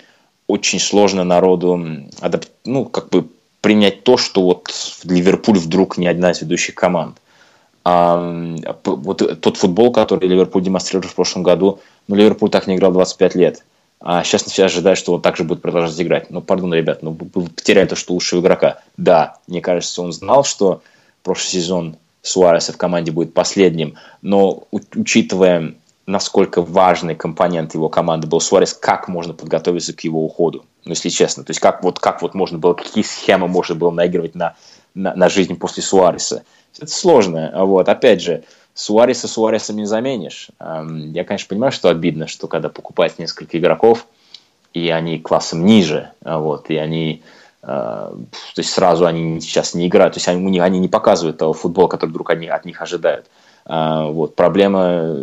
очень 0.46 0.78
сложно 0.78 1.24
народу 1.24 1.80
адап... 2.20 2.44
ну, 2.64 2.84
как 2.84 3.08
бы 3.08 3.28
принять 3.60 4.04
то, 4.04 4.16
что 4.16 4.42
вот 4.42 4.70
Ливерпуль 5.04 5.58
вдруг 5.58 5.98
не 5.98 6.08
одна 6.08 6.32
из 6.32 6.40
ведущих 6.40 6.74
команд. 6.74 7.16
Вот 7.86 9.40
тот 9.40 9.56
футбол, 9.56 9.92
который 9.92 10.28
Ливерпуль 10.28 10.62
демонстрировал 10.62 11.08
в 11.08 11.14
прошлом 11.14 11.44
году, 11.44 11.78
ну, 12.08 12.16
Ливерпуль 12.16 12.50
так 12.50 12.66
не 12.66 12.74
играл 12.74 12.90
25 12.90 13.34
лет. 13.36 13.64
А 14.00 14.24
сейчас 14.24 14.42
все 14.42 14.64
ожидают, 14.64 14.98
что 14.98 15.14
он 15.14 15.22
также 15.22 15.44
будет 15.44 15.62
продолжать 15.62 16.00
играть. 16.00 16.30
Ну, 16.30 16.40
пардон, 16.40 16.74
ребят, 16.74 17.02
ну, 17.02 17.14
потеряли 17.14 17.86
то, 17.86 17.94
что 17.94 18.12
лучшего 18.12 18.40
игрока. 18.40 18.80
Да, 18.96 19.36
мне 19.46 19.60
кажется, 19.60 20.02
он 20.02 20.12
знал, 20.12 20.42
что 20.42 20.82
прошлый 21.22 21.62
сезон 21.62 21.96
Суареса 22.22 22.72
в 22.72 22.76
команде 22.76 23.12
будет 23.12 23.34
последним, 23.34 23.94
но 24.20 24.64
учитывая, 24.72 25.74
насколько 26.06 26.62
важный 26.62 27.14
компонент 27.14 27.74
его 27.74 27.88
команды 27.88 28.26
был 28.26 28.40
Суарес, 28.40 28.74
как 28.74 29.06
можно 29.06 29.32
подготовиться 29.32 29.92
к 29.92 30.00
его 30.00 30.24
уходу, 30.24 30.66
ну, 30.84 30.90
если 30.90 31.08
честно. 31.08 31.44
То 31.44 31.52
есть, 31.52 31.60
как 31.60 31.84
вот, 31.84 32.00
как 32.00 32.20
вот 32.20 32.34
можно 32.34 32.58
было, 32.58 32.74
какие 32.74 33.04
схемы 33.04 33.46
можно 33.46 33.76
было 33.76 33.92
наигрывать 33.92 34.34
на, 34.34 34.56
на, 34.96 35.14
на 35.14 35.28
жизнь 35.28 35.56
после 35.56 35.82
Суареса. 35.82 36.42
Это 36.78 36.90
сложно. 36.90 37.52
Вот. 37.64 37.88
Опять 37.88 38.20
же, 38.20 38.42
Суареса 38.74 39.28
Суаресом 39.28 39.76
не 39.76 39.86
заменишь. 39.86 40.48
Я, 40.60 41.24
конечно, 41.24 41.48
понимаю, 41.48 41.72
что 41.72 41.88
обидно, 41.88 42.26
что 42.26 42.48
когда 42.48 42.68
покупать 42.68 43.18
несколько 43.18 43.56
игроков, 43.58 44.06
и 44.74 44.90
они 44.90 45.18
классом 45.18 45.64
ниже, 45.64 46.10
вот, 46.20 46.68
и 46.68 46.76
они 46.76 47.22
а, 47.68 48.12
то 48.54 48.60
есть 48.60 48.70
сразу 48.70 49.06
они 49.06 49.40
сейчас 49.40 49.74
не 49.74 49.88
играют, 49.88 50.14
то 50.14 50.18
есть 50.18 50.28
они, 50.28 50.60
они 50.60 50.78
не 50.78 50.88
показывают 50.88 51.38
того 51.38 51.52
футбола, 51.52 51.88
который 51.88 52.10
вдруг 52.10 52.30
они 52.30 52.46
от 52.46 52.64
них 52.64 52.80
ожидают. 52.80 53.26
А, 53.64 54.06
вот, 54.06 54.36
проблема, 54.36 55.16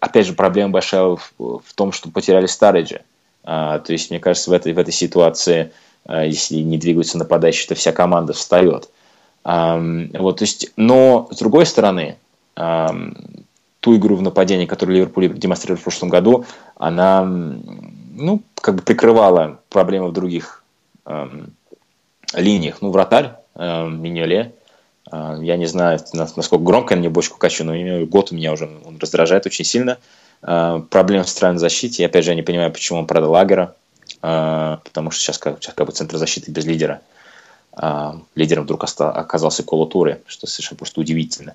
опять 0.00 0.26
же, 0.26 0.32
проблема 0.32 0.70
большая 0.70 1.16
в, 1.16 1.32
в 1.38 1.74
том, 1.74 1.92
что 1.92 2.10
потеряли 2.10 2.46
Стариджа. 2.46 3.00
А, 3.44 3.80
то 3.80 3.92
есть, 3.92 4.10
мне 4.10 4.18
кажется, 4.18 4.48
в 4.48 4.54
этой, 4.54 4.72
в 4.72 4.78
этой 4.78 4.92
ситуации, 4.92 5.72
если 6.08 6.56
не 6.56 6.78
двигаются 6.78 7.18
нападающие, 7.18 7.68
то 7.68 7.74
вся 7.74 7.92
команда 7.92 8.32
встает. 8.32 8.88
Вот, 9.44 10.38
то 10.38 10.42
есть, 10.42 10.72
но 10.76 11.28
с 11.30 11.38
другой 11.38 11.66
стороны, 11.66 12.16
ту 12.54 13.96
игру 13.96 14.16
в 14.16 14.22
нападении, 14.22 14.66
которую 14.66 14.96
Ливерпуль 14.96 15.32
демонстрировал 15.32 15.80
в 15.80 15.82
прошлом 15.82 16.08
году, 16.08 16.44
она 16.76 17.24
ну, 17.24 18.42
как 18.54 18.76
бы 18.76 18.82
прикрывала 18.82 19.58
проблемы 19.68 20.08
в 20.08 20.12
других 20.12 20.62
линиях. 22.34 22.82
Ну, 22.82 22.90
вратарь, 22.90 23.32
Миньоле, 23.56 24.54
э, 25.10 25.38
я 25.42 25.56
не 25.56 25.66
знаю, 25.66 26.00
насколько 26.12 26.58
громко 26.58 26.94
я 26.94 27.00
мне 27.00 27.10
бочку 27.10 27.38
качу, 27.38 27.64
но 27.64 28.06
год 28.06 28.32
у 28.32 28.34
меня 28.34 28.52
уже 28.52 28.70
он 28.84 28.98
раздражает 28.98 29.46
очень 29.46 29.64
сильно. 29.64 29.98
Э, 30.42 30.82
проблемы 30.90 31.24
в 31.24 31.26
центральной 31.26 31.58
защите. 31.58 32.02
И 32.02 32.06
опять 32.06 32.24
же, 32.24 32.30
я 32.30 32.36
не 32.36 32.42
понимаю, 32.42 32.72
почему 32.72 33.00
он 33.00 33.06
продал 33.06 33.32
Лагера, 33.32 33.74
э, 33.74 33.81
потому 34.22 35.10
что 35.10 35.20
сейчас 35.20 35.38
как, 35.38 35.62
сейчас 35.62 35.74
как 35.74 35.86
бы 35.86 35.92
центр 35.92 36.16
защиты 36.16 36.50
без 36.50 36.64
лидера. 36.64 37.02
А, 37.74 38.20
лидером 38.34 38.64
вдруг 38.64 38.84
оказался 38.84 39.62
Колотуры, 39.62 40.22
что 40.26 40.46
совершенно 40.46 40.78
просто 40.78 41.00
удивительно. 41.00 41.54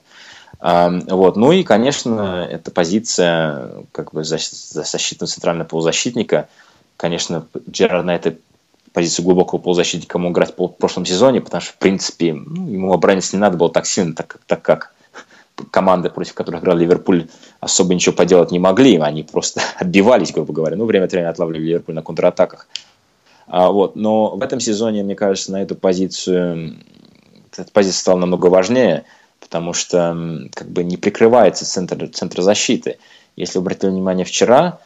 А, 0.60 0.90
вот. 0.90 1.38
Ну 1.38 1.52
и, 1.52 1.64
конечно, 1.64 2.48
эта 2.50 2.72
позиция 2.72 3.72
как 3.92 4.14
бы 4.14 4.24
защитного 4.24 5.28
центрального 5.28 5.68
полузащитника. 5.68 6.50
Конечно, 6.98 7.48
Джерард 7.70 8.06
на 8.06 8.16
этой 8.16 8.40
позиции 8.92 9.22
глубокого 9.22 9.60
полузащитника 9.60 10.18
мог 10.18 10.34
играть 10.34 10.58
в 10.58 10.68
прошлом 10.68 11.06
сезоне, 11.06 11.40
потому 11.40 11.62
что, 11.62 11.74
в 11.74 11.78
принципе, 11.78 12.34
ну, 12.34 12.68
ему 12.68 12.92
оборониться 12.94 13.36
не 13.36 13.40
надо 13.40 13.56
было 13.56 13.70
так 13.70 13.86
сильно, 13.86 14.14
так, 14.14 14.40
так 14.48 14.62
как 14.64 14.94
команды, 15.72 16.10
против 16.10 16.34
которых 16.34 16.62
играл 16.62 16.78
Ливерпуль, 16.78 17.28
особо 17.60 17.94
ничего 17.94 18.16
поделать 18.16 18.52
не 18.52 18.60
могли. 18.60 18.98
Они 18.98 19.24
просто 19.24 19.62
отбивались, 19.78 20.32
грубо 20.32 20.54
говоря. 20.54 20.76
Ну, 20.76 20.86
время 20.86 21.06
от 21.06 21.12
времени 21.12 21.30
отлавливали 21.30 21.68
Ливерпуль 21.68 21.96
на 21.96 22.04
контратаках. 22.04 22.68
А, 23.48 23.72
вот. 23.72 23.96
Но 23.96 24.36
в 24.36 24.42
этом 24.42 24.60
сезоне, 24.60 25.04
мне 25.04 25.16
кажется, 25.16 25.52
на 25.52 25.62
эту 25.62 25.76
позицию, 25.76 26.78
эта 27.56 27.72
позиция 27.72 28.00
стала 28.00 28.20
намного 28.20 28.48
важнее, 28.48 29.06
потому 29.40 29.74
что 29.74 30.48
как 30.54 30.70
бы 30.70 30.84
не 30.84 30.98
прикрывается 30.98 31.66
центр, 31.66 32.08
центр 32.10 32.42
защиты. 32.42 32.98
Если 33.36 33.60
обратили 33.60 33.92
внимание 33.92 34.26
вчера, 34.26 34.80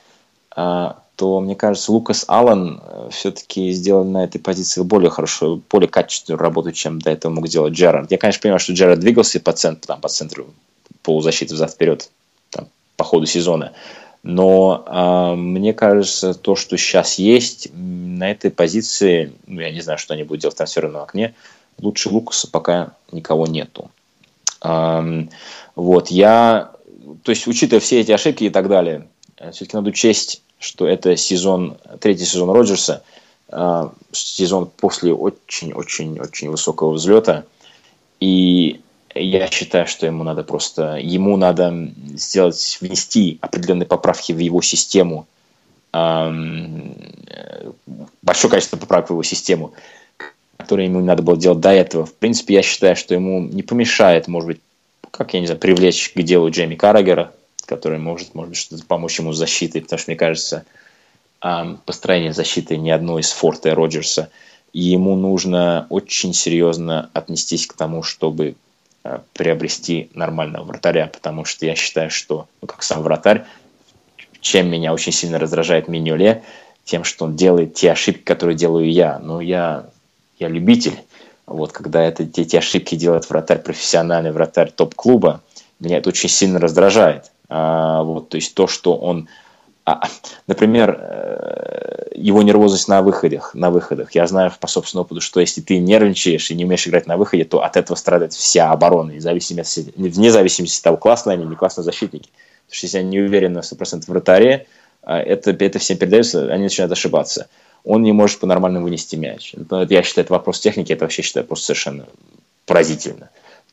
то, 1.21 1.39
мне 1.39 1.55
кажется, 1.55 1.91
Лукас 1.91 2.25
Аллен 2.27 2.81
э, 2.83 3.09
все-таки 3.11 3.71
сделал 3.73 4.03
на 4.03 4.23
этой 4.23 4.39
позиции 4.39 4.81
более 4.81 5.11
хорошо, 5.11 5.61
более 5.69 5.87
качественную 5.87 6.39
работу, 6.39 6.71
чем 6.71 6.99
до 6.99 7.11
этого 7.11 7.31
мог 7.31 7.47
сделать 7.47 7.73
Джерард. 7.73 8.09
Я, 8.09 8.17
конечно, 8.17 8.41
понимаю, 8.41 8.59
что 8.59 8.73
Джерард 8.73 8.99
двигался 8.99 9.39
по 9.39 9.53
центру, 9.53 9.85
там, 9.85 10.01
по 10.01 10.09
центру 10.09 10.47
полузащиты 11.03 11.53
взад-вперед 11.53 12.09
там, 12.49 12.69
по 12.97 13.03
ходу 13.03 13.27
сезона. 13.27 13.73
Но 14.23 14.83
э, 14.87 15.35
мне 15.35 15.73
кажется, 15.73 16.33
то, 16.33 16.55
что 16.55 16.75
сейчас 16.75 17.19
есть 17.19 17.69
на 17.73 18.31
этой 18.31 18.49
позиции, 18.49 19.31
ну, 19.45 19.61
я 19.61 19.69
не 19.69 19.81
знаю, 19.81 19.99
что 19.99 20.15
они 20.15 20.23
будут 20.23 20.41
делать 20.41 20.55
в 20.55 20.57
трансферном 20.57 21.03
окне, 21.03 21.35
лучше 21.79 22.09
Лукаса 22.09 22.49
пока 22.49 22.93
никого 23.11 23.45
нету. 23.45 23.91
Э, 24.63 25.25
вот, 25.75 26.09
я 26.09 26.71
то 27.23 27.31
есть, 27.31 27.47
учитывая 27.47 27.79
все 27.79 27.99
эти 27.99 28.11
ошибки 28.11 28.45
и 28.45 28.49
так 28.49 28.67
далее, 28.67 29.07
все-таки 29.51 29.75
надо 29.75 29.89
учесть, 29.89 30.41
что 30.59 30.87
это 30.87 31.15
сезон, 31.17 31.77
третий 31.99 32.25
сезон 32.25 32.51
Роджерса, 32.51 33.03
э, 33.49 33.89
сезон 34.11 34.69
после 34.77 35.13
очень-очень-очень 35.13 36.49
высокого 36.49 36.91
взлета. 36.91 37.45
И 38.19 38.81
я 39.15 39.47
считаю, 39.47 39.87
что 39.87 40.05
ему 40.05 40.23
надо 40.23 40.43
просто, 40.43 40.97
ему 40.97 41.35
надо 41.37 41.91
сделать, 42.13 42.77
внести 42.79 43.39
определенные 43.41 43.87
поправки 43.87 44.31
в 44.31 44.37
его 44.37 44.61
систему, 44.61 45.27
эм, 45.93 46.95
большое 48.21 48.51
количество 48.51 48.77
поправок 48.77 49.09
в 49.09 49.13
его 49.13 49.23
систему, 49.23 49.73
которые 50.57 50.87
ему 50.87 51.01
надо 51.01 51.23
было 51.23 51.35
делать 51.35 51.59
до 51.59 51.71
этого. 51.71 52.05
В 52.05 52.13
принципе, 52.13 52.53
я 52.53 52.61
считаю, 52.61 52.95
что 52.95 53.13
ему 53.13 53.41
не 53.41 53.63
помешает, 53.63 54.27
может 54.27 54.47
быть, 54.47 54.61
как, 55.09 55.33
я 55.33 55.41
не 55.41 55.47
знаю, 55.47 55.59
привлечь 55.59 56.11
к 56.13 56.21
делу 56.21 56.49
Джейми 56.49 56.75
Каррагера, 56.75 57.33
который 57.65 57.99
может, 57.99 58.35
может 58.35 58.49
быть, 58.49 58.59
что-то 58.59 58.85
помочь 58.85 59.19
ему 59.19 59.33
с 59.33 59.37
защитой, 59.37 59.81
потому 59.81 59.99
что, 59.99 60.11
мне 60.11 60.17
кажется, 60.17 60.65
построение 61.85 62.33
защиты 62.33 62.77
ни 62.77 62.89
одной 62.89 63.21
из 63.21 63.31
Форта 63.31 63.69
и 63.69 63.73
Роджерса, 63.73 64.29
и 64.73 64.81
ему 64.81 65.15
нужно 65.15 65.87
очень 65.89 66.33
серьезно 66.33 67.09
отнестись 67.13 67.67
к 67.67 67.73
тому, 67.73 68.03
чтобы 68.03 68.55
а, 69.03 69.23
приобрести 69.33 70.09
нормального 70.13 70.63
вратаря, 70.63 71.07
потому 71.07 71.43
что 71.43 71.65
я 71.65 71.75
считаю, 71.75 72.09
что, 72.11 72.47
ну, 72.61 72.67
как 72.67 72.83
сам 72.83 73.01
вратарь, 73.01 73.45
чем 74.39 74.69
меня 74.69 74.93
очень 74.93 75.11
сильно 75.11 75.39
раздражает 75.39 75.87
Миньоле, 75.87 76.43
тем, 76.83 77.03
что 77.03 77.25
он 77.25 77.35
делает 77.35 77.73
те 77.73 77.91
ошибки, 77.91 78.23
которые 78.23 78.55
делаю 78.55 78.91
я. 78.91 79.19
Но 79.19 79.41
я, 79.41 79.87
я 80.39 80.47
любитель, 80.47 80.97
вот, 81.45 81.71
когда 81.71 82.03
это, 82.03 82.23
эти 82.23 82.55
ошибки 82.55 82.95
делает 82.95 83.29
вратарь 83.29 83.59
профессиональный, 83.59 84.31
вратарь 84.31 84.71
топ-клуба, 84.71 85.41
меня 85.79 85.97
это 85.97 86.09
очень 86.09 86.29
сильно 86.29 86.59
раздражает. 86.59 87.31
А, 87.53 88.01
вот, 88.03 88.29
то 88.29 88.37
есть 88.37 88.55
то, 88.55 88.65
что 88.65 88.95
он, 88.95 89.27
а, 89.83 90.07
например, 90.47 90.97
э, 90.97 92.11
его 92.15 92.41
нервозность 92.43 92.87
на 92.87 93.01
выходах, 93.01 93.53
на 93.53 93.71
выходах. 93.71 94.15
Я 94.15 94.25
знаю 94.25 94.53
по 94.57 94.67
собственному 94.67 95.03
опыту, 95.03 95.19
что 95.19 95.41
если 95.41 95.59
ты 95.59 95.77
нервничаешь 95.79 96.49
и 96.49 96.55
не 96.55 96.63
умеешь 96.63 96.87
играть 96.87 97.07
на 97.07 97.17
выходе, 97.17 97.43
то 97.43 97.61
от 97.61 97.75
этого 97.75 97.97
страдает 97.97 98.31
вся 98.31 98.71
оборона, 98.71 99.19
зависимости, 99.19 99.91
вне 99.97 100.31
зависимости 100.31 100.79
от 100.79 100.83
того, 100.83 100.95
классные 100.95 101.33
они 101.33 101.45
не 101.45 101.57
классные 101.57 101.83
защитники. 101.83 102.29
Потому 102.67 102.77
что 102.77 102.85
если 102.85 102.97
они 102.99 103.09
не 103.09 103.19
уверены 103.19 103.55
на 103.55 103.63
100% 103.63 104.05
в 104.05 104.07
вратаре, 104.07 104.67
а, 105.01 105.19
это, 105.19 105.51
это 105.51 105.77
всем 105.79 105.97
передается, 105.97 106.53
они 106.53 106.63
начинают 106.63 106.93
ошибаться 106.93 107.47
он 107.83 108.03
не 108.03 108.11
может 108.11 108.39
по-нормальному 108.39 108.85
вынести 108.85 109.15
мяч. 109.15 109.55
Это, 109.55 109.87
я 109.89 110.03
считаю, 110.03 110.25
это 110.25 110.33
вопрос 110.33 110.59
техники, 110.59 110.93
это 110.93 111.03
вообще 111.03 111.23
считаю 111.23 111.47
просто 111.47 111.65
совершенно 111.65 112.05
поразительно 112.67 113.31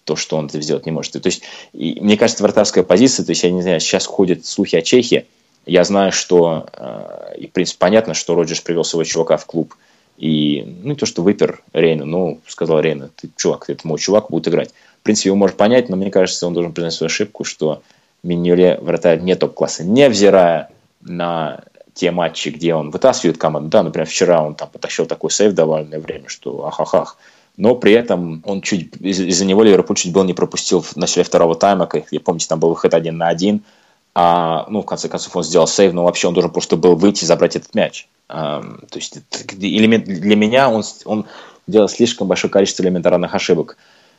то, 0.08 0.16
что 0.16 0.38
он 0.38 0.46
это 0.46 0.58
сделать 0.62 0.86
не 0.86 0.92
может. 0.92 1.12
То 1.12 1.26
есть, 1.26 1.42
и, 1.74 1.98
мне 2.00 2.16
кажется, 2.16 2.42
вратарская 2.42 2.82
позиция, 2.82 3.26
то 3.26 3.30
есть, 3.30 3.44
я 3.44 3.50
не 3.50 3.60
знаю, 3.60 3.78
сейчас 3.78 4.06
ходят 4.06 4.46
слухи 4.46 4.74
о 4.74 4.80
Чехии, 4.80 5.26
я 5.66 5.84
знаю, 5.84 6.12
что, 6.12 6.66
э, 6.72 7.34
и, 7.36 7.46
в 7.46 7.52
принципе, 7.52 7.78
понятно, 7.78 8.14
что 8.14 8.34
Роджерс 8.34 8.62
привел 8.62 8.84
своего 8.84 9.04
чувака 9.04 9.36
в 9.36 9.44
клуб, 9.44 9.74
и, 10.16 10.64
ну, 10.82 10.90
не 10.90 10.94
то, 10.96 11.04
что 11.04 11.22
выпер 11.22 11.60
Рейна, 11.74 12.06
ну, 12.06 12.40
сказал 12.46 12.80
Рейна, 12.80 13.10
ты 13.14 13.28
чувак, 13.36 13.68
это 13.68 13.86
мой 13.86 13.98
чувак, 13.98 14.30
будет 14.30 14.48
играть. 14.48 14.70
В 15.00 15.02
принципе, 15.02 15.28
его 15.28 15.36
можно 15.36 15.56
понять, 15.56 15.90
но 15.90 15.96
мне 15.96 16.10
кажется, 16.10 16.46
он 16.46 16.54
должен 16.54 16.72
признать 16.72 16.94
свою 16.94 17.08
ошибку, 17.08 17.44
что 17.44 17.82
Миньоле 18.22 18.78
вратарь 18.80 19.20
не 19.20 19.34
топ-класса, 19.36 19.84
невзирая 19.84 20.70
на 21.02 21.60
те 21.92 22.10
матчи, 22.10 22.48
где 22.48 22.74
он 22.74 22.90
вытаскивает 22.90 23.38
команду. 23.38 23.68
Да, 23.68 23.82
например, 23.82 24.08
вчера 24.08 24.42
он 24.42 24.54
там 24.54 24.70
потащил 24.70 25.04
такой 25.04 25.30
сейв 25.30 25.52
довольное 25.52 26.00
время, 26.00 26.28
что 26.28 26.64
ах-ах-ах. 26.66 27.18
Но 27.58 27.74
при 27.74 27.92
этом 27.92 28.40
он 28.46 28.62
чуть, 28.62 28.96
из-за 29.00 29.44
него 29.44 29.64
Ливерпуль 29.64 29.96
чуть 29.96 30.12
было 30.12 30.22
не 30.22 30.32
пропустил 30.32 30.80
в 30.80 30.94
начале 30.94 31.24
второго 31.24 31.56
тайма, 31.56 31.86
как, 31.86 32.04
я 32.12 32.20
помните, 32.20 32.46
там 32.48 32.60
был 32.60 32.68
выход 32.68 32.94
один 32.94 33.18
на 33.18 33.28
один, 33.28 33.62
а, 34.14 34.64
ну, 34.70 34.82
в 34.82 34.86
конце 34.86 35.08
концов, 35.08 35.36
он 35.36 35.42
сделал 35.42 35.66
сейв, 35.66 35.92
но 35.92 36.04
вообще 36.04 36.28
он 36.28 36.34
должен 36.34 36.52
просто 36.52 36.76
был 36.76 36.94
выйти 36.94 37.24
и 37.24 37.26
забрать 37.26 37.56
этот 37.56 37.74
мяч. 37.74 38.06
А, 38.28 38.62
то 38.62 38.98
есть 38.98 39.18
элемент, 39.60 40.04
для 40.04 40.36
меня 40.36 40.70
он, 40.70 40.84
он 41.04 41.26
делал 41.66 41.88
слишком 41.88 42.28
большое 42.28 42.50
количество 42.50 42.84
элементарных 42.84 43.34
ошибок. 43.34 43.76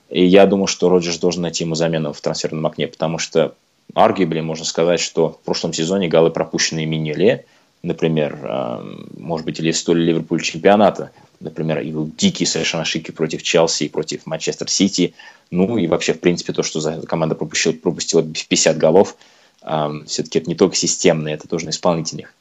И 0.09 0.25
я 0.25 0.45
думаю, 0.45 0.67
что 0.67 0.89
Роджерс 0.89 1.17
должен 1.17 1.43
найти 1.43 1.63
ему 1.63 1.75
замену 1.75 2.11
в 2.11 2.19
трансферном 2.19 2.65
окне, 2.65 2.87
потому 2.87 3.19
что 3.19 3.55
аргибли 3.93 4.41
можно 4.41 4.65
сказать, 4.65 4.99
что 4.99 5.29
в 5.29 5.45
прошлом 5.45 5.71
сезоне 5.71 6.09
голы 6.09 6.29
пропущенные 6.29 6.85
Миньоле– 6.85 7.45
например, 7.83 8.83
может 9.17 9.45
быть, 9.45 9.59
или 9.59 9.71
история 9.71 10.03
Ливерпуль 10.03 10.41
чемпионата, 10.41 11.11
например, 11.39 11.79
его 11.79 12.09
дикие 12.17 12.47
совершенно 12.47 12.83
ошибки 12.83 13.11
против 13.11 13.43
Челси 13.43 13.85
и 13.85 13.89
против 13.89 14.25
Манчестер 14.25 14.69
Сити, 14.69 15.13
ну 15.51 15.77
и 15.77 15.87
вообще, 15.87 16.13
в 16.13 16.19
принципе, 16.19 16.53
то, 16.53 16.63
что 16.63 16.81
команда 17.07 17.35
пропустила, 17.35 17.73
пропустила 17.73 18.21
50 18.23 18.77
голов, 18.77 19.15
все-таки 20.05 20.39
это 20.39 20.49
не 20.49 20.55
только 20.55 20.75
системные, 20.75 21.35
это 21.35 21.47
тоже 21.47 21.65
на 21.65 21.69
исполнительных. 21.69 22.33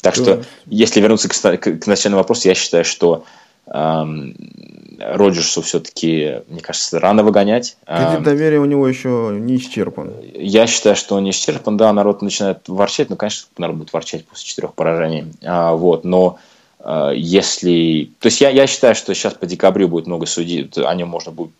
Так 0.00 0.14
что, 0.14 0.44
если 0.66 1.00
вернуться 1.00 1.28
к, 1.28 1.34
к, 1.34 1.78
к 1.78 1.86
начальному 1.86 2.22
вопросу, 2.22 2.48
я 2.48 2.54
считаю, 2.54 2.84
что 2.84 3.24
Роджерсу 3.70 5.62
все-таки, 5.62 6.40
мне 6.48 6.60
кажется, 6.60 6.98
рано 6.98 7.22
выгонять. 7.22 7.76
Кредит 7.86 8.22
доверия 8.22 8.58
у 8.58 8.64
него 8.64 8.88
еще 8.88 9.36
не 9.38 9.56
исчерпан. 9.56 10.12
Я 10.34 10.66
считаю, 10.66 10.96
что 10.96 11.16
он 11.16 11.24
не 11.24 11.30
исчерпан. 11.30 11.76
Да, 11.76 11.92
народ 11.92 12.22
начинает 12.22 12.68
ворчать. 12.68 13.10
Ну, 13.10 13.16
конечно, 13.16 13.46
народ 13.58 13.76
будет 13.76 13.92
ворчать 13.92 14.26
после 14.26 14.46
четырех 14.46 14.74
поражений. 14.74 15.26
А, 15.44 15.74
вот, 15.74 16.04
но 16.04 16.38
а, 16.80 17.10
если... 17.10 18.10
То 18.18 18.26
есть 18.26 18.40
я, 18.40 18.50
я 18.50 18.66
считаю, 18.66 18.94
что 18.94 19.14
сейчас 19.14 19.34
по 19.34 19.46
декабрю 19.46 19.88
будет 19.88 20.06
много 20.06 20.26
судей, 20.26 20.68
о 20.76 20.94
нем 20.94 21.08
можно 21.08 21.30
будет 21.30 21.52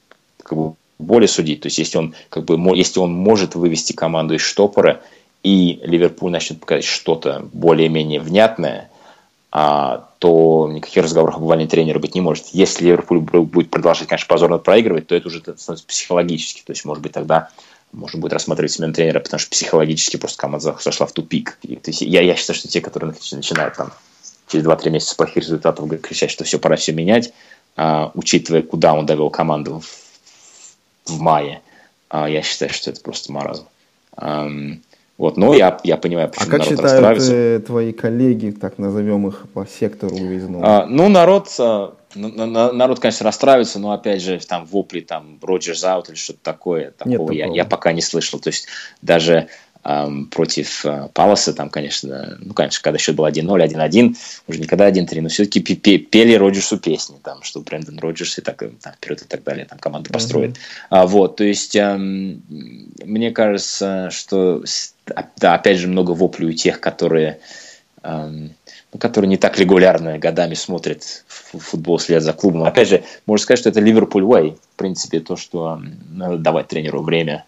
как 0.42 0.58
бы, 0.58 0.74
более 0.98 1.28
судить. 1.28 1.60
То 1.60 1.66
есть 1.66 1.78
если 1.78 1.98
он, 1.98 2.14
как 2.30 2.44
бы, 2.44 2.58
если 2.76 2.98
он 2.98 3.12
может 3.12 3.54
вывести 3.54 3.92
команду 3.92 4.34
из 4.34 4.40
штопора, 4.40 5.00
и 5.44 5.78
Ливерпуль 5.84 6.32
начнет 6.32 6.58
показать 6.58 6.84
что-то 6.84 7.46
более-менее 7.52 8.20
внятное– 8.20 8.90
то 9.50 10.70
никаких 10.70 11.02
разговоров 11.02 11.36
об 11.36 11.42
увольнении 11.42 11.70
тренера 11.70 11.98
быть 11.98 12.14
не 12.14 12.20
может. 12.20 12.48
Если 12.48 12.84
Ливерпуль 12.84 13.20
будет 13.20 13.70
продолжать, 13.70 14.08
конечно, 14.08 14.28
позорно 14.28 14.58
проигрывать, 14.58 15.06
то 15.06 15.14
это 15.14 15.28
уже 15.28 15.40
становится 15.40 15.86
психологически. 15.86 16.62
То 16.62 16.72
есть, 16.72 16.84
может 16.84 17.02
быть, 17.02 17.12
тогда 17.12 17.48
можно 17.92 18.20
будет 18.20 18.34
рассматривать 18.34 18.72
смену 18.72 18.92
тренера, 18.92 19.20
потому 19.20 19.38
что 19.38 19.50
психологически 19.50 20.18
просто 20.18 20.38
команда 20.38 20.76
сошла 20.78 21.06
в 21.06 21.12
тупик. 21.12 21.58
И, 21.62 21.76
то 21.76 21.90
есть, 21.90 22.02
я, 22.02 22.20
я 22.20 22.36
считаю, 22.36 22.58
что 22.58 22.68
те, 22.68 22.80
которые 22.80 23.14
начинают 23.32 23.76
там 23.76 23.92
через 24.48 24.66
2-3 24.66 24.90
месяца 24.90 25.16
плохих 25.16 25.36
результатов 25.36 25.88
кричать, 26.02 26.30
что 26.30 26.44
все, 26.44 26.58
пора 26.58 26.76
все 26.76 26.92
менять, 26.92 27.32
а, 27.76 28.10
учитывая, 28.14 28.62
куда 28.62 28.92
он 28.94 29.06
довел 29.06 29.30
команду 29.30 29.80
в, 29.80 31.10
в 31.10 31.20
мае, 31.20 31.62
а, 32.08 32.28
я 32.28 32.42
считаю, 32.42 32.72
что 32.72 32.90
это 32.90 33.00
просто 33.00 33.32
маразм. 33.32 33.66
Вот, 35.18 35.36
но 35.36 35.52
я, 35.52 35.80
я 35.82 35.96
понимаю, 35.96 36.28
почему 36.28 36.46
а 36.46 36.50
как 36.50 36.60
народ 36.60 36.78
считают 36.78 37.22
э, 37.28 37.60
твои 37.66 37.92
коллеги, 37.92 38.52
так 38.52 38.78
назовем 38.78 39.26
их 39.26 39.46
по 39.52 39.66
сектору 39.66 40.14
выездному? 40.14 40.64
А, 40.64 40.86
ну, 40.86 41.08
народ, 41.08 41.48
а, 41.58 41.96
народ, 42.14 43.00
конечно, 43.00 43.24
расстраивается, 43.26 43.80
но 43.80 43.90
опять 43.90 44.22
же, 44.22 44.38
там 44.38 44.64
вопли, 44.64 45.00
там, 45.00 45.40
Роджерс 45.42 45.82
аут 45.82 46.08
или 46.08 46.14
что-то 46.14 46.38
такое, 46.44 46.92
такого 46.92 47.32
Нет 47.32 47.46
я, 47.48 47.52
я 47.52 47.64
пока 47.64 47.92
не 47.92 48.00
слышал. 48.00 48.38
То 48.38 48.50
есть 48.50 48.68
даже 49.02 49.48
против 50.30 50.84
э, 50.84 51.08
Паласа, 51.14 51.54
там, 51.54 51.70
конечно, 51.70 52.36
ну, 52.40 52.52
конечно, 52.52 52.80
когда 52.82 52.98
счет 52.98 53.16
был 53.16 53.26
1-0, 53.26 53.42
1-1, 53.42 54.16
уже 54.46 54.60
никогда 54.60 54.90
1-3, 54.90 55.22
но 55.22 55.28
все-таки 55.30 55.60
пели 55.60 56.34
Роджерсу 56.34 56.78
песни, 56.78 57.16
там, 57.22 57.42
что 57.42 57.60
Брэндон 57.60 57.98
Роджерс 57.98 58.38
и 58.38 58.42
так, 58.42 58.58
там, 58.58 58.92
вперед 58.92 59.22
и 59.22 59.24
так 59.24 59.42
далее, 59.44 59.64
там, 59.64 59.78
команду 59.78 60.10
построит. 60.10 60.50
Mm-hmm. 60.50 60.86
А, 60.90 61.06
вот, 61.06 61.36
то 61.36 61.44
есть, 61.44 61.74
эм, 61.74 62.42
мне 63.02 63.30
кажется, 63.30 64.10
что, 64.10 64.62
да, 65.38 65.54
опять 65.54 65.78
же, 65.78 65.88
много 65.88 66.10
воплей 66.10 66.50
у 66.50 66.52
тех, 66.52 66.80
которые, 66.80 67.38
эм, 68.02 68.54
ну, 68.92 68.98
которые 68.98 69.30
не 69.30 69.38
так 69.38 69.58
регулярно 69.58 70.18
годами 70.18 70.54
смотрят 70.54 71.24
футбол 71.26 71.98
след 71.98 72.22
за 72.22 72.34
клубом. 72.34 72.64
Опять 72.64 72.88
же, 72.88 73.04
можно 73.24 73.42
сказать, 73.42 73.60
что 73.60 73.70
это 73.70 73.80
Ливерпуль 73.80 74.24
Way, 74.24 74.58
в 74.74 74.76
принципе, 74.76 75.20
то, 75.20 75.36
что 75.36 75.80
надо 76.10 76.36
давать 76.36 76.68
тренеру 76.68 77.02
время, 77.02 77.44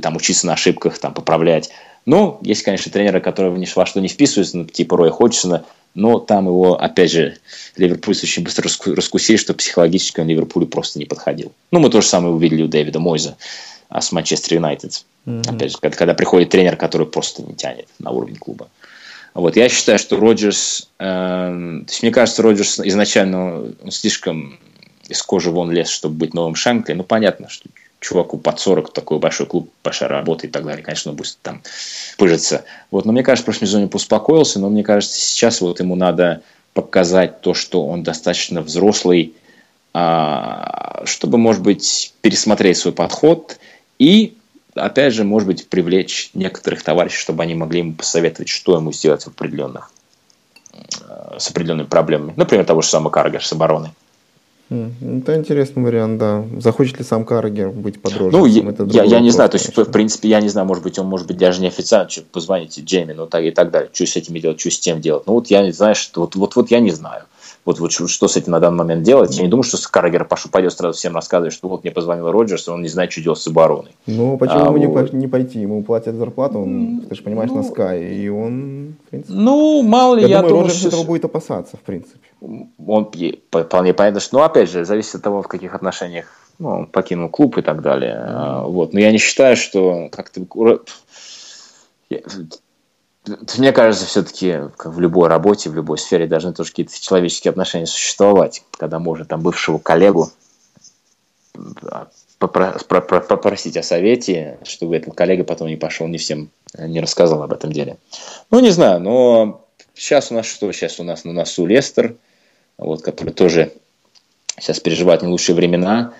там 0.00 0.16
учиться 0.16 0.46
на 0.46 0.54
ошибках, 0.54 0.98
там 0.98 1.14
поправлять. 1.14 1.70
Но 2.06 2.38
есть, 2.42 2.62
конечно, 2.62 2.92
тренеры, 2.92 3.20
которые 3.20 3.56
ни 3.56 3.66
во 3.74 3.86
что 3.86 4.00
не 4.00 4.08
вписываются, 4.08 4.58
ну, 4.58 4.64
типа 4.64 4.96
Роя 4.96 5.10
Ходжсона, 5.10 5.64
но 5.94 6.18
там 6.18 6.46
его, 6.46 6.80
опять 6.80 7.12
же, 7.12 7.36
Ливерпуль 7.76 8.14
очень 8.14 8.42
быстро 8.42 8.68
раскусили, 8.94 9.36
что 9.36 9.54
психологически 9.54 10.20
он 10.20 10.28
Ливерпулю 10.28 10.66
просто 10.66 10.98
не 10.98 11.06
подходил. 11.06 11.52
Ну, 11.70 11.78
мы 11.78 11.88
то 11.88 12.00
же 12.00 12.06
самое 12.06 12.34
увидели 12.34 12.62
у 12.62 12.68
Дэвида 12.68 12.98
Мойза 12.98 13.36
а 13.88 14.00
с 14.00 14.10
Манчестер 14.10 14.54
Юнайтед. 14.54 15.04
Mm-hmm. 15.24 15.54
Опять 15.54 15.70
же, 15.70 15.78
когда, 15.78 15.96
когда 15.96 16.14
приходит 16.14 16.50
тренер, 16.50 16.76
который 16.76 17.06
просто 17.06 17.42
не 17.42 17.54
тянет 17.54 17.86
на 18.00 18.10
уровень 18.10 18.36
клуба. 18.36 18.68
Вот, 19.34 19.56
я 19.56 19.68
считаю, 19.68 20.00
что 20.00 20.16
Роджерс, 20.16 20.88
э, 20.98 21.04
то 21.04 21.86
есть 21.88 22.02
мне 22.02 22.10
кажется, 22.10 22.42
Роджерс 22.42 22.80
изначально 22.80 23.72
он 23.82 23.90
слишком 23.90 24.58
из 25.08 25.22
кожи 25.22 25.50
вон 25.50 25.70
лез, 25.70 25.88
чтобы 25.90 26.16
быть 26.16 26.34
новым 26.34 26.56
Шенкли. 26.56 26.94
Ну, 26.94 27.04
понятно, 27.04 27.48
что 27.48 27.68
чуваку 28.04 28.36
под 28.36 28.60
40, 28.60 28.92
такой 28.92 29.18
большой 29.18 29.46
клуб, 29.46 29.70
большая 29.82 30.10
работа 30.10 30.46
и 30.46 30.50
так 30.50 30.64
далее. 30.64 30.84
Конечно, 30.84 31.12
он 31.12 31.16
будет 31.16 31.38
там 31.40 31.62
пыжиться. 32.18 32.64
Вот, 32.90 33.06
но 33.06 33.12
мне 33.12 33.22
кажется, 33.22 33.46
прошлом 33.46 33.66
сезоне 33.66 33.88
успокоился, 33.90 34.60
но 34.60 34.68
мне 34.68 34.84
кажется, 34.84 35.18
сейчас 35.18 35.62
вот 35.62 35.80
ему 35.80 35.96
надо 35.96 36.42
показать 36.74 37.40
то, 37.40 37.54
что 37.54 37.86
он 37.86 38.02
достаточно 38.02 38.60
взрослый, 38.60 39.34
а, 39.94 41.02
чтобы, 41.06 41.38
может 41.38 41.62
быть, 41.62 42.12
пересмотреть 42.20 42.76
свой 42.76 42.92
подход 42.92 43.58
и 43.98 44.36
опять 44.74 45.14
же, 45.14 45.24
может 45.24 45.46
быть, 45.46 45.68
привлечь 45.68 46.30
некоторых 46.34 46.82
товарищей, 46.82 47.16
чтобы 47.16 47.42
они 47.42 47.54
могли 47.54 47.78
ему 47.78 47.94
посоветовать, 47.94 48.48
что 48.48 48.76
ему 48.76 48.92
сделать 48.92 49.22
в 49.22 49.28
определенных, 49.28 49.90
э, 50.74 51.38
с 51.38 51.48
определенными 51.48 51.86
проблемами. 51.86 52.34
Например, 52.36 52.66
того 52.66 52.82
же 52.82 52.88
самого 52.88 53.10
Каргер 53.10 53.44
с 53.44 53.52
обороной. 53.52 53.92
Это 54.70 55.36
интересный 55.36 55.82
вариант, 55.82 56.18
да. 56.18 56.44
Захочет 56.58 56.98
ли 56.98 57.04
сам 57.04 57.24
Каргер 57.24 57.70
быть 57.70 58.00
подростком? 58.00 58.40
Ну, 58.40 58.46
я, 58.86 59.04
я 59.04 59.20
не 59.20 59.30
знаю, 59.30 59.50
то 59.50 59.56
есть, 59.56 59.66
конечно. 59.66 59.84
в 59.84 59.92
принципе, 59.92 60.28
я 60.28 60.40
не 60.40 60.48
знаю, 60.48 60.66
может 60.66 60.82
быть, 60.82 60.98
он 60.98 61.06
может 61.06 61.26
быть 61.26 61.36
даже 61.36 61.60
не 61.60 61.68
официально, 61.68 62.08
позвоните 62.32 62.80
Джейми, 62.80 63.12
ну 63.12 63.26
так 63.26 63.44
и 63.44 63.50
так 63.50 63.70
далее, 63.70 63.90
что 63.92 64.06
с 64.06 64.16
этим 64.16 64.34
делать, 64.34 64.58
что 64.58 64.70
с 64.70 64.78
тем 64.78 65.00
делать. 65.00 65.24
Ну 65.26 65.34
вот 65.34 65.48
я 65.48 65.62
не 65.62 65.72
знаю, 65.72 65.94
что 65.94 66.22
вот, 66.22 66.34
вот, 66.34 66.56
вот 66.56 66.70
я 66.70 66.80
не 66.80 66.90
знаю 66.90 67.24
вот, 67.64 67.80
вот 67.80 67.92
что 67.92 68.28
с 68.28 68.36
этим 68.36 68.52
на 68.52 68.60
данный 68.60 68.78
момент 68.78 69.02
делать. 69.02 69.36
Я 69.36 69.42
не 69.42 69.48
думаю, 69.48 69.62
что 69.62 69.78
Каррагер 69.90 70.28
пойдет 70.50 70.72
сразу 70.72 70.98
всем 70.98 71.14
рассказывать, 71.14 71.54
что 71.54 71.68
вот 71.68 71.82
мне 71.82 71.90
позвонил 71.90 72.30
Роджерс, 72.30 72.68
и 72.68 72.70
он 72.70 72.82
не 72.82 72.88
знает, 72.88 73.12
что 73.12 73.22
делать 73.22 73.38
с 73.38 73.46
обороной. 73.46 73.92
Ну, 74.06 74.36
почему 74.36 74.60
а, 74.60 74.78
ему 74.78 74.92
вот. 74.92 75.12
не, 75.12 75.26
пойти? 75.26 75.60
Ему 75.60 75.82
платят 75.82 76.14
зарплату, 76.16 76.60
он, 76.60 77.06
ты 77.08 77.14
же 77.14 77.22
понимаешь, 77.22 77.50
ну, 77.50 77.62
на 77.62 77.66
Sky, 77.66 78.14
и 78.14 78.28
он, 78.28 78.94
в 79.06 79.10
принципе... 79.10 79.32
Ну, 79.32 79.82
мало 79.82 80.16
ли, 80.16 80.22
я, 80.22 80.28
я 80.28 80.36
думаю, 80.36 80.50
думаю 80.50 80.64
Роджерс 80.64 80.80
что... 80.80 80.88
этого 80.88 81.04
будет 81.04 81.24
опасаться, 81.24 81.76
в 81.76 81.80
принципе. 81.80 82.18
Он 82.86 83.10
вполне 83.50 83.94
понятно, 83.94 84.20
что, 84.20 84.38
ну, 84.38 84.44
опять 84.44 84.70
же, 84.70 84.84
зависит 84.84 85.16
от 85.16 85.22
того, 85.22 85.42
в 85.42 85.48
каких 85.48 85.74
отношениях 85.74 86.26
ну, 86.58 86.68
он 86.68 86.86
покинул 86.86 87.28
клуб 87.28 87.58
и 87.58 87.62
так 87.62 87.82
далее. 87.82 88.26
Mm-hmm. 88.28 88.70
Вот. 88.70 88.92
Но 88.92 89.00
я 89.00 89.10
не 89.10 89.18
считаю, 89.18 89.56
что 89.56 90.08
как-то 90.12 90.40
мне 93.56 93.72
кажется, 93.72 94.06
все-таки 94.06 94.60
в 94.84 95.00
любой 95.00 95.28
работе, 95.28 95.70
в 95.70 95.74
любой 95.74 95.98
сфере 95.98 96.26
должны 96.26 96.52
тоже 96.52 96.70
какие-то 96.70 97.00
человеческие 97.00 97.50
отношения 97.50 97.86
существовать, 97.86 98.62
когда 98.72 98.98
можно 98.98 99.24
там 99.24 99.40
бывшего 99.40 99.78
коллегу 99.78 100.30
попросить 102.38 103.76
о 103.76 103.82
совете, 103.82 104.58
чтобы 104.64 104.96
этот 104.96 105.14
коллега 105.14 105.44
потом 105.44 105.68
не 105.68 105.76
пошел, 105.76 106.06
не 106.06 106.18
всем 106.18 106.50
не 106.76 107.00
рассказал 107.00 107.42
об 107.42 107.52
этом 107.52 107.72
деле. 107.72 107.96
Ну, 108.50 108.60
не 108.60 108.70
знаю, 108.70 109.00
но 109.00 109.64
сейчас 109.94 110.30
у 110.30 110.34
нас 110.34 110.46
что? 110.46 110.70
Сейчас 110.72 110.98
у 110.98 111.04
нас 111.04 111.24
на 111.24 111.32
носу 111.32 111.66
Лестер, 111.66 112.16
вот, 112.76 113.02
который 113.02 113.32
тоже 113.32 113.72
сейчас 114.58 114.80
переживает 114.80 115.22
не 115.22 115.28
лучшие 115.28 115.54
времена. 115.54 116.12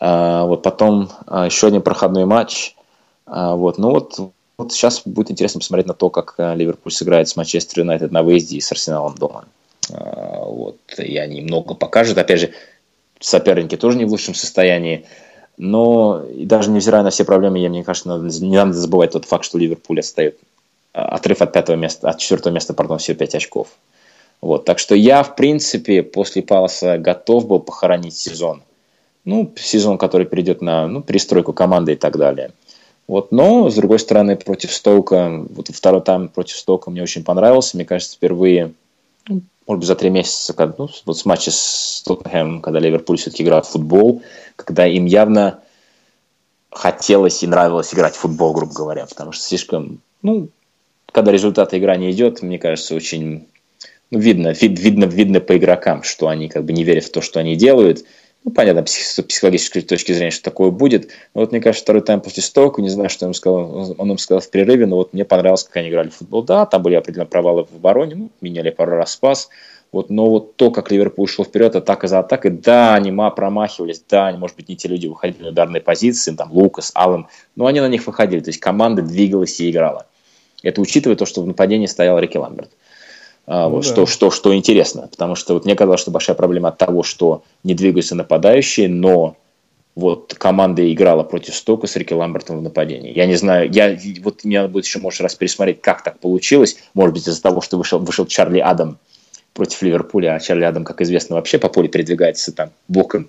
А, 0.00 0.44
вот 0.44 0.62
потом 0.62 1.10
а, 1.26 1.46
еще 1.46 1.68
один 1.68 1.82
проходной 1.82 2.24
матч. 2.24 2.74
А, 3.26 3.54
вот, 3.54 3.78
ну 3.78 3.90
вот 3.90 4.32
вот 4.60 4.72
сейчас 4.72 5.02
будет 5.04 5.30
интересно 5.30 5.60
посмотреть 5.60 5.86
на 5.86 5.94
то, 5.94 6.10
как 6.10 6.34
э, 6.38 6.54
Ливерпуль 6.54 6.92
сыграет 6.92 7.28
с 7.28 7.36
Манчестер 7.36 7.80
Юнайтед 7.80 8.12
на 8.12 8.22
выезде 8.22 8.56
и 8.56 8.60
с 8.60 8.70
Арсеналом 8.70 9.14
дома. 9.14 9.46
А, 9.92 10.44
вот. 10.44 10.78
И 10.98 11.16
они 11.16 11.40
много 11.40 11.74
покажут. 11.74 12.18
Опять 12.18 12.40
же, 12.40 12.52
соперники 13.18 13.76
тоже 13.76 13.98
не 13.98 14.04
в 14.04 14.10
лучшем 14.10 14.34
состоянии. 14.34 15.06
Но 15.56 16.24
и 16.24 16.46
даже 16.46 16.70
невзирая 16.70 17.02
на 17.02 17.10
все 17.10 17.24
проблемы, 17.24 17.58
я, 17.58 17.68
мне 17.68 17.84
кажется, 17.84 18.08
надо, 18.08 18.28
не 18.28 18.56
надо 18.56 18.72
забывать 18.72 19.12
тот 19.12 19.24
факт, 19.24 19.44
что 19.44 19.58
Ливерпуль 19.58 20.00
отстает. 20.00 20.38
А, 20.92 21.16
отрыв 21.16 21.42
от 21.42 21.52
пятого 21.52 21.76
места, 21.76 22.08
от 22.08 22.18
четвертого 22.18 22.52
места, 22.52 22.74
пардон, 22.74 22.98
всего 22.98 23.16
пять 23.16 23.34
очков. 23.34 23.68
Вот, 24.40 24.64
так 24.64 24.78
что 24.78 24.94
я, 24.94 25.22
в 25.22 25.36
принципе, 25.36 26.02
после 26.02 26.42
Паласа 26.42 26.96
готов 26.96 27.46
был 27.46 27.60
похоронить 27.60 28.16
сезон. 28.16 28.62
Ну, 29.26 29.52
сезон, 29.56 29.98
который 29.98 30.26
перейдет 30.26 30.62
на 30.62 30.86
ну, 30.86 31.02
перестройку 31.02 31.52
команды 31.52 31.92
и 31.92 31.96
так 31.96 32.16
далее. 32.16 32.52
Вот, 33.10 33.32
но, 33.32 33.68
с 33.68 33.74
другой 33.74 33.98
стороны, 33.98 34.36
против 34.36 34.72
Стоука, 34.72 35.44
вот 35.50 35.66
второй 35.66 36.00
тайм 36.00 36.28
против 36.28 36.56
Стоука 36.56 36.92
мне 36.92 37.02
очень 37.02 37.24
понравился. 37.24 37.76
Мне 37.76 37.84
кажется, 37.84 38.14
впервые, 38.14 38.72
может 39.26 39.80
быть, 39.80 39.88
за 39.88 39.96
три 39.96 40.10
месяца, 40.10 40.52
когда, 40.52 40.76
ну, 40.78 40.88
вот 41.06 41.18
с 41.18 41.24
матча 41.24 41.50
с 41.50 42.04
Тоттенхэмом, 42.06 42.60
когда 42.60 42.78
Ливерпуль 42.78 43.18
все-таки 43.18 43.42
играет 43.42 43.66
в 43.66 43.70
футбол, 43.70 44.22
когда 44.54 44.86
им 44.86 45.06
явно 45.06 45.58
хотелось 46.70 47.42
и 47.42 47.48
нравилось 47.48 47.92
играть 47.92 48.14
в 48.14 48.20
футбол, 48.20 48.52
грубо 48.52 48.72
говоря, 48.72 49.06
потому 49.06 49.32
что 49.32 49.42
слишком, 49.42 49.98
ну, 50.22 50.48
когда 51.10 51.32
результаты 51.32 51.78
игра 51.78 51.96
не 51.96 52.12
идет, 52.12 52.42
мне 52.42 52.60
кажется, 52.60 52.94
очень 52.94 53.48
ну, 54.12 54.20
видно, 54.20 54.52
вид, 54.52 54.78
видно, 54.78 55.06
видно 55.06 55.40
по 55.40 55.56
игрокам, 55.56 56.04
что 56.04 56.28
они 56.28 56.48
как 56.48 56.64
бы 56.64 56.72
не 56.72 56.84
верят 56.84 57.06
в 57.06 57.10
то, 57.10 57.22
что 57.22 57.40
они 57.40 57.56
делают– 57.56 58.04
ну, 58.44 58.50
понятно, 58.52 58.84
с 58.86 59.22
психологической 59.22 59.82
точки 59.82 60.12
зрения, 60.12 60.30
что 60.30 60.44
такое 60.44 60.70
будет. 60.70 61.10
Но 61.34 61.42
вот 61.42 61.52
мне 61.52 61.60
кажется, 61.60 61.84
второй 61.84 62.02
тайм 62.02 62.20
после 62.20 62.42
Стоука, 62.42 62.80
не 62.80 62.88
знаю, 62.88 63.10
что 63.10 63.26
он 63.26 63.34
сказал, 63.34 63.94
он 63.98 64.10
им 64.10 64.18
сказал 64.18 64.40
в 64.40 64.50
перерыве, 64.50 64.86
но 64.86 64.96
вот 64.96 65.12
мне 65.12 65.24
понравилось, 65.24 65.64
как 65.64 65.76
они 65.76 65.90
играли 65.90 66.08
в 66.08 66.14
футбол. 66.14 66.42
Да, 66.42 66.64
там 66.64 66.82
были 66.82 66.94
определенные 66.94 67.28
провалы 67.28 67.66
в 67.70 67.76
обороне, 67.76 68.14
ну, 68.14 68.30
меняли 68.40 68.70
пару 68.70 68.92
раз 68.92 69.12
спас. 69.12 69.50
Вот, 69.92 70.08
но 70.08 70.30
вот 70.30 70.56
то, 70.56 70.70
как 70.70 70.90
Ливерпуль 70.92 71.28
шел 71.28 71.44
вперед, 71.44 71.74
атака 71.74 72.06
за 72.06 72.20
атакой, 72.20 72.52
да, 72.52 72.94
они 72.94 73.10
промахивались, 73.10 74.02
да, 74.08 74.28
они, 74.28 74.38
может 74.38 74.56
быть, 74.56 74.68
не 74.68 74.76
те 74.76 74.88
люди 74.88 75.08
выходили 75.08 75.42
на 75.42 75.48
ударные 75.48 75.80
позиции, 75.80 76.32
там, 76.32 76.52
Лукас, 76.52 76.92
Аллен, 76.94 77.26
но 77.56 77.66
они 77.66 77.80
на 77.80 77.88
них 77.88 78.06
выходили, 78.06 78.40
то 78.40 78.50
есть 78.50 78.60
команда 78.60 79.02
двигалась 79.02 79.58
и 79.58 79.68
играла. 79.68 80.06
Это 80.62 80.80
учитывая 80.80 81.16
то, 81.16 81.26
что 81.26 81.42
в 81.42 81.46
нападении 81.46 81.86
стоял 81.86 82.18
Рики 82.20 82.36
Ламберт. 82.36 82.70
Ну, 83.46 83.70
вот, 83.70 83.84
да. 83.84 83.88
что, 83.88 84.06
что, 84.06 84.30
что 84.30 84.54
интересно, 84.54 85.08
потому 85.10 85.34
что 85.34 85.54
вот 85.54 85.64
мне 85.64 85.74
казалось, 85.74 86.00
что 86.00 86.10
большая 86.10 86.36
проблема 86.36 86.68
от 86.68 86.78
того, 86.78 87.02
что 87.02 87.42
не 87.64 87.74
двигаются 87.74 88.14
нападающие, 88.14 88.88
но 88.88 89.36
вот 89.96 90.34
команда 90.34 90.90
играла 90.92 91.24
против 91.24 91.54
Стока 91.54 91.86
с 91.86 91.96
Рики 91.96 92.12
Ламбертом 92.12 92.58
в 92.58 92.62
нападении. 92.62 93.12
Я 93.14 93.26
не 93.26 93.34
знаю, 93.34 93.70
я, 93.72 93.98
вот 94.22 94.44
мне 94.44 94.60
надо 94.60 94.72
будет 94.72 94.84
еще, 94.84 94.98
может, 94.98 95.20
раз 95.20 95.34
пересмотреть, 95.34 95.80
как 95.80 96.04
так 96.04 96.18
получилось. 96.20 96.76
Может 96.94 97.14
быть, 97.14 97.26
из-за 97.26 97.42
того, 97.42 97.60
что 97.60 97.76
вышел, 97.76 97.98
вышел 97.98 98.26
Чарли 98.26 98.60
Адам 98.60 98.98
против 99.52 99.82
Ливерпуля, 99.82 100.34
а 100.34 100.40
Чарли 100.40 100.64
Адам, 100.64 100.84
как 100.84 101.00
известно, 101.00 101.36
вообще 101.36 101.58
по 101.58 101.68
полю 101.68 101.88
передвигается 101.88 102.52
там 102.52 102.70
боком 102.88 103.28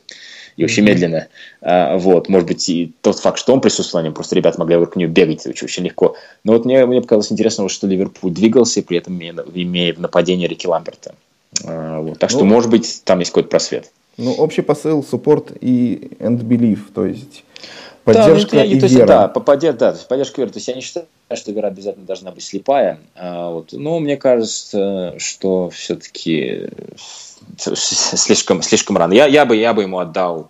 и 0.58 0.64
очень 0.64 0.84
медленно. 0.84 1.28
А, 1.62 1.98
вот, 1.98 2.30
может 2.30 2.48
быть, 2.48 2.68
и 2.70 2.94
тот 3.02 3.20
факт, 3.20 3.40
что 3.40 3.54
он 3.54 3.62
присутствовал, 3.62 4.04
они 4.04 4.14
просто 4.14 4.36
ребята 4.36 4.60
могли 4.60 4.76
вокруг 4.76 4.96
него 4.96 5.12
бегать 5.12 5.46
очень, 5.46 5.66
очень 5.66 5.84
легко. 5.84 6.16
Но 6.44 6.54
вот 6.54 6.66
мне, 6.66 6.86
мне 6.86 7.02
показалось 7.02 7.32
интересно, 7.32 7.68
что 7.70 7.88
Ливерпуль 7.88 8.32
двигался, 8.32 8.82
при 8.82 8.98
этом 8.98 9.22
имея, 9.22 9.94
в 9.94 10.00
нападении 10.00 10.48
Рики 10.48 10.68
Ламберта. 10.68 11.16
А, 11.66 12.00
вот, 12.02 12.20
так 12.20 12.30
что, 12.30 12.40
ну, 12.40 12.46
может 12.46 12.70
быть, 12.70 13.02
там 13.04 13.20
есть 13.20 13.32
какой-то 13.32 13.50
просвет. 13.50 13.92
Ну, 14.18 14.34
общий 14.34 14.62
посыл, 14.62 15.04
суппорт 15.04 15.52
и 15.62 16.12
and 16.20 16.42
belief, 16.42 16.80
то 16.94 17.06
есть 17.06 17.44
поддержка 18.04 18.58
да, 18.58 18.64
ну, 18.64 18.70
и 18.70 18.80
то 18.80 18.86
есть, 18.86 18.96
вера. 18.96 19.08
Да, 19.08 19.28
поддержка, 19.28 19.80
да, 19.80 19.92
то 19.92 19.98
есть 19.98 20.08
поддержка 20.08 20.42
веры. 20.42 20.52
То 20.52 20.58
есть 20.58 20.68
я 20.68 20.76
не 20.76 20.82
считаю, 20.82 21.08
что 21.36 21.52
вера 21.52 21.68
обязательно 21.68 22.06
должна 22.06 22.32
быть 22.32 22.44
слепая. 22.44 23.00
А, 23.16 23.50
вот, 23.50 23.74
но 23.74 24.00
мне 24.00 24.18
кажется, 24.18 25.16
что 25.18 25.70
все-таки 25.70 26.70
слишком, 27.58 28.62
слишком 28.62 28.98
рано. 28.98 29.14
Я, 29.14 29.26
я, 29.28 29.46
бы, 29.46 29.56
я 29.56 29.74
бы 29.74 29.84
ему 29.84 30.00
отдал 30.00 30.50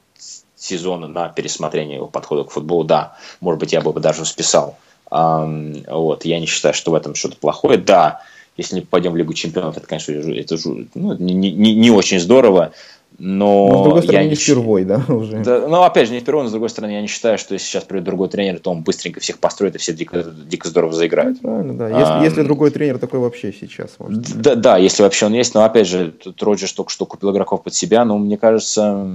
сезон 0.56 1.12
на 1.12 1.30
пересмотрение 1.30 1.98
его 1.98 2.08
подхода 2.08 2.44
к 2.44 2.52
футболу, 2.52 2.84
да. 2.84 3.16
Может 3.40 3.60
быть, 3.60 3.74
я 3.74 3.82
бы 3.82 4.00
даже 4.00 4.26
списал. 4.26 4.78
Um, 5.10 5.84
вот, 5.92 6.24
я 6.24 6.40
не 6.40 6.46
считаю, 6.46 6.74
что 6.74 6.92
в 6.92 6.96
этом 6.96 7.16
что-то 7.16 7.36
плохое. 7.36 7.78
Да, 7.78 8.22
если 8.58 8.76
не 8.76 8.82
попадем 8.82 9.14
в 9.14 9.18
Лигу 9.18 9.34
чемпионов, 9.34 9.78
это, 9.78 9.88
конечно, 9.88 10.12
это 10.14 10.58
ну, 10.94 11.16
не, 11.18 11.34
не, 11.34 11.76
не 11.76 11.90
очень 11.90 12.20
здорово. 12.20 12.74
Но, 13.18 13.68
но 13.70 13.80
с 13.80 13.84
другой 13.84 14.04
стороны, 14.04 14.24
я 14.24 14.30
не 14.30 14.36
впервой, 14.36 14.84
да, 14.84 15.04
уже. 15.10 15.40
Да, 15.44 15.68
ну, 15.68 15.84
опять 15.84 16.08
же, 16.08 16.14
не 16.14 16.22
впервой, 16.22 16.44
но 16.44 16.50
с 16.50 16.52
другой 16.52 16.70
стороны, 16.70 16.92
я 16.92 17.02
не 17.02 17.08
считаю, 17.08 17.38
что 17.38 17.54
если 17.54 17.68
сейчас 17.68 17.84
придет 17.84 18.06
другой 18.06 18.30
тренер, 18.30 18.60
то 18.60 18.72
он 18.72 18.82
быстренько 18.82 19.20
всех 19.20 19.40
построит 19.40 19.76
и 19.76 19.78
все 19.78 19.94
дико, 19.94 20.24
дико 20.24 20.68
здорово 20.68 20.94
заиграют. 20.94 21.38
Ну, 21.42 21.50
правильно, 21.50 21.74
да. 21.78 21.90
Если, 21.90 22.14
а, 22.14 22.24
если 22.24 22.44
другой 22.44 22.72
тренер 22.72 22.98
такой 22.98 23.20
вообще 23.20 23.54
сейчас, 23.54 23.92
может. 24.00 24.22
Да, 24.42 24.56
да, 24.56 24.78
если 24.78 25.04
вообще 25.04 25.28
он 25.28 25.34
есть, 25.34 25.54
но 25.54 25.64
опять 25.64 25.88
же, 25.88 26.12
тут 26.12 26.42
Роджерс 26.42 26.74
только 26.74 26.92
что 26.92 27.06
купил 27.06 27.32
игроков 27.32 27.64
под 27.64 27.74
себя, 27.76 28.06
но 28.06 28.18
мне 28.18 28.38
кажется, 28.38 29.06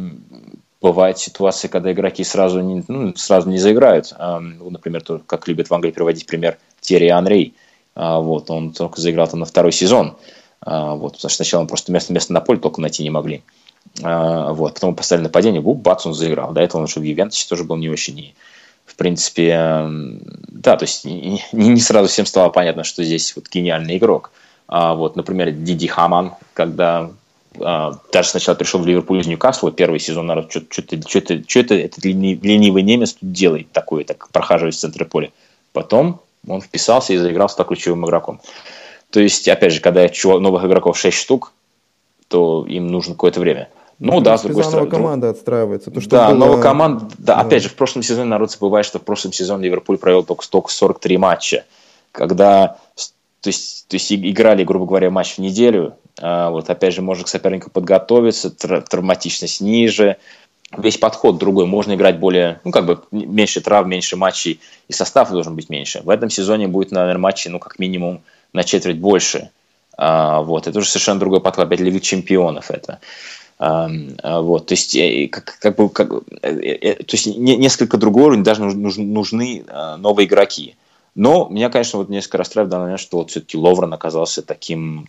бывают 0.81 1.18
ситуации, 1.18 1.68
когда 1.68 1.93
игроки 1.93 2.23
сразу 2.23 2.60
не, 2.60 2.85
ну, 2.86 3.14
сразу 3.16 3.48
не 3.48 3.59
заиграют. 3.59 4.14
Ну, 4.18 4.70
например, 4.70 5.02
то, 5.02 5.20
как 5.27 5.48
любят 5.48 5.68
в 5.68 5.74
Англии 5.74 5.90
приводить 5.90 6.27
пример 6.27 6.59
Терри 6.81 7.09
Анрей. 7.09 7.55
А, 7.97 8.20
вот, 8.20 8.51
он 8.51 8.73
только 8.73 9.01
заиграл 9.01 9.27
там 9.27 9.40
на 9.40 9.47
второй 9.47 9.73
сезон. 9.73 10.16
А, 10.60 10.94
вот, 10.94 11.14
потому 11.14 11.31
что 11.31 11.36
сначала 11.36 11.62
он 11.62 11.66
просто 11.66 11.93
место, 11.93 12.12
место 12.12 12.32
на 12.32 12.40
поле 12.40 12.60
только 12.60 12.81
найти 12.81 13.02
не 13.02 13.10
могли. 13.10 13.36
А, 13.36 13.43
вот, 14.02 14.74
потом 14.74 14.94
поставили 14.94 15.24
нападение, 15.24 15.60
буп, 15.60 15.78
бац, 15.78 16.06
он 16.06 16.14
заиграл. 16.14 16.52
До 16.52 16.60
этого 16.60 16.81
он 16.81 16.85
уже 16.85 17.01
в 17.01 17.02
Ювентусе 17.02 17.48
тоже 17.48 17.64
был 17.64 17.77
не 17.77 17.89
очень. 17.89 18.35
В 18.85 18.94
принципе, 18.94 19.86
да, 20.48 20.77
то 20.77 20.85
есть 20.85 21.05
не, 21.05 21.43
не 21.52 21.81
сразу 21.81 22.09
всем 22.09 22.27
стало 22.27 22.51
понятно, 22.51 22.85
что 22.85 23.02
здесь 23.02 23.35
вот 23.35 23.48
гениальный 23.48 23.97
игрок. 23.97 24.31
А, 24.68 24.94
вот, 24.94 25.16
например, 25.16 25.51
Диди 25.51 25.86
Хаман, 25.86 26.35
когда 26.55 27.10
а, 27.60 27.98
даже 28.12 28.28
сначала 28.28 28.55
пришел 28.55 28.81
в 28.81 28.86
Ливерпуль 28.86 29.20
из 29.20 29.27
Ньюкасла, 29.27 29.73
первый 29.73 30.01
сезон, 30.01 30.27
народ, 30.27 30.51
что-то, 30.51 31.01
что-то, 31.06 31.43
что-то 31.47 31.74
этот 31.74 32.05
ленивый 32.05 32.82
немец 32.82 33.14
тут 33.14 33.32
делает 33.32 33.70
такое, 33.73 34.05
так 34.05 34.28
прохаживаясь 34.31 34.77
в 34.77 34.81
центре 34.81 35.05
поля. 35.05 35.31
Потом 35.73 36.20
он 36.47 36.60
вписался 36.60 37.12
и 37.12 37.16
заиграл 37.16 37.48
стал 37.48 37.66
ключевым 37.66 38.06
игроком. 38.06 38.40
То 39.10 39.20
есть, 39.20 39.48
опять 39.48 39.73
же, 39.73 39.81
когда 39.81 40.06
новых 40.24 40.64
игроков 40.64 40.98
6 40.98 41.16
штук, 41.16 41.52
то 42.28 42.66
им 42.68 42.89
нужно 42.89 43.14
какое-то 43.14 43.40
время. 43.40 43.68
Ну, 43.98 44.20
да, 44.20 44.36
с 44.36 44.43
другой 44.43 44.64
стороны. 44.64 44.90
команда 44.90 45.31
отстраивается. 45.31 45.90
То, 45.90 46.01
что 46.01 46.10
да, 46.10 46.28
было... 46.31 46.39
новая 46.39 46.62
команда. 46.62 47.06
Да, 47.18 47.36
да, 47.36 47.40
опять 47.40 47.62
же, 47.62 47.68
в 47.68 47.74
прошлом 47.74 48.02
сезоне 48.02 48.28
народ 48.28 48.51
забывает, 48.51 48.85
что 48.85 48.98
в 48.98 49.02
прошлом 49.02 49.32
сезоне 49.32 49.64
Ливерпуль 49.64 49.97
провел 49.97 50.23
только, 50.23 50.47
только 50.48 50.70
43 50.70 51.16
матча. 51.16 51.64
Когда 52.12 52.78
то 53.47 53.51
есть, 53.51 53.86
то 53.86 53.94
есть 53.94 54.12
играли, 54.12 54.64
грубо 54.64 54.86
говоря, 54.86 55.09
матч 55.09 55.35
в 55.35 55.39
неделю. 55.39 55.94
А, 56.20 56.51
вот 56.51 56.68
опять 56.68 56.93
же, 56.94 57.01
можно 57.01 57.23
к 57.23 57.28
сопернику 57.28 57.70
подготовиться, 57.70 58.48
тр- 58.48 58.82
травматичность 58.82 59.60
ниже. 59.60 60.16
весь 60.77 60.98
подход 60.98 61.39
другой. 61.39 61.66
Можно 61.66 61.94
играть 61.94 62.18
более, 62.18 62.60
ну, 62.64 62.73
как 62.73 62.86
бы, 62.86 63.02
меньше 63.12 63.60
трав, 63.60 63.86
меньше 63.86 64.16
матчей, 64.16 64.59
и 64.89 64.93
состав 64.93 65.31
должен 65.31 65.55
быть 65.55 65.70
меньше. 65.70 66.01
В 66.02 66.10
этом 66.10 66.28
сезоне 66.28 66.66
будет, 66.66 66.90
наверное, 66.90 67.20
матчей, 67.20 67.52
ну, 67.52 67.60
как 67.60 67.78
минимум, 67.78 68.23
на 68.52 68.64
четверть 68.64 68.98
больше. 68.98 69.51
А, 69.97 70.40
вот, 70.40 70.66
это 70.66 70.81
уже 70.81 70.89
совершенно 70.89 71.20
другой 71.20 71.40
подход. 71.40 71.66
Опять 71.66 71.78
Лига 71.78 72.01
чемпионов 72.01 72.73
это. 72.73 72.98
А, 73.58 73.88
а, 74.22 74.40
вот, 74.42 74.66
то 74.66 74.74
есть, 74.74 74.94
э, 74.94 75.28
как, 75.28 75.58
как 75.58 75.76
бы, 75.76 75.88
как, 75.88 76.12
э, 76.42 76.48
э, 76.50 76.94
то 76.94 77.14
есть, 77.14 77.26
не, 77.26 77.56
несколько 77.56 77.96
другой 77.96 78.24
уровень, 78.24 78.42
даже 78.42 78.62
нужны, 78.62 79.04
нужны 79.04 79.64
новые 79.98 80.26
игроки. 80.26 80.76
Но 81.14 81.48
меня, 81.48 81.70
конечно, 81.70 81.98
вот 81.98 82.10
несколько 82.10 82.38
расстраивает 82.38 82.70
данный 82.70 82.84
момент, 82.84 83.00
что 83.00 83.18
вот 83.18 83.30
все-таки 83.30 83.56
Ловрен 83.56 83.92
оказался 83.94 84.42
таким 84.42 85.08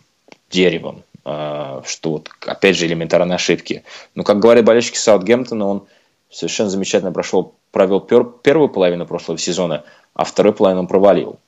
деревом, 0.50 1.02
что 1.22 2.10
вот, 2.10 2.30
опять 2.46 2.76
же, 2.76 2.86
элементарные 2.86 3.36
ошибки. 3.36 3.84
Но, 4.14 4.24
как 4.24 4.38
говорят 4.38 4.64
болельщики 4.64 4.96
Саутгемптона, 4.96 5.66
он 5.66 5.86
совершенно 6.30 6.70
замечательно 6.70 7.12
прошел, 7.12 7.54
провел 7.70 8.00
пер, 8.00 8.24
первую 8.24 8.70
половину 8.70 9.04
прошлого 9.04 9.38
сезона, 9.38 9.84
а 10.14 10.24
вторую 10.24 10.54
половину 10.54 10.80
он 10.80 10.86
провалил. 10.86 11.38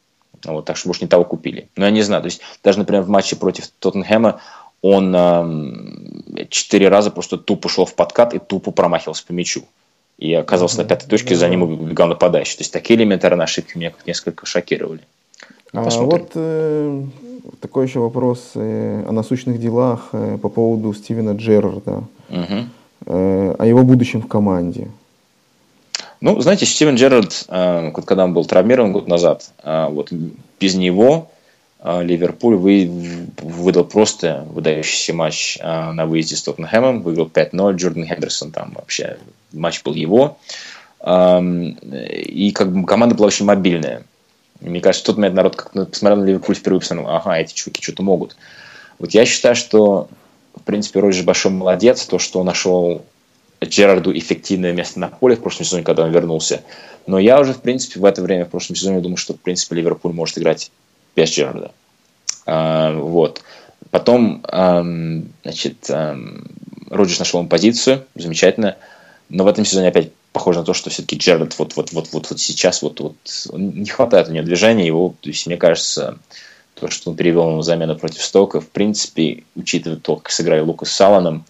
Вот, 0.44 0.64
так 0.64 0.76
что 0.76 0.88
больше 0.88 1.02
не 1.02 1.08
того 1.08 1.24
купили. 1.24 1.68
Но 1.76 1.84
я 1.84 1.90
не 1.90 2.02
знаю, 2.02 2.22
то 2.22 2.26
есть 2.26 2.40
даже, 2.62 2.78
например, 2.78 3.02
в 3.02 3.08
матче 3.08 3.36
против 3.36 3.68
Тоттенхэма 3.78 4.40
он 4.82 5.14
э, 5.14 6.46
четыре 6.48 6.88
раза 6.88 7.10
просто 7.10 7.36
тупо 7.36 7.68
шел 7.68 7.84
в 7.84 7.94
подкат 7.94 8.34
и 8.34 8.38
тупо 8.38 8.70
промахивался 8.70 9.26
по 9.26 9.32
мячу. 9.32 9.64
И 10.18 10.34
оказался 10.34 10.76
mm-hmm. 10.76 10.82
на 10.82 10.88
пятой 10.88 11.08
точке, 11.08 11.34
за 11.34 11.48
ним 11.48 11.62
убегал 11.62 12.08
нападающий. 12.08 12.56
То 12.56 12.62
есть 12.62 12.72
такие 12.72 12.98
элементарные 12.98 13.44
ошибки 13.44 13.78
меня 13.78 13.90
как 13.90 14.06
несколько 14.06 14.46
шокировали. 14.46 15.00
А 15.72 15.88
вот 15.88 16.32
э, 16.34 17.02
такой 17.60 17.86
еще 17.86 18.00
вопрос 18.00 18.52
э, 18.54 19.04
о 19.06 19.12
насущных 19.12 19.60
делах 19.60 20.08
э, 20.12 20.38
по 20.40 20.48
поводу 20.48 20.92
Стивена 20.92 21.32
Джерарда, 21.32 22.04
угу. 22.28 22.66
э, 23.06 23.54
о 23.58 23.66
его 23.66 23.82
будущем 23.84 24.20
в 24.20 24.28
команде. 24.28 24.88
Ну, 26.20 26.38
знаете, 26.40 26.66
Стивен 26.66 26.96
Джерард, 26.96 27.44
э, 27.48 27.92
когда 27.92 28.24
он 28.24 28.34
был 28.34 28.44
травмирован 28.44 28.92
год 28.92 29.08
назад, 29.08 29.50
э, 29.62 29.86
вот 29.88 30.12
без 30.58 30.74
него 30.74 31.30
Ливерпуль 31.82 32.56
вы, 32.56 32.90
выдал 33.38 33.84
просто 33.84 34.46
выдающийся 34.50 35.14
матч 35.14 35.58
на 35.62 36.04
выезде 36.06 36.36
с 36.36 36.42
Тоттенхэмом, 36.42 37.02
выиграл 37.02 37.26
5-0, 37.26 37.74
Джордан 37.76 38.06
Хендерсон 38.06 38.52
там 38.52 38.72
вообще, 38.74 39.16
матч 39.52 39.82
был 39.82 39.94
его. 39.94 40.36
И 41.02 42.52
как 42.54 42.72
бы 42.72 42.86
команда 42.86 43.14
была 43.14 43.28
очень 43.28 43.46
мобильная. 43.46 44.04
Мне 44.60 44.82
кажется, 44.82 45.06
тот 45.06 45.16
момент 45.16 45.34
народ 45.34 45.56
как 45.56 45.72
посмотрел 45.72 46.18
на 46.22 46.26
Ливерпуль 46.26 46.54
впервые 46.54 46.80
и 46.80 46.80
посмотрел, 46.80 47.08
ага, 47.08 47.38
эти 47.38 47.54
чуваки 47.54 47.82
что-то 47.82 48.02
могут. 48.02 48.36
Вот 48.98 49.12
я 49.12 49.24
считаю, 49.24 49.56
что, 49.56 50.08
в 50.54 50.62
принципе, 50.62 51.00
Роджер 51.00 51.24
большой 51.24 51.52
молодец, 51.52 52.04
то, 52.04 52.18
что 52.18 52.40
он 52.40 52.46
нашел 52.46 53.02
Джерарду 53.64 54.12
эффективное 54.16 54.74
место 54.74 55.00
на 55.00 55.08
поле 55.08 55.36
в 55.36 55.40
прошлом 55.40 55.64
сезоне, 55.64 55.82
когда 55.82 56.04
он 56.04 56.10
вернулся. 56.12 56.60
Но 57.06 57.18
я 57.18 57.40
уже, 57.40 57.54
в 57.54 57.62
принципе, 57.62 58.00
в 58.00 58.04
это 58.04 58.20
время, 58.20 58.44
в 58.44 58.50
прошлом 58.50 58.76
сезоне, 58.76 59.00
думаю, 59.00 59.16
что, 59.16 59.32
в 59.32 59.40
принципе, 59.40 59.76
Ливерпуль 59.76 60.12
может 60.12 60.36
играть 60.36 60.70
без 61.16 61.30
Джерарда. 61.30 61.72
А, 62.46 62.92
вот. 62.92 63.42
Потом, 63.90 64.44
а, 64.44 64.84
значит, 65.42 65.90
а, 65.90 66.16
Роджерс 66.90 67.18
нашел 67.18 67.40
ему 67.40 67.48
позицию, 67.48 68.04
замечательно. 68.14 68.76
Но 69.28 69.44
в 69.44 69.48
этом 69.48 69.64
сезоне 69.64 69.88
опять 69.88 70.10
похоже 70.32 70.60
на 70.60 70.64
то, 70.64 70.74
что 70.74 70.90
все-таки 70.90 71.16
Джерард 71.16 71.58
вот, 71.58 71.76
вот, 71.76 71.92
вот, 71.92 72.08
вот, 72.12 72.30
вот 72.30 72.40
сейчас 72.40 72.82
вот, 72.82 73.00
вот 73.00 73.16
не 73.52 73.86
хватает 73.86 74.28
у 74.28 74.32
него 74.32 74.44
движения. 74.44 74.86
Его, 74.86 75.14
то 75.20 75.28
есть, 75.28 75.46
мне 75.46 75.56
кажется, 75.56 76.18
то, 76.74 76.88
что 76.88 77.10
он 77.10 77.16
перевел 77.16 77.50
ему 77.50 77.62
замену 77.62 77.96
против 77.96 78.22
Стока, 78.22 78.60
в 78.60 78.68
принципе, 78.68 79.44
учитывая 79.54 79.98
то, 79.98 80.16
как 80.16 80.30
сыграли 80.30 80.60
Лукас 80.60 80.90
с 80.90 80.96
Саланом, 80.96 81.44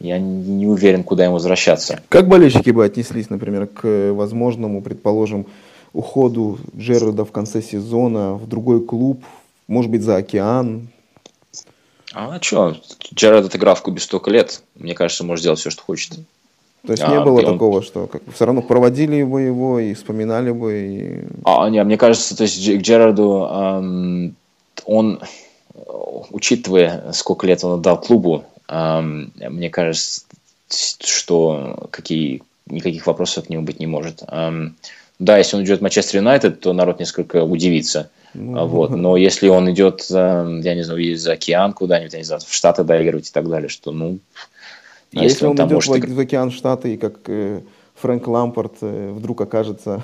я 0.00 0.18
не 0.18 0.66
уверен, 0.66 1.04
куда 1.04 1.26
им 1.26 1.32
возвращаться. 1.32 2.02
Как 2.08 2.26
болельщики 2.26 2.70
бы 2.70 2.84
отнеслись, 2.84 3.30
например, 3.30 3.68
к 3.68 4.12
возможному, 4.12 4.82
предположим, 4.82 5.46
уходу 5.92 6.58
Джерарда 6.76 7.24
в 7.24 7.32
конце 7.32 7.62
сезона 7.62 8.34
в 8.34 8.48
другой 8.48 8.84
клуб, 8.84 9.24
может 9.66 9.90
быть, 9.90 10.02
за 10.02 10.16
океан? 10.16 10.88
А 12.14 12.40
что, 12.42 12.76
Джерард 13.14 13.46
отыграл 13.46 13.74
в 13.74 13.82
клубе 13.82 14.00
столько 14.00 14.30
лет, 14.30 14.62
мне 14.74 14.94
кажется, 14.94 15.24
может 15.24 15.44
делать 15.44 15.60
все, 15.60 15.70
что 15.70 15.82
хочет. 15.82 16.18
То 16.86 16.92
есть 16.92 17.02
а, 17.02 17.08
не 17.08 17.20
было 17.20 17.38
он... 17.38 17.44
такого, 17.44 17.82
что 17.82 18.06
как, 18.06 18.22
все 18.34 18.44
равно 18.44 18.60
проводили 18.60 19.22
бы 19.22 19.40
его 19.40 19.78
и 19.78 19.94
вспоминали 19.94 20.50
бы. 20.50 20.72
И... 20.74 21.24
А, 21.44 21.68
не, 21.70 21.82
мне 21.84 21.96
кажется, 21.96 22.36
то 22.36 22.42
есть 22.42 22.58
к 22.58 22.82
Джерарду 22.82 23.48
эм, 23.50 24.36
он, 24.84 25.20
учитывая, 26.30 27.12
сколько 27.12 27.46
лет 27.46 27.62
он 27.64 27.78
отдал 27.78 28.00
клубу, 28.00 28.44
мне 28.68 29.70
кажется, 29.70 30.22
что 31.00 31.88
какие, 31.90 32.42
никаких 32.66 33.06
вопросов 33.06 33.46
к 33.46 33.50
нему 33.50 33.62
быть 33.62 33.78
не 33.78 33.86
может. 33.86 34.22
Да, 35.22 35.38
если 35.38 35.56
он 35.56 35.62
идет 35.62 35.78
в 35.78 35.82
Манчестер 35.82 36.16
Юнайтед, 36.16 36.58
то 36.60 36.72
народ 36.72 36.98
несколько 36.98 37.44
удивится. 37.44 38.10
Ну, 38.34 38.66
вот. 38.66 38.90
Но 38.90 39.16
если 39.16 39.46
он 39.46 39.70
идет, 39.70 40.04
я 40.10 40.74
не 40.74 40.82
знаю, 40.82 41.16
за 41.16 41.32
океан 41.32 41.72
куда-нибудь, 41.74 42.12
я 42.12 42.18
не 42.18 42.24
знаю, 42.24 42.40
в 42.44 42.52
Штаты 42.52 42.82
доигрывать 42.82 43.28
и 43.28 43.32
так 43.32 43.48
далее, 43.48 43.68
что, 43.68 43.92
ну... 43.92 44.18
А 45.14 45.22
если, 45.22 45.28
если 45.28 45.44
он, 45.44 45.50
он 45.52 45.68
идет 45.68 45.86
может... 45.86 46.08
в 46.08 46.18
океан 46.18 46.50
Штаты, 46.50 46.94
и 46.94 46.96
как 46.96 47.20
э, 47.28 47.60
Фрэнк 47.96 48.26
Лэмпард 48.26 48.72
э, 48.80 49.12
вдруг 49.12 49.42
окажется? 49.42 50.02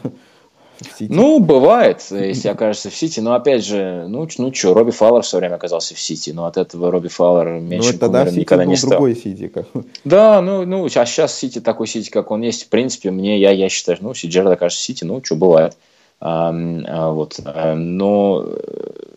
Ну, 1.01 1.41
бывает, 1.41 2.05
если 2.11 2.49
окажется 2.49 2.91
в 2.91 2.95
Сити. 2.95 3.21
Но 3.21 3.35
опять 3.35 3.65
же, 3.65 4.07
ну, 4.09 4.29
ну 4.39 4.55
что, 4.55 4.75
Робби 4.75 4.91
Фаулер 4.91 5.23
в 5.23 5.27
свое 5.27 5.41
время 5.41 5.57
оказался 5.57 5.95
в 5.95 6.01
Сити, 6.01 6.31
но 6.31 6.47
от 6.47 6.57
этого 6.57 6.91
Робби 6.91 7.09
Фаулер 7.09 7.61
меньше 7.61 7.95
ну, 7.95 7.99
тогда 7.99 8.27
Сити 8.27 8.41
никогда 8.41 8.65
был 8.65 8.71
не 8.71 8.77
стал. 8.77 8.91
другой 8.91 9.17
Сити. 9.17 9.49
Как... 9.49 9.67
Да, 10.05 10.41
ну, 10.41 10.65
ну, 10.65 10.85
а 10.85 10.89
сейчас 10.89 11.37
Сити 11.37 11.61
такой 11.61 11.87
Сити, 11.87 12.11
как 12.11 12.31
он 12.31 12.43
есть. 12.43 12.65
В 12.65 12.69
принципе, 12.69 13.11
мне, 13.11 13.39
я, 13.39 13.51
я 13.51 13.69
считаю, 13.69 13.99
ну, 14.01 14.11
если 14.11 14.29
Джерард 14.29 14.53
окажется 14.53 14.83
в 14.83 14.87
Сити, 14.87 15.05
ну, 15.05 15.23
что, 15.25 15.37
бывает. 15.37 15.77
А, 16.21 16.53
а, 16.53 17.11
вот. 17.11 17.41
А, 17.45 17.75
но 17.75 18.47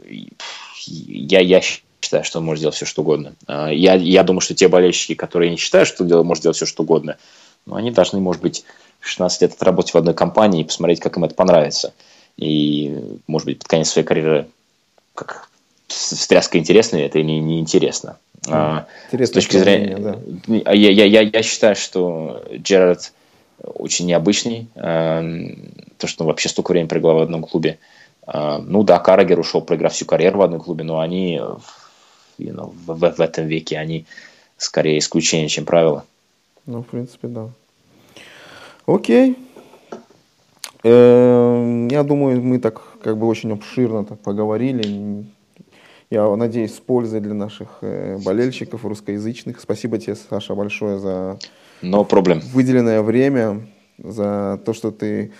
я, 0.08 1.40
я 1.40 1.62
считаю, 1.62 2.24
что 2.24 2.40
он 2.40 2.46
может 2.46 2.60
сделать 2.60 2.76
все, 2.76 2.86
что 2.86 3.02
угодно. 3.02 3.34
А, 3.48 3.70
я, 3.70 3.96
я 3.96 4.24
думаю, 4.24 4.42
что 4.42 4.54
те 4.54 4.68
болельщики, 4.68 5.16
которые 5.16 5.52
не 5.52 5.58
считают, 5.58 5.88
что 5.88 6.04
он 6.04 6.26
может 6.26 6.44
делать 6.44 6.58
все, 6.58 6.66
что 6.66 6.84
угодно, 6.84 7.18
ну, 7.66 7.76
они 7.76 7.92
должны, 7.92 8.20
может 8.20 8.42
быть, 8.42 8.66
16 9.02 9.42
лет 9.42 9.54
отработать 9.54 9.94
в 9.94 9.98
одной 9.98 10.14
компании 10.14 10.62
и 10.62 10.66
посмотреть, 10.66 11.00
как 11.00 11.18
им 11.18 11.24
это 11.24 11.36
понравится. 11.36 11.94
И, 12.38 13.20
может 13.28 13.46
быть, 13.46 13.60
под 13.60 13.68
конец 13.68 13.90
своей 13.90 14.08
карьеры 14.08 14.48
как 15.14 15.50
встряска 15.88 16.58
интересная 16.58 17.06
это 17.06 17.20
или 17.20 17.28
неинтересно. 17.28 18.18
Mm, 18.48 18.86
с 19.12 19.30
точки 19.30 19.58
зрения... 19.58 19.98
Да. 19.98 20.20
А 20.66 20.74
я, 20.74 20.90
я, 20.90 21.06
я, 21.06 21.22
я 21.22 21.44
считаю, 21.44 21.76
что 21.76 22.44
Джерард 22.56 23.14
очень 23.62 24.08
необычный. 24.08 24.68
Э, 24.76 25.22
то, 25.98 26.08
что 26.08 26.24
он 26.24 26.28
вообще 26.28 26.50
столько 26.50 26.72
времени 26.72 26.88
проиграл 26.88 27.18
в 27.18 27.22
одном 27.22 27.44
клубе. 27.44 27.78
Э, 28.26 28.58
ну 28.58 28.84
да, 28.84 29.00
Карагер 29.00 29.40
ушел, 29.40 29.62
проиграв 29.62 29.94
всю 29.94 30.06
карьеру 30.06 30.40
в 30.40 30.42
одном 30.42 30.62
клубе, 30.62 30.84
но 30.84 31.00
они 31.00 31.40
you 32.40 32.54
know, 32.54 32.74
в, 32.86 32.94
в, 32.94 33.16
в 33.18 33.22
этом 33.22 33.48
веке 33.48 33.78
они 33.78 34.06
скорее 34.58 34.98
исключение, 34.98 35.50
чем 35.50 35.66
правило. 35.66 36.06
Ну, 36.66 36.84
в 36.84 36.88
принципе, 36.88 37.28
да. 37.28 37.50
Окей. 38.86 39.38
Эм, 40.84 41.88
я 41.90 42.04
думаю, 42.04 42.42
мы 42.42 42.60
так 42.60 42.82
как 43.04 43.18
бы 43.18 43.28
очень 43.28 43.52
обширно 43.52 44.04
так 44.04 44.20
поговорили. 44.20 45.26
Я 46.10 46.36
надеюсь, 46.36 46.76
с 46.76 46.80
пользой 46.80 47.22
для 47.22 47.34
наших 47.34 47.78
э, 47.82 48.18
болельщиков 48.18 48.84
русскоязычных. 48.84 49.60
Спасибо 49.60 49.98
тебе, 49.98 50.16
Саша, 50.16 50.56
большое 50.56 51.00
за 51.00 51.40
no 51.82 52.08
problem. 52.08 52.42
выделенное 52.52 53.02
время, 53.02 53.68
за 53.98 54.60
то, 54.66 54.74
что 54.74 54.92
ты 54.92 55.32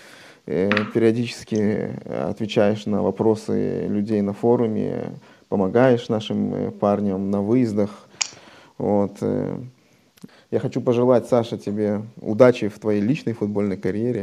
э, 0.46 0.70
периодически 0.94 1.90
отвечаешь 2.08 2.86
на 2.86 3.02
вопросы 3.02 3.86
людей 3.88 4.22
на 4.22 4.32
форуме, 4.32 5.12
помогаешь 5.48 6.08
нашим 6.08 6.54
э, 6.54 6.70
парням 6.70 7.30
на 7.30 7.42
выездах. 7.42 8.08
Вот. 8.78 9.18
Я 10.52 10.60
хочу 10.60 10.82
пожелать, 10.82 11.26
Саша, 11.26 11.56
тебе 11.56 12.02
удачи 12.20 12.68
в 12.68 12.78
твоей 12.78 13.00
личной 13.00 13.32
футбольной 13.32 13.78
карьере. 13.78 14.22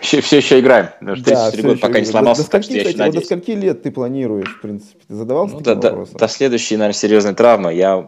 Все, 0.00 0.20
все 0.20 0.38
еще 0.38 0.58
играем. 0.58 0.88
Да, 1.00 1.50
все 1.50 1.62
год, 1.62 1.80
пока 1.80 2.00
не 2.00 2.04
сломался. 2.04 2.42
До, 2.42 2.50
до, 2.50 2.64
скольки, 2.64 2.78
кстати, 2.80 2.98
вот 2.98 3.14
до 3.14 3.20
скольки 3.24 3.52
лет 3.52 3.82
ты 3.82 3.90
планируешь, 3.90 4.56
в 4.56 4.60
принципе? 4.60 4.98
Ты 5.06 5.14
задавался 5.14 5.54
ну, 5.54 5.60
да, 5.60 5.74
до, 5.76 6.06
до 6.12 6.28
следующей, 6.28 6.76
наверное, 6.76 6.98
серьезной 6.98 7.34
травмы. 7.34 7.72
Я, 7.72 8.06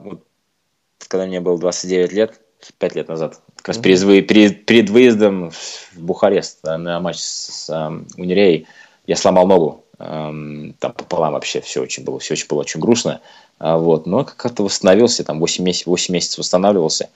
когда 1.09 1.27
мне 1.27 1.41
было 1.41 1.59
29 1.59 2.13
лет, 2.13 2.41
5 2.79 2.95
лет 2.97 3.09
назад, 3.09 3.41
как 3.57 3.69
раз 3.69 3.79
перед, 3.79 4.27
перед, 4.27 4.67
перед 4.67 4.91
выездом 4.91 5.51
в 5.51 5.99
Бухарест 5.99 6.65
на 6.65 7.01
матч 7.01 7.19
с 7.19 7.71
um, 7.71 8.07
Унирей, 8.17 8.67
я 9.07 9.17
сломал 9.17 9.47
ногу. 9.47 9.84
Um, 9.99 10.75
там 10.81 10.93
пополам 10.93 11.35
вообще 11.35 11.61
все 11.61 11.81
очень 11.81 12.05
было, 12.05 12.19
все 12.19 12.35
очень 12.35 12.49
было 12.49 12.61
очень 12.61 12.81
грустно. 12.81 13.21
А, 13.59 13.77
вот, 13.77 14.07
но 14.07 14.25
как-то 14.25 14.65
восстановился, 14.65 15.25
там 15.25 15.39
8 15.39 15.65
месяцев, 15.65 15.87
8 15.87 16.13
месяцев 16.13 16.39
восстанавливался. 16.39 17.11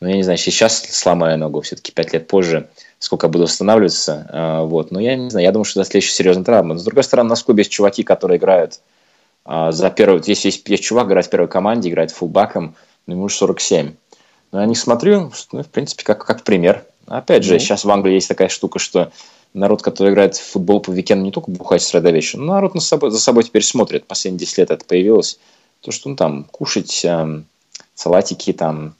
Но 0.00 0.08
я 0.08 0.16
не 0.16 0.22
знаю, 0.22 0.38
сейчас 0.38 0.82
сломаю 0.82 1.38
ногу, 1.38 1.60
все-таки 1.60 1.92
5 1.92 2.12
лет 2.14 2.26
позже, 2.26 2.70
сколько 2.98 3.26
я 3.26 3.30
буду 3.30 3.44
восстанавливаться. 3.44 4.26
А, 4.30 4.62
вот, 4.62 4.90
но 4.90 5.00
я 5.00 5.16
не 5.16 5.30
знаю, 5.30 5.44
я 5.44 5.52
думаю, 5.52 5.64
что 5.64 5.80
это 5.80 5.90
следующая 5.90 6.14
серьезная 6.14 6.44
травма. 6.44 6.74
Но, 6.74 6.80
с 6.80 6.84
другой 6.84 7.04
стороны, 7.04 7.28
у 7.28 7.30
нас 7.30 7.42
в 7.42 7.44
клубе 7.44 7.62
есть 7.62 7.70
чуваки, 7.70 8.02
которые 8.02 8.38
играют 8.38 8.80
а, 9.44 9.72
за 9.72 9.90
первую... 9.90 10.22
Есть, 10.24 10.44
есть, 10.44 10.68
есть 10.68 10.84
чувак, 10.84 11.08
играет 11.08 11.26
в 11.26 11.30
первой 11.30 11.48
команде, 11.48 11.90
играет 11.90 12.12
фулбаком, 12.12 12.76
но 13.06 13.14
ему 13.14 13.24
уже 13.24 13.36
47. 13.36 13.94
Но 14.52 14.60
я 14.60 14.66
не 14.66 14.74
смотрю, 14.74 15.32
ну, 15.52 15.62
в 15.62 15.68
принципе, 15.68 16.04
как, 16.04 16.24
как 16.24 16.44
пример. 16.44 16.84
Опять 17.06 17.44
же, 17.44 17.56
mm-hmm. 17.56 17.58
сейчас 17.58 17.84
в 17.84 17.90
Англии 17.90 18.14
есть 18.14 18.28
такая 18.28 18.48
штука, 18.48 18.78
что 18.78 19.12
народ, 19.54 19.82
который 19.82 20.12
играет 20.12 20.36
в 20.36 20.50
футбол 20.52 20.80
по 20.80 20.90
уикенду, 20.90 21.24
не 21.24 21.32
только 21.32 21.50
бухать 21.50 21.82
с 21.82 21.92
вещи, 21.92 22.36
но 22.36 22.54
народ 22.54 22.74
на 22.74 22.80
собой, 22.80 23.10
за 23.10 23.18
собой 23.18 23.44
теперь 23.44 23.62
смотрит. 23.62 24.06
Последние 24.06 24.40
10 24.40 24.58
лет 24.58 24.70
это 24.70 24.84
появилось. 24.84 25.38
То, 25.80 25.92
что 25.92 26.10
ну, 26.10 26.16
там 26.16 26.44
кушать 26.44 27.04
э, 27.04 27.42
салатики, 27.94 28.52
там, 28.52 28.94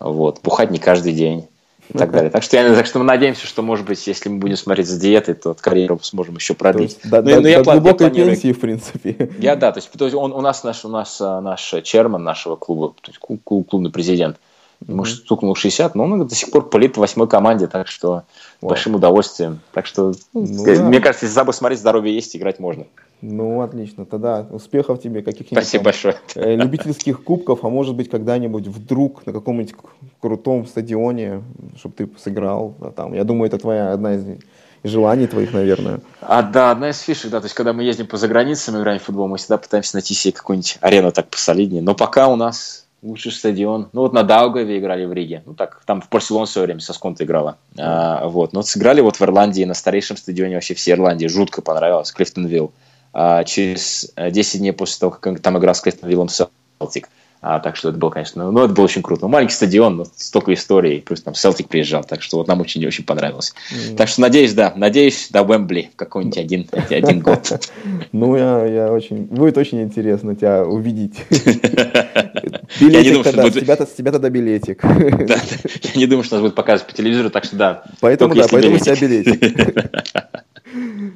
вот, 0.00 0.40
бухать 0.42 0.70
не 0.70 0.78
каждый 0.78 1.12
день 1.12 1.46
и 1.88 1.98
так 1.98 2.10
далее. 2.10 2.30
Так 2.30 2.42
что, 2.42 2.56
я, 2.56 2.74
так 2.74 2.86
что 2.86 2.98
мы 2.98 3.04
надеемся, 3.04 3.46
что, 3.46 3.62
может 3.62 3.86
быть, 3.86 4.06
если 4.06 4.28
мы 4.28 4.38
будем 4.38 4.56
смотреть 4.56 4.88
за 4.88 4.98
диетой, 4.98 5.34
то 5.34 5.54
карьеру 5.54 5.98
сможем 6.02 6.36
еще 6.36 6.54
продлить. 6.54 6.98
До, 7.04 7.22
но, 7.22 7.36
до, 7.36 7.40
но 7.40 7.48
я 7.48 7.62
до 7.62 7.72
глубокой 7.72 8.08
я 8.08 8.12
пенсии, 8.12 8.52
в 8.52 8.60
принципе. 8.60 9.30
Я, 9.38 9.56
да, 9.56 9.72
то 9.72 9.78
есть, 9.78 9.90
то 9.90 10.04
есть 10.04 10.16
он, 10.16 10.32
у 10.32 10.40
нас 10.40 10.64
наш, 10.64 10.84
у 10.84 10.88
нас 10.88 11.20
а, 11.20 11.40
наш 11.40 11.74
черман 11.84 12.24
нашего 12.24 12.56
клуба, 12.56 12.94
то 13.00 13.10
есть 13.10 13.18
клуб, 13.18 13.68
клубный 13.68 13.90
президент, 13.90 14.38
ему 14.86 15.02
mm-hmm. 15.02 15.06
стукнул 15.06 15.54
60, 15.54 15.94
но 15.94 16.04
он 16.04 16.26
до 16.26 16.34
сих 16.34 16.50
пор 16.50 16.68
полит 16.68 16.96
в 16.96 17.00
восьмой 17.00 17.28
команде, 17.28 17.66
так 17.66 17.88
что 17.88 18.24
с 18.60 18.64
большим 18.64 18.94
удовольствием. 18.94 19.60
Так 19.72 19.86
что, 19.86 20.12
ну, 20.32 20.64
да. 20.64 20.82
мне 20.82 21.00
кажется, 21.00 21.26
если 21.26 21.34
забыл 21.34 21.52
смотреть, 21.52 21.80
здоровье 21.80 22.14
есть, 22.14 22.36
играть 22.36 22.58
можно. 22.58 22.86
Ну, 23.22 23.62
отлично. 23.62 24.04
Тогда 24.04 24.46
успехов 24.50 25.00
тебе, 25.00 25.22
каких-нибудь 25.22 25.64
Спасибо 25.64 25.84
там, 25.84 25.84
большое. 25.84 26.16
Э, 26.34 26.54
любительских 26.54 27.24
кубков, 27.24 27.64
а 27.64 27.68
может 27.68 27.94
быть, 27.96 28.10
когда-нибудь 28.10 28.66
вдруг 28.66 29.24
на 29.26 29.32
каком-нибудь 29.32 29.74
крутом 30.20 30.66
стадионе, 30.66 31.42
чтобы 31.76 31.94
ты 31.94 32.08
сыграл. 32.22 32.74
А 32.80 32.90
там. 32.90 33.14
Я 33.14 33.24
думаю, 33.24 33.48
это 33.48 33.58
твоя 33.58 33.92
одна 33.92 34.14
из 34.14 34.38
желаний 34.84 35.26
твоих, 35.26 35.52
наверное. 35.52 36.00
А, 36.20 36.42
да, 36.42 36.70
одна 36.70 36.90
из 36.90 37.00
фишек, 37.00 37.30
да. 37.30 37.40
То 37.40 37.46
есть, 37.46 37.54
когда 37.54 37.72
мы 37.72 37.82
ездим 37.82 38.06
по 38.06 38.18
заграницам, 38.18 38.78
играем 38.78 39.00
в 39.00 39.04
футбол, 39.04 39.28
мы 39.28 39.38
всегда 39.38 39.58
пытаемся 39.58 39.96
найти 39.96 40.14
себе 40.14 40.32
какую-нибудь 40.32 40.78
арену 40.80 41.10
так 41.10 41.28
посолиднее. 41.28 41.82
Но 41.82 41.94
пока 41.94 42.28
у 42.28 42.36
нас 42.36 42.85
лучший 43.06 43.32
стадион. 43.32 43.88
Ну, 43.92 44.02
вот 44.02 44.12
на 44.12 44.22
Даугаве 44.22 44.78
играли 44.78 45.04
в 45.04 45.12
Риге. 45.12 45.42
Ну, 45.46 45.54
так, 45.54 45.82
там 45.86 46.00
в 46.00 46.08
Барселоне 46.08 46.46
в 46.46 46.50
свое 46.50 46.66
время 46.66 46.80
со 46.80 46.92
Сконта 46.92 47.24
играла. 47.24 47.56
А, 47.78 48.26
вот. 48.28 48.52
Но 48.52 48.60
вот 48.60 48.66
сыграли 48.66 49.00
вот 49.00 49.16
в 49.16 49.22
Ирландии, 49.22 49.64
на 49.64 49.74
старейшем 49.74 50.16
стадионе 50.16 50.54
вообще 50.54 50.74
всей 50.74 50.92
Ирландии. 50.92 51.26
Жутко 51.26 51.62
понравилось. 51.62 52.12
Клифтонвилл 52.12 52.72
а, 53.12 53.44
через 53.44 54.12
10 54.16 54.54
э, 54.54 54.58
дней 54.58 54.72
после 54.72 54.98
того, 54.98 55.12
как 55.12 55.40
там 55.40 55.58
игра 55.58 55.72
с 55.72 55.80
Клифтон 55.80 56.08
Виллом 56.08 56.28
Селтик. 56.28 57.08
А, 57.42 57.60
так 57.60 57.76
что 57.76 57.90
это 57.90 57.98
было, 57.98 58.10
конечно, 58.10 58.50
ну, 58.50 58.64
это 58.64 58.74
было 58.74 58.86
очень 58.86 59.02
круто. 59.02 59.28
Маленький 59.28 59.54
стадион, 59.54 59.96
но 59.96 60.04
столько 60.16 60.52
историй, 60.52 61.00
плюс 61.00 61.22
там 61.22 61.34
Селтик 61.34 61.68
приезжал, 61.68 62.02
так 62.02 62.22
что 62.22 62.38
вот 62.38 62.48
нам 62.48 62.60
очень-очень 62.60 63.04
понравилось. 63.04 63.54
Mm. 63.72 63.96
Так 63.96 64.08
что 64.08 64.22
надеюсь, 64.22 64.54
да, 64.54 64.72
надеюсь, 64.74 65.28
до 65.30 65.42
Уэмбли 65.42 65.90
в 65.92 65.96
какой-нибудь 65.96 66.38
один, 66.38 66.66
один 66.72 67.20
год. 67.20 67.52
Ну, 68.12 68.36
я, 68.36 68.64
я 68.66 68.92
очень, 68.92 69.24
будет 69.24 69.58
очень 69.58 69.82
интересно 69.82 70.34
тебя 70.34 70.64
увидеть. 70.64 71.24
Билетик 72.80 73.22
тогда, 73.22 73.50
с 73.50 73.54
тебя-то, 73.54 73.86
с 73.86 73.92
тебя 73.92 74.12
тогда 74.12 74.30
билетик. 74.30 74.82
Да, 74.82 75.36
я 75.82 75.92
не 75.94 76.06
думаю, 76.06 76.24
что 76.24 76.36
нас 76.36 76.42
будет 76.42 76.54
показывать 76.54 76.90
по 76.90 76.96
телевизору, 76.96 77.30
так 77.30 77.44
что 77.44 77.56
да. 77.56 77.84
Поэтому, 78.00 78.34
да, 78.34 78.46
поэтому 78.50 78.76
у 78.76 78.78
тебя 78.78 78.96
билетик. 78.96 79.90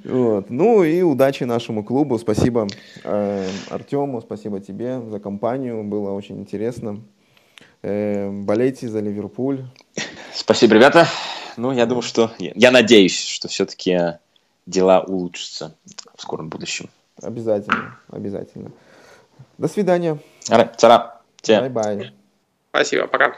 Вот. 0.04 0.48
Ну 0.50 0.82
и 0.82 1.02
удачи 1.02 1.44
нашему 1.44 1.84
клубу. 1.84 2.18
Спасибо 2.18 2.66
э, 3.04 3.48
Артему, 3.68 4.20
спасибо 4.20 4.60
тебе 4.60 5.00
за 5.02 5.20
компанию. 5.20 5.84
Было 5.84 6.12
очень 6.12 6.40
интересно. 6.40 7.00
Э, 7.82 8.30
болейте 8.30 8.88
за 8.88 9.00
Ливерпуль. 9.00 9.64
Спасибо, 10.34 10.74
ребята. 10.74 11.06
Ну, 11.56 11.72
я 11.72 11.86
думаю, 11.86 12.02
что... 12.02 12.32
Я 12.38 12.70
надеюсь, 12.70 13.18
что 13.18 13.48
все-таки 13.48 13.98
дела 14.66 15.00
улучшатся 15.00 15.74
в 16.16 16.22
скором 16.22 16.48
будущем. 16.48 16.88
Обязательно, 17.20 17.98
обязательно. 18.08 18.72
До 19.58 19.68
свидания. 19.68 20.18
Ta-ra. 20.76 21.19
Bye-bye. 21.48 22.12
Спасибо, 22.70 23.06
пока. 23.06 23.36